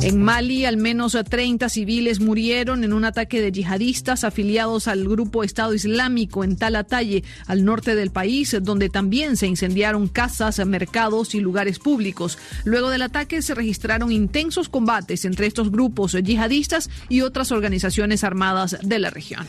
En 0.01 0.23
Mali, 0.23 0.63
al 0.63 0.77
menos 0.77 1.17
30 1.30 1.67
civiles 1.67 2.21
murieron 2.21 2.85
en 2.85 2.93
un 2.93 3.03
ataque 3.03 3.41
de 3.41 3.51
yihadistas 3.51 4.23
afiliados 4.23 4.88
al 4.88 5.05
grupo 5.05 5.43
Estado 5.43 5.73
Islámico 5.73 6.45
en 6.45 6.55
Talataye, 6.55 7.26
al 7.47 7.65
norte 7.65 7.95
del 7.95 8.09
país, 8.09 8.55
donde 8.61 8.88
también 8.89 9.35
se 9.35 9.47
incendiaron 9.47 10.07
casas, 10.07 10.65
mercados 10.65 11.35
y 11.35 11.41
lugares 11.41 11.80
públicos. 11.80 12.38
Luego 12.63 12.89
del 12.89 13.01
ataque 13.01 13.41
se 13.41 13.55
registraron 13.55 14.13
intensos 14.13 14.69
combates 14.69 15.26
entre 15.26 15.47
estos 15.47 15.69
grupos 15.69 16.13
yihadistas 16.13 16.89
y 17.09 17.19
otras 17.19 17.51
organizaciones 17.51 18.23
armadas 18.23 18.77
de 18.81 18.99
la 18.99 19.09
región. 19.09 19.45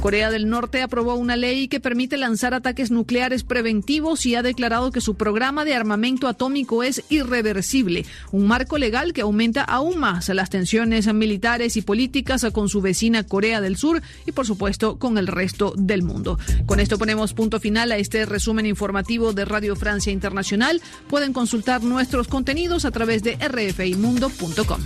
Corea 0.00 0.30
del 0.30 0.48
Norte 0.48 0.80
aprobó 0.80 1.16
una 1.16 1.34
ley 1.34 1.66
que 1.66 1.80
permite 1.80 2.16
lanzar 2.16 2.54
ataques 2.54 2.92
nucleares 2.92 3.42
preventivos 3.42 4.26
y 4.26 4.36
ha 4.36 4.42
declarado 4.44 4.92
que 4.92 5.00
su 5.00 5.16
programa 5.16 5.64
de 5.64 5.74
armamento 5.74 6.28
atómico 6.28 6.84
es 6.84 7.02
irreversible, 7.08 8.06
un 8.30 8.46
marco 8.46 8.78
legal 8.78 9.12
que 9.12 9.22
aumenta 9.22 9.47
aún 9.56 9.98
más 9.98 10.28
las 10.28 10.50
tensiones 10.50 11.12
militares 11.12 11.76
y 11.76 11.82
políticas 11.82 12.46
con 12.52 12.68
su 12.68 12.80
vecina 12.80 13.24
Corea 13.24 13.60
del 13.60 13.76
Sur 13.76 14.02
y 14.26 14.32
por 14.32 14.46
supuesto 14.46 14.98
con 14.98 15.18
el 15.18 15.26
resto 15.26 15.72
del 15.76 16.02
mundo. 16.02 16.38
Con 16.66 16.80
esto 16.80 16.98
ponemos 16.98 17.34
punto 17.34 17.60
final 17.60 17.92
a 17.92 17.96
este 17.96 18.26
resumen 18.26 18.66
informativo 18.66 19.32
de 19.32 19.44
Radio 19.44 19.76
Francia 19.76 20.12
Internacional. 20.12 20.82
Pueden 21.08 21.32
consultar 21.32 21.82
nuestros 21.82 22.28
contenidos 22.28 22.84
a 22.84 22.90
través 22.90 23.22
de 23.22 23.36
rfimundo.com. 23.36 24.80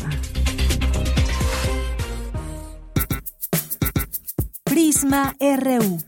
Prisma 4.65 5.37
RU. 5.39 5.99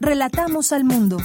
Relatamos 0.00 0.72
al 0.72 0.84
mundo. 0.84 1.18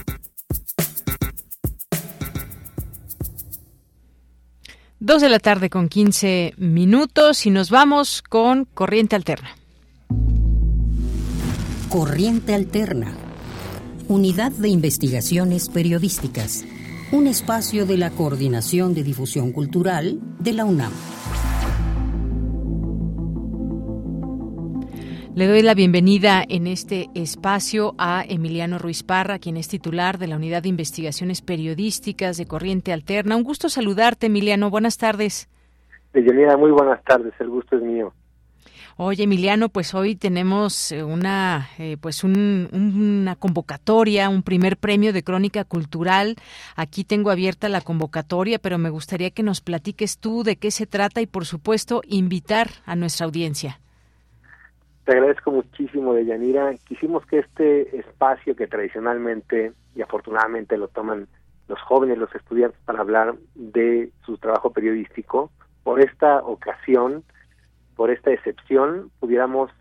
Dos 5.01 5.21
de 5.21 5.29
la 5.29 5.39
tarde 5.39 5.69
con 5.69 5.87
15 5.87 6.55
minutos 6.57 7.45
y 7.45 7.51
nos 7.51 7.69
vamos 7.69 8.21
con 8.21 8.65
Corriente 8.65 9.15
Alterna. 9.15 9.55
Corriente 11.87 12.53
Alterna. 12.53 13.13
Unidad 14.09 14.51
de 14.51 14.67
Investigaciones 14.67 15.69
Periodísticas. 15.69 16.65
Un 17.13 17.27
espacio 17.27 17.85
de 17.85 17.95
la 17.95 18.09
Coordinación 18.09 18.93
de 18.93 19.03
Difusión 19.03 19.53
Cultural 19.53 20.19
de 20.37 20.51
la 20.51 20.65
UNAM. 20.65 20.91
Le 25.35 25.47
doy 25.47 25.61
la 25.61 25.75
bienvenida 25.75 26.43
en 26.47 26.65
este 26.65 27.09
espacio 27.13 27.93
a 27.97 28.25
Emiliano 28.27 28.79
Ruiz 28.79 29.03
Parra, 29.03 29.39
quien 29.39 29.57
es 29.57 29.67
titular 29.67 30.17
de 30.17 30.27
la 30.27 30.35
Unidad 30.35 30.63
de 30.63 30.69
Investigaciones 30.69 31.41
Periodísticas 31.41 32.35
de 32.35 32.47
Corriente 32.47 32.91
Alterna. 32.91 33.35
Un 33.35 33.43
gusto 33.43 33.69
saludarte, 33.69 34.25
Emiliano. 34.25 34.69
Buenas 34.69 34.97
tardes. 34.97 35.47
Deyanira, 36.13 36.57
muy 36.57 36.71
buenas 36.71 37.01
tardes. 37.03 37.33
El 37.39 37.49
gusto 37.49 37.77
es 37.77 37.83
mío. 37.83 38.11
Oye, 38.97 39.23
Emiliano, 39.23 39.69
pues 39.69 39.93
hoy 39.93 40.15
tenemos 40.15 40.91
eh, 40.91 41.03
una, 41.03 41.69
eh, 41.77 41.95
pues 42.01 42.25
una 42.25 43.35
convocatoria, 43.37 44.27
un 44.27 44.43
primer 44.43 44.75
premio 44.75 45.13
de 45.13 45.23
crónica 45.23 45.63
cultural. 45.63 46.35
Aquí 46.75 47.05
tengo 47.05 47.29
abierta 47.29 47.69
la 47.69 47.79
convocatoria, 47.79 48.59
pero 48.59 48.77
me 48.77 48.89
gustaría 48.89 49.29
que 49.29 49.43
nos 49.43 49.61
platiques 49.61 50.17
tú 50.17 50.43
de 50.43 50.57
qué 50.57 50.69
se 50.71 50.85
trata 50.85 51.21
y, 51.21 51.27
por 51.27 51.45
supuesto, 51.45 52.01
invitar 52.07 52.71
a 52.85 52.97
nuestra 52.97 53.25
audiencia. 53.25 53.79
Te 55.09 55.15
agradezco 55.15 55.49
muchísimo, 55.49 56.13
Deyanira. 56.13 56.71
Quisimos 56.87 57.25
que 57.25 57.39
este 57.39 57.97
espacio 57.97 58.55
que 58.55 58.67
tradicionalmente 58.67 59.73
y 59.95 60.03
afortunadamente 60.03 60.77
lo 60.77 60.87
toman 60.87 61.27
los 61.67 61.81
jóvenes, 61.81 62.19
los 62.19 62.35
estudiantes, 62.35 62.79
para 62.85 62.99
hablar 62.99 63.33
de 63.55 64.11
su 64.23 64.37
trabajo 64.37 64.71
periodístico, 64.71 65.49
por 65.83 65.99
esta 65.99 66.43
ocasión 66.43 67.23
por 67.95 68.11
esta 68.11 68.29
excepción, 68.31 69.09
pudiéramos 69.19 69.71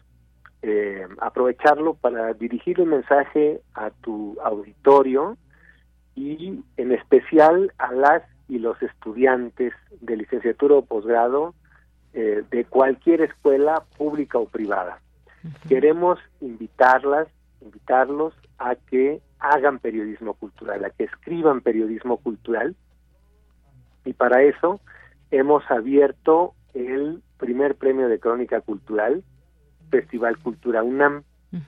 eh, 0.63 1.07
aprovecharlo 1.21 1.93
para 1.93 2.33
dirigir 2.33 2.81
un 2.81 2.89
mensaje 2.89 3.61
a 3.75 3.91
tu 3.91 4.39
auditorio 4.43 5.37
y 6.15 6.65
en 6.79 6.93
especial 6.93 7.71
a 7.77 7.93
las 7.93 8.23
y 8.49 8.61
los 8.61 8.81
estudiantes 8.81 9.75
de 10.01 10.17
licenciatura 10.17 10.77
o 10.77 10.87
posgrado 10.87 11.55
eh, 12.15 12.45
de 12.51 12.65
cualquier 12.65 13.21
escuela 13.21 13.85
pública 13.99 14.39
o 14.39 14.47
privada. 14.47 15.03
Queremos 15.69 16.19
invitarlas, 16.40 17.28
invitarlos 17.60 18.35
a 18.59 18.74
que 18.74 19.20
hagan 19.39 19.78
periodismo 19.78 20.35
cultural, 20.35 20.85
a 20.85 20.90
que 20.90 21.05
escriban 21.05 21.60
periodismo 21.60 22.19
cultural. 22.19 22.74
Y 24.05 24.12
para 24.12 24.43
eso 24.43 24.81
hemos 25.31 25.69
abierto 25.70 26.55
el 26.74 27.23
primer 27.39 27.77
premio 27.77 28.09
de 28.09 28.19
crónica 28.19 28.60
cultural, 28.60 29.23
Festival 29.90 30.39
Cultura 30.39 30.82
UNAM. 30.82 31.23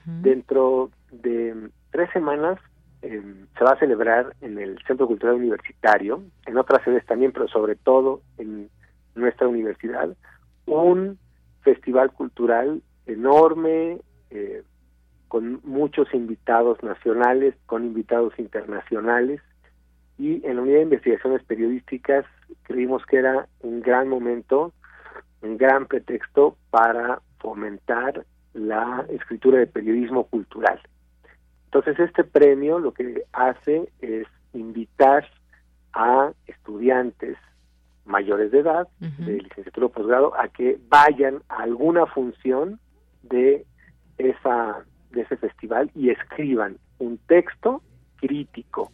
Dentro 0.04 0.90
de 1.10 1.70
tres 1.90 2.10
semanas 2.12 2.58
em, 3.00 3.46
se 3.56 3.64
va 3.64 3.72
a 3.72 3.78
celebrar 3.78 4.36
en 4.42 4.58
el 4.58 4.78
Centro 4.86 5.06
Cultural 5.06 5.36
Universitario, 5.36 6.22
en 6.44 6.58
otras 6.58 6.84
sedes 6.84 7.06
también, 7.06 7.32
pero 7.32 7.48
sobre 7.48 7.76
todo 7.76 8.20
en 8.36 8.68
nuestra 9.14 9.48
universidad, 9.48 10.14
un 10.66 11.18
festival 11.62 12.12
cultural 12.12 12.82
enorme, 13.12 14.00
eh, 14.30 14.62
con 15.28 15.60
muchos 15.64 16.12
invitados 16.14 16.82
nacionales, 16.82 17.54
con 17.66 17.84
invitados 17.84 18.32
internacionales, 18.38 19.40
y 20.18 20.44
en 20.46 20.56
la 20.56 20.62
unidad 20.62 20.78
de 20.78 20.82
investigaciones 20.82 21.42
periodísticas 21.44 22.26
creímos 22.64 23.04
que 23.06 23.16
era 23.16 23.48
un 23.60 23.80
gran 23.80 24.08
momento 24.08 24.72
un 25.42 25.56
gran 25.56 25.86
pretexto 25.86 26.56
para 26.70 27.20
fomentar 27.38 28.24
la 28.52 29.06
escritura 29.08 29.58
de 29.58 29.66
periodismo 29.66 30.24
cultural. 30.24 30.80
Entonces 31.66 31.98
este 31.98 32.24
premio 32.24 32.78
lo 32.78 32.92
que 32.92 33.22
hace 33.32 33.90
es 34.00 34.26
invitar 34.52 35.26
a 35.92 36.32
estudiantes 36.46 37.36
mayores 38.04 38.50
de 38.50 38.58
edad, 38.58 38.88
de 38.98 39.40
licenciatura 39.40 39.86
o 39.86 39.90
posgrado, 39.90 40.34
a 40.38 40.48
que 40.48 40.78
vayan 40.88 41.42
a 41.48 41.62
alguna 41.62 42.06
función 42.06 42.80
de 43.22 43.64
esa 44.18 44.84
de 45.10 45.22
ese 45.22 45.36
festival 45.36 45.90
y 45.94 46.10
escriban 46.10 46.78
un 46.98 47.18
texto 47.18 47.82
crítico, 48.16 48.92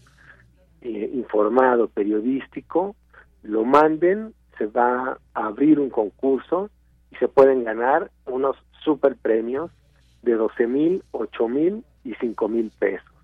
eh, 0.80 1.10
informado, 1.12 1.88
periodístico, 1.88 2.96
lo 3.42 3.64
manden 3.64 4.32
se 4.56 4.66
va 4.66 5.18
a 5.34 5.46
abrir 5.46 5.78
un 5.78 5.90
concurso 5.90 6.70
y 7.10 7.16
se 7.16 7.28
pueden 7.28 7.64
ganar 7.64 8.10
unos 8.24 8.56
super 8.82 9.16
premios 9.16 9.70
de 10.22 10.34
12 10.34 10.66
mil, 10.66 11.04
8 11.10 11.48
mil 11.48 11.84
y 12.04 12.14
5 12.14 12.48
mil 12.48 12.70
pesos. 12.78 13.15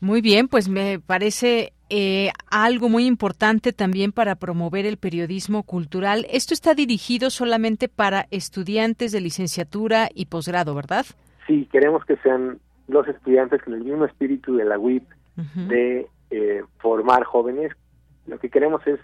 Muy 0.00 0.20
bien, 0.20 0.48
pues 0.48 0.68
me 0.68 1.00
parece 1.00 1.72
eh, 1.90 2.30
algo 2.50 2.88
muy 2.88 3.06
importante 3.06 3.72
también 3.72 4.12
para 4.12 4.36
promover 4.36 4.86
el 4.86 4.96
periodismo 4.96 5.62
cultural. 5.62 6.26
Esto 6.30 6.54
está 6.54 6.74
dirigido 6.74 7.30
solamente 7.30 7.88
para 7.88 8.26
estudiantes 8.30 9.12
de 9.12 9.20
licenciatura 9.20 10.08
y 10.14 10.26
posgrado, 10.26 10.74
¿verdad? 10.74 11.06
Sí, 11.46 11.68
queremos 11.72 12.04
que 12.04 12.16
sean 12.18 12.58
los 12.86 13.08
estudiantes 13.08 13.62
con 13.62 13.74
el 13.74 13.84
mismo 13.84 14.04
espíritu 14.04 14.56
de 14.56 14.64
la 14.64 14.78
UIP 14.78 15.04
de 15.54 16.08
eh, 16.30 16.62
formar 16.78 17.24
jóvenes. 17.24 17.72
Lo 18.26 18.38
que 18.38 18.50
queremos 18.50 18.86
es 18.86 18.98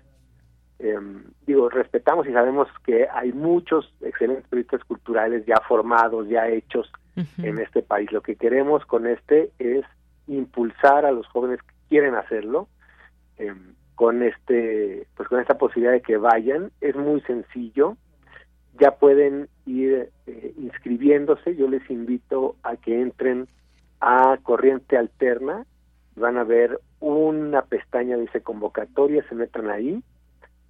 eh, 0.80 0.98
digo, 1.46 1.68
respetamos 1.68 2.26
y 2.26 2.32
sabemos 2.32 2.68
que 2.84 3.06
hay 3.12 3.32
muchos 3.32 3.92
excelentes 4.00 4.46
proyectos 4.48 4.84
culturales 4.84 5.46
ya 5.46 5.56
formados, 5.66 6.28
ya 6.28 6.48
hechos 6.48 6.90
en 7.38 7.58
este 7.60 7.82
país. 7.82 8.10
Lo 8.10 8.22
que 8.22 8.36
queremos 8.36 8.84
con 8.86 9.06
este 9.06 9.50
es 9.58 9.84
impulsar 10.26 11.06
a 11.06 11.12
los 11.12 11.26
jóvenes 11.28 11.60
que 11.62 11.74
quieren 11.88 12.14
hacerlo 12.14 12.68
eh, 13.38 13.54
con 13.94 14.22
este, 14.22 15.06
pues 15.16 15.28
con 15.28 15.40
esta 15.40 15.58
posibilidad 15.58 15.92
de 15.92 16.02
que 16.02 16.16
vayan. 16.16 16.70
Es 16.80 16.96
muy 16.96 17.20
sencillo. 17.22 17.96
Ya 18.80 18.92
pueden 18.92 19.48
ir 19.66 20.10
eh, 20.26 20.54
inscribiéndose. 20.58 21.54
Yo 21.56 21.68
les 21.68 21.88
invito 21.90 22.56
a 22.62 22.76
que 22.76 23.00
entren 23.00 23.46
a 24.00 24.38
Corriente 24.42 24.96
Alterna. 24.96 25.64
Van 26.16 26.38
a 26.38 26.44
ver 26.44 26.80
una 27.00 27.62
pestaña 27.62 28.16
dice 28.16 28.40
convocatoria, 28.40 29.24
se 29.28 29.34
metan 29.34 29.68
ahí 29.68 30.02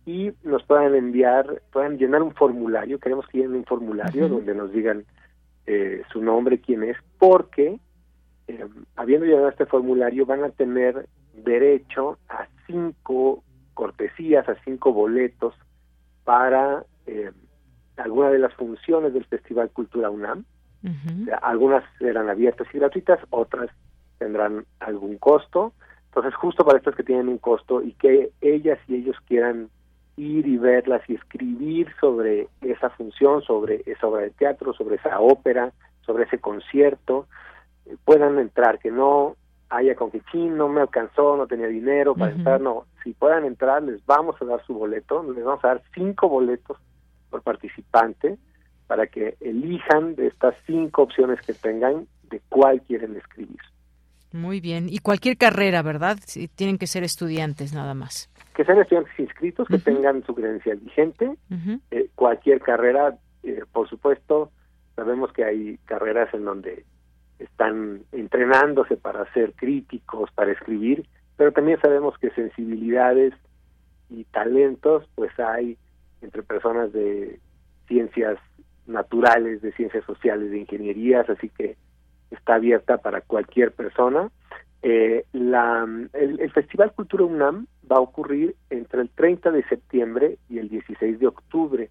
y 0.06 0.32
nos 0.42 0.62
puedan 0.64 0.94
enviar, 0.94 1.62
puedan 1.72 1.96
llenar 1.96 2.22
un 2.22 2.34
formulario, 2.34 2.98
queremos 2.98 3.26
que 3.28 3.38
llenen 3.38 3.56
un 3.56 3.64
formulario 3.64 4.28
donde 4.28 4.54
nos 4.54 4.72
digan 4.72 5.04
eh, 5.66 6.02
su 6.12 6.20
nombre, 6.20 6.60
quién 6.60 6.82
es, 6.82 6.96
porque 7.18 7.78
eh, 8.48 8.66
habiendo 8.96 9.26
llenado 9.26 9.48
este 9.48 9.66
formulario 9.66 10.26
van 10.26 10.44
a 10.44 10.50
tener 10.50 11.06
derecho 11.32 12.18
a 12.28 12.46
cinco 12.66 13.42
cortesías, 13.74 14.48
a 14.48 14.56
cinco 14.64 14.92
boletos 14.92 15.54
para 16.24 16.84
eh, 17.06 17.32
alguna 17.96 18.30
de 18.30 18.38
las 18.38 18.54
funciones 18.54 19.12
del 19.12 19.24
Festival 19.24 19.70
Cultura 19.70 20.10
UNAM. 20.10 20.44
algunas 21.40 21.82
serán 21.98 22.28
abiertas 22.28 22.68
y 22.72 22.78
gratuitas, 22.78 23.18
otras 23.30 23.70
tendrán 24.18 24.66
algún 24.80 25.16
costo. 25.16 25.72
Entonces, 26.06 26.34
justo 26.34 26.64
para 26.64 26.78
estas 26.78 26.94
que 26.94 27.02
tienen 27.02 27.28
un 27.28 27.38
costo 27.38 27.82
y 27.82 27.92
que 27.92 28.30
ellas 28.40 28.78
y 28.86 28.96
ellos 28.96 29.16
quieran 29.26 29.70
ir 30.16 30.46
y 30.46 30.58
verlas 30.58 31.02
y 31.08 31.14
escribir 31.14 31.88
sobre 32.00 32.48
esa 32.60 32.90
función, 32.90 33.42
sobre 33.42 33.82
esa 33.86 34.06
obra 34.06 34.22
de 34.22 34.30
teatro, 34.30 34.72
sobre 34.74 34.96
esa 34.96 35.18
ópera, 35.20 35.72
sobre 36.02 36.24
ese 36.24 36.38
concierto, 36.38 37.26
puedan 38.04 38.38
entrar, 38.38 38.78
que 38.78 38.90
no 38.90 39.36
haya 39.70 39.94
con 39.94 40.10
que 40.10 40.22
no 40.34 40.68
me 40.68 40.80
alcanzó, 40.80 41.36
no 41.36 41.46
tenía 41.46 41.66
dinero 41.66 42.14
para 42.14 42.32
entrar, 42.32 42.60
no, 42.60 42.86
si 43.02 43.12
puedan 43.12 43.44
entrar 43.44 43.82
les 43.82 44.04
vamos 44.06 44.40
a 44.40 44.44
dar 44.44 44.64
su 44.66 44.74
boleto, 44.74 45.22
les 45.32 45.44
vamos 45.44 45.64
a 45.64 45.68
dar 45.68 45.82
cinco 45.94 46.28
boletos 46.28 46.78
por 47.30 47.42
participante 47.42 48.38
para 48.86 49.06
que 49.06 49.36
elijan 49.40 50.14
de 50.14 50.28
estas 50.28 50.54
cinco 50.66 51.02
opciones 51.02 51.40
que 51.40 51.54
tengan 51.54 52.06
de 52.30 52.40
cuál 52.48 52.82
quieren 52.82 53.16
escribir. 53.16 53.58
Muy 54.32 54.60
bien, 54.60 54.88
y 54.88 54.98
cualquier 54.98 55.36
carrera, 55.36 55.82
¿verdad? 55.82 56.18
Si 56.26 56.48
tienen 56.48 56.76
que 56.76 56.86
ser 56.86 57.04
estudiantes 57.04 57.72
nada 57.72 57.94
más. 57.94 58.28
Que 58.54 58.64
sean 58.64 58.78
estudiantes 58.78 59.18
inscritos, 59.18 59.68
que 59.68 59.78
tengan 59.78 60.24
su 60.24 60.34
credencial 60.34 60.78
vigente, 60.78 61.36
eh, 61.90 62.08
cualquier 62.14 62.60
carrera, 62.60 63.16
eh, 63.44 63.62
por 63.72 63.88
supuesto, 63.88 64.50
sabemos 64.96 65.32
que 65.32 65.44
hay 65.44 65.78
carreras 65.84 66.32
en 66.34 66.44
donde 66.44 66.84
están 67.38 68.02
entrenándose 68.12 68.96
para 68.96 69.30
ser 69.32 69.52
críticos, 69.54 70.30
para 70.32 70.52
escribir, 70.52 71.06
pero 71.36 71.52
también 71.52 71.80
sabemos 71.80 72.16
que 72.18 72.30
sensibilidades 72.30 73.34
y 74.10 74.24
talentos, 74.24 75.08
pues 75.14 75.36
hay 75.38 75.76
entre 76.22 76.42
personas 76.42 76.92
de 76.92 77.40
ciencias 77.88 78.38
naturales, 78.86 79.62
de 79.62 79.72
ciencias 79.72 80.04
sociales, 80.04 80.50
de 80.50 80.58
ingenierías, 80.58 81.28
así 81.28 81.48
que 81.48 81.76
está 82.30 82.54
abierta 82.54 82.98
para 82.98 83.20
cualquier 83.20 83.72
persona. 83.72 84.30
Eh, 84.82 85.24
la, 85.32 85.86
el, 86.12 86.50
Festival 86.52 86.92
Cultura 86.92 87.24
UNAM 87.24 87.66
va 87.90 87.96
a 87.96 88.00
ocurrir 88.00 88.54
entre 88.68 89.00
el 89.00 89.10
30 89.10 89.50
de 89.50 89.64
septiembre 89.64 90.38
y 90.48 90.58
el 90.58 90.68
16 90.68 91.18
de 91.18 91.26
octubre. 91.26 91.90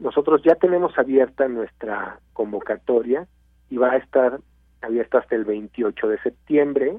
Nosotros 0.00 0.42
ya 0.44 0.56
tenemos 0.56 0.98
abierta 0.98 1.46
nuestra 1.48 2.18
convocatoria 2.32 3.26
y 3.70 3.76
va 3.76 3.92
a 3.92 3.96
estar 3.98 4.40
abierta 4.82 5.18
hasta 5.18 5.34
el 5.34 5.44
28 5.44 6.08
de 6.08 6.18
septiembre. 6.20 6.98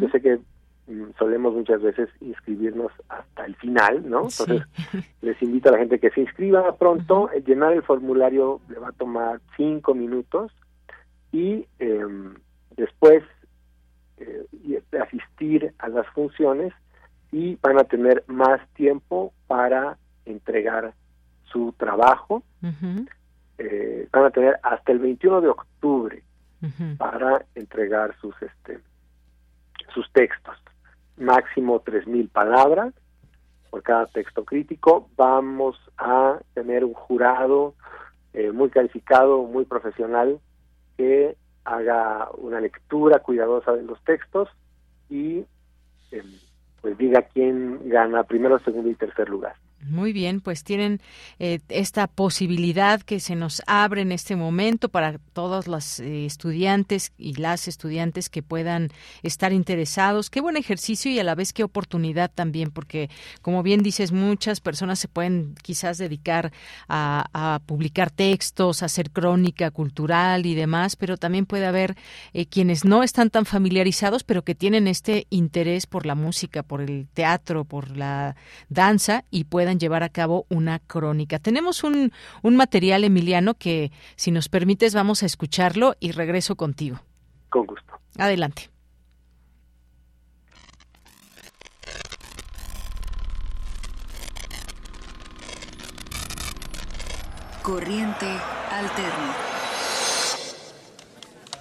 Yo 0.00 0.08
sé 0.08 0.20
que 0.20 0.38
mm, 0.86 1.10
solemos 1.18 1.54
muchas 1.54 1.82
veces 1.82 2.08
inscribirnos 2.20 2.92
hasta 3.08 3.44
el 3.44 3.54
final, 3.56 4.08
¿no? 4.08 4.28
Entonces, 4.28 4.62
les 5.22 5.40
invito 5.42 5.68
a 5.68 5.72
la 5.72 5.78
gente 5.78 5.98
que 5.98 6.10
se 6.10 6.22
inscriba 6.22 6.76
pronto. 6.76 7.30
Llenar 7.46 7.72
el 7.72 7.82
formulario 7.82 8.60
le 8.68 8.78
va 8.78 8.88
a 8.88 8.92
tomar 8.92 9.40
cinco 9.56 9.94
minutos 9.94 10.52
y 11.32 11.66
em, 11.78 12.34
después 12.76 13.22
eh, 14.16 14.82
asistir 15.00 15.72
a 15.78 15.88
las 15.88 16.06
funciones 16.08 16.72
y 17.30 17.56
van 17.56 17.78
a 17.78 17.84
tener 17.84 18.24
más 18.26 18.60
tiempo 18.74 19.32
para 19.46 19.98
entregar 20.24 20.94
su 21.44 21.74
trabajo 21.78 22.42
eh, 23.58 24.08
van 24.12 24.24
a 24.24 24.30
tener 24.30 24.58
hasta 24.62 24.92
el 24.92 24.98
21 24.98 25.40
de 25.40 25.48
octubre 25.48 26.22
para 26.96 27.44
entregar 27.54 28.14
sus 28.20 28.34
este 28.42 28.80
sus 29.94 30.10
textos. 30.12 30.56
Máximo 31.16 31.80
3000 31.80 32.28
palabras 32.28 32.94
por 33.70 33.82
cada 33.82 34.06
texto 34.06 34.44
crítico. 34.44 35.08
Vamos 35.16 35.76
a 35.96 36.38
tener 36.54 36.84
un 36.84 36.94
jurado 36.94 37.74
eh, 38.32 38.50
muy 38.50 38.70
calificado 38.70 39.42
muy 39.44 39.64
profesional 39.64 40.40
que 40.96 41.36
haga 41.64 42.28
una 42.36 42.60
lectura 42.60 43.20
cuidadosa 43.20 43.72
de 43.72 43.82
los 43.82 44.02
textos 44.04 44.48
y 45.08 45.44
em, 46.10 46.26
pues 46.80 46.96
diga 46.96 47.22
quién 47.22 47.88
gana 47.88 48.24
primero 48.24 48.58
segundo 48.60 48.90
y 48.90 48.94
tercer 48.94 49.28
lugar 49.28 49.54
muy 49.80 50.12
bien, 50.12 50.40
pues 50.40 50.64
tienen 50.64 51.00
eh, 51.38 51.60
esta 51.68 52.08
posibilidad 52.08 53.00
que 53.00 53.20
se 53.20 53.36
nos 53.36 53.62
abre 53.66 54.02
en 54.02 54.10
este 54.10 54.34
momento 54.34 54.88
para 54.88 55.18
todos 55.32 55.68
los 55.68 56.00
eh, 56.00 56.26
estudiantes 56.26 57.12
y 57.16 57.34
las 57.34 57.68
estudiantes 57.68 58.28
que 58.28 58.42
puedan 58.42 58.88
estar 59.22 59.52
interesados. 59.52 60.30
Qué 60.30 60.40
buen 60.40 60.56
ejercicio 60.56 61.12
y 61.12 61.20
a 61.20 61.24
la 61.24 61.36
vez 61.36 61.52
qué 61.52 61.62
oportunidad 61.62 62.30
también, 62.34 62.72
porque 62.72 63.08
como 63.40 63.62
bien 63.62 63.82
dices, 63.82 64.10
muchas 64.10 64.60
personas 64.60 64.98
se 64.98 65.06
pueden 65.06 65.54
quizás 65.62 65.96
dedicar 65.98 66.52
a, 66.88 67.60
publicar 67.66 68.10
textos, 68.10 68.82
a 68.82 68.86
hacer 68.86 69.10
crónica 69.10 69.70
cultural 69.70 70.44
y 70.46 70.54
demás, 70.54 70.96
pero 70.96 71.16
también 71.16 71.46
puede 71.46 71.66
haber 71.66 71.96
eh, 72.32 72.46
quienes 72.46 72.84
no 72.84 73.02
están 73.02 73.30
tan 73.30 73.46
familiarizados, 73.46 74.24
pero 74.24 74.42
que 74.42 74.54
tienen 74.54 74.88
este 74.88 75.26
interés 75.30 75.86
por 75.86 76.04
la 76.04 76.14
música, 76.16 76.62
por 76.62 76.80
el 76.80 77.06
teatro, 77.14 77.64
por 77.64 77.96
la 77.96 78.34
danza 78.68 79.24
y 79.30 79.44
pueden 79.44 79.67
llevar 79.76 80.02
a 80.02 80.08
cabo 80.08 80.46
una 80.48 80.78
crónica. 80.78 81.38
Tenemos 81.38 81.84
un, 81.84 82.12
un 82.42 82.56
material, 82.56 83.04
Emiliano, 83.04 83.54
que 83.54 83.92
si 84.16 84.30
nos 84.30 84.48
permites 84.48 84.94
vamos 84.94 85.22
a 85.22 85.26
escucharlo 85.26 85.96
y 86.00 86.12
regreso 86.12 86.56
contigo. 86.56 87.00
Con 87.50 87.66
gusto. 87.66 87.92
Adelante. 88.16 88.70
Corriente 97.62 98.26
alterna. 98.70 99.34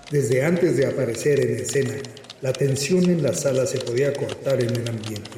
Desde 0.10 0.46
antes 0.46 0.78
de 0.78 0.88
aparecer 0.88 1.42
en 1.42 1.58
escena, 1.58 1.96
la 2.42 2.54
tensión 2.54 3.04
en 3.10 3.22
la 3.22 3.34
sala 3.34 3.66
se 3.66 3.80
podía 3.80 4.14
cortar 4.14 4.62
en 4.62 4.70
el 4.70 4.88
ambiente. 4.88 5.38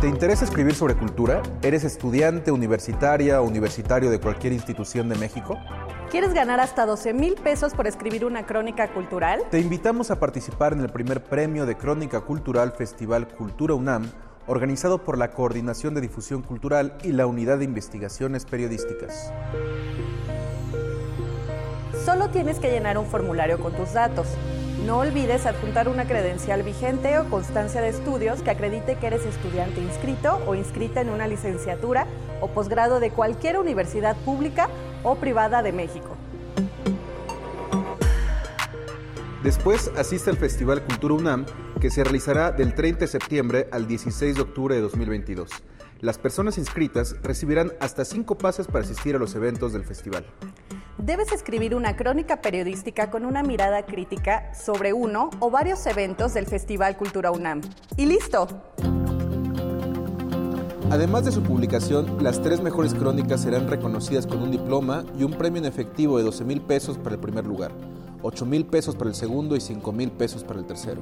¿Te 0.00 0.06
interesa 0.06 0.44
escribir 0.44 0.76
sobre 0.76 0.94
cultura? 0.94 1.42
¿Eres 1.60 1.82
estudiante, 1.82 2.52
universitaria 2.52 3.42
o 3.42 3.44
universitario 3.44 4.10
de 4.10 4.20
cualquier 4.20 4.52
institución 4.52 5.08
de 5.08 5.16
México? 5.16 5.58
¿Quieres 6.08 6.34
ganar 6.34 6.60
hasta 6.60 6.86
12 6.86 7.14
mil 7.14 7.34
pesos 7.34 7.74
por 7.74 7.88
escribir 7.88 8.24
una 8.24 8.46
crónica 8.46 8.92
cultural? 8.92 9.42
Te 9.50 9.58
invitamos 9.58 10.12
a 10.12 10.20
participar 10.20 10.72
en 10.72 10.82
el 10.82 10.90
primer 10.90 11.24
premio 11.24 11.66
de 11.66 11.76
Crónica 11.76 12.20
Cultural 12.20 12.70
Festival 12.78 13.26
Cultura 13.26 13.74
UNAM, 13.74 14.08
organizado 14.46 15.02
por 15.02 15.18
la 15.18 15.32
Coordinación 15.32 15.94
de 15.94 16.00
Difusión 16.02 16.42
Cultural 16.42 16.96
y 17.02 17.10
la 17.10 17.26
Unidad 17.26 17.58
de 17.58 17.64
Investigaciones 17.64 18.44
Periodísticas. 18.44 19.32
Solo 22.04 22.28
tienes 22.28 22.60
que 22.60 22.70
llenar 22.70 22.98
un 22.98 23.06
formulario 23.06 23.58
con 23.58 23.74
tus 23.74 23.94
datos. 23.94 24.28
No 24.88 25.00
olvides 25.00 25.44
adjuntar 25.44 25.86
una 25.86 26.06
credencial 26.06 26.62
vigente 26.62 27.18
o 27.18 27.28
constancia 27.28 27.82
de 27.82 27.90
estudios 27.90 28.40
que 28.40 28.50
acredite 28.50 28.96
que 28.96 29.08
eres 29.08 29.26
estudiante 29.26 29.82
inscrito 29.82 30.42
o 30.46 30.54
inscrita 30.54 31.02
en 31.02 31.10
una 31.10 31.28
licenciatura 31.28 32.06
o 32.40 32.48
posgrado 32.48 32.98
de 32.98 33.10
cualquier 33.10 33.58
universidad 33.58 34.16
pública 34.24 34.70
o 35.02 35.16
privada 35.16 35.62
de 35.62 35.72
México. 35.72 36.16
Después 39.42 39.92
asiste 39.94 40.30
al 40.30 40.38
Festival 40.38 40.82
Cultura 40.82 41.12
UNAM, 41.12 41.44
que 41.82 41.90
se 41.90 42.02
realizará 42.02 42.50
del 42.50 42.74
30 42.74 43.00
de 43.00 43.08
septiembre 43.08 43.68
al 43.70 43.86
16 43.86 44.36
de 44.36 44.40
octubre 44.40 44.74
de 44.74 44.80
2022. 44.80 45.50
Las 46.00 46.18
personas 46.18 46.58
inscritas 46.58 47.16
recibirán 47.22 47.72
hasta 47.80 48.04
cinco 48.04 48.38
pases 48.38 48.66
para 48.66 48.84
asistir 48.84 49.16
a 49.16 49.18
los 49.18 49.34
eventos 49.34 49.72
del 49.72 49.84
festival 49.84 50.24
debes 51.08 51.32
escribir 51.32 51.74
una 51.74 51.96
crónica 51.96 52.42
periodística 52.42 53.10
con 53.10 53.24
una 53.24 53.42
mirada 53.42 53.86
crítica 53.86 54.52
sobre 54.52 54.92
uno 54.92 55.30
o 55.40 55.50
varios 55.50 55.86
eventos 55.86 56.34
del 56.34 56.44
Festival 56.44 56.98
Cultura 56.98 57.30
UNAM. 57.30 57.62
¡Y 57.96 58.04
listo! 58.04 58.46
Además 60.90 61.24
de 61.24 61.32
su 61.32 61.42
publicación, 61.42 62.22
las 62.22 62.42
tres 62.42 62.60
mejores 62.60 62.92
crónicas 62.92 63.40
serán 63.40 63.68
reconocidas 63.68 64.26
con 64.26 64.42
un 64.42 64.50
diploma 64.50 65.04
y 65.18 65.24
un 65.24 65.32
premio 65.32 65.60
en 65.60 65.66
efectivo 65.66 66.18
de 66.18 66.24
12 66.24 66.44
mil 66.44 66.60
pesos 66.60 66.98
para 66.98 67.14
el 67.14 67.20
primer 67.20 67.46
lugar, 67.46 67.72
8 68.22 68.44
mil 68.44 68.66
pesos 68.66 68.94
para 68.94 69.08
el 69.08 69.16
segundo 69.16 69.56
y 69.56 69.60
5 69.60 69.92
mil 69.92 70.10
pesos 70.10 70.44
para 70.44 70.60
el 70.60 70.66
tercero. 70.66 71.00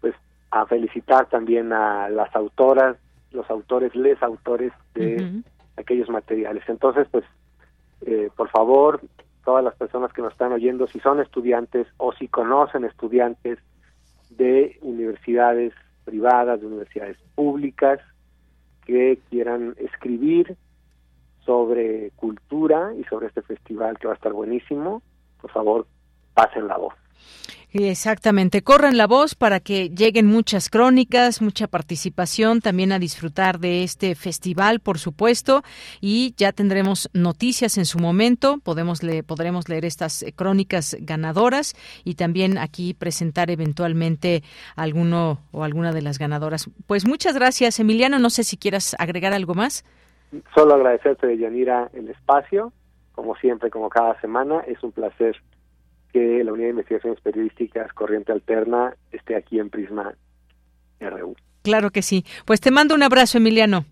pues 0.00 0.14
a 0.52 0.64
felicitar 0.66 1.28
también 1.28 1.72
a 1.72 2.08
las 2.08 2.32
autoras, 2.36 2.96
los 3.32 3.50
autores, 3.50 3.96
les 3.96 4.22
autores 4.22 4.72
de 4.94 5.42
aquellos 5.78 6.08
materiales. 6.08 6.64
Entonces, 6.68 7.06
pues, 7.10 7.24
eh, 8.02 8.30
por 8.36 8.48
favor, 8.50 9.00
todas 9.44 9.64
las 9.64 9.74
personas 9.76 10.12
que 10.12 10.22
nos 10.22 10.32
están 10.32 10.52
oyendo, 10.52 10.86
si 10.86 11.00
son 11.00 11.20
estudiantes 11.20 11.86
o 11.96 12.12
si 12.12 12.28
conocen 12.28 12.84
estudiantes 12.84 13.58
de 14.30 14.78
universidades 14.82 15.72
privadas, 16.04 16.60
de 16.60 16.66
universidades 16.66 17.16
públicas, 17.34 18.00
que 18.84 19.18
quieran 19.28 19.74
escribir 19.78 20.56
sobre 21.44 22.10
cultura 22.16 22.92
y 22.98 23.04
sobre 23.04 23.28
este 23.28 23.42
festival 23.42 23.98
que 23.98 24.06
va 24.06 24.14
a 24.14 24.16
estar 24.16 24.32
buenísimo, 24.32 25.02
por 25.40 25.50
favor, 25.50 25.86
pasen 26.34 26.66
la 26.68 26.76
voz. 26.76 26.94
Exactamente, 27.70 28.62
corran 28.62 28.96
la 28.96 29.06
voz 29.06 29.34
para 29.34 29.60
que 29.60 29.90
lleguen 29.90 30.24
muchas 30.24 30.70
crónicas, 30.70 31.42
mucha 31.42 31.66
participación, 31.66 32.62
también 32.62 32.92
a 32.92 32.98
disfrutar 32.98 33.58
de 33.58 33.82
este 33.82 34.14
festival, 34.14 34.80
por 34.80 34.98
supuesto, 34.98 35.62
y 36.00 36.34
ya 36.38 36.52
tendremos 36.52 37.10
noticias 37.12 37.76
en 37.76 37.84
su 37.84 37.98
momento, 37.98 38.56
podemos 38.64 39.02
le, 39.02 39.22
podremos 39.22 39.68
leer 39.68 39.84
estas 39.84 40.24
crónicas 40.34 40.96
ganadoras 41.00 41.74
y 42.04 42.14
también 42.14 42.56
aquí 42.56 42.94
presentar 42.94 43.50
eventualmente 43.50 44.42
alguno 44.74 45.40
o 45.52 45.62
alguna 45.62 45.92
de 45.92 46.00
las 46.00 46.18
ganadoras. 46.18 46.70
Pues 46.86 47.06
muchas 47.06 47.34
gracias, 47.34 47.78
Emiliano, 47.80 48.18
no 48.18 48.30
sé 48.30 48.44
si 48.44 48.56
quieras 48.56 48.96
agregar 48.98 49.34
algo 49.34 49.52
más. 49.52 49.84
Solo 50.54 50.74
agradecerte, 50.74 51.36
Yanira, 51.36 51.90
el 51.92 52.08
espacio, 52.08 52.72
como 53.12 53.36
siempre, 53.36 53.68
como 53.68 53.90
cada 53.90 54.18
semana, 54.22 54.60
es 54.60 54.82
un 54.82 54.92
placer 54.92 55.36
que 56.12 56.42
la 56.44 56.52
Unidad 56.52 56.66
de 56.66 56.70
Investigaciones 56.72 57.20
Periodísticas 57.20 57.92
Corriente 57.92 58.32
Alterna 58.32 58.94
esté 59.12 59.36
aquí 59.36 59.58
en 59.58 59.70
Prisma 59.70 60.14
RU. 61.00 61.36
Claro 61.62 61.90
que 61.90 62.02
sí. 62.02 62.24
Pues 62.44 62.60
te 62.60 62.70
mando 62.70 62.94
un 62.94 63.02
abrazo, 63.02 63.38
Emiliano. 63.38 63.84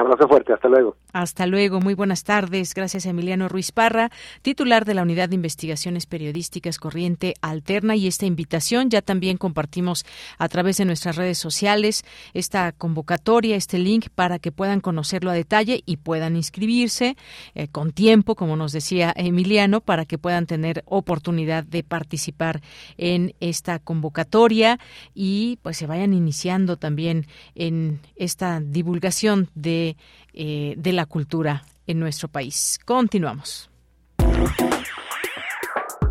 Abrazo 0.00 0.28
fuerte, 0.28 0.52
hasta 0.52 0.68
luego. 0.68 0.96
Hasta 1.12 1.46
luego, 1.46 1.80
muy 1.80 1.94
buenas 1.94 2.24
tardes. 2.24 2.74
Gracias 2.74 3.06
a 3.06 3.10
Emiliano 3.10 3.48
Ruiz 3.48 3.72
Parra, 3.72 4.10
titular 4.42 4.84
de 4.84 4.94
la 4.94 5.02
Unidad 5.02 5.28
de 5.28 5.36
Investigaciones 5.36 6.06
Periodísticas 6.06 6.78
Corriente 6.78 7.34
Alterna 7.40 7.96
y 7.96 8.06
esta 8.06 8.26
invitación 8.26 8.90
ya 8.90 9.00
también 9.00 9.36
compartimos 9.36 10.04
a 10.38 10.48
través 10.48 10.76
de 10.76 10.84
nuestras 10.84 11.16
redes 11.16 11.38
sociales 11.38 12.04
esta 12.34 12.72
convocatoria, 12.72 13.56
este 13.56 13.78
link 13.78 14.08
para 14.14 14.38
que 14.38 14.52
puedan 14.52 14.80
conocerlo 14.80 15.30
a 15.30 15.34
detalle 15.34 15.82
y 15.86 15.96
puedan 15.96 16.36
inscribirse 16.36 17.16
eh, 17.54 17.68
con 17.68 17.92
tiempo, 17.92 18.34
como 18.34 18.56
nos 18.56 18.72
decía 18.72 19.12
Emiliano, 19.16 19.80
para 19.80 20.04
que 20.04 20.18
puedan 20.18 20.46
tener 20.46 20.82
oportunidad 20.86 21.64
de 21.64 21.82
participar 21.82 22.60
en 22.98 23.34
esta 23.40 23.78
convocatoria 23.78 24.78
y 25.14 25.58
pues 25.62 25.76
se 25.76 25.86
vayan 25.86 26.12
iniciando 26.12 26.76
también 26.76 27.26
en 27.54 28.00
esta 28.16 28.60
divulgación 28.60 29.48
de 29.54 29.85
eh, 30.32 30.74
de, 30.76 30.92
la 30.92 31.06
cultura 31.06 31.64
en 31.86 32.00
nuestro 32.00 32.28
país. 32.28 32.80
Continuamos. 32.84 33.70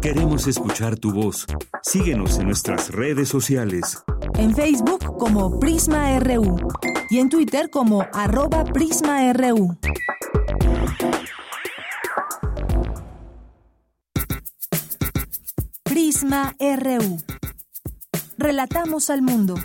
Queremos 0.02 0.45
escuchar 0.45 0.97
tu 0.97 1.11
voz. 1.11 1.47
Síguenos 1.81 2.38
en 2.38 2.45
nuestras 2.45 2.91
redes 2.91 3.27
sociales. 3.27 4.03
En 4.35 4.56
Facebook 4.56 5.18
como 5.18 5.60
Prisma 5.60 6.19
RU 6.19 6.57
y 7.10 7.19
en 7.19 7.30
Twitter 7.30 7.69
como 7.72 8.06
arroba 8.14 8.64
PrismaRU. 8.65 9.77
Prisma 15.84 16.56
RU. 16.60 17.18
Relatamos 18.38 19.10
al 19.10 19.22
mundo. 19.22 19.56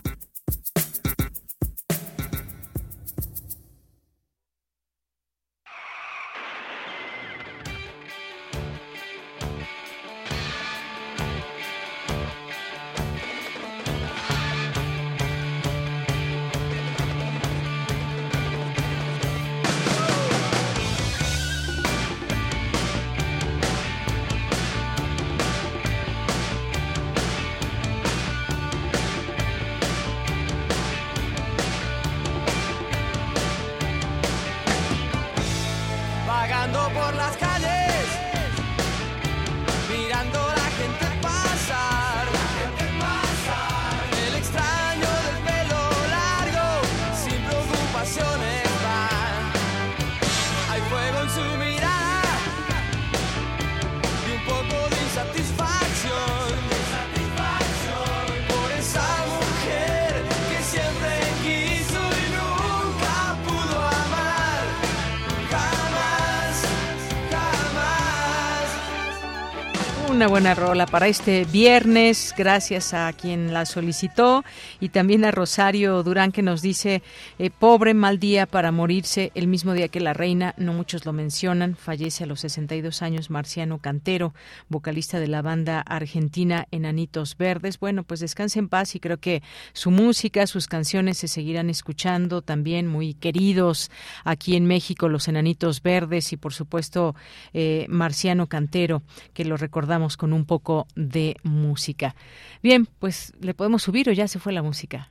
Una 70.20 70.28
buena 70.28 70.54
rola 70.54 70.84
para 70.84 71.08
este 71.08 71.46
viernes, 71.46 72.34
gracias 72.36 72.92
a 72.92 73.10
quien 73.14 73.54
la 73.54 73.64
solicitó. 73.64 74.44
Y 74.78 74.90
también 74.90 75.24
a 75.24 75.30
Rosario 75.30 76.02
Durán 76.02 76.30
que 76.30 76.42
nos 76.42 76.60
dice, 76.60 77.02
eh, 77.38 77.48
pobre 77.48 77.94
mal 77.94 78.18
día 78.18 78.44
para 78.44 78.70
morirse 78.70 79.32
el 79.34 79.46
mismo 79.46 79.72
día 79.72 79.88
que 79.88 79.98
la 79.98 80.12
reina, 80.12 80.54
no 80.58 80.74
muchos 80.74 81.06
lo 81.06 81.14
mencionan, 81.14 81.74
fallece 81.74 82.24
a 82.24 82.26
los 82.26 82.40
62 82.40 83.00
años 83.00 83.30
Marciano 83.30 83.78
Cantero, 83.78 84.34
vocalista 84.68 85.18
de 85.20 85.26
la 85.26 85.40
banda 85.40 85.80
argentina 85.80 86.66
Enanitos 86.70 87.38
Verdes. 87.38 87.80
Bueno, 87.80 88.02
pues 88.02 88.20
descanse 88.20 88.58
en 88.58 88.68
paz 88.68 88.94
y 88.94 89.00
creo 89.00 89.20
que 89.20 89.42
su 89.72 89.90
música, 89.90 90.46
sus 90.46 90.66
canciones 90.66 91.16
se 91.16 91.28
seguirán 91.28 91.70
escuchando 91.70 92.42
también 92.42 92.86
muy 92.86 93.14
queridos 93.14 93.90
aquí 94.24 94.54
en 94.54 94.66
México, 94.66 95.08
los 95.08 95.28
Enanitos 95.28 95.80
Verdes 95.82 96.34
y 96.34 96.36
por 96.36 96.52
supuesto 96.52 97.14
eh, 97.54 97.86
Marciano 97.88 98.48
Cantero, 98.48 99.00
que 99.32 99.46
lo 99.46 99.56
recordamos 99.56 100.09
con 100.16 100.32
un 100.32 100.44
poco 100.44 100.86
de 100.94 101.36
música. 101.42 102.14
Bien, 102.62 102.86
pues 102.98 103.32
le 103.40 103.54
podemos 103.54 103.82
subir 103.82 104.08
o 104.08 104.12
ya 104.12 104.28
se 104.28 104.38
fue 104.38 104.52
la 104.52 104.62
música. 104.62 105.10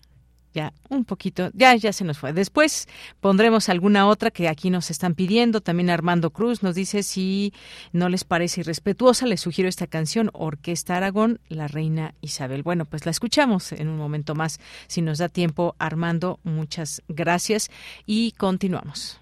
Ya, 0.52 0.74
un 0.90 1.06
poquito, 1.06 1.52
ya, 1.54 1.76
ya 1.76 1.94
se 1.94 2.04
nos 2.04 2.18
fue. 2.18 2.34
Después 2.34 2.88
pondremos 3.20 3.70
alguna 3.70 4.08
otra 4.08 4.32
que 4.32 4.48
aquí 4.48 4.72
nos 4.72 4.90
están 4.90 5.14
pidiendo. 5.14 5.62
También 5.62 5.92
Armando 5.92 6.32
Cruz 6.32 6.64
nos 6.64 6.74
dice 6.74 7.04
si 7.04 7.54
no 7.92 8.10
les 8.10 8.24
parece 8.24 8.62
irrespetuosa, 8.62 9.28
les 9.28 9.42
sugiero 9.42 9.70
esta 9.70 9.86
canción, 9.86 10.32
Orquesta 10.34 10.98
Aragón, 10.98 11.40
La 11.50 11.68
Reina 11.68 12.16
Isabel. 12.22 12.64
Bueno, 12.64 12.86
pues 12.86 13.06
la 13.06 13.12
escuchamos 13.12 13.72
en 13.74 13.90
un 13.90 13.98
momento 13.98 14.34
más. 14.34 14.60
Si 14.88 15.04
nos 15.04 15.20
da 15.20 15.30
tiempo, 15.30 15.76
Armando, 15.78 16.40
muchas 16.44 17.04
gracias 17.08 17.70
y 18.08 18.32
continuamos. 18.32 19.20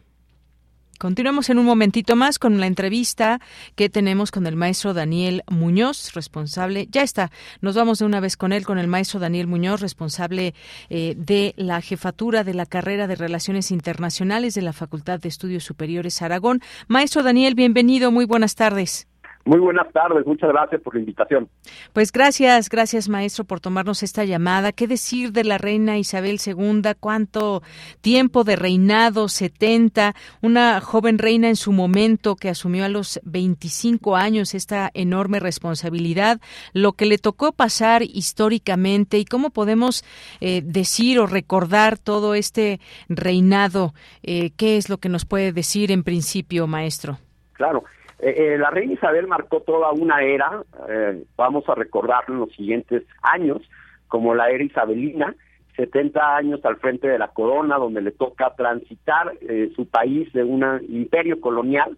Continuamos 0.99 1.49
en 1.49 1.60
un 1.60 1.65
momentito 1.65 2.15
más 2.15 2.40
con 2.40 2.60
la 2.60 2.65
entrevista 2.65 3.40
que 3.76 3.88
tenemos 3.88 4.32
con 4.32 4.48
el 4.48 4.56
maestro 4.56 4.95
Daniel 4.95 5.44
Muñoz, 5.48 6.14
responsable, 6.14 6.88
ya 6.90 7.03
está, 7.03 7.32
nos 7.61 7.76
vamos 7.76 7.99
de 7.99 8.06
una 8.06 8.19
vez 8.19 8.36
con 8.36 8.52
él, 8.52 8.65
con 8.65 8.80
el 8.80 8.88
maestro 8.88 9.19
Daniel 9.19 9.45
Muñoz, 9.45 9.80
responsable 9.80 10.56
eh, 10.90 11.14
de 11.15 11.53
la 11.56 11.82
jefatura 11.82 12.44
de 12.44 12.56
la 12.56 12.65
carrera 12.65 13.06
de 13.06 13.15
Relaciones 13.15 13.69
Internacionales 13.69 14.56
de 14.56 14.64
la 14.64 14.74
Facultad 14.74 15.19
de 15.19 15.30
Estudios 15.30 15.64
Superiores 15.64 16.22
Aragón. 16.22 16.61
Maestro 16.88 17.22
Daniel, 17.22 17.53
bienvenido, 17.53 18.11
muy 18.11 18.26
buenas 18.26 18.56
tardes. 18.56 19.07
Muy 19.48 19.60
buenas 19.60 19.90
tardes, 19.94 20.26
muchas 20.26 20.49
gracias 20.49 20.82
por 20.82 20.94
la 20.94 20.99
invitación. 20.99 21.48
Pues 21.94 22.11
gracias, 22.11 22.68
gracias 22.68 23.07
maestro 23.07 23.45
por 23.45 23.61
tomarnos 23.61 24.03
esta 24.03 24.26
llamada. 24.26 24.74
¿Qué 24.74 24.88
decir 24.88 25.32
de 25.32 25.45
la 25.45 25.57
reina 25.57 25.98
Isabel 25.98 26.38
II? 26.45 26.82
¿Cuánto 26.99 27.64
tiempo 28.02 28.44
de 28.44 28.57
reinado? 28.57 29.30
70, 29.30 30.15
una 30.41 30.82
joven 30.82 31.18
reina 31.18 31.48
en 31.48 31.56
su 31.56 31.72
momento 31.72 32.36
que 32.36 32.49
asumió 32.49 32.84
a 32.84 32.90
los 32.90 33.22
25 33.24 34.18
años 34.18 34.53
esta 34.53 34.91
enorme 34.94 35.40
responsabilidad, 35.40 36.41
lo 36.74 36.91
que 36.91 37.06
le 37.06 37.18
tocó 37.18 37.53
pasar 37.53 38.03
históricamente 38.03 39.18
y 39.18 39.24
cómo 39.24 39.52
podemos 39.52 40.03
eh, 40.41 40.61
decir 40.61 41.22
o 41.22 41.26
recordar 41.26 41.98
todo 41.98 42.36
este 42.36 42.82
reinado. 43.07 43.94
Eh, 44.24 44.52
¿Qué 44.57 44.76
es 44.76 44.90
lo 44.90 44.98
que 44.98 45.07
nos 45.07 45.24
puede 45.24 45.53
decir 45.53 45.90
en 45.94 46.03
principio, 46.03 46.68
maestro? 46.68 47.19
Claro. 47.53 47.86
Eh, 48.19 48.53
eh, 48.53 48.57
la 48.57 48.72
reina 48.72 48.94
Isabel 48.94 49.27
marcó 49.27 49.61
toda 49.61 49.91
una 49.91 50.22
era, 50.23 50.64
eh, 50.89 51.23
vamos 51.35 51.68
a 51.69 51.76
recordarlo 51.76 52.34
en 52.34 52.39
los 52.41 52.52
siguientes 52.53 53.03
años, 53.22 53.61
como 54.07 54.34
la 54.34 54.49
era 54.49 54.64
isabelina, 54.64 55.35
70 55.76 56.35
años 56.35 56.65
al 56.65 56.77
frente 56.77 57.07
de 57.07 57.19
la 57.19 57.27
corona, 57.27 57.77
donde 57.77 58.02
le 58.02 58.11
toca 58.11 58.56
transitar 58.56 59.34
su 59.76 59.88
país 59.88 60.31
de 60.34 60.44
un 60.44 60.64
imperio 60.89 61.39
colonial 61.39 61.95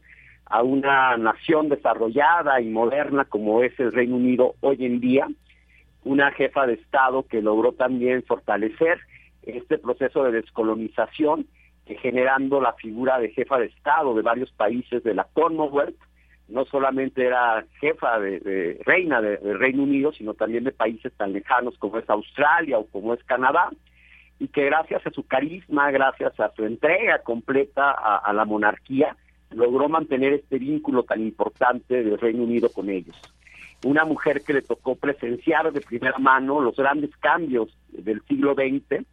a 0.48 0.64
una 0.64 1.16
nación 1.16 1.70
desarrollada 1.70 2.60
y 2.60 2.68
moderna 2.68 3.24
como 3.24 3.64
es 3.64 3.80
el 3.80 3.94
Reino 3.94 4.18
Unido 4.18 4.56
hoy 4.60 4.86
en 4.86 5.00
día, 5.00 5.28
una 6.04 6.32
jefa 6.32 6.68
de 6.68 6.74
Estado 6.74 7.24
que 7.24 7.42
logró 7.42 7.72
también 7.72 8.24
fortalecer 8.24 9.00
este 9.44 9.78
proceso 9.78 10.24
de 10.24 10.34
descolonización, 10.34 11.48
generando 11.86 12.60
la 12.60 12.74
figura 12.74 13.18
de 13.20 13.30
jefa 13.30 13.60
de 13.60 13.68
Estado 13.68 14.14
de 14.14 14.22
varios 14.22 14.52
países 14.52 15.04
de 15.04 15.14
la 15.14 15.26
Commonwealth, 15.34 15.96
no 16.50 16.66
solamente 16.66 17.26
era 17.26 17.64
jefa 17.80 18.20
de, 18.20 18.80
reina 18.86 19.22
del 19.22 19.60
Reino 19.60 19.84
Unido, 19.84 20.12
sino 20.12 20.34
también 20.34 20.64
de 20.64 20.72
países 20.72 21.14
tan 21.14 21.34
lejanos 21.34 21.78
como 21.78 21.98
es 22.00 22.10
Australia 22.10 22.80
o 22.80 22.88
como 22.88 23.14
es 23.14 23.24
Canadá, 23.24 23.70
y 24.40 24.48
que 24.48 24.66
gracias 24.66 25.06
a 25.06 25.12
su 25.12 25.28
carisma, 25.28 25.92
gracias 25.92 26.40
a 26.40 26.52
su 26.56 26.66
entrega 26.66 27.20
completa 27.20 27.92
a, 27.92 28.32
la 28.34 28.46
monarquía, 28.46 29.16
logró 29.52 29.90
mantener 29.90 30.34
este 30.34 30.58
vínculo 30.58 31.04
tan 31.04 31.22
importante 31.22 32.04
del 32.04 32.18
Reino 32.18 32.44
Unido 32.44 32.70
con 32.70 32.90
ellos. 32.90 33.20
Una 33.84 34.06
mujer 34.06 34.42
que 34.42 34.54
le 34.54 34.62
tocó 34.62 34.96
presenciar 34.96 35.72
de 35.72 35.82
primera 35.82 36.18
mano 36.20 36.62
los 36.62 36.76
grandes 36.76 37.16
cambios 37.18 37.70
del 37.90 38.22
siglo 38.24 38.54
XX, 38.54 39.06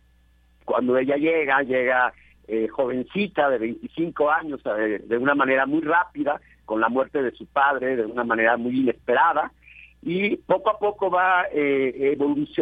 cuando 0.64 0.96
ella 0.96 1.16
llega, 1.16 1.62
llega 1.62 2.12
eh, 2.48 2.68
jovencita 2.68 3.50
de 3.50 3.58
25 3.58 4.30
años, 4.30 4.60
eh, 4.78 5.02
de 5.04 5.18
una 5.18 5.34
manera 5.34 5.66
muy 5.66 5.80
rápida, 5.80 6.40
con 6.66 6.80
la 6.80 6.90
muerte 6.90 7.22
de 7.22 7.30
su 7.30 7.46
padre 7.46 7.96
de 7.96 8.04
una 8.04 8.24
manera 8.24 8.58
muy 8.58 8.80
inesperada 8.80 9.50
y 10.02 10.36
poco 10.36 10.68
a 10.70 10.78
poco 10.78 11.10
va 11.10 11.46
eh, 11.50 12.18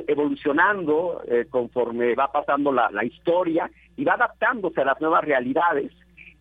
evolucionando 0.07 1.23
eh, 1.27 1.47
conforme 1.51 2.15
va 2.15 2.31
pasando 2.31 2.71
la, 2.73 3.05
historia 3.05 3.69
y 3.97 4.05
va 4.05 4.15
adaptándose 4.15 4.81
a 4.81 4.85
las 4.85 5.01
nuevas 5.01 5.25
realidades 5.25 5.91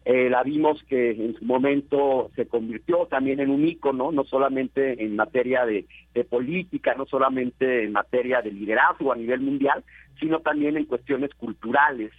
Eh, 0.06 0.30
la 0.30 0.44
vimos 0.44 0.84
que 0.84 1.12
en 1.12 1.34
su 1.36 1.46
momento 1.46 2.30
se 2.36 2.46
convirtió 2.46 3.06
también 3.06 3.40
en 3.40 3.50
un 3.50 3.66
ícono, 3.66 4.12
no 4.12 4.26
solamente 4.26 5.02
en 5.02 5.16
materia 5.16 5.66
de, 5.66 5.86
política, 6.30 6.94
no 6.96 7.06
solamente 7.06 7.86
en 7.86 7.94
materia 7.94 8.42
de 8.42 8.52
liderazgo 8.52 9.14
a 9.14 9.16
nivel 9.16 9.40
mundial, 9.40 9.84
sino 10.20 10.40
también 10.40 10.76
en 10.76 10.86
cuestiones 10.86 11.34
culturales. 11.36 12.12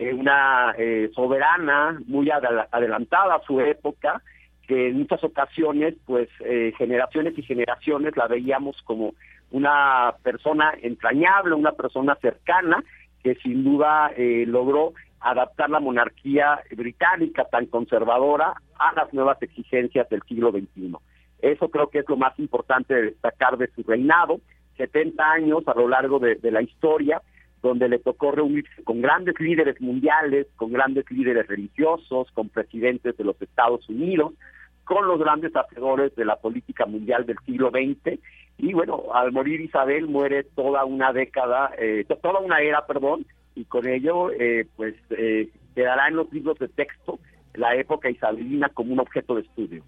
Eh, 0.00 0.12
una 0.12 0.74
eh, 0.76 1.10
soberana 1.14 2.00
muy 2.06 2.28
adelantada 2.30 3.36
a 3.36 3.42
su 3.46 3.60
época, 3.60 4.20
que 4.68 4.88
en 4.88 4.98
muchas 4.98 5.24
ocasiones, 5.24 5.94
pues 6.06 6.28
generaciones 6.76 7.36
y 7.36 7.42
generaciones 7.42 8.16
la 8.16 8.28
veíamos 8.28 8.80
como 8.82 9.14
una 9.50 10.14
persona 10.22 10.74
entrañable, 10.82 11.54
una 11.54 11.72
persona 11.72 12.14
cercana, 12.20 12.84
que 13.22 13.34
sin 13.36 13.64
duda 13.64 14.12
logró 14.46 14.92
adaptar 15.20 15.70
la 15.70 15.80
monarquía 15.80 16.60
británica 16.76 17.44
tan 17.46 17.66
conservadora 17.66 18.54
a 18.78 18.92
las 18.94 19.12
nuevas 19.12 19.40
exigencias 19.42 20.08
del 20.08 20.22
siglo 20.22 20.50
XXI. 20.50 20.96
Eso 21.40 21.68
creo 21.68 21.88
que 21.88 22.00
es 22.00 22.08
lo 22.08 22.16
más 22.16 22.38
importante 22.38 22.94
de 22.94 23.02
destacar 23.02 23.56
de 23.56 23.68
su 23.68 23.82
reinado, 23.82 24.40
70 24.76 25.30
años 25.30 25.66
a 25.66 25.74
lo 25.74 25.88
largo 25.88 26.18
de, 26.18 26.38
la 26.50 26.62
historia, 26.62 27.20
donde 27.62 27.88
le 27.88 27.98
tocó 27.98 28.30
reunirse 28.30 28.82
con 28.84 29.02
grandes 29.02 29.38
líderes 29.40 29.80
mundiales, 29.80 30.46
con 30.56 30.72
grandes 30.72 31.10
líderes 31.10 31.46
religiosos, 31.48 32.30
con 32.32 32.48
presidentes 32.48 33.16
de 33.16 33.24
los 33.24 33.40
Estados 33.42 33.88
Unidos, 33.88 34.34
con 34.88 35.06
los 35.06 35.20
grandes 35.20 35.54
hacedores 35.54 36.16
de 36.16 36.24
la 36.24 36.36
política 36.36 36.86
mundial 36.86 37.26
del 37.26 37.36
siglo 37.44 37.70
XX. 37.70 38.18
Y 38.56 38.72
bueno, 38.72 39.04
al 39.12 39.32
morir 39.32 39.60
Isabel 39.60 40.08
muere 40.08 40.44
toda 40.44 40.86
una 40.86 41.12
década, 41.12 41.70
eh, 41.78 42.06
toda 42.22 42.40
una 42.40 42.60
era, 42.60 42.86
perdón, 42.86 43.26
y 43.54 43.66
con 43.66 43.86
ello 43.86 44.30
eh, 44.32 44.66
pues 44.76 44.94
eh, 45.10 45.50
quedará 45.74 46.08
en 46.08 46.16
los 46.16 46.32
libros 46.32 46.58
de 46.58 46.68
texto 46.68 47.18
la 47.52 47.74
época 47.76 48.08
isabelina 48.08 48.70
como 48.70 48.94
un 48.94 49.00
objeto 49.00 49.34
de 49.34 49.42
estudio 49.42 49.84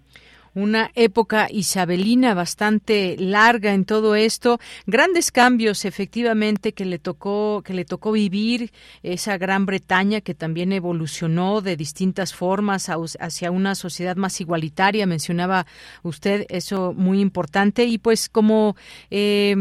una 0.53 0.91
época 0.95 1.47
isabelina 1.49 2.33
bastante 2.33 3.15
larga 3.17 3.73
en 3.73 3.85
todo 3.85 4.15
esto, 4.15 4.59
grandes 4.85 5.31
cambios 5.31 5.85
efectivamente 5.85 6.73
que 6.73 6.85
le 6.85 6.99
tocó 6.99 7.61
que 7.63 7.73
le 7.73 7.85
tocó 7.85 8.11
vivir 8.11 8.71
esa 9.03 9.37
Gran 9.37 9.65
Bretaña 9.65 10.21
que 10.21 10.33
también 10.33 10.71
evolucionó 10.71 11.61
de 11.61 11.75
distintas 11.75 12.33
formas 12.33 12.89
hacia 12.89 13.51
una 13.51 13.75
sociedad 13.75 14.15
más 14.15 14.41
igualitaria, 14.41 15.05
mencionaba 15.05 15.65
usted 16.03 16.45
eso 16.49 16.93
muy 16.93 17.19
importante. 17.19 17.85
Y 17.85 17.97
pues 17.97 18.29
como 18.29 18.75
eh, 19.09 19.55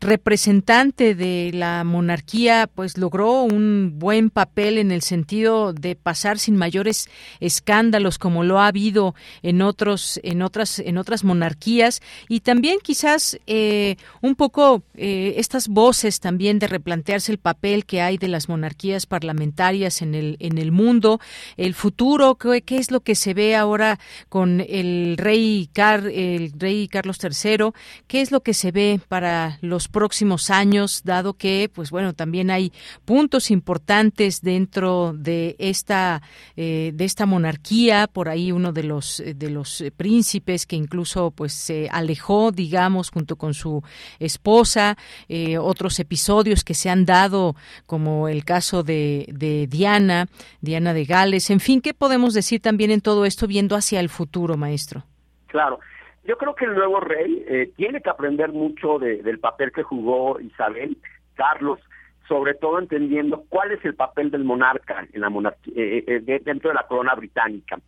representante 0.00 1.14
de 1.14 1.50
la 1.54 1.84
monarquía 1.84 2.68
pues 2.72 2.98
logró 2.98 3.42
un 3.42 3.94
buen 3.96 4.30
papel 4.30 4.78
en 4.78 4.92
el 4.92 5.02
sentido 5.02 5.72
de 5.72 5.96
pasar 5.96 6.38
sin 6.38 6.56
mayores 6.56 7.08
escándalos 7.40 8.18
como 8.18 8.44
lo 8.44 8.60
ha 8.60 8.66
habido 8.66 9.14
en 9.42 9.62
otros 9.62 10.20
en 10.22 10.33
otras 10.42 10.78
en 10.78 10.98
otras 10.98 11.24
monarquías. 11.24 12.00
Y 12.28 12.40
también 12.40 12.78
quizás 12.82 13.38
eh, 13.46 13.96
un 14.20 14.34
poco 14.34 14.82
eh, 14.94 15.34
estas 15.36 15.68
voces 15.68 16.20
también 16.20 16.58
de 16.58 16.66
replantearse 16.66 17.32
el 17.32 17.38
papel 17.38 17.84
que 17.84 18.00
hay 18.00 18.18
de 18.18 18.28
las 18.28 18.48
monarquías 18.48 19.06
parlamentarias 19.06 20.02
en 20.02 20.14
el 20.14 20.36
en 20.40 20.58
el 20.58 20.72
mundo 20.72 21.20
el 21.56 21.74
futuro 21.74 22.36
qué, 22.36 22.62
qué 22.62 22.78
es 22.78 22.90
lo 22.90 23.00
que 23.00 23.14
se 23.14 23.34
ve 23.34 23.56
ahora 23.56 23.98
con 24.28 24.60
el 24.60 25.16
rey 25.18 25.68
Car, 25.72 26.06
el 26.06 26.52
rey 26.56 26.88
Carlos 26.88 27.18
III 27.22 27.72
qué 28.06 28.20
es 28.20 28.30
lo 28.30 28.42
que 28.42 28.54
se 28.54 28.72
ve 28.72 29.00
para 29.08 29.58
los 29.60 29.88
próximos 29.88 30.50
años 30.50 31.02
dado 31.04 31.34
que 31.34 31.70
pues 31.72 31.90
bueno 31.90 32.12
también 32.12 32.50
hay 32.50 32.72
puntos 33.04 33.50
importantes 33.50 34.40
dentro 34.40 35.12
de 35.16 35.56
esta 35.58 36.22
eh, 36.56 36.92
de 36.94 37.04
esta 37.04 37.26
monarquía 37.26 38.06
por 38.06 38.28
ahí 38.28 38.52
uno 38.52 38.72
de 38.72 38.84
los 38.84 39.22
de 39.24 39.50
los 39.50 39.84
príncipes 39.96 40.23
príncipes 40.24 40.64
que 40.66 40.76
incluso 40.76 41.32
pues 41.32 41.52
se 41.52 41.90
alejó, 41.92 42.50
digamos, 42.50 43.10
junto 43.10 43.36
con 43.36 43.52
su 43.52 43.82
esposa, 44.18 44.96
eh, 45.28 45.58
otros 45.58 46.00
episodios 46.00 46.64
que 46.64 46.72
se 46.72 46.88
han 46.88 47.04
dado, 47.04 47.56
como 47.84 48.28
el 48.28 48.42
caso 48.46 48.82
de, 48.82 49.26
de 49.28 49.66
Diana, 49.66 50.26
Diana 50.62 50.94
de 50.94 51.04
Gales, 51.04 51.50
en 51.50 51.60
fin, 51.60 51.82
¿qué 51.82 51.92
podemos 51.92 52.32
decir 52.32 52.62
también 52.62 52.90
en 52.90 53.02
todo 53.02 53.26
esto 53.26 53.46
viendo 53.46 53.76
hacia 53.76 54.00
el 54.00 54.08
futuro, 54.08 54.56
maestro? 54.56 55.02
Claro. 55.48 55.78
Yo 56.26 56.38
creo 56.38 56.54
que 56.54 56.64
el 56.64 56.74
nuevo 56.74 57.00
rey 57.00 57.44
eh, 57.46 57.70
tiene 57.76 58.00
que 58.00 58.08
aprender 58.08 58.50
mucho 58.50 58.98
del 58.98 59.38
papel 59.40 59.72
que 59.72 59.82
jugó 59.82 60.40
Isabel, 60.40 60.96
Carlos, 61.34 61.80
sobre 62.28 62.54
todo 62.54 62.78
entendiendo 62.78 63.44
cuál 63.48 63.72
es 63.72 63.84
el 63.84 63.94
papel 63.94 64.30
del 64.30 64.44
monarca 64.44 65.06
en 65.12 65.20
la 65.20 65.30
monarquía, 65.30 65.74
eh, 65.76 66.04
eh, 66.06 66.22
eh, 66.26 66.40
dentro 66.42 66.70
de 66.70 66.74
la 66.74 66.86
corona 66.86 67.14
británica. 67.14 67.78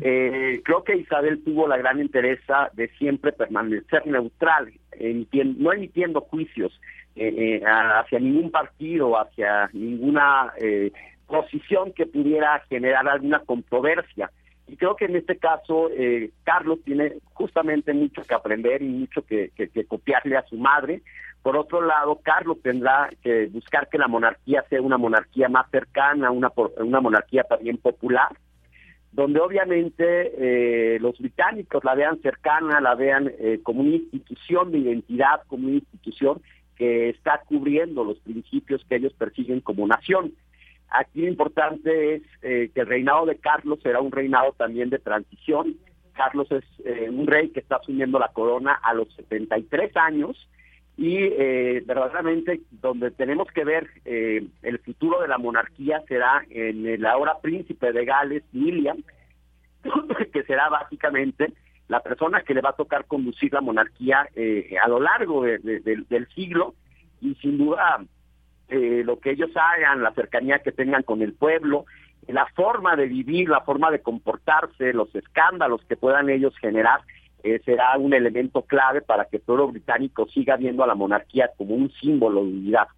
creo 0.00 0.84
que 0.84 0.96
Isabel 0.96 1.42
tuvo 1.42 1.66
la 1.66 1.76
gran 1.76 2.00
interés 2.00 2.40
de 2.74 2.88
siempre 2.98 3.32
permanecer 3.32 4.06
neutral, 4.06 4.72
no 5.56 5.72
emitiendo 5.72 6.20
juicios 6.22 6.78
hacia 7.16 8.18
ningún 8.18 8.50
partido, 8.50 9.18
hacia 9.18 9.70
ninguna 9.72 10.52
posición 11.26 11.92
que 11.92 12.06
pudiera 12.06 12.62
generar 12.68 13.08
alguna 13.08 13.40
controversia. 13.40 14.30
Y 14.68 14.76
creo 14.76 14.96
que 14.96 15.06
en 15.06 15.16
este 15.16 15.38
caso 15.38 15.88
Carlos 16.44 16.80
tiene 16.84 17.14
justamente 17.32 17.94
mucho 17.94 18.22
que 18.22 18.34
aprender 18.34 18.82
y 18.82 18.88
mucho 18.88 19.24
que 19.24 19.50
copiarle 19.88 20.36
a 20.36 20.46
su 20.46 20.56
madre, 20.56 21.00
por 21.46 21.56
otro 21.56 21.80
lado, 21.80 22.18
Carlos 22.24 22.58
tendrá 22.60 23.08
que 23.22 23.46
buscar 23.46 23.88
que 23.88 23.98
la 23.98 24.08
monarquía 24.08 24.64
sea 24.68 24.82
una 24.82 24.98
monarquía 24.98 25.48
más 25.48 25.70
cercana, 25.70 26.32
una, 26.32 26.50
una 26.78 27.00
monarquía 27.00 27.44
también 27.44 27.76
popular, 27.76 28.36
donde 29.12 29.38
obviamente 29.38 30.32
eh, 30.38 30.98
los 30.98 31.16
británicos 31.16 31.84
la 31.84 31.94
vean 31.94 32.20
cercana, 32.20 32.80
la 32.80 32.96
vean 32.96 33.30
eh, 33.38 33.60
como 33.62 33.82
una 33.82 33.94
institución 33.94 34.72
de 34.72 34.78
identidad, 34.78 35.42
como 35.46 35.68
una 35.68 35.76
institución 35.76 36.42
que 36.74 37.10
está 37.10 37.40
cubriendo 37.46 38.02
los 38.02 38.18
principios 38.18 38.84
que 38.88 38.96
ellos 38.96 39.12
persiguen 39.12 39.60
como 39.60 39.86
nación. 39.86 40.32
Aquí 40.88 41.20
lo 41.20 41.28
importante 41.28 42.16
es 42.16 42.22
eh, 42.42 42.72
que 42.74 42.80
el 42.80 42.88
reinado 42.88 43.24
de 43.24 43.36
Carlos 43.36 43.78
será 43.84 44.00
un 44.00 44.10
reinado 44.10 44.52
también 44.58 44.90
de 44.90 44.98
transición. 44.98 45.76
Carlos 46.14 46.50
es 46.50 46.64
un 47.08 47.28
rey 47.28 47.50
que 47.50 47.60
está 47.60 47.76
asumiendo 47.76 48.18
la 48.18 48.32
corona 48.32 48.80
a 48.82 48.94
los 48.94 49.14
73 49.14 49.96
años 49.96 50.48
y 50.96 51.18
eh, 51.18 51.82
verdaderamente 51.84 52.62
donde 52.70 53.10
tenemos 53.10 53.48
que 53.48 53.64
ver 53.64 53.88
eh, 54.06 54.46
el 54.62 54.78
futuro 54.78 55.20
de 55.20 55.28
la 55.28 55.36
monarquía 55.36 56.02
será 56.08 56.42
en 56.48 56.86
el 56.86 57.04
ahora 57.04 57.38
príncipe 57.40 57.92
de 57.92 58.04
Gales, 58.06 58.44
William, 58.54 59.02
que 60.32 60.42
será 60.44 60.70
básicamente 60.70 61.52
la 61.88 62.00
persona 62.00 62.40
que 62.40 62.54
le 62.54 62.62
va 62.62 62.70
a 62.70 62.76
tocar 62.76 63.04
conducir 63.04 63.52
la 63.52 63.60
monarquía 63.60 64.26
eh, 64.34 64.74
a 64.82 64.88
lo 64.88 64.98
largo 64.98 65.44
del 65.44 66.28
siglo. 66.34 66.74
Y 67.20 67.34
sin 67.36 67.58
duda 67.58 68.04
lo 68.68 69.20
que 69.20 69.30
ellos 69.30 69.50
hagan, 69.54 70.02
la 70.02 70.12
cercanía 70.12 70.58
que 70.58 70.72
tengan 70.72 71.02
con 71.02 71.22
el 71.22 71.32
pueblo, 71.34 71.86
la 72.26 72.46
forma 72.54 72.96
de 72.96 73.06
vivir, 73.06 73.48
la 73.48 73.60
forma 73.60 73.90
de 73.90 74.00
comportarse, 74.00 74.92
los 74.92 75.14
escándalos 75.14 75.84
que 75.84 75.96
puedan 75.96 76.28
ellos 76.28 76.54
generar, 76.58 77.00
eh, 77.42 77.60
será 77.64 77.96
un 77.98 78.14
elemento 78.14 78.62
clave 78.62 79.02
para 79.02 79.26
que 79.26 79.36
el 79.36 79.42
pueblo 79.42 79.68
británico 79.68 80.26
siga 80.28 80.56
viendo 80.56 80.82
a 80.82 80.86
la 80.86 80.94
monarquía 80.94 81.50
como 81.56 81.74
un 81.74 81.90
símbolo 82.00 82.42
de 82.42 82.50
unidad. 82.50 82.88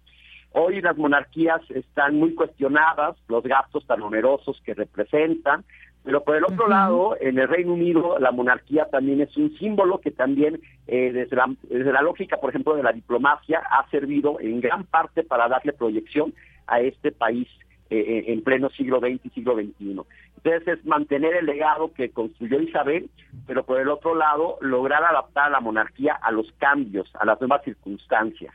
Hoy 0.51 0.81
las 0.81 0.97
monarquías 0.97 1.61
están 1.69 2.15
muy 2.15 2.33
cuestionadas, 2.33 3.15
los 3.27 3.43
gastos 3.43 3.85
tan 3.85 4.01
onerosos 4.01 4.59
que 4.65 4.73
representan, 4.73 5.63
pero 6.03 6.23
por 6.23 6.35
el 6.35 6.43
otro 6.43 6.67
lado, 6.67 7.15
en 7.19 7.37
el 7.37 7.47
Reino 7.47 7.73
Unido 7.73 8.17
la 8.17 8.31
monarquía 8.31 8.85
también 8.85 9.21
es 9.21 9.35
un 9.37 9.55
símbolo 9.57 9.99
que 9.99 10.11
también 10.11 10.59
eh, 10.87 11.11
desde, 11.11 11.35
la, 11.35 11.53
desde 11.63 11.91
la 11.91 12.01
lógica, 12.01 12.37
por 12.37 12.49
ejemplo, 12.49 12.75
de 12.75 12.83
la 12.83 12.93
diplomacia, 12.93 13.61
ha 13.69 13.87
servido 13.91 14.39
en 14.39 14.59
gran 14.61 14.85
parte 14.85 15.23
para 15.23 15.47
darle 15.47 15.73
proyección 15.73 16.33
a 16.65 16.79
este 16.79 17.11
país 17.11 17.47
eh, 17.89 18.25
en 18.27 18.43
pleno 18.43 18.69
siglo 18.69 18.99
XX 18.99 19.25
y 19.25 19.29
siglo 19.29 19.55
XXI. 19.55 20.01
Entonces 20.37 20.67
es 20.67 20.85
mantener 20.85 21.35
el 21.35 21.45
legado 21.45 21.91
que 21.93 22.11
construyó 22.11 22.61
Isabel, 22.61 23.09
pero 23.47 23.65
por 23.65 23.79
el 23.79 23.89
otro 23.89 24.15
lado 24.15 24.57
lograr 24.61 25.03
adaptar 25.03 25.47
a 25.47 25.49
la 25.49 25.59
monarquía 25.59 26.13
a 26.13 26.31
los 26.31 26.51
cambios, 26.59 27.09
a 27.19 27.25
las 27.25 27.39
nuevas 27.41 27.63
circunstancias. 27.63 28.53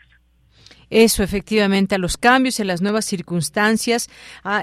Eso, 0.91 1.23
efectivamente, 1.23 1.95
a 1.95 1.99
los 1.99 2.17
cambios, 2.17 2.61
a 2.61 2.65
las 2.65 2.81
nuevas 2.81 3.05
circunstancias. 3.05 4.09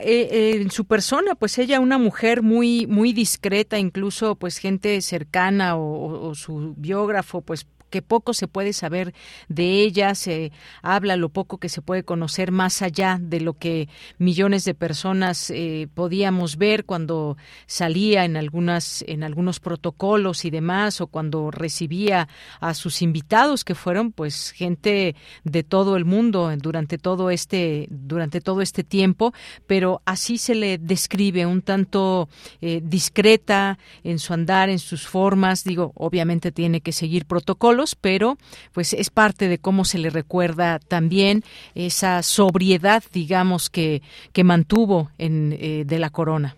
Eh, 0.03 0.29
eh, 0.31 0.61
en 0.61 0.71
su 0.71 0.85
persona, 0.85 1.35
pues 1.35 1.57
ella 1.57 1.79
una 1.79 1.97
mujer 1.97 2.41
muy, 2.41 2.87
muy 2.87 3.11
discreta, 3.11 3.77
incluso 3.77 4.35
pues 4.35 4.57
gente 4.57 5.01
cercana 5.01 5.75
o 5.75 6.33
su 6.35 6.73
biógrafo, 6.77 7.41
pues 7.41 7.67
que 7.91 8.01
poco 8.01 8.33
se 8.33 8.47
puede 8.47 8.73
saber 8.73 9.13
de 9.49 9.83
ella, 9.83 10.15
se 10.15 10.51
habla 10.81 11.15
lo 11.15 11.29
poco 11.29 11.59
que 11.59 11.69
se 11.69 11.83
puede 11.83 12.03
conocer 12.03 12.51
más 12.51 12.81
allá 12.81 13.19
de 13.21 13.41
lo 13.41 13.53
que 13.53 13.87
millones 14.17 14.65
de 14.65 14.73
personas 14.73 15.51
eh, 15.51 15.87
podíamos 15.93 16.57
ver 16.57 16.85
cuando 16.85 17.37
salía 17.67 18.25
en 18.25 18.37
algunas 18.37 19.03
en 19.07 19.23
algunos 19.23 19.59
protocolos 19.59 20.45
y 20.45 20.49
demás 20.49 21.01
o 21.01 21.07
cuando 21.07 21.51
recibía 21.51 22.27
a 22.59 22.73
sus 22.73 23.01
invitados 23.01 23.63
que 23.63 23.75
fueron 23.75 24.11
pues 24.11 24.51
gente 24.51 25.15
de 25.43 25.63
todo 25.63 25.97
el 25.97 26.05
mundo 26.05 26.51
durante 26.57 26.97
todo 26.97 27.29
este 27.29 27.87
durante 27.91 28.41
todo 28.41 28.61
este 28.61 28.83
tiempo, 28.83 29.33
pero 29.67 30.01
así 30.05 30.37
se 30.37 30.55
le 30.55 30.77
describe 30.77 31.45
un 31.45 31.61
tanto 31.61 32.29
eh, 32.61 32.81
discreta 32.83 33.77
en 34.03 34.19
su 34.19 34.33
andar, 34.33 34.69
en 34.69 34.79
sus 34.79 35.07
formas, 35.07 35.63
digo, 35.63 35.91
obviamente 35.95 36.51
tiene 36.51 36.81
que 36.81 36.91
seguir 36.91 37.25
protocolos, 37.25 37.80
pero 37.99 38.37
pues 38.73 38.93
es 38.93 39.09
parte 39.09 39.47
de 39.47 39.57
cómo 39.57 39.85
se 39.85 39.97
le 39.97 40.09
recuerda 40.09 40.79
también 40.79 41.41
esa 41.75 42.21
sobriedad, 42.23 43.03
digamos, 43.13 43.69
que, 43.69 44.01
que 44.33 44.43
mantuvo 44.43 45.09
en, 45.17 45.53
eh, 45.53 45.83
de 45.85 45.99
la 45.99 46.09
corona. 46.09 46.55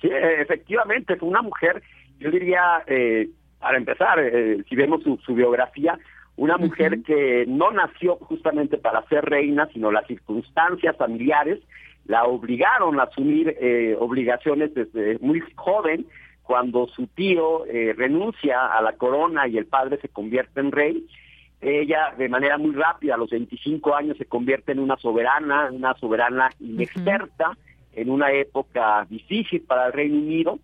Sí, 0.00 0.08
e, 0.08 0.40
efectivamente, 0.40 1.16
fue 1.16 1.28
una 1.28 1.42
mujer, 1.42 1.82
yo 2.18 2.30
diría, 2.30 2.82
eh, 2.86 3.28
para 3.58 3.78
empezar, 3.78 4.18
eh, 4.20 4.62
si 4.68 4.76
vemos 4.76 5.02
su, 5.02 5.34
biografía, 5.34 5.98
una 6.36 6.56
mujer 6.56 7.02
que 7.02 7.44
no 7.46 7.70
nació 7.70 8.16
justamente 8.16 8.76
para 8.76 9.06
ser 9.08 9.24
reina, 9.24 9.68
sino 9.72 9.92
las 9.92 10.06
circunstancias 10.06 10.96
familiares 10.96 11.60
la 12.06 12.24
obligaron 12.24 13.00
a 13.00 13.04
asumir 13.04 13.56
obligaciones 13.98 14.74
desde 14.74 15.18
muy 15.20 15.42
joven, 15.54 16.04
cuando 16.44 16.86
su 16.88 17.06
tío 17.08 17.64
renuncia 17.96 18.66
a 18.66 18.80
la 18.82 18.92
corona 18.92 19.48
y 19.48 19.58
el 19.58 19.66
padre 19.66 19.98
se 20.00 20.08
convierte 20.08 20.60
en 20.60 20.72
rey, 20.72 21.06
ella 21.60 22.14
de 22.18 22.28
manera 22.28 22.58
muy 22.58 22.74
rápida, 22.74 23.14
a 23.14 23.18
los 23.18 23.30
25 23.30 23.94
años, 23.94 24.18
se 24.18 24.26
convierte 24.26 24.72
en 24.72 24.78
una 24.78 24.96
soberana, 24.98 25.70
una 25.72 25.94
soberana 25.94 26.50
inexperta, 26.60 27.56
en 27.94 28.10
una 28.10 28.32
época 28.32 29.06
difícil 29.08 29.62
para 29.62 29.86
el 29.86 29.92
Reino 29.92 30.18
Unido, 30.18 30.58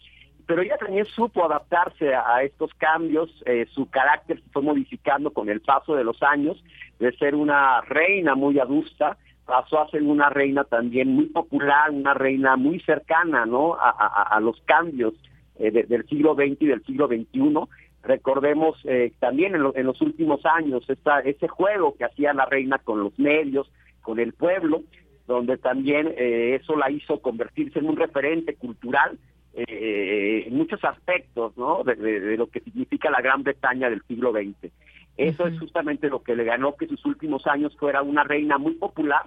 pero 0.46 0.62
ella 0.62 0.76
también 0.78 1.06
supo 1.06 1.44
adaptarse 1.44 2.12
a, 2.14 2.42
estos 2.42 2.74
cambios, 2.74 3.30
eh, 3.46 3.66
su 3.72 3.88
carácter 3.88 4.42
se 4.42 4.50
fue 4.50 4.62
modificando 4.62 5.32
con 5.32 5.48
el 5.48 5.60
paso 5.60 5.94
de 5.94 6.04
los 6.04 6.22
años, 6.22 6.62
de 6.98 7.12
ser 7.16 7.34
una 7.34 7.80
reina 7.82 8.34
muy 8.34 8.58
adusta, 8.58 9.16
pasó 9.46 9.80
a 9.80 9.88
ser 9.90 10.02
una 10.02 10.28
reina 10.28 10.64
también 10.64 11.14
muy 11.14 11.26
popular, 11.26 11.90
una 11.90 12.14
reina 12.14 12.56
muy 12.56 12.80
cercana 12.80 13.46
¿no? 13.46 13.76
a, 13.80 14.38
los 14.40 14.60
cambios 14.62 15.14
eh, 15.60 15.70
del 15.70 16.06
siglo 16.08 16.34
XX 16.34 16.56
y 16.60 16.66
del 16.66 16.84
siglo 16.84 17.06
XXI, 17.06 17.68
Recordemos 18.02 18.80
eh, 18.84 19.12
también 19.18 19.54
en, 19.54 19.86
los 19.86 20.00
últimos 20.00 20.44
años 20.46 20.88
esta, 20.88 21.20
ese 21.20 21.48
juego 21.48 21.96
que 21.96 22.04
hacía 22.04 22.32
la 22.32 22.46
reina 22.46 22.78
con 22.78 23.02
los 23.02 23.18
medios, 23.18 23.70
con 24.00 24.18
el 24.18 24.32
pueblo, 24.32 24.82
donde 25.26 25.58
también 25.58 26.14
eh, 26.16 26.58
eso 26.60 26.76
la 26.76 26.90
hizo 26.90 27.20
convertirse 27.20 27.78
en 27.78 27.88
un 27.88 27.96
referente 27.96 28.54
cultural 28.54 29.18
eh, 29.52 30.44
en 30.46 30.56
muchos 30.56 30.82
aspectos 30.82 31.56
¿no? 31.58 31.82
De, 31.84 32.36
lo 32.38 32.46
que 32.46 32.60
significa 32.60 33.10
la 33.10 33.20
Gran 33.20 33.42
Bretaña 33.42 33.90
del 33.90 34.02
siglo 34.08 34.32
XX. 34.32 34.72
Eso 35.18 35.46
es 35.46 35.58
justamente 35.58 36.08
lo 36.08 36.22
que 36.22 36.34
le 36.34 36.44
ganó 36.44 36.76
que 36.76 36.86
sus 36.86 37.04
últimos 37.04 37.46
años 37.46 37.76
fuera 37.76 38.00
una 38.00 38.24
reina 38.24 38.56
muy 38.56 38.74
popular. 38.74 39.26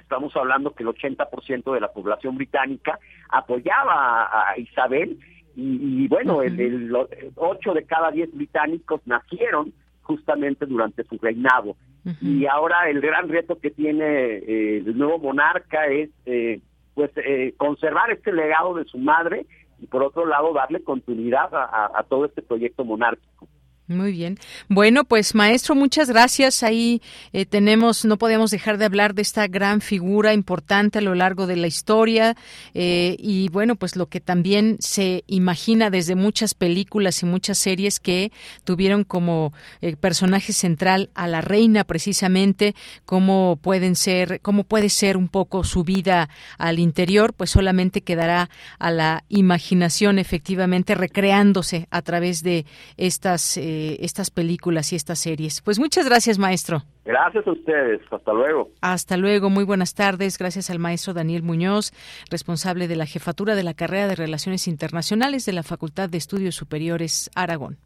Estamos 0.00 0.34
hablando 0.34 0.74
que 0.74 0.82
el 0.82 0.88
80% 0.88 1.72
de 1.72 1.80
la 1.80 1.92
población 1.92 2.36
británica 2.36 2.98
apoyaba 3.28 4.50
a 4.50 4.58
Isabel 4.58 5.18
y, 5.54 6.08
bueno, 6.08 6.42
el, 6.42 6.94
8 7.36 7.74
de 7.74 7.84
cada 7.84 8.10
10 8.10 8.34
británicos 8.34 9.00
nacieron 9.06 9.72
justamente 10.02 10.66
durante 10.66 11.04
su 11.04 11.18
reinado. 11.18 11.76
Y 12.20 12.46
ahora 12.46 12.90
el 12.90 13.00
gran 13.00 13.28
reto 13.28 13.60
que 13.60 13.70
tiene 13.70 14.04
eh, 14.04 14.78
el 14.78 14.98
nuevo 14.98 15.18
monarca 15.18 15.86
es 15.86 16.10
eh, 16.26 16.60
pues 16.94 17.12
eh, 17.16 17.54
conservar 17.56 18.10
este 18.10 18.32
legado 18.32 18.74
de 18.74 18.84
su 18.86 18.98
madre 18.98 19.46
y 19.78 19.86
por 19.86 20.02
otro 20.02 20.26
lado 20.26 20.52
darle 20.52 20.82
continuidad 20.82 21.48
a 21.52 22.04
todo 22.08 22.24
este 22.24 22.42
proyecto 22.42 22.84
monárquico. 22.84 23.46
Muy 23.92 24.12
bien. 24.12 24.38
Bueno, 24.68 25.04
pues 25.04 25.34
maestro, 25.34 25.74
muchas 25.74 26.08
gracias. 26.08 26.62
Ahí 26.62 27.02
eh, 27.32 27.46
tenemos, 27.46 28.04
no 28.04 28.16
podemos 28.16 28.50
dejar 28.50 28.78
de 28.78 28.84
hablar 28.84 29.14
de 29.14 29.22
esta 29.22 29.46
gran 29.46 29.80
figura 29.80 30.32
importante 30.34 30.98
a 30.98 31.02
lo 31.02 31.14
largo 31.14 31.46
de 31.46 31.56
la 31.56 31.66
historia 31.66 32.36
eh, 32.74 33.16
y 33.18 33.48
bueno, 33.50 33.76
pues 33.76 33.96
lo 33.96 34.06
que 34.06 34.20
también 34.20 34.76
se 34.80 35.24
imagina 35.26 35.90
desde 35.90 36.14
muchas 36.14 36.54
películas 36.54 37.22
y 37.22 37.26
muchas 37.26 37.58
series 37.58 38.00
que 38.00 38.32
tuvieron 38.64 39.04
como 39.04 39.52
eh, 39.80 39.96
personaje 39.96 40.52
central 40.52 41.10
a 41.14 41.26
la 41.26 41.40
reina 41.40 41.84
precisamente, 41.84 42.74
cómo 43.04 43.58
pueden 43.60 43.96
ser, 43.96 44.40
cómo 44.40 44.64
puede 44.64 44.88
ser 44.88 45.16
un 45.16 45.28
poco 45.28 45.64
su 45.64 45.84
vida 45.84 46.28
al 46.58 46.78
interior, 46.78 47.34
pues 47.34 47.50
solamente 47.50 48.02
quedará 48.02 48.48
a 48.78 48.90
la 48.90 49.24
imaginación 49.28 50.18
efectivamente 50.18 50.94
recreándose 50.94 51.88
a 51.90 52.02
través 52.02 52.42
de 52.42 52.64
estas 52.96 53.58
estas 54.00 54.30
películas 54.30 54.92
y 54.92 54.96
estas 54.96 55.18
series. 55.18 55.60
Pues 55.60 55.78
muchas 55.78 56.06
gracias, 56.06 56.38
maestro. 56.38 56.82
Gracias 57.04 57.46
a 57.46 57.52
ustedes. 57.52 58.00
Hasta 58.10 58.32
luego. 58.32 58.70
Hasta 58.80 59.16
luego. 59.16 59.50
Muy 59.50 59.64
buenas 59.64 59.94
tardes. 59.94 60.38
Gracias 60.38 60.70
al 60.70 60.78
maestro 60.78 61.14
Daniel 61.14 61.42
Muñoz, 61.42 61.92
responsable 62.30 62.88
de 62.88 62.96
la 62.96 63.06
jefatura 63.06 63.54
de 63.54 63.62
la 63.62 63.74
carrera 63.74 64.08
de 64.08 64.14
Relaciones 64.14 64.68
Internacionales 64.68 65.44
de 65.44 65.52
la 65.52 65.62
Facultad 65.62 66.08
de 66.08 66.18
Estudios 66.18 66.54
Superiores 66.54 67.30
Aragón. 67.34 67.78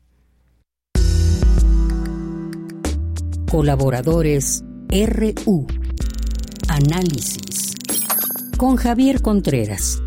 Colaboradores 3.51 4.65
RU. 4.91 5.67
Análisis. 6.69 7.75
Con 8.59 8.77
Javier 8.77 9.23
Contreras. 9.23 10.03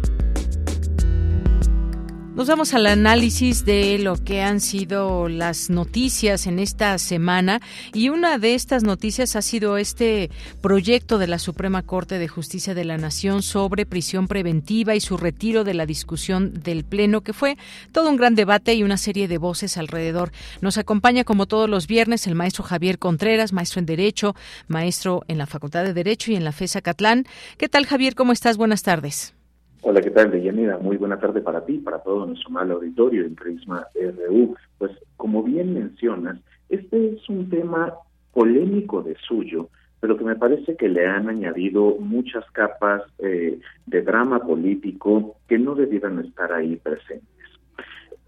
Nos 2.40 2.48
vamos 2.48 2.74
al 2.74 2.86
análisis 2.86 3.66
de 3.66 4.00
lo 4.00 4.16
que 4.16 4.42
han 4.42 4.62
sido 4.62 5.28
las 5.28 5.70
noticias 5.70 6.48
en 6.48 6.60
esta 6.60 6.98
semana 6.98 7.60
y 7.94 8.08
una 8.08 8.38
de 8.38 8.56
estas 8.56 8.82
noticias 8.84 9.36
ha 9.36 9.42
sido 9.42 9.76
este 9.76 10.32
proyecto 10.62 11.18
de 11.18 11.28
la 11.28 11.38
Suprema 11.38 11.84
Corte 11.84 12.18
de 12.18 12.30
Justicia 12.30 12.74
de 12.74 12.86
la 12.86 12.98
Nación 12.98 13.42
sobre 13.42 13.86
prisión 13.86 14.30
preventiva 14.30 14.96
y 14.96 15.02
su 15.02 15.18
retiro 15.18 15.66
de 15.66 15.74
la 15.74 15.86
discusión 15.86 16.54
del 16.54 16.86
Pleno, 16.86 17.20
que 17.24 17.34
fue 17.34 17.58
todo 17.92 18.10
un 18.10 18.16
gran 18.16 18.36
debate 18.36 18.74
y 18.74 18.84
una 18.84 18.96
serie 18.96 19.28
de 19.28 19.38
voces 19.38 19.76
alrededor. 19.76 20.32
Nos 20.62 20.78
acompaña 20.78 21.26
como 21.26 21.46
todos 21.46 21.70
los 21.70 21.88
viernes 21.88 22.26
el 22.26 22.36
maestro 22.36 22.64
Javier 22.64 23.00
Contreras, 23.00 23.52
maestro 23.52 23.80
en 23.80 23.86
Derecho, 23.86 24.34
maestro 24.70 25.26
en 25.28 25.40
la 25.40 25.46
Facultad 25.46 25.84
de 25.84 25.94
Derecho 25.94 26.32
y 26.32 26.38
en 26.38 26.46
la 26.46 26.54
FESA 26.54 26.80
Catlán. 26.80 27.26
¿Qué 27.58 27.68
tal 27.68 27.86
Javier? 27.86 28.16
¿Cómo 28.16 28.32
estás? 28.32 28.56
Buenas 28.56 28.82
tardes. 28.82 29.34
Hola, 29.82 30.02
¿qué 30.02 30.12
tal, 30.12 30.30
Deyanira? 30.30 30.78
Muy 30.78 30.98
buena 30.98 31.18
tarde 31.18 31.40
para 31.40 31.66
ti, 31.66 31.78
para 31.78 32.00
todo 32.00 32.26
nuestro 32.26 32.50
mal 32.50 32.70
auditorio 32.70 33.24
en 33.24 33.34
Prisma 33.34 33.88
RU. 33.96 34.54
Pues, 34.78 34.92
como 35.16 35.42
bien 35.42 35.74
mencionas, 35.74 36.38
este 36.68 37.14
es 37.14 37.30
un 37.30 37.50
tema 37.50 37.94
polémico 38.34 39.02
de 39.02 39.16
suyo, 39.16 39.70
pero 40.02 40.18
que 40.18 40.26
me 40.26 40.36
parece 40.36 40.76
que 40.76 40.90
le 40.90 41.08
han 41.08 41.30
añadido 41.30 41.96
muchas 41.98 42.44
capas 42.52 43.04
eh, 43.20 43.58
de 43.86 44.02
drama 44.02 44.42
político 44.42 45.38
que 45.48 45.58
no 45.58 45.76
debieran 45.76 46.20
estar 46.20 46.52
ahí 46.52 46.76
presentes. 46.76 47.30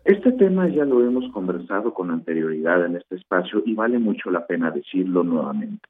Este 0.05 0.31
tema 0.31 0.69
ya 0.69 0.85
lo 0.85 1.05
hemos 1.05 1.29
conversado 1.33 1.93
con 1.93 2.11
anterioridad 2.11 2.85
en 2.85 2.95
este 2.95 3.15
espacio 3.17 3.61
y 3.65 3.75
vale 3.75 3.99
mucho 3.99 4.31
la 4.31 4.47
pena 4.47 4.71
decirlo 4.71 5.23
nuevamente. 5.23 5.89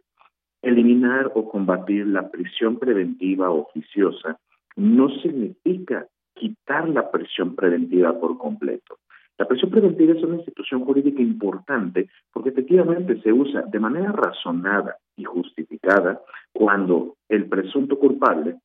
Eliminar 0.64 1.32
o 1.36 1.48
combatir 1.48 2.08
la 2.08 2.32
prisión 2.32 2.80
preventiva 2.80 3.52
oficiosa 3.52 4.40
no 4.76 5.10
significa 5.22 6.08
quitar 6.34 6.90
la 6.90 7.12
presión 7.12 7.56
preventiva 7.56 8.20
por 8.20 8.38
completo. 8.38 8.98
La 9.38 9.48
presión 9.48 9.72
preventiva 9.72 10.14
es 10.14 10.24
una 10.24 10.36
institución 10.36 10.86
jurídica 10.86 11.22
importante 11.22 12.10
porque 12.32 12.50
efectivamente 12.50 13.20
se 13.22 13.34
usa 13.34 13.64
de 13.64 13.80
manera 13.80 14.12
razonada 14.12 14.98
y 15.18 15.24
justificada 15.24 16.22
cuando 16.54 17.16
el 17.28 17.46
presunto 17.46 17.98
culpable, 17.98 18.58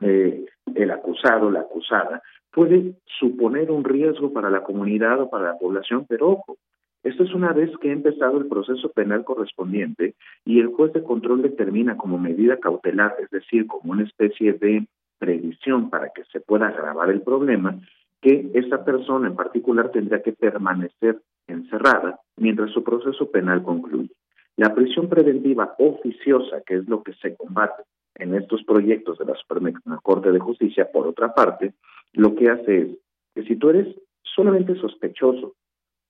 eh, 0.00 0.46
el 0.74 0.90
acusado, 0.90 1.50
la 1.50 1.60
acusada, 1.60 2.22
puede 2.50 2.94
suponer 3.18 3.70
un 3.70 3.84
riesgo 3.84 4.32
para 4.32 4.48
la 4.48 4.62
comunidad 4.62 5.20
o 5.20 5.28
para 5.28 5.52
la 5.52 5.58
población, 5.58 6.06
pero 6.08 6.30
ojo, 6.30 6.56
esto 7.02 7.24
es 7.24 7.34
una 7.34 7.52
vez 7.52 7.70
que 7.78 7.90
ha 7.90 7.92
empezado 7.92 8.38
el 8.38 8.46
proceso 8.46 8.90
penal 8.90 9.24
correspondiente 9.24 10.14
y 10.46 10.60
el 10.60 10.68
juez 10.68 10.94
de 10.94 11.02
control 11.02 11.42
determina 11.42 11.98
como 11.98 12.16
medida 12.16 12.58
cautelar, 12.58 13.16
es 13.20 13.28
decir, 13.28 13.66
como 13.66 13.92
una 13.92 14.04
especie 14.04 14.54
de 14.54 14.86
previsión 15.24 15.88
para 15.88 16.10
que 16.10 16.24
se 16.24 16.40
pueda 16.40 16.68
agravar 16.68 17.10
el 17.10 17.22
problema, 17.22 17.80
que 18.20 18.50
esa 18.54 18.84
persona 18.84 19.28
en 19.28 19.36
particular 19.36 19.90
tendría 19.90 20.22
que 20.22 20.32
permanecer 20.32 21.20
encerrada 21.46 22.20
mientras 22.36 22.70
su 22.72 22.84
proceso 22.84 23.30
penal 23.30 23.62
concluye. 23.62 24.10
La 24.56 24.74
prisión 24.74 25.08
preventiva 25.08 25.74
oficiosa, 25.78 26.60
que 26.66 26.76
es 26.76 26.88
lo 26.88 27.02
que 27.02 27.14
se 27.14 27.34
combate 27.36 27.82
en 28.16 28.34
estos 28.34 28.62
proyectos 28.64 29.18
de 29.18 29.24
la 29.24 29.34
Suprema 29.34 29.72
Corte 30.02 30.30
de 30.30 30.38
Justicia, 30.38 30.90
por 30.92 31.06
otra 31.06 31.34
parte, 31.34 31.74
lo 32.12 32.34
que 32.34 32.50
hace 32.50 32.82
es 32.82 32.88
que 33.34 33.42
si 33.44 33.56
tú 33.56 33.70
eres 33.70 33.88
solamente 34.22 34.76
sospechoso 34.76 35.54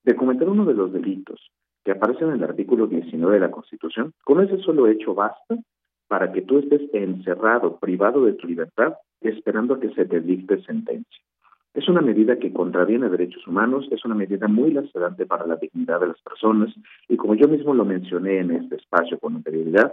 de 0.03 0.17
cometer 0.17 0.49
uno 0.49 0.65
de 0.67 0.75
los 0.75 0.93
delitos 0.93 1.51
que 1.85 1.93
aparecen 1.93 2.29
en 2.29 2.35
el 2.35 2.45
artículo 2.45 2.87
19 2.87 3.35
de 3.35 3.41
la 3.41 3.51
Constitución, 3.51 4.13
con 4.25 4.43
ese 4.43 4.59
solo 4.59 4.89
hecho 4.89 5.15
basta 5.15 5.57
para 6.09 6.33
que 6.33 6.43
tú 6.43 6.59
estés 6.59 6.83
encerrado, 6.93 7.79
privado 7.79 8.25
de 8.25 8.35
tu 8.35 8.47
libertad, 8.47 8.95
esperando 9.31 9.75
a 9.75 9.81
que 9.81 9.91
se 9.91 10.05
te 10.05 10.21
dicte 10.21 10.63
sentencia. 10.63 11.23
Es 11.75 11.89
una 11.89 12.01
medida 12.01 12.39
que 12.39 12.53
contraviene 12.53 13.09
derechos 13.09 13.47
humanos, 13.49 13.89
es 13.91 14.05
una 14.05 14.15
medida 14.15 14.47
muy 14.47 14.71
lacerante 14.71 15.27
para 15.27 15.47
la 15.47 15.57
dignidad 15.57 16.01
de 16.01 16.09
las 16.09 16.23
personas 16.23 16.73
y 17.09 17.17
como 17.17 17.35
yo 17.35 17.49
mismo 17.49 17.75
lo 17.75 17.85
mencioné 17.85 18.39
en 18.39 18.53
este 18.53 18.77
espacio 18.77 19.19
con 19.19 19.37
anterioridad, 19.37 19.93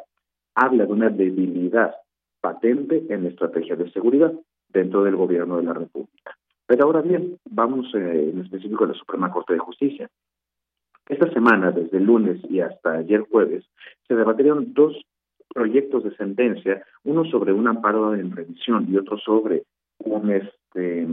habla 0.53 0.85
de 0.85 0.93
una 0.93 1.09
debilidad 1.09 1.95
patente 2.39 3.03
en 3.09 3.23
la 3.23 3.29
estrategia 3.29 3.75
de 3.75 3.91
seguridad 3.91 4.31
dentro 4.69 5.03
del 5.03 5.15
gobierno 5.15 5.57
de 5.57 5.63
la 5.63 5.73
República. 5.73 6.37
Pero 6.67 6.85
ahora 6.85 7.01
bien, 7.01 7.37
vamos 7.49 7.93
eh, 7.95 8.29
en 8.31 8.39
específico 8.41 8.85
a 8.85 8.87
la 8.87 8.93
Suprema 8.93 9.31
Corte 9.31 9.53
de 9.53 9.59
Justicia. 9.59 10.09
Esta 11.09 11.29
semana, 11.33 11.71
desde 11.71 11.97
el 11.97 12.05
lunes 12.05 12.39
y 12.49 12.61
hasta 12.61 12.93
ayer 12.93 13.21
jueves, 13.29 13.65
se 14.07 14.15
debatieron 14.15 14.73
dos 14.73 14.95
proyectos 15.53 16.03
de 16.03 16.15
sentencia, 16.15 16.83
uno 17.03 17.25
sobre 17.25 17.53
un 17.53 17.67
amparo 17.67 18.15
en 18.15 18.35
revisión 18.35 18.87
y 18.89 18.97
otro 18.97 19.17
sobre 19.17 19.63
un 19.99 20.31
este 20.31 21.07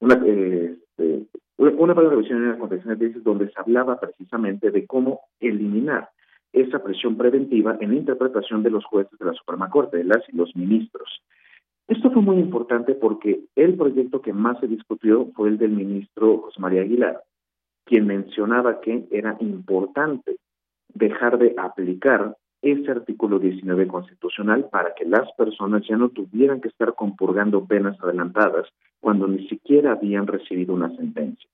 una 0.00 0.14
este, 0.14 1.26
una 1.56 1.92
amparo 1.92 2.08
de 2.08 2.16
revisión 2.16 2.42
en 2.42 2.50
la 2.50 2.58
contención 2.58 2.98
de 2.98 3.10
donde 3.20 3.50
se 3.50 3.60
hablaba 3.60 4.00
precisamente 4.00 4.70
de 4.70 4.86
cómo 4.86 5.20
eliminar 5.40 6.10
esa 6.52 6.82
presión 6.82 7.16
preventiva 7.16 7.78
en 7.80 7.90
la 7.90 7.96
interpretación 7.96 8.62
de 8.62 8.70
los 8.70 8.84
jueces 8.84 9.18
de 9.18 9.24
la 9.24 9.32
Suprema 9.32 9.70
Corte, 9.70 9.98
de 9.98 10.04
las 10.04 10.22
y 10.28 10.36
los 10.36 10.54
ministros. 10.54 11.22
Esto 11.88 12.10
fue 12.10 12.22
muy 12.22 12.36
importante 12.38 12.94
porque 12.94 13.44
el 13.56 13.74
proyecto 13.76 14.20
que 14.22 14.32
más 14.32 14.58
se 14.60 14.66
discutió 14.66 15.28
fue 15.34 15.48
el 15.48 15.58
del 15.58 15.72
ministro 15.72 16.38
José 16.38 16.60
María 16.60 16.82
Aguilar, 16.82 17.22
quien 17.84 18.06
mencionaba 18.06 18.80
que 18.80 19.06
era 19.10 19.36
importante 19.40 20.36
dejar 20.94 21.38
de 21.38 21.54
aplicar 21.56 22.36
ese 22.62 22.90
artículo 22.90 23.40
19 23.40 23.88
constitucional 23.88 24.68
para 24.70 24.94
que 24.94 25.04
las 25.04 25.30
personas 25.32 25.82
ya 25.88 25.96
no 25.96 26.10
tuvieran 26.10 26.60
que 26.60 26.68
estar 26.68 26.94
compurgando 26.94 27.66
penas 27.66 28.00
adelantadas 28.00 28.68
cuando 29.00 29.26
ni 29.26 29.48
siquiera 29.48 29.92
habían 29.92 30.28
recibido 30.28 30.72
una 30.72 30.94
sentencia. 30.96 31.50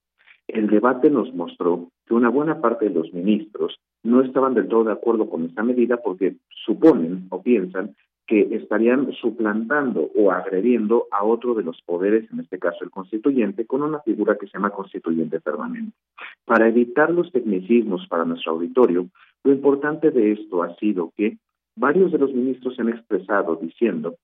El 0.46 0.68
debate 0.68 1.10
nos 1.10 1.34
mostró 1.34 1.90
que 2.06 2.14
una 2.14 2.28
buena 2.28 2.60
parte 2.60 2.88
de 2.88 2.94
los 2.94 3.12
ministros 3.12 3.78
no 4.02 4.22
estaban 4.22 4.54
del 4.54 4.68
todo 4.68 4.84
de 4.84 4.92
acuerdo 4.92 5.28
con 5.28 5.44
esta 5.44 5.62
medida 5.62 5.98
porque 5.98 6.36
suponen 6.64 7.26
o 7.30 7.42
piensan 7.42 7.94
que 8.28 8.42
estarían 8.54 9.10
suplantando 9.14 10.10
o 10.14 10.30
agrediendo 10.30 11.06
a 11.10 11.24
otro 11.24 11.54
de 11.54 11.62
los 11.62 11.80
poderes, 11.80 12.30
en 12.30 12.40
este 12.40 12.58
caso 12.58 12.84
el 12.84 12.90
constituyente, 12.90 13.64
con 13.64 13.82
una 13.82 14.00
figura 14.00 14.36
que 14.36 14.46
se 14.46 14.52
llama 14.52 14.68
constituyente 14.70 15.40
permanente. 15.40 15.96
Para 16.44 16.68
evitar 16.68 17.10
los 17.10 17.32
tecnicismos 17.32 18.06
para 18.06 18.26
nuestro 18.26 18.52
auditorio, 18.52 19.06
lo 19.44 19.52
importante 19.52 20.10
de 20.10 20.32
esto 20.32 20.62
ha 20.62 20.76
sido 20.76 21.10
que 21.16 21.38
varios 21.74 22.12
de 22.12 22.18
los 22.18 22.32
ministros 22.34 22.76
se 22.76 22.82
han 22.82 22.90
expresado 22.90 23.56
diciendo 23.56 24.16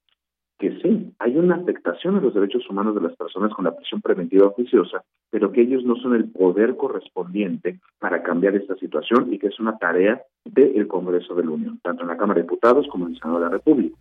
que 0.65 0.81
sí, 0.81 1.12
hay 1.19 1.36
una 1.36 1.57
afectación 1.57 2.16
a 2.16 2.23
los 2.23 2.32
derechos 2.32 2.62
humanos 2.70 2.95
de 2.95 3.03
las 3.03 3.15
personas 3.16 3.53
con 3.53 3.66
la 3.66 3.77
prisión 3.77 4.01
preventiva 4.01 4.47
oficiosa, 4.47 5.05
pero 5.28 5.53
que 5.53 5.61
ellos 5.61 5.85
no 5.85 5.95
son 5.97 6.15
el 6.15 6.31
poder 6.31 6.78
correspondiente 6.78 7.81
para 7.99 8.23
cambiar 8.23 8.57
esta 8.57 8.74
situación 8.77 9.31
y 9.31 9.39
que 9.39 9.49
es 9.49 9.61
una 9.61 9.77
tarea 9.77 10.23
del 10.47 10.89
Congreso 10.89 11.35
de 11.35 11.45
la 11.45 11.51
Unión, 11.51 11.81
tanto 11.82 12.01
en 12.01 12.09
la 12.09 12.16
Cámara 12.16 12.39
de 12.39 12.45
Diputados 12.45 12.86
como 12.89 13.05
en 13.05 13.12
el 13.12 13.19
Senado 13.19 13.41
de 13.41 13.45
la 13.45 13.51
República. 13.51 13.95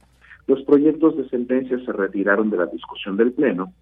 Los 0.48 0.64
proyectos 0.64 1.18
de 1.18 1.28
sentencia 1.28 1.78
se 1.84 1.92
retiraron 1.92 2.50
de 2.50 2.56
la 2.56 2.68
discusión 2.68 3.18
del 3.18 3.34
Pleno 3.34 3.74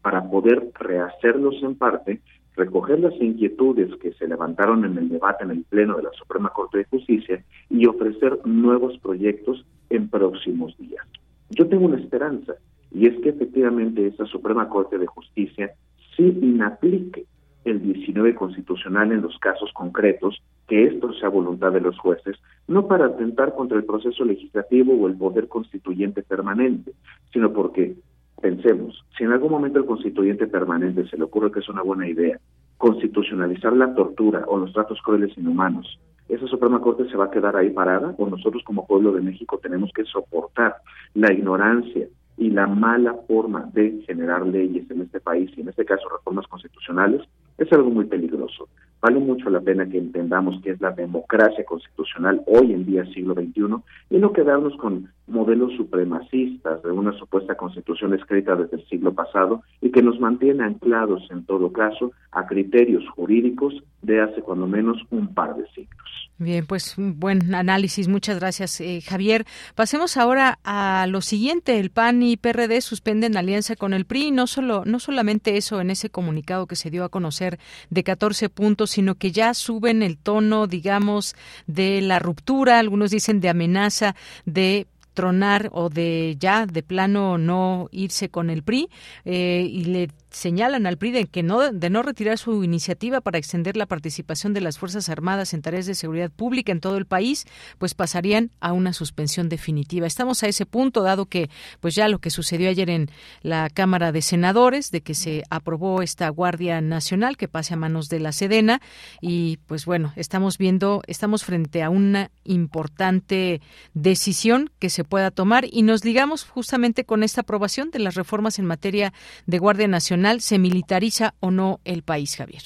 para 0.00 0.22
poder 0.22 0.70
rehacerlos 0.78 1.60
en 1.64 1.74
parte, 1.74 2.20
recoger 2.54 3.00
las 3.00 3.20
inquietudes 3.20 3.92
que 3.96 4.12
se 4.12 4.28
levantaron 4.28 4.84
en 4.84 4.96
el 4.98 5.08
debate 5.08 5.42
en 5.42 5.50
el 5.50 5.64
Pleno 5.64 5.96
de 5.96 6.04
la 6.04 6.12
Suprema 6.12 6.50
Corte 6.50 6.78
de 6.78 6.84
Justicia 6.84 7.44
y 7.70 7.86
ofrecer 7.86 8.38
nuevos 8.46 8.96
proyectos 8.98 9.66
en 9.90 10.08
próximos 10.08 10.78
días. 10.78 11.04
Yo 11.50 11.68
tengo 11.68 11.86
una 11.86 11.98
esperanza, 11.98 12.54
y 12.90 13.06
es 13.06 13.20
que 13.20 13.30
efectivamente 13.30 14.06
esta 14.06 14.26
Suprema 14.26 14.68
Corte 14.68 14.98
de 14.98 15.06
Justicia 15.06 15.72
sí 16.16 16.38
inaplique 16.42 17.26
el 17.64 17.82
19 17.82 18.34
constitucional 18.34 19.10
en 19.12 19.22
los 19.22 19.38
casos 19.38 19.72
concretos, 19.72 20.42
que 20.68 20.84
esto 20.84 21.12
sea 21.14 21.28
voluntad 21.28 21.72
de 21.72 21.80
los 21.80 21.98
jueces, 21.98 22.36
no 22.68 22.86
para 22.86 23.06
atentar 23.06 23.54
contra 23.54 23.78
el 23.78 23.84
proceso 23.84 24.24
legislativo 24.24 24.94
o 24.94 25.08
el 25.08 25.16
poder 25.16 25.48
constituyente 25.48 26.22
permanente, 26.22 26.92
sino 27.32 27.52
porque, 27.52 27.96
pensemos, 28.40 29.04
si 29.16 29.24
en 29.24 29.32
algún 29.32 29.50
momento 29.50 29.78
el 29.78 29.86
constituyente 29.86 30.46
permanente 30.46 31.06
se 31.08 31.16
le 31.16 31.24
ocurre 31.24 31.52
que 31.52 31.60
es 31.60 31.68
una 31.68 31.82
buena 31.82 32.08
idea, 32.08 32.38
constitucionalizar 32.76 33.72
la 33.74 33.94
tortura 33.94 34.44
o 34.46 34.58
los 34.58 34.72
tratos 34.72 35.00
crueles 35.02 35.36
inhumanos, 35.38 35.98
esa 36.28 36.46
Suprema 36.46 36.80
Corte 36.80 37.08
se 37.10 37.16
va 37.16 37.26
a 37.26 37.30
quedar 37.30 37.56
ahí 37.56 37.70
parada 37.70 38.14
o 38.18 38.26
nosotros 38.26 38.62
como 38.64 38.86
pueblo 38.86 39.12
de 39.12 39.20
México 39.20 39.58
tenemos 39.62 39.90
que 39.94 40.04
soportar 40.04 40.76
la 41.14 41.32
ignorancia 41.32 42.08
y 42.36 42.50
la 42.50 42.66
mala 42.66 43.14
forma 43.28 43.70
de 43.72 44.02
generar 44.06 44.46
leyes 44.46 44.90
en 44.90 45.02
este 45.02 45.20
país 45.20 45.50
y 45.56 45.60
en 45.60 45.68
este 45.68 45.84
caso 45.84 46.08
reformas 46.08 46.46
constitucionales 46.48 47.22
es 47.58 47.72
algo 47.72 47.90
muy 47.90 48.06
peligroso. 48.06 48.68
Vale 49.04 49.20
mucho 49.20 49.50
la 49.50 49.60
pena 49.60 49.86
que 49.86 49.98
entendamos 49.98 50.62
qué 50.62 50.70
es 50.70 50.80
la 50.80 50.90
democracia 50.90 51.62
constitucional 51.66 52.40
hoy 52.46 52.72
en 52.72 52.86
día, 52.86 53.04
siglo 53.12 53.34
XXI, 53.34 53.82
y 54.08 54.16
no 54.16 54.32
quedarnos 54.32 54.74
con 54.78 55.10
modelos 55.26 55.74
supremacistas 55.76 56.82
de 56.82 56.90
una 56.90 57.12
supuesta 57.18 57.54
constitución 57.54 58.14
escrita 58.14 58.56
desde 58.56 58.78
el 58.78 58.88
siglo 58.88 59.12
pasado 59.12 59.62
y 59.82 59.90
que 59.90 60.02
nos 60.02 60.18
mantiene 60.20 60.64
anclados, 60.64 61.22
en 61.30 61.44
todo 61.44 61.70
caso, 61.70 62.12
a 62.32 62.46
criterios 62.46 63.06
jurídicos 63.10 63.74
de 64.00 64.22
hace 64.22 64.40
cuando 64.40 64.66
menos 64.66 64.96
un 65.10 65.34
par 65.34 65.54
de 65.54 65.66
siglos. 65.74 66.24
Bien, 66.36 66.66
pues 66.66 66.94
buen 66.98 67.54
análisis. 67.54 68.08
Muchas 68.08 68.40
gracias, 68.40 68.80
eh, 68.80 69.00
Javier. 69.00 69.44
Pasemos 69.76 70.16
ahora 70.16 70.58
a 70.64 71.06
lo 71.08 71.20
siguiente. 71.20 71.78
El 71.78 71.90
PAN 71.90 72.24
y 72.24 72.36
PRD 72.36 72.80
suspenden 72.80 73.36
alianza 73.36 73.76
con 73.76 73.94
el 73.94 74.04
PRI. 74.04 74.32
No 74.32 74.48
solo, 74.48 74.82
no 74.84 74.98
solamente 74.98 75.56
eso 75.56 75.80
en 75.80 75.90
ese 75.90 76.10
comunicado 76.10 76.66
que 76.66 76.74
se 76.74 76.90
dio 76.90 77.04
a 77.04 77.08
conocer 77.08 77.60
de 77.90 78.02
14 78.02 78.48
puntos, 78.48 78.93
sino 78.94 79.16
que 79.16 79.32
ya 79.32 79.54
suben 79.54 80.02
el 80.02 80.16
tono, 80.16 80.66
digamos, 80.66 81.34
de 81.66 82.00
la 82.00 82.18
ruptura. 82.18 82.78
Algunos 82.78 83.10
dicen 83.10 83.40
de 83.40 83.48
amenaza 83.48 84.14
de 84.44 84.86
tronar 85.14 85.70
o 85.72 85.88
de 85.88 86.36
ya 86.38 86.66
de 86.66 86.82
plano 86.82 87.38
no 87.38 87.88
irse 87.92 88.28
con 88.28 88.50
el 88.50 88.62
PRI 88.62 88.90
eh, 89.24 89.66
y 89.70 89.84
le 89.84 90.08
señalan 90.34 90.86
al 90.86 90.98
PRI 90.98 91.12
de 91.12 91.26
que 91.26 91.42
no 91.42 91.72
de 91.72 91.90
no 91.90 92.02
retirar 92.02 92.38
su 92.38 92.64
iniciativa 92.64 93.20
para 93.20 93.38
extender 93.38 93.76
la 93.76 93.86
participación 93.86 94.52
de 94.52 94.60
las 94.60 94.78
fuerzas 94.78 95.08
armadas 95.08 95.54
en 95.54 95.62
tareas 95.62 95.86
de 95.86 95.94
seguridad 95.94 96.30
pública 96.30 96.72
en 96.72 96.80
todo 96.80 96.96
el 96.96 97.06
país, 97.06 97.46
pues 97.78 97.94
pasarían 97.94 98.50
a 98.60 98.72
una 98.72 98.92
suspensión 98.92 99.48
definitiva. 99.48 100.06
Estamos 100.06 100.42
a 100.42 100.48
ese 100.48 100.66
punto 100.66 101.02
dado 101.02 101.26
que 101.26 101.50
pues 101.80 101.94
ya 101.94 102.08
lo 102.08 102.18
que 102.18 102.30
sucedió 102.30 102.68
ayer 102.68 102.90
en 102.90 103.10
la 103.42 103.70
Cámara 103.70 104.12
de 104.12 104.22
Senadores 104.22 104.90
de 104.90 105.02
que 105.02 105.14
se 105.14 105.44
aprobó 105.50 106.02
esta 106.02 106.28
Guardia 106.28 106.80
Nacional 106.80 107.36
que 107.36 107.48
pase 107.48 107.74
a 107.74 107.76
manos 107.76 108.08
de 108.08 108.20
la 108.20 108.32
Sedena 108.32 108.80
y 109.20 109.58
pues 109.66 109.84
bueno, 109.84 110.12
estamos 110.16 110.58
viendo 110.58 111.02
estamos 111.06 111.44
frente 111.44 111.82
a 111.82 111.90
una 111.90 112.30
importante 112.44 113.60
decisión 113.94 114.70
que 114.78 114.90
se 114.90 115.04
pueda 115.04 115.30
tomar 115.30 115.64
y 115.70 115.82
nos 115.82 116.04
ligamos 116.04 116.44
justamente 116.44 117.04
con 117.04 117.22
esta 117.22 117.42
aprobación 117.42 117.90
de 117.90 118.00
las 118.00 118.14
reformas 118.14 118.58
en 118.58 118.66
materia 118.66 119.12
de 119.46 119.58
Guardia 119.58 119.88
Nacional 119.88 120.23
¿se 120.40 120.58
militariza 120.58 121.34
o 121.40 121.50
no 121.50 121.80
el 121.84 122.02
país, 122.02 122.36
Javier? 122.36 122.62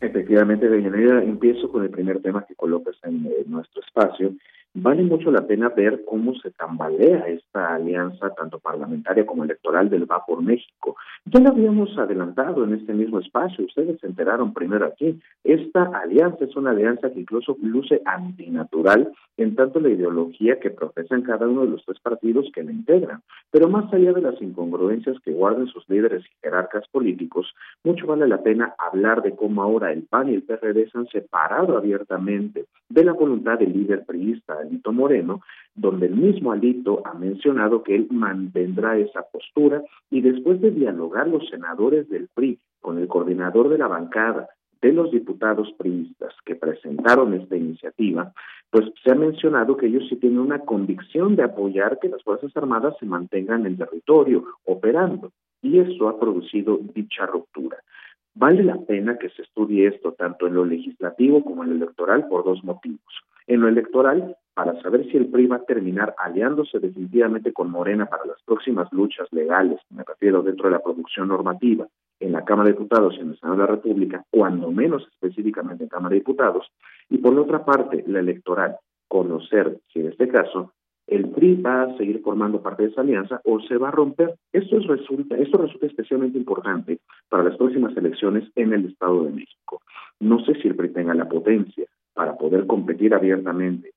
Efectivamente, 0.00 0.68
Deyanira, 0.68 1.22
empiezo 1.22 1.70
con 1.70 1.82
el 1.82 1.90
primer 1.90 2.20
tema 2.20 2.44
que 2.46 2.54
colocas 2.54 2.96
en, 3.02 3.26
en 3.26 3.50
nuestro 3.50 3.82
espacio 3.82 4.32
Vale 4.74 5.02
mucho 5.02 5.32
la 5.32 5.44
pena 5.46 5.70
ver 5.70 6.04
cómo 6.04 6.34
se 6.36 6.50
tambalea 6.52 7.26
esta 7.26 7.74
alianza, 7.74 8.30
tanto 8.34 8.60
parlamentaria 8.60 9.26
como 9.26 9.42
electoral, 9.42 9.88
del 9.88 10.08
Va 10.08 10.24
por 10.24 10.42
México. 10.42 10.94
Ya 11.24 11.40
lo 11.40 11.48
habíamos 11.48 11.98
adelantado 11.98 12.62
en 12.62 12.74
este 12.74 12.92
mismo 12.92 13.18
espacio, 13.18 13.64
ustedes 13.64 13.98
se 14.00 14.06
enteraron 14.06 14.52
primero 14.52 14.86
aquí. 14.86 15.18
Esta 15.42 15.82
alianza 15.82 16.44
es 16.44 16.54
una 16.54 16.70
alianza 16.70 17.10
que 17.10 17.20
incluso 17.20 17.56
luce 17.60 18.02
antinatural 18.04 19.12
en 19.38 19.54
tanto 19.54 19.80
la 19.80 19.88
ideología 19.88 20.58
que 20.58 20.70
profesan 20.70 21.22
cada 21.22 21.46
uno 21.48 21.62
de 21.62 21.70
los 21.70 21.84
tres 21.84 21.98
partidos 22.00 22.50
que 22.52 22.64
la 22.64 22.72
integran. 22.72 23.22
Pero 23.50 23.68
más 23.68 23.90
allá 23.94 24.12
de 24.12 24.20
las 24.20 24.40
incongruencias 24.42 25.18
que 25.20 25.32
guardan 25.32 25.68
sus 25.68 25.88
líderes 25.88 26.24
y 26.24 26.42
jerarcas 26.42 26.86
políticos, 26.88 27.54
mucho 27.84 28.06
vale 28.06 28.26
la 28.26 28.42
pena 28.42 28.74
hablar 28.76 29.22
de 29.22 29.36
cómo 29.36 29.62
ahora 29.62 29.92
el 29.92 30.02
PAN 30.02 30.28
y 30.28 30.34
el 30.34 30.42
PRD 30.42 30.90
se 30.90 30.98
han 30.98 31.06
separado 31.06 31.78
abiertamente 31.78 32.66
de 32.88 33.04
la 33.04 33.12
voluntad 33.12 33.58
del 33.58 33.72
líder 33.72 34.04
priista 34.04 34.58
Alito 34.58 34.92
Moreno, 34.92 35.40
donde 35.74 36.06
el 36.06 36.16
mismo 36.16 36.50
Alito 36.50 37.02
ha 37.06 37.14
mencionado 37.14 37.84
que 37.84 37.94
él 37.94 38.08
mantendrá 38.10 38.98
esa 38.98 39.22
postura 39.22 39.82
y 40.10 40.20
después 40.20 40.60
de 40.60 40.72
dialogar 40.72 41.28
los 41.28 41.48
senadores 41.48 42.08
del 42.08 42.28
PRI 42.34 42.58
con 42.80 42.98
el 42.98 43.06
coordinador 43.06 43.68
de 43.68 43.78
la 43.78 43.86
bancada 43.86 44.48
de 44.80 44.92
los 44.92 45.10
diputados 45.10 45.72
priistas 45.76 46.34
que 46.44 46.54
presentaron 46.54 47.34
esta 47.34 47.56
iniciativa, 47.56 48.32
pues 48.70 48.86
se 49.02 49.12
ha 49.12 49.14
mencionado 49.14 49.76
que 49.76 49.86
ellos 49.86 50.04
sí 50.08 50.16
tienen 50.16 50.38
una 50.38 50.60
convicción 50.60 51.36
de 51.36 51.44
apoyar 51.44 51.98
que 52.00 52.08
las 52.08 52.22
Fuerzas 52.22 52.56
Armadas 52.56 52.94
se 53.00 53.06
mantengan 53.06 53.66
en 53.66 53.76
territorio 53.76 54.44
operando 54.64 55.32
y 55.62 55.78
eso 55.78 56.08
ha 56.08 56.20
producido 56.20 56.78
dicha 56.94 57.26
ruptura. 57.26 57.78
Vale 58.34 58.62
la 58.62 58.76
pena 58.76 59.18
que 59.18 59.30
se 59.30 59.42
estudie 59.42 59.88
esto 59.88 60.12
tanto 60.12 60.46
en 60.46 60.54
lo 60.54 60.64
legislativo 60.64 61.42
como 61.42 61.64
en 61.64 61.70
lo 61.70 61.76
electoral 61.76 62.28
por 62.28 62.44
dos 62.44 62.62
motivos. 62.62 63.00
En 63.48 63.60
lo 63.60 63.68
electoral, 63.68 64.36
para 64.54 64.80
saber 64.82 65.10
si 65.10 65.16
el 65.16 65.26
PRI 65.26 65.46
va 65.46 65.56
a 65.56 65.64
terminar 65.64 66.14
aliándose 66.18 66.78
definitivamente 66.78 67.52
con 67.52 67.70
Morena 67.70 68.06
para 68.06 68.26
las 68.26 68.40
próximas 68.42 68.92
luchas 68.92 69.26
legales, 69.32 69.80
me 69.90 70.04
refiero 70.04 70.42
dentro 70.42 70.66
de 70.66 70.72
la 70.72 70.82
producción 70.82 71.28
normativa, 71.28 71.88
en 72.20 72.32
la 72.32 72.44
Cámara 72.44 72.68
de 72.68 72.74
Diputados 72.74 73.14
y 73.16 73.20
en 73.20 73.30
el 73.30 73.38
Senado 73.38 73.56
de 73.56 73.62
la 73.64 73.70
República, 73.74 74.24
cuando 74.30 74.70
menos 74.70 75.06
específicamente 75.12 75.84
en 75.84 75.88
Cámara 75.88 76.10
de 76.10 76.20
Diputados, 76.20 76.66
y 77.08 77.18
por 77.18 77.34
la 77.34 77.42
otra 77.42 77.64
parte, 77.64 78.04
la 78.06 78.20
electoral, 78.20 78.76
conocer 79.08 79.78
si 79.92 80.00
en 80.00 80.08
este 80.08 80.28
caso 80.28 80.72
el 81.06 81.30
PRI 81.30 81.54
va 81.62 81.82
a 81.82 81.96
seguir 81.96 82.20
formando 82.22 82.62
parte 82.62 82.82
de 82.82 82.90
esa 82.90 83.00
alianza 83.00 83.40
o 83.44 83.60
se 83.60 83.78
va 83.78 83.88
a 83.88 83.92
romper. 83.92 84.34
Esto, 84.52 84.78
resulta, 84.80 85.38
esto 85.38 85.56
resulta 85.56 85.86
especialmente 85.86 86.36
importante 86.36 86.98
para 87.30 87.44
las 87.44 87.56
próximas 87.56 87.96
elecciones 87.96 88.44
en 88.54 88.74
el 88.74 88.84
Estado 88.86 89.24
de 89.24 89.30
México. 89.30 89.80
No 90.20 90.44
sé 90.44 90.54
si 90.60 90.68
el 90.68 90.76
PRI 90.76 90.90
tenga 90.90 91.14
la 91.14 91.26
potencia 91.26 91.86
para 92.12 92.36
poder 92.36 92.66
competir 92.66 93.14
abiertamente 93.14 93.92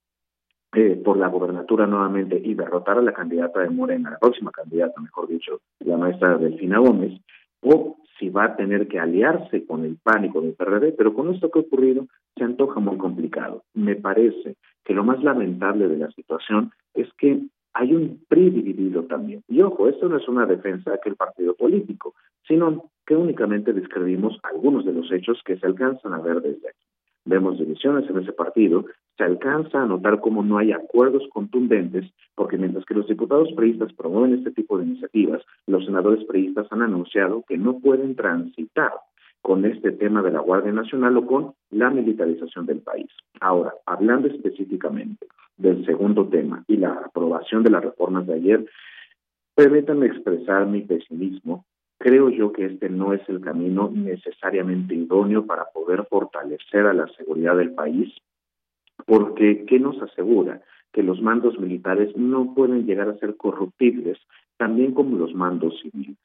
eh, 0.73 1.01
por 1.03 1.17
la 1.17 1.27
gobernatura 1.27 1.85
nuevamente 1.85 2.39
y 2.41 2.53
derrotar 2.53 2.97
a 2.97 3.01
la 3.01 3.11
candidata 3.11 3.59
de 3.59 3.69
Morena, 3.69 4.11
la 4.11 4.19
próxima 4.19 4.51
candidata, 4.51 5.01
mejor 5.01 5.27
dicho, 5.27 5.59
la 5.79 5.97
maestra 5.97 6.37
Delfina 6.37 6.79
Gómez, 6.79 7.19
o 7.61 7.97
si 8.21 8.29
va 8.29 8.45
a 8.45 8.55
tener 8.55 8.87
que 8.87 8.99
aliarse 8.99 9.65
con 9.65 9.83
el 9.83 9.97
pánico 9.97 10.41
del 10.41 10.53
PRD, 10.53 10.93
pero 10.93 11.13
con 11.15 11.33
esto 11.33 11.49
que 11.49 11.57
ha 11.57 11.63
ocurrido 11.63 12.05
se 12.37 12.43
antoja 12.43 12.79
muy 12.79 12.97
complicado. 12.97 13.63
Me 13.73 13.95
parece 13.95 14.57
que 14.85 14.93
lo 14.93 15.03
más 15.03 15.23
lamentable 15.23 15.87
de 15.87 15.97
la 15.97 16.11
situación 16.11 16.71
es 16.93 17.11
que 17.17 17.41
hay 17.73 17.93
un 17.95 18.23
PRI 18.27 18.51
dividido 18.51 19.05
también. 19.05 19.41
Y 19.47 19.61
ojo, 19.61 19.89
esto 19.89 20.07
no 20.07 20.17
es 20.17 20.27
una 20.27 20.45
defensa 20.45 20.91
de 20.91 20.97
aquel 20.97 21.15
partido 21.15 21.55
político, 21.55 22.13
sino 22.47 22.91
que 23.07 23.15
únicamente 23.15 23.73
describimos 23.73 24.37
algunos 24.43 24.85
de 24.85 24.93
los 24.93 25.11
hechos 25.11 25.41
que 25.43 25.57
se 25.57 25.65
alcanzan 25.65 26.13
a 26.13 26.19
ver 26.19 26.41
desde 26.41 26.69
aquí 26.69 26.85
vemos 27.25 27.59
divisiones 27.59 28.09
en 28.09 28.19
ese 28.19 28.33
partido, 28.33 28.85
se 29.21 29.25
alcanza 29.25 29.83
a 29.83 29.85
notar 29.85 30.19
cómo 30.19 30.41
no 30.41 30.57
hay 30.57 30.71
acuerdos 30.71 31.21
contundentes, 31.31 32.11
porque 32.33 32.57
mientras 32.57 32.83
que 32.85 32.95
los 32.95 33.07
diputados 33.07 33.49
priistas 33.55 33.93
promueven 33.93 34.33
este 34.33 34.49
tipo 34.49 34.79
de 34.79 34.85
iniciativas, 34.85 35.43
los 35.67 35.85
senadores 35.85 36.25
priistas 36.25 36.65
han 36.71 36.81
anunciado 36.81 37.43
que 37.47 37.55
no 37.55 37.77
pueden 37.77 38.15
transitar 38.15 38.91
con 39.43 39.63
este 39.65 39.91
tema 39.91 40.23
de 40.23 40.31
la 40.31 40.39
Guardia 40.39 40.71
Nacional 40.71 41.17
o 41.17 41.27
con 41.27 41.53
la 41.69 41.91
militarización 41.91 42.65
del 42.65 42.79
país. 42.79 43.09
Ahora, 43.39 43.75
hablando 43.85 44.27
específicamente 44.27 45.27
del 45.55 45.85
segundo 45.85 46.27
tema 46.27 46.63
y 46.67 46.77
la 46.77 46.93
aprobación 46.93 47.61
de 47.61 47.69
las 47.69 47.83
reformas 47.83 48.25
de 48.25 48.33
ayer, 48.33 48.65
permítanme 49.53 50.07
expresar 50.07 50.65
mi 50.65 50.81
pesimismo 50.81 51.65
Creo 52.03 52.31
yo 52.31 52.51
que 52.51 52.65
este 52.65 52.89
no 52.89 53.13
es 53.13 53.21
el 53.29 53.41
camino 53.41 53.91
necesariamente 53.93 54.95
idóneo 54.95 55.45
para 55.45 55.65
poder 55.65 56.03
fortalecer 56.09 56.87
a 56.87 56.93
la 56.93 57.07
seguridad 57.09 57.55
del 57.55 57.75
país, 57.75 58.11
porque 59.05 59.65
¿qué 59.65 59.79
nos 59.79 60.01
asegura? 60.01 60.61
Que 60.91 61.03
los 61.03 61.21
mandos 61.21 61.59
militares 61.59 62.15
no 62.15 62.53
pueden 62.53 62.85
llegar 62.85 63.09
a 63.09 63.17
ser 63.17 63.37
corruptibles, 63.37 64.17
también 64.57 64.93
como 64.93 65.17
los 65.17 65.33
mandos 65.33 65.79
civiles. 65.81 66.17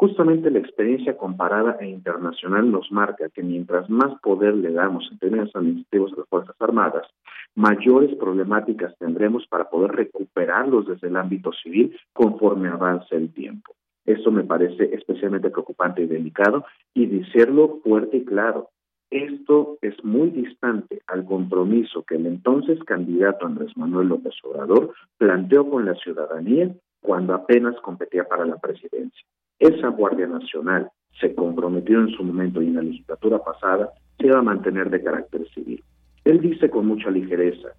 Justamente 0.00 0.50
la 0.50 0.60
experiencia 0.60 1.18
comparada 1.18 1.76
e 1.78 1.86
internacional 1.86 2.70
nos 2.70 2.90
marca 2.90 3.28
que 3.28 3.42
mientras 3.42 3.90
más 3.90 4.18
poder 4.22 4.54
le 4.54 4.72
damos 4.72 5.06
en 5.12 5.18
términos 5.18 5.50
administrativos 5.54 6.14
a 6.14 6.16
las 6.20 6.28
Fuerzas 6.30 6.56
Armadas, 6.58 7.06
mayores 7.54 8.16
problemáticas 8.16 8.96
tendremos 8.98 9.46
para 9.46 9.68
poder 9.68 9.92
recuperarlos 9.92 10.86
desde 10.86 11.08
el 11.08 11.16
ámbito 11.16 11.52
civil 11.52 11.94
conforme 12.14 12.70
avance 12.70 13.14
el 13.14 13.30
tiempo. 13.34 13.74
Esto 14.06 14.30
me 14.30 14.44
parece 14.44 14.84
especialmente 14.94 15.50
preocupante 15.50 16.02
y 16.02 16.06
delicado 16.06 16.64
y 16.94 17.04
decirlo 17.04 17.80
fuerte 17.84 18.16
y 18.16 18.24
claro. 18.24 18.70
Esto 19.10 19.76
es 19.82 20.04
muy 20.04 20.30
distante 20.30 21.02
al 21.08 21.24
compromiso 21.24 22.04
que 22.04 22.14
el 22.14 22.26
entonces 22.26 22.78
candidato 22.84 23.44
Andrés 23.44 23.76
Manuel 23.76 24.06
López 24.06 24.34
Obrador 24.44 24.94
planteó 25.18 25.68
con 25.68 25.84
la 25.84 25.96
ciudadanía 25.96 26.70
cuando 27.00 27.34
apenas 27.34 27.74
competía 27.80 28.22
para 28.24 28.46
la 28.46 28.58
presidencia. 28.58 29.26
Esa 29.58 29.88
Guardia 29.88 30.28
Nacional 30.28 30.90
se 31.18 31.34
comprometió 31.34 31.98
en 31.98 32.10
su 32.10 32.22
momento 32.22 32.62
y 32.62 32.68
en 32.68 32.76
la 32.76 32.82
legislatura 32.82 33.42
pasada 33.42 33.90
se 34.16 34.28
iba 34.28 34.38
a 34.38 34.42
mantener 34.42 34.90
de 34.90 35.02
carácter 35.02 35.44
civil. 35.54 35.82
Él 36.24 36.40
dice 36.40 36.70
con 36.70 36.86
mucha 36.86 37.10
ligereza, 37.10 37.70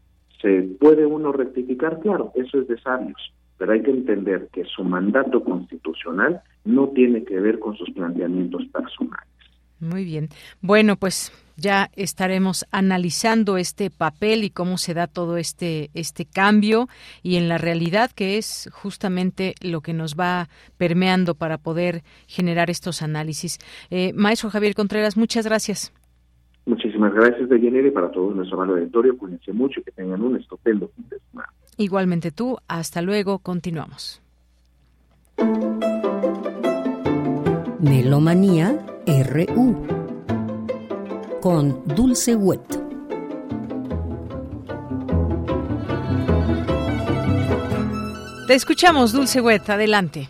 ¿se 0.42 0.64
puede 0.82 1.06
uno 1.06 1.32
rectificar? 1.32 2.02
Claro, 2.02 2.34
eso 2.36 2.60
es 2.60 2.68
de 2.68 2.78
sabios, 2.82 3.34
pero 3.58 3.72
hay 3.72 3.82
que 3.84 3.92
entender 3.92 4.50
que 4.52 4.66
su 4.66 4.84
mandato 4.84 5.42
constitucional 5.46 6.42
no 6.66 6.90
tiene 6.90 7.24
que 7.24 7.40
ver 7.40 7.60
con 7.60 7.78
sus 7.78 7.90
planteamientos 7.92 8.66
personales. 8.66 9.31
Muy 9.82 10.06
bien. 10.06 10.30
Bueno, 10.62 10.96
pues 10.96 11.34
ya 11.58 11.90
estaremos 11.96 12.66
analizando 12.72 13.58
este 13.58 13.90
papel 13.90 14.44
y 14.44 14.52
cómo 14.52 14.78
se 14.78 14.94
da 14.94 15.08
todo 15.08 15.38
este 15.38 15.90
este 15.94 16.26
cambio 16.26 16.88
y 17.24 17.36
en 17.36 17.50
la 17.50 17.58
realidad 17.58 18.12
que 18.12 18.38
es 18.38 18.70
justamente 18.72 19.56
lo 19.62 19.82
que 19.82 19.94
nos 19.94 20.16
va 20.16 20.50
permeando 20.78 21.36
para 21.36 21.58
poder 21.58 22.04
generar 22.28 22.70
estos 22.70 23.02
análisis. 23.02 23.58
Eh, 23.90 24.14
maestro 24.14 24.52
Javier 24.52 24.76
Contreras, 24.76 25.18
muchas 25.18 25.46
gracias. 25.46 25.92
Muchísimas 26.66 27.12
gracias, 27.14 27.50
de 27.50 27.58
y 27.58 27.92
para 27.92 28.12
todo 28.12 28.32
nuestro 28.32 28.62
amable 28.62 28.82
auditorio. 28.82 29.18
Cuídense 29.18 29.52
mucho 29.52 29.80
y 29.80 29.84
que 29.84 29.92
tengan 29.92 30.22
un 30.22 30.38
estupendo 30.38 30.92
fin 30.96 31.06
de 31.10 31.18
semana. 31.32 31.50
Igualmente 31.78 32.30
tú, 32.30 32.58
hasta 32.68 33.02
luego, 33.02 33.40
continuamos. 33.40 34.22
Melomanía 37.80 38.80
RU 39.08 39.76
con 41.42 41.84
Dulce 41.96 42.36
Wet. 42.36 42.62
Te 48.48 48.54
escuchamos, 48.54 49.12
Dulce 49.12 49.42
Wet, 49.42 49.70
adelante. 49.70 50.30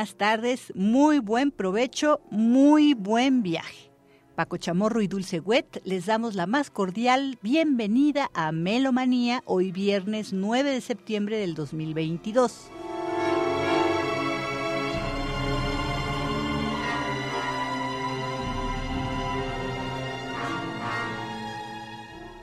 Buenas 0.00 0.16
tardes, 0.16 0.72
muy 0.74 1.18
buen 1.18 1.50
provecho, 1.50 2.22
muy 2.30 2.94
buen 2.94 3.42
viaje. 3.42 3.92
Paco 4.34 4.56
Chamorro 4.56 5.02
y 5.02 5.08
Dulce 5.08 5.40
Wet 5.40 5.82
les 5.84 6.06
damos 6.06 6.34
la 6.34 6.46
más 6.46 6.70
cordial 6.70 7.38
bienvenida 7.42 8.30
a 8.32 8.50
Melomanía 8.50 9.42
hoy 9.44 9.72
viernes 9.72 10.32
9 10.32 10.70
de 10.70 10.80
septiembre 10.80 11.36
del 11.36 11.52
2022. 11.52 12.70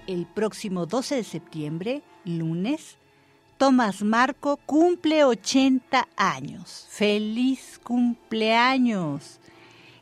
El 0.05 0.27
próximo 0.27 0.85
12 0.85 1.15
de 1.15 1.23
septiembre, 1.23 2.03
lunes, 2.23 2.99
Tomás 3.57 4.03
Marco 4.03 4.57
cumple 4.67 5.23
80 5.23 6.07
años. 6.15 6.85
¡Feliz 6.89 7.79
cumpleaños! 7.83 9.39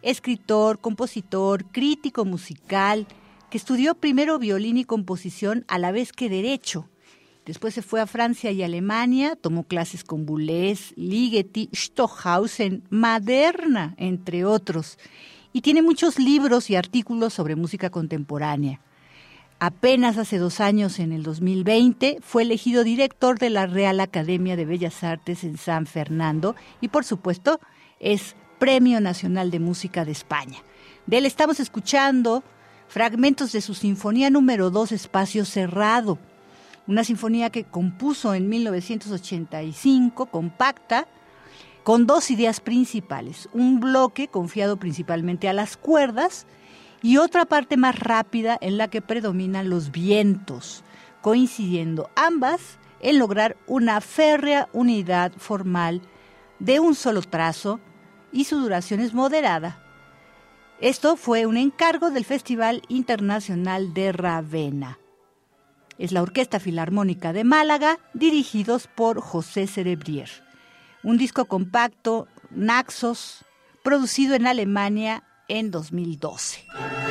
Escritor, 0.02 0.80
compositor, 0.80 1.64
crítico 1.72 2.26
musical, 2.26 3.08
que 3.50 3.58
estudió 3.58 3.96
primero 3.96 4.40
violín 4.40 4.76
y 4.76 4.84
composición 4.84 5.64
a 5.70 5.80
la 5.80 5.94
vez 5.94 6.12
que 6.12 6.28
derecho. 6.28 6.90
Después 7.46 7.74
se 7.74 7.82
fue 7.82 8.02
a 8.02 8.08
Francia 8.08 8.52
y 8.52 8.62
Alemania, 8.62 9.38
tomó 9.38 9.64
clases 9.64 10.04
con 10.04 10.26
Boulez, 10.26 10.92
Ligeti, 10.98 11.70
Stohausen, 11.74 12.84
Maderna, 12.90 13.96
entre 13.96 14.44
otros. 14.44 15.00
Y 15.54 15.62
tiene 15.62 15.82
muchos 15.82 16.20
libros 16.20 16.70
y 16.70 16.76
artículos 16.76 17.34
sobre 17.34 17.56
música 17.56 17.90
contemporánea. 17.90 18.82
Apenas 19.60 20.18
hace 20.18 20.38
dos 20.38 20.60
años, 20.60 21.00
en 21.00 21.14
el 21.14 21.24
2020, 21.24 22.18
fue 22.22 22.44
elegido 22.44 22.84
director 22.84 23.40
de 23.40 23.50
la 23.50 23.68
Real 23.68 24.02
Academia 24.02 24.58
de 24.58 24.66
Bellas 24.66 25.02
Artes 25.04 25.46
en 25.46 25.58
San 25.58 25.86
Fernando 25.86 26.56
y, 26.82 26.90
por 26.90 27.06
supuesto, 27.06 27.62
es 28.02 28.36
Premio 28.60 29.00
Nacional 29.00 29.52
de 29.52 29.60
Música 29.60 30.04
de 30.04 30.12
España. 30.12 30.58
De 31.06 31.20
él 31.20 31.26
estamos 31.26 31.62
escuchando 31.62 32.44
fragmentos 32.90 33.54
de 33.54 33.62
su 33.62 33.76
Sinfonía 33.76 34.30
número 34.30 34.72
2, 34.72 34.92
Espacio 34.92 35.46
Cerrado, 35.46 36.20
una 36.86 37.06
sinfonía 37.06 37.50
que 37.50 37.64
compuso 37.64 38.34
en 38.34 38.50
1985, 38.50 40.26
compacta, 40.28 41.08
con 41.84 42.08
dos 42.08 42.30
ideas 42.30 42.60
principales. 42.60 43.48
Un 43.54 43.80
bloque 43.80 44.28
confiado 44.28 44.78
principalmente 44.78 45.48
a 45.48 45.54
las 45.54 45.78
cuerdas, 45.78 46.46
y 47.06 47.18
otra 47.18 47.46
parte 47.46 47.78
más 47.78 48.00
rápida 48.00 48.58
en 48.62 48.80
la 48.80 48.88
que 48.88 49.00
predominan 49.00 49.70
los 49.70 49.92
vientos, 49.92 50.84
coincidiendo 51.22 52.10
ambas 52.16 52.80
en 53.00 53.20
lograr 53.20 53.58
una 53.68 54.02
férrea 54.02 54.70
unidad 54.74 55.32
formal 55.38 56.02
de 56.58 56.80
un 56.80 56.96
solo 56.96 57.22
trazo 57.22 57.80
y 58.32 58.46
su 58.46 58.60
duración 58.60 59.02
es 59.02 59.14
moderada. 59.14 59.84
Esto 60.82 61.16
fue 61.16 61.46
un 61.46 61.58
encargo 61.58 62.10
del 62.10 62.26
Festival 62.26 62.82
Internacional 62.88 63.94
de 63.94 64.12
Ravenna. 64.12 64.98
Es 66.00 66.12
la 66.12 66.24
Orquesta 66.24 66.60
Filarmónica 66.60 67.34
de 67.34 67.44
Málaga, 67.44 68.00
dirigidos 68.16 68.88
por 68.88 69.22
José 69.22 69.68
Cerebrier. 69.68 70.32
Un 71.04 71.20
disco 71.20 71.46
compacto, 71.46 72.28
Naxos, 72.50 73.46
producido 73.84 74.34
en 74.34 74.48
Alemania 74.48 75.24
en 75.48 75.72
2012. 75.72 77.05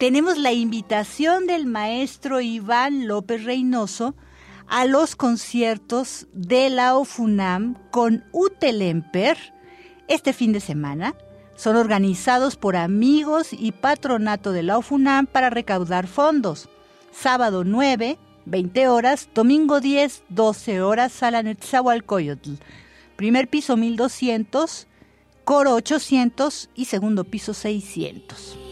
Tenemos 0.00 0.38
la 0.38 0.54
invitación 0.54 1.46
del 1.46 1.66
maestro 1.66 2.40
Iván 2.40 3.06
López 3.06 3.44
Reynoso 3.44 4.14
a 4.66 4.86
los 4.86 5.14
conciertos 5.14 6.26
de 6.32 6.70
la 6.70 6.96
OFUNAM 6.96 7.74
con 7.90 8.24
Utelemper 8.32 9.36
este 10.08 10.32
fin 10.32 10.54
de 10.54 10.60
semana. 10.60 11.14
Son 11.54 11.76
organizados 11.76 12.56
por 12.56 12.76
amigos 12.76 13.48
y 13.52 13.72
patronato 13.72 14.52
de 14.52 14.62
la 14.62 14.78
OFUNAM 14.78 15.26
para 15.26 15.50
recaudar 15.50 16.06
fondos. 16.06 16.70
Sábado 17.12 17.62
9, 17.64 18.16
20 18.46 18.88
horas, 18.88 19.28
domingo 19.34 19.80
10, 19.80 20.22
12 20.30 20.80
horas, 20.80 21.12
sala 21.12 21.42
Netzahualcoyotl. 21.42 22.52
Primer 23.16 23.48
piso 23.48 23.76
1200, 23.76 24.86
coro 25.44 25.74
800 25.74 26.70
y 26.74 26.86
segundo 26.86 27.24
piso 27.24 27.52
600. 27.52 28.69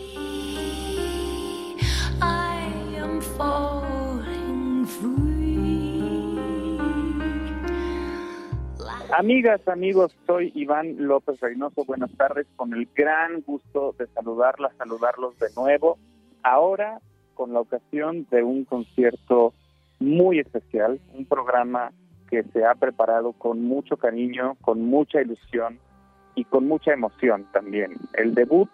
Amigas, 9.11 9.67
amigos, 9.67 10.15
soy 10.27 10.53
Iván 10.55 10.97
López 10.99 11.41
Reynoso. 11.41 11.83
Buenas 11.87 12.13
tardes, 12.13 12.47
con 12.57 12.75
el 12.75 12.87
gran 12.95 13.41
gusto 13.41 13.95
de 13.99 14.07
saludarlas, 14.09 14.77
saludarlos 14.77 15.39
de 15.39 15.49
nuevo. 15.57 15.99
Ahora, 16.43 17.01
con 17.33 17.55
la 17.55 17.61
ocasión 17.61 18.27
de 18.31 18.43
un 18.43 18.67
concierto 18.67 19.55
muy 19.99 20.41
especial, 20.41 21.01
un 21.15 21.25
programa 21.25 21.91
que 22.29 22.43
se 22.53 22.67
ha 22.67 22.75
preparado 22.75 23.33
con 23.33 23.63
mucho 23.63 23.97
cariño, 23.97 24.57
con 24.61 24.83
mucha 24.83 25.23
ilusión 25.23 25.79
y 26.35 26.45
con 26.45 26.69
mucha 26.69 26.93
emoción 26.93 27.47
también. 27.51 27.93
El 28.13 28.35
debut 28.35 28.69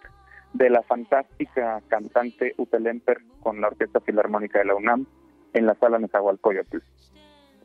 de 0.52 0.69
la 0.69 0.82
fantástica 0.82 1.81
cantante 1.86 2.55
Utelemper 2.59 3.19
con 3.40 3.61
la 3.61 3.69
Orquesta 3.69 4.01
Filarmónica 4.01 4.59
de 4.59 4.65
la 4.65 4.74
UNAM 4.74 5.06
en 5.52 5.66
la 5.66 5.74
sala 5.77 6.01
Nezahualcóyotl. 6.01 6.78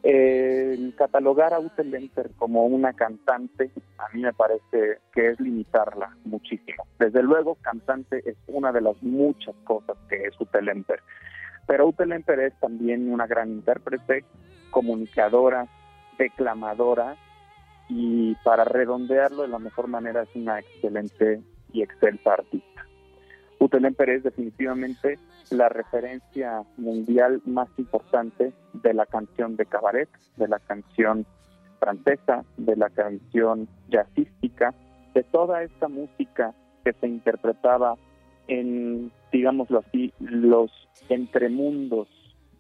El 0.02 0.96
catalogar 0.96 1.54
a 1.54 1.60
Utelemper 1.60 2.32
como 2.38 2.66
una 2.66 2.94
cantante 2.94 3.70
a 3.98 4.08
mí 4.14 4.22
me 4.22 4.34
parece 4.34 5.00
que 5.12 5.32
es 5.32 5.40
limitarla 5.40 6.16
muchísimo. 6.24 6.86
Desde 6.98 7.22
luego, 7.22 7.56
cantante 7.56 8.22
es 8.26 8.38
una 8.48 8.72
de 8.72 8.82
las 8.82 9.02
muchas 9.04 9.56
cosas 9.66 9.98
que 10.08 10.24
es 10.24 10.40
Utelemper. 10.40 11.02
Pero 11.68 11.88
Utelemper 11.88 12.40
es 12.40 12.60
también 12.60 13.12
una 13.12 13.28
gran 13.28 13.50
intérprete, 13.50 14.24
comunicadora, 14.72 15.68
declamadora 16.18 17.16
y 17.90 18.36
para 18.44 18.64
redondearlo 18.64 19.44
de 19.44 19.50
la 19.50 19.60
mejor 19.60 19.88
manera 19.88 20.24
es 20.24 20.30
una 20.36 20.60
excelente 20.60 21.42
y 21.74 21.82
excelsa 21.82 22.34
artista. 22.34 22.86
Utelén 23.60 23.94
Pérez 23.94 24.24
definitivamente 24.24 25.20
la 25.52 25.68
referencia 25.68 26.64
mundial 26.78 27.42
más 27.46 27.68
importante 27.78 28.54
de 28.74 28.94
la 28.94 29.06
canción 29.06 29.58
de 29.58 29.66
cabaret, 29.66 30.10
de 30.38 30.48
la 30.48 30.60
canción 30.60 31.26
francesa, 31.80 32.46
de 32.58 32.76
la 32.78 32.90
canción 32.90 33.68
jazzística, 33.90 34.74
de 35.14 35.24
toda 35.24 35.64
esta 35.64 35.90
música 35.90 36.54
que 36.86 36.94
se 36.94 37.08
interpretaba 37.08 37.96
en, 38.48 39.12
digámoslo 39.32 39.80
así, 39.80 40.14
los 40.20 40.72
entremundos 41.10 42.08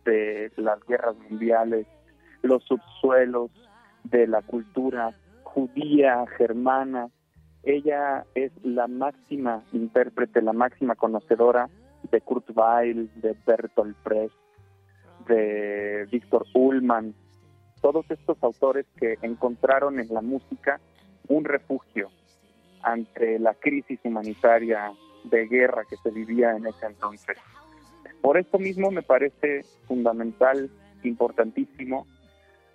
de 0.04 0.52
las 0.58 0.80
guerras 0.86 1.16
mundiales, 1.30 1.88
los 2.42 2.64
subsuelos 2.64 3.52
de 4.04 4.28
la 4.28 4.42
cultura 4.42 5.14
judía, 5.44 6.26
germana, 6.38 7.10
ella 7.64 8.26
es 8.36 8.52
la 8.64 8.88
máxima 8.88 9.64
intérprete, 9.74 10.42
la 10.42 10.54
máxima 10.54 10.96
conocedora 10.96 11.70
de 12.12 12.22
Kurt 12.22 12.50
Weill, 12.56 13.10
de 13.22 13.36
Bertolt 13.46 13.98
Brecht, 14.04 14.36
de 15.28 16.08
Víctor 16.12 16.46
Ullmann, 16.54 17.14
todos 17.82 18.10
estos 18.10 18.42
autores 18.44 18.86
que 18.98 19.18
encontraron 19.22 20.00
en 20.00 20.08
la 20.14 20.22
música 20.22 20.80
un 21.28 21.44
refugio 21.44 22.10
ante 22.82 23.40
la 23.40 23.54
crisis 23.54 24.00
humanitaria 24.04 24.92
de 25.26 25.48
guerra 25.48 25.84
que 25.90 25.98
se 25.98 26.12
vivía 26.12 26.56
en 26.56 26.66
ese 26.66 26.86
entonces. 26.86 27.38
Por 28.22 28.38
esto 28.38 28.58
mismo 28.58 28.90
me 28.92 29.04
parece 29.04 29.64
fundamental, 29.88 30.70
importantísimo, 31.04 32.08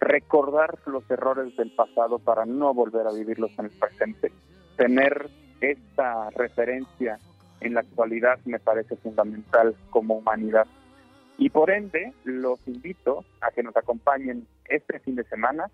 recordar 0.00 0.78
los 0.86 1.10
errores 1.10 1.56
del 1.56 1.74
pasado 1.74 2.18
para 2.18 2.44
no 2.44 2.74
volver 2.74 3.06
a 3.06 3.12
vivirlos 3.12 3.50
en 3.58 3.66
el 3.66 3.70
presente 3.72 4.32
tener 4.76 5.28
esta 5.60 6.30
referencia 6.30 7.18
en 7.60 7.74
la 7.74 7.80
actualidad 7.80 8.38
me 8.44 8.58
parece 8.58 8.96
fundamental 8.96 9.74
como 9.90 10.16
humanidad. 10.16 10.66
Y 11.38 11.50
por 11.50 11.70
ende, 11.70 12.12
los 12.24 12.66
invito 12.68 13.24
a 13.40 13.50
que 13.50 13.62
nos 13.62 13.76
acompañen 13.76 14.46
este 14.68 15.00
fin 15.00 15.16
de 15.16 15.24
semana, 15.24 15.70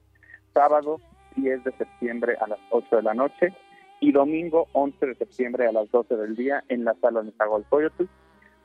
sábado 0.54 0.98
10 1.36 1.64
de 1.64 1.72
septiembre 1.72 2.36
a 2.40 2.46
las 2.46 2.58
8 2.70 2.96
de 2.96 3.02
la 3.02 3.14
noche 3.14 3.52
y 4.00 4.12
domingo 4.12 4.68
11 4.72 5.06
de 5.06 5.14
septiembre 5.14 5.66
a 5.66 5.72
las 5.72 5.90
12 5.90 6.16
del 6.16 6.34
día 6.34 6.64
en 6.68 6.84
la 6.84 6.94
sala 6.94 7.22
Coyote, 7.68 8.06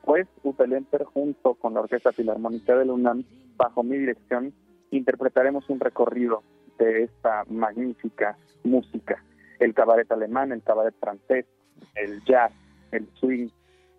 pues 0.02 0.26
Utelenter 0.42 1.04
junto 1.04 1.54
con 1.54 1.74
la 1.74 1.80
Orquesta 1.80 2.12
Filarmónica 2.12 2.76
de 2.76 2.86
la 2.86 2.92
UNAM, 2.92 3.24
bajo 3.56 3.82
mi 3.82 3.98
dirección, 3.98 4.54
interpretaremos 4.90 5.68
un 5.68 5.80
recorrido 5.80 6.42
de 6.78 7.04
esta 7.04 7.44
magnífica 7.48 8.38
música 8.64 9.22
el 9.58 9.74
cabaret 9.74 10.10
alemán, 10.10 10.52
el 10.52 10.62
cabaret 10.62 10.94
francés, 11.00 11.46
el 11.94 12.22
jazz, 12.24 12.52
el 12.92 13.08
swing. 13.14 13.48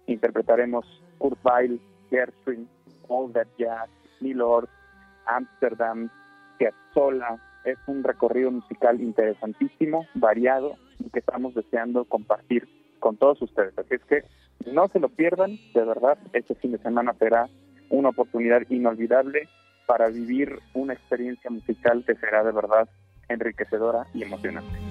Interpretaremos 0.07 0.85
Kurt 1.17 1.39
Weill, 1.43 1.79
All 3.09 3.31
That 3.33 3.47
Jazz, 3.57 3.89
Milord, 4.21 4.69
Amsterdam, 5.25 6.09
Piazzolla. 6.57 7.41
Es 7.65 7.77
un 7.87 8.03
recorrido 8.03 8.51
musical 8.51 9.01
interesantísimo, 9.01 10.07
variado 10.13 10.75
y 10.99 11.09
que 11.09 11.19
estamos 11.19 11.53
deseando 11.53 12.05
compartir 12.05 12.67
con 12.99 13.17
todos 13.17 13.41
ustedes. 13.41 13.77
Así 13.77 13.95
es 13.95 14.03
que 14.05 14.23
no 14.71 14.87
se 14.87 14.99
lo 14.99 15.09
pierdan, 15.09 15.57
de 15.73 15.83
verdad, 15.83 16.17
este 16.33 16.55
fin 16.55 16.71
de 16.71 16.77
semana 16.79 17.13
será 17.19 17.49
una 17.89 18.09
oportunidad 18.09 18.63
inolvidable 18.69 19.47
para 19.85 20.09
vivir 20.09 20.59
una 20.73 20.93
experiencia 20.93 21.49
musical 21.49 22.03
que 22.05 22.15
será 22.15 22.43
de 22.43 22.51
verdad 22.51 22.89
enriquecedora 23.29 24.05
y 24.13 24.23
emocionante. 24.23 24.86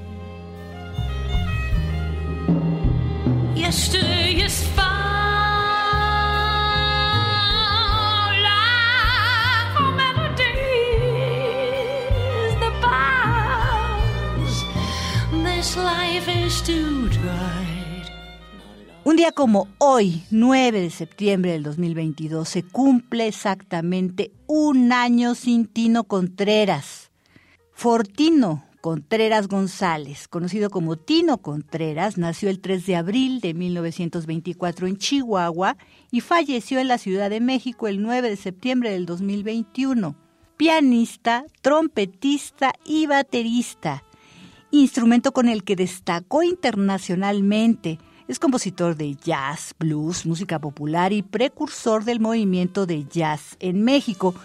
Un 19.02 19.16
día 19.16 19.32
como 19.32 19.66
hoy, 19.78 20.22
9 20.30 20.80
de 20.80 20.90
septiembre 20.90 21.50
del 21.50 21.64
2022, 21.64 22.48
se 22.48 22.62
cumple 22.62 23.26
exactamente 23.26 24.30
un 24.46 24.92
año 24.92 25.34
sin 25.34 25.66
Tino 25.66 26.04
Contreras. 26.04 27.10
Fortino, 27.72 28.65
Contreras 28.86 29.48
González, 29.48 30.28
conocido 30.28 30.70
como 30.70 30.94
Tino 30.94 31.38
Contreras, 31.38 32.18
nació 32.18 32.50
el 32.50 32.60
3 32.60 32.86
de 32.86 32.94
abril 32.94 33.40
de 33.40 33.52
1924 33.52 34.86
en 34.86 34.96
Chihuahua 34.96 35.76
y 36.12 36.20
falleció 36.20 36.78
en 36.78 36.86
la 36.86 36.96
Ciudad 36.96 37.28
de 37.28 37.40
México 37.40 37.88
el 37.88 38.00
9 38.00 38.30
de 38.30 38.36
septiembre 38.36 38.90
del 38.90 39.04
2021. 39.04 40.14
Pianista, 40.56 41.46
trompetista 41.62 42.74
y 42.84 43.08
baterista, 43.08 44.04
instrumento 44.70 45.32
con 45.32 45.48
el 45.48 45.64
que 45.64 45.74
destacó 45.74 46.44
internacionalmente. 46.44 47.98
Es 48.28 48.38
compositor 48.38 48.94
de 48.94 49.16
jazz, 49.16 49.74
blues, 49.80 50.26
música 50.26 50.60
popular 50.60 51.12
y 51.12 51.22
precursor 51.22 52.04
del 52.04 52.20
movimiento 52.20 52.86
de 52.86 53.04
jazz 53.04 53.56
en 53.58 53.82
México. 53.82 54.36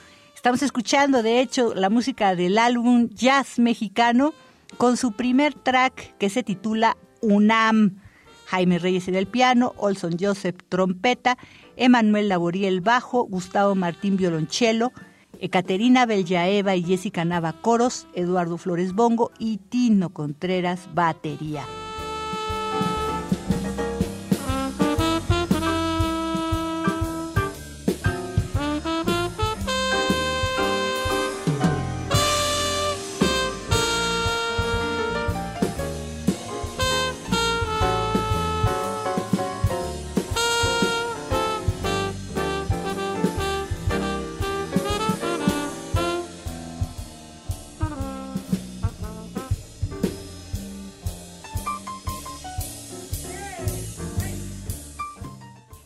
Estamos 0.42 0.64
escuchando, 0.64 1.22
de 1.22 1.40
hecho, 1.40 1.76
la 1.76 1.92
música 1.92 2.36
del 2.36 2.58
álbum 2.58 3.10
Jazz 3.10 3.60
Mexicano 3.60 4.34
con 4.78 4.98
su 4.98 5.12
primer 5.12 5.54
track 5.54 6.18
que 6.18 6.32
se 6.32 6.42
titula 6.42 6.98
UNAM. 7.22 8.00
Jaime 8.48 8.80
Reyes 8.80 9.08
en 9.08 9.14
el 9.14 9.28
piano, 9.28 9.76
Olson 9.78 10.18
Joseph 10.20 10.58
trompeta, 10.68 11.38
Emanuel 11.76 12.28
Laboriel 12.28 12.82
bajo, 12.82 13.22
Gustavo 13.26 13.76
Martín 13.76 14.18
violonchelo, 14.18 14.94
Ekaterina 15.40 16.08
Belyaeva 16.08 16.76
y 16.76 16.86
Jessica 16.86 17.24
Nava 17.24 17.54
coros, 17.54 18.08
Eduardo 18.16 18.58
Flores 18.58 18.94
bongo 18.94 19.30
y 19.38 19.58
Tino 19.58 20.10
Contreras 20.10 20.90
batería. 20.96 21.68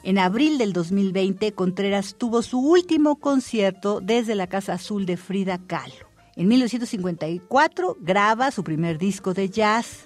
En 0.06 0.20
abril 0.20 0.60
del 0.60 0.72
2020, 0.72 1.54
Contreras 1.54 2.14
tuvo 2.16 2.44
su 2.44 2.60
último 2.60 3.16
concierto 3.16 4.02
desde 4.02 4.36
la 4.36 4.46
Casa 4.46 4.74
Azul 4.74 5.08
de 5.08 5.18
Frida 5.18 5.60
Kahlo. 5.66 6.08
En 6.36 6.48
1954 6.48 7.98
graba 8.02 8.52
su 8.52 8.64
primer 8.64 9.00
disco 9.00 9.34
de 9.34 9.50
jazz. 9.50 10.06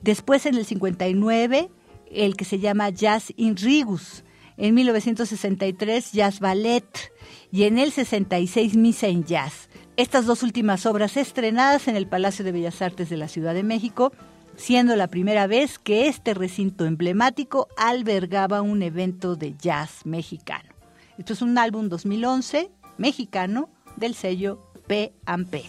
Después, 0.00 0.46
en 0.46 0.54
el 0.54 0.64
59, 0.64 1.70
el 2.10 2.36
que 2.38 2.46
se 2.46 2.58
llama 2.58 2.88
Jazz 2.88 3.34
in 3.36 3.54
Rigus. 3.58 4.24
En 4.56 4.72
1963, 4.72 6.12
Jazz 6.12 6.40
Ballet. 6.40 7.12
Y 7.52 7.64
en 7.64 7.76
el 7.76 7.92
66, 7.92 8.76
Misa 8.76 9.08
en 9.08 9.24
Jazz. 9.24 9.68
Estas 9.98 10.24
dos 10.24 10.42
últimas 10.42 10.86
obras 10.86 11.18
estrenadas 11.18 11.86
en 11.86 11.96
el 11.96 12.06
Palacio 12.06 12.46
de 12.46 12.52
Bellas 12.52 12.80
Artes 12.80 13.10
de 13.10 13.18
la 13.18 13.28
Ciudad 13.28 13.52
de 13.52 13.62
México 13.62 14.10
siendo 14.56 14.96
la 14.96 15.08
primera 15.08 15.46
vez 15.46 15.78
que 15.78 16.08
este 16.08 16.34
recinto 16.34 16.84
emblemático 16.86 17.68
albergaba 17.76 18.62
un 18.62 18.82
evento 18.82 19.36
de 19.36 19.54
jazz 19.56 20.04
mexicano. 20.04 20.74
Esto 21.18 21.32
es 21.32 21.42
un 21.42 21.58
álbum 21.58 21.88
2011 21.88 22.70
mexicano 22.98 23.68
del 23.96 24.14
sello 24.14 24.70
P&P. 24.86 25.64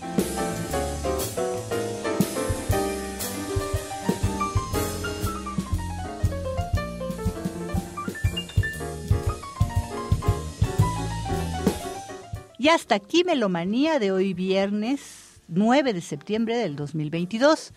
Y 12.57 12.69
hasta 12.69 12.95
aquí 12.95 13.23
Melomanía 13.23 13.99
de 13.99 14.11
hoy 14.11 14.33
viernes 14.33 15.39
9 15.47 15.93
de 15.93 16.01
septiembre 16.01 16.57
del 16.57 16.75
2022. 16.75 17.73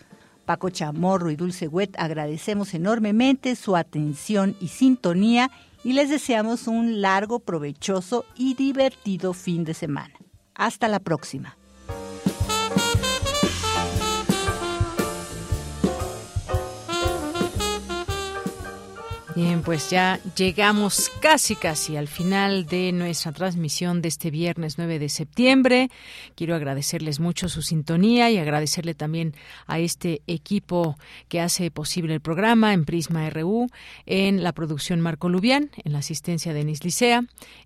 Paco 0.49 0.71
Chamorro 0.71 1.29
y 1.29 1.35
Dulce 1.35 1.67
Wet 1.67 1.91
agradecemos 1.99 2.73
enormemente 2.73 3.55
su 3.55 3.75
atención 3.75 4.55
y 4.59 4.69
sintonía 4.69 5.51
y 5.83 5.93
les 5.93 6.09
deseamos 6.09 6.67
un 6.67 7.01
largo, 7.01 7.37
provechoso 7.37 8.25
y 8.35 8.55
divertido 8.55 9.33
fin 9.33 9.63
de 9.63 9.75
semana. 9.75 10.15
Hasta 10.55 10.87
la 10.87 10.99
próxima. 11.01 11.58
Bien, 19.35 19.61
pues 19.61 19.91
ya 19.91 20.19
llegamos 20.35 21.11
casi 21.21 21.55
casi 21.55 21.95
al 21.95 22.07
final 22.07 22.65
de 22.65 22.91
nuestra 22.91 23.31
transmisión 23.31 24.01
de 24.01 24.07
este 24.07 24.31
viernes 24.31 24.79
9 24.79 24.97
de 24.97 25.07
septiembre. 25.07 25.89
Quiero 26.35 26.55
agradecerles 26.55 27.19
mucho 27.19 27.47
su 27.47 27.61
sintonía 27.61 28.31
y 28.31 28.39
agradecerle 28.39 28.95
también 28.95 29.35
a 29.67 29.77
este 29.77 30.23
equipo 30.25 30.97
que 31.27 31.41
hace 31.41 31.69
posible 31.69 32.15
el 32.15 32.21
programa 32.21 32.73
en 32.73 32.85
Prisma 32.85 33.29
RU, 33.29 33.67
en 34.07 34.41
la 34.41 34.51
producción 34.51 34.99
Marco 34.99 35.29
Lubián, 35.29 35.69
en 35.83 35.93
la 35.93 35.99
asistencia 35.99 36.51
de 36.51 36.59
Denis 36.59 36.83
Licea, 36.83 37.23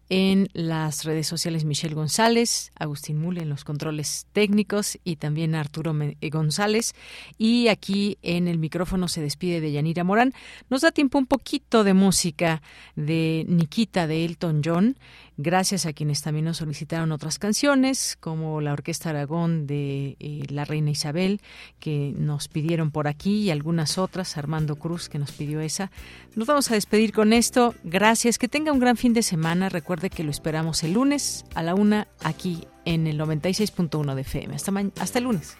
en 0.09 0.49
las 0.53 1.05
redes 1.05 1.27
sociales 1.27 1.65
Michelle 1.65 1.95
González, 1.95 2.71
Agustín 2.77 3.19
Mule 3.19 3.41
en 3.41 3.49
los 3.49 3.63
controles 3.63 4.27
técnicos 4.33 4.99
y 5.03 5.15
también 5.15 5.55
Arturo 5.55 5.95
eh, 6.01 6.29
González. 6.29 6.93
Y 7.37 7.67
aquí 7.67 8.17
en 8.21 8.47
el 8.47 8.59
micrófono 8.59 9.07
se 9.07 9.21
despide 9.21 9.61
de 9.61 9.71
Yanira 9.71 10.03
Morán. 10.03 10.33
Nos 10.69 10.81
da 10.81 10.91
tiempo 10.91 11.17
un 11.17 11.25
poquito 11.25 11.83
de 11.83 11.93
música 11.93 12.61
de 12.95 13.45
Nikita 13.47 14.07
de 14.07 14.25
Elton 14.25 14.61
John 14.63 14.97
gracias 15.37 15.85
a 15.85 15.93
quienes 15.93 16.21
también 16.21 16.45
nos 16.45 16.57
solicitaron 16.57 17.11
otras 17.11 17.39
canciones, 17.39 18.17
como 18.19 18.61
la 18.61 18.73
Orquesta 18.73 19.09
Aragón 19.09 19.67
de 19.67 20.15
eh, 20.19 20.43
La 20.49 20.65
Reina 20.65 20.91
Isabel, 20.91 21.41
que 21.79 22.13
nos 22.17 22.47
pidieron 22.47 22.91
por 22.91 23.07
aquí, 23.07 23.41
y 23.41 23.51
algunas 23.51 23.97
otras, 23.97 24.37
Armando 24.37 24.75
Cruz, 24.75 25.09
que 25.09 25.19
nos 25.19 25.31
pidió 25.31 25.61
esa. 25.61 25.91
Nos 26.35 26.47
vamos 26.47 26.71
a 26.71 26.75
despedir 26.75 27.13
con 27.13 27.33
esto. 27.33 27.75
Gracias, 27.83 28.37
que 28.37 28.47
tenga 28.47 28.71
un 28.71 28.79
gran 28.79 28.97
fin 28.97 29.13
de 29.13 29.23
semana. 29.23 29.69
Recuerde 29.69 30.09
que 30.09 30.23
lo 30.23 30.31
esperamos 30.31 30.83
el 30.83 30.93
lunes 30.93 31.45
a 31.55 31.63
la 31.63 31.75
una 31.75 32.07
aquí 32.23 32.67
en 32.85 33.07
el 33.07 33.19
96.1 33.19 34.15
de 34.15 34.21
FM. 34.21 34.55
Hasta, 34.55 34.71
hasta 34.99 35.19
el 35.19 35.25
lunes. 35.25 35.57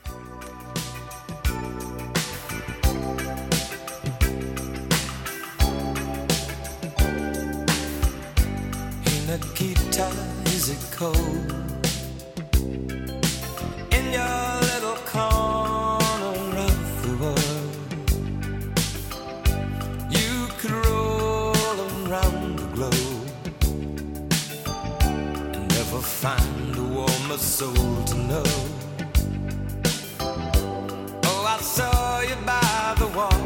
Cold? 10.95 11.52
In 13.98 14.06
your 14.18 14.49
little 14.72 14.99
corner 15.14 16.57
of 16.70 16.78
the 17.03 17.14
world, 17.22 17.76
you 20.10 20.34
could 20.60 20.76
roll 20.86 21.78
around 22.07 22.60
the 22.60 22.68
globe 22.76 23.28
and 25.56 25.68
never 25.78 26.02
find 26.02 26.76
a 26.78 26.84
warmer 26.84 27.38
soul 27.38 28.03
to 28.06 28.15
know. 28.30 28.49
Oh, 31.30 31.44
I 31.56 31.57
saw 31.61 32.20
you 32.22 32.38
by 32.45 32.95
the 32.99 33.07
wall. 33.18 33.44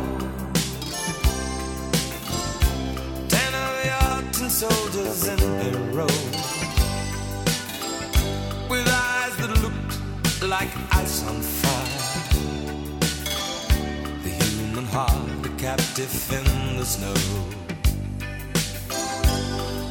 Ten 3.30 3.52
of 3.66 3.74
your 3.90 4.32
tin 4.34 4.50
soldiers 4.50 5.28
captive 15.78 16.34
in 16.34 16.78
the 16.78 16.86
snow. 16.86 17.14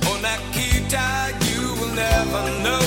Oh, 0.09 0.19
Nikita, 0.27 1.07
you 1.47 1.63
will 1.79 1.95
never 1.95 2.43
know 2.65 2.87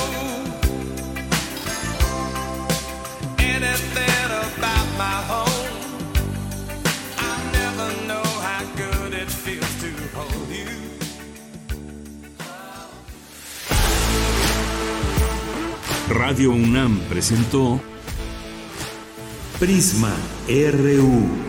anything 3.39 4.30
about 4.43 4.88
my 4.97 5.17
home. 5.31 5.47
Radio 16.09 16.51
UNAM 16.51 16.99
presentó 17.07 17.80
Prisma 19.59 20.13
RU. 20.47 21.48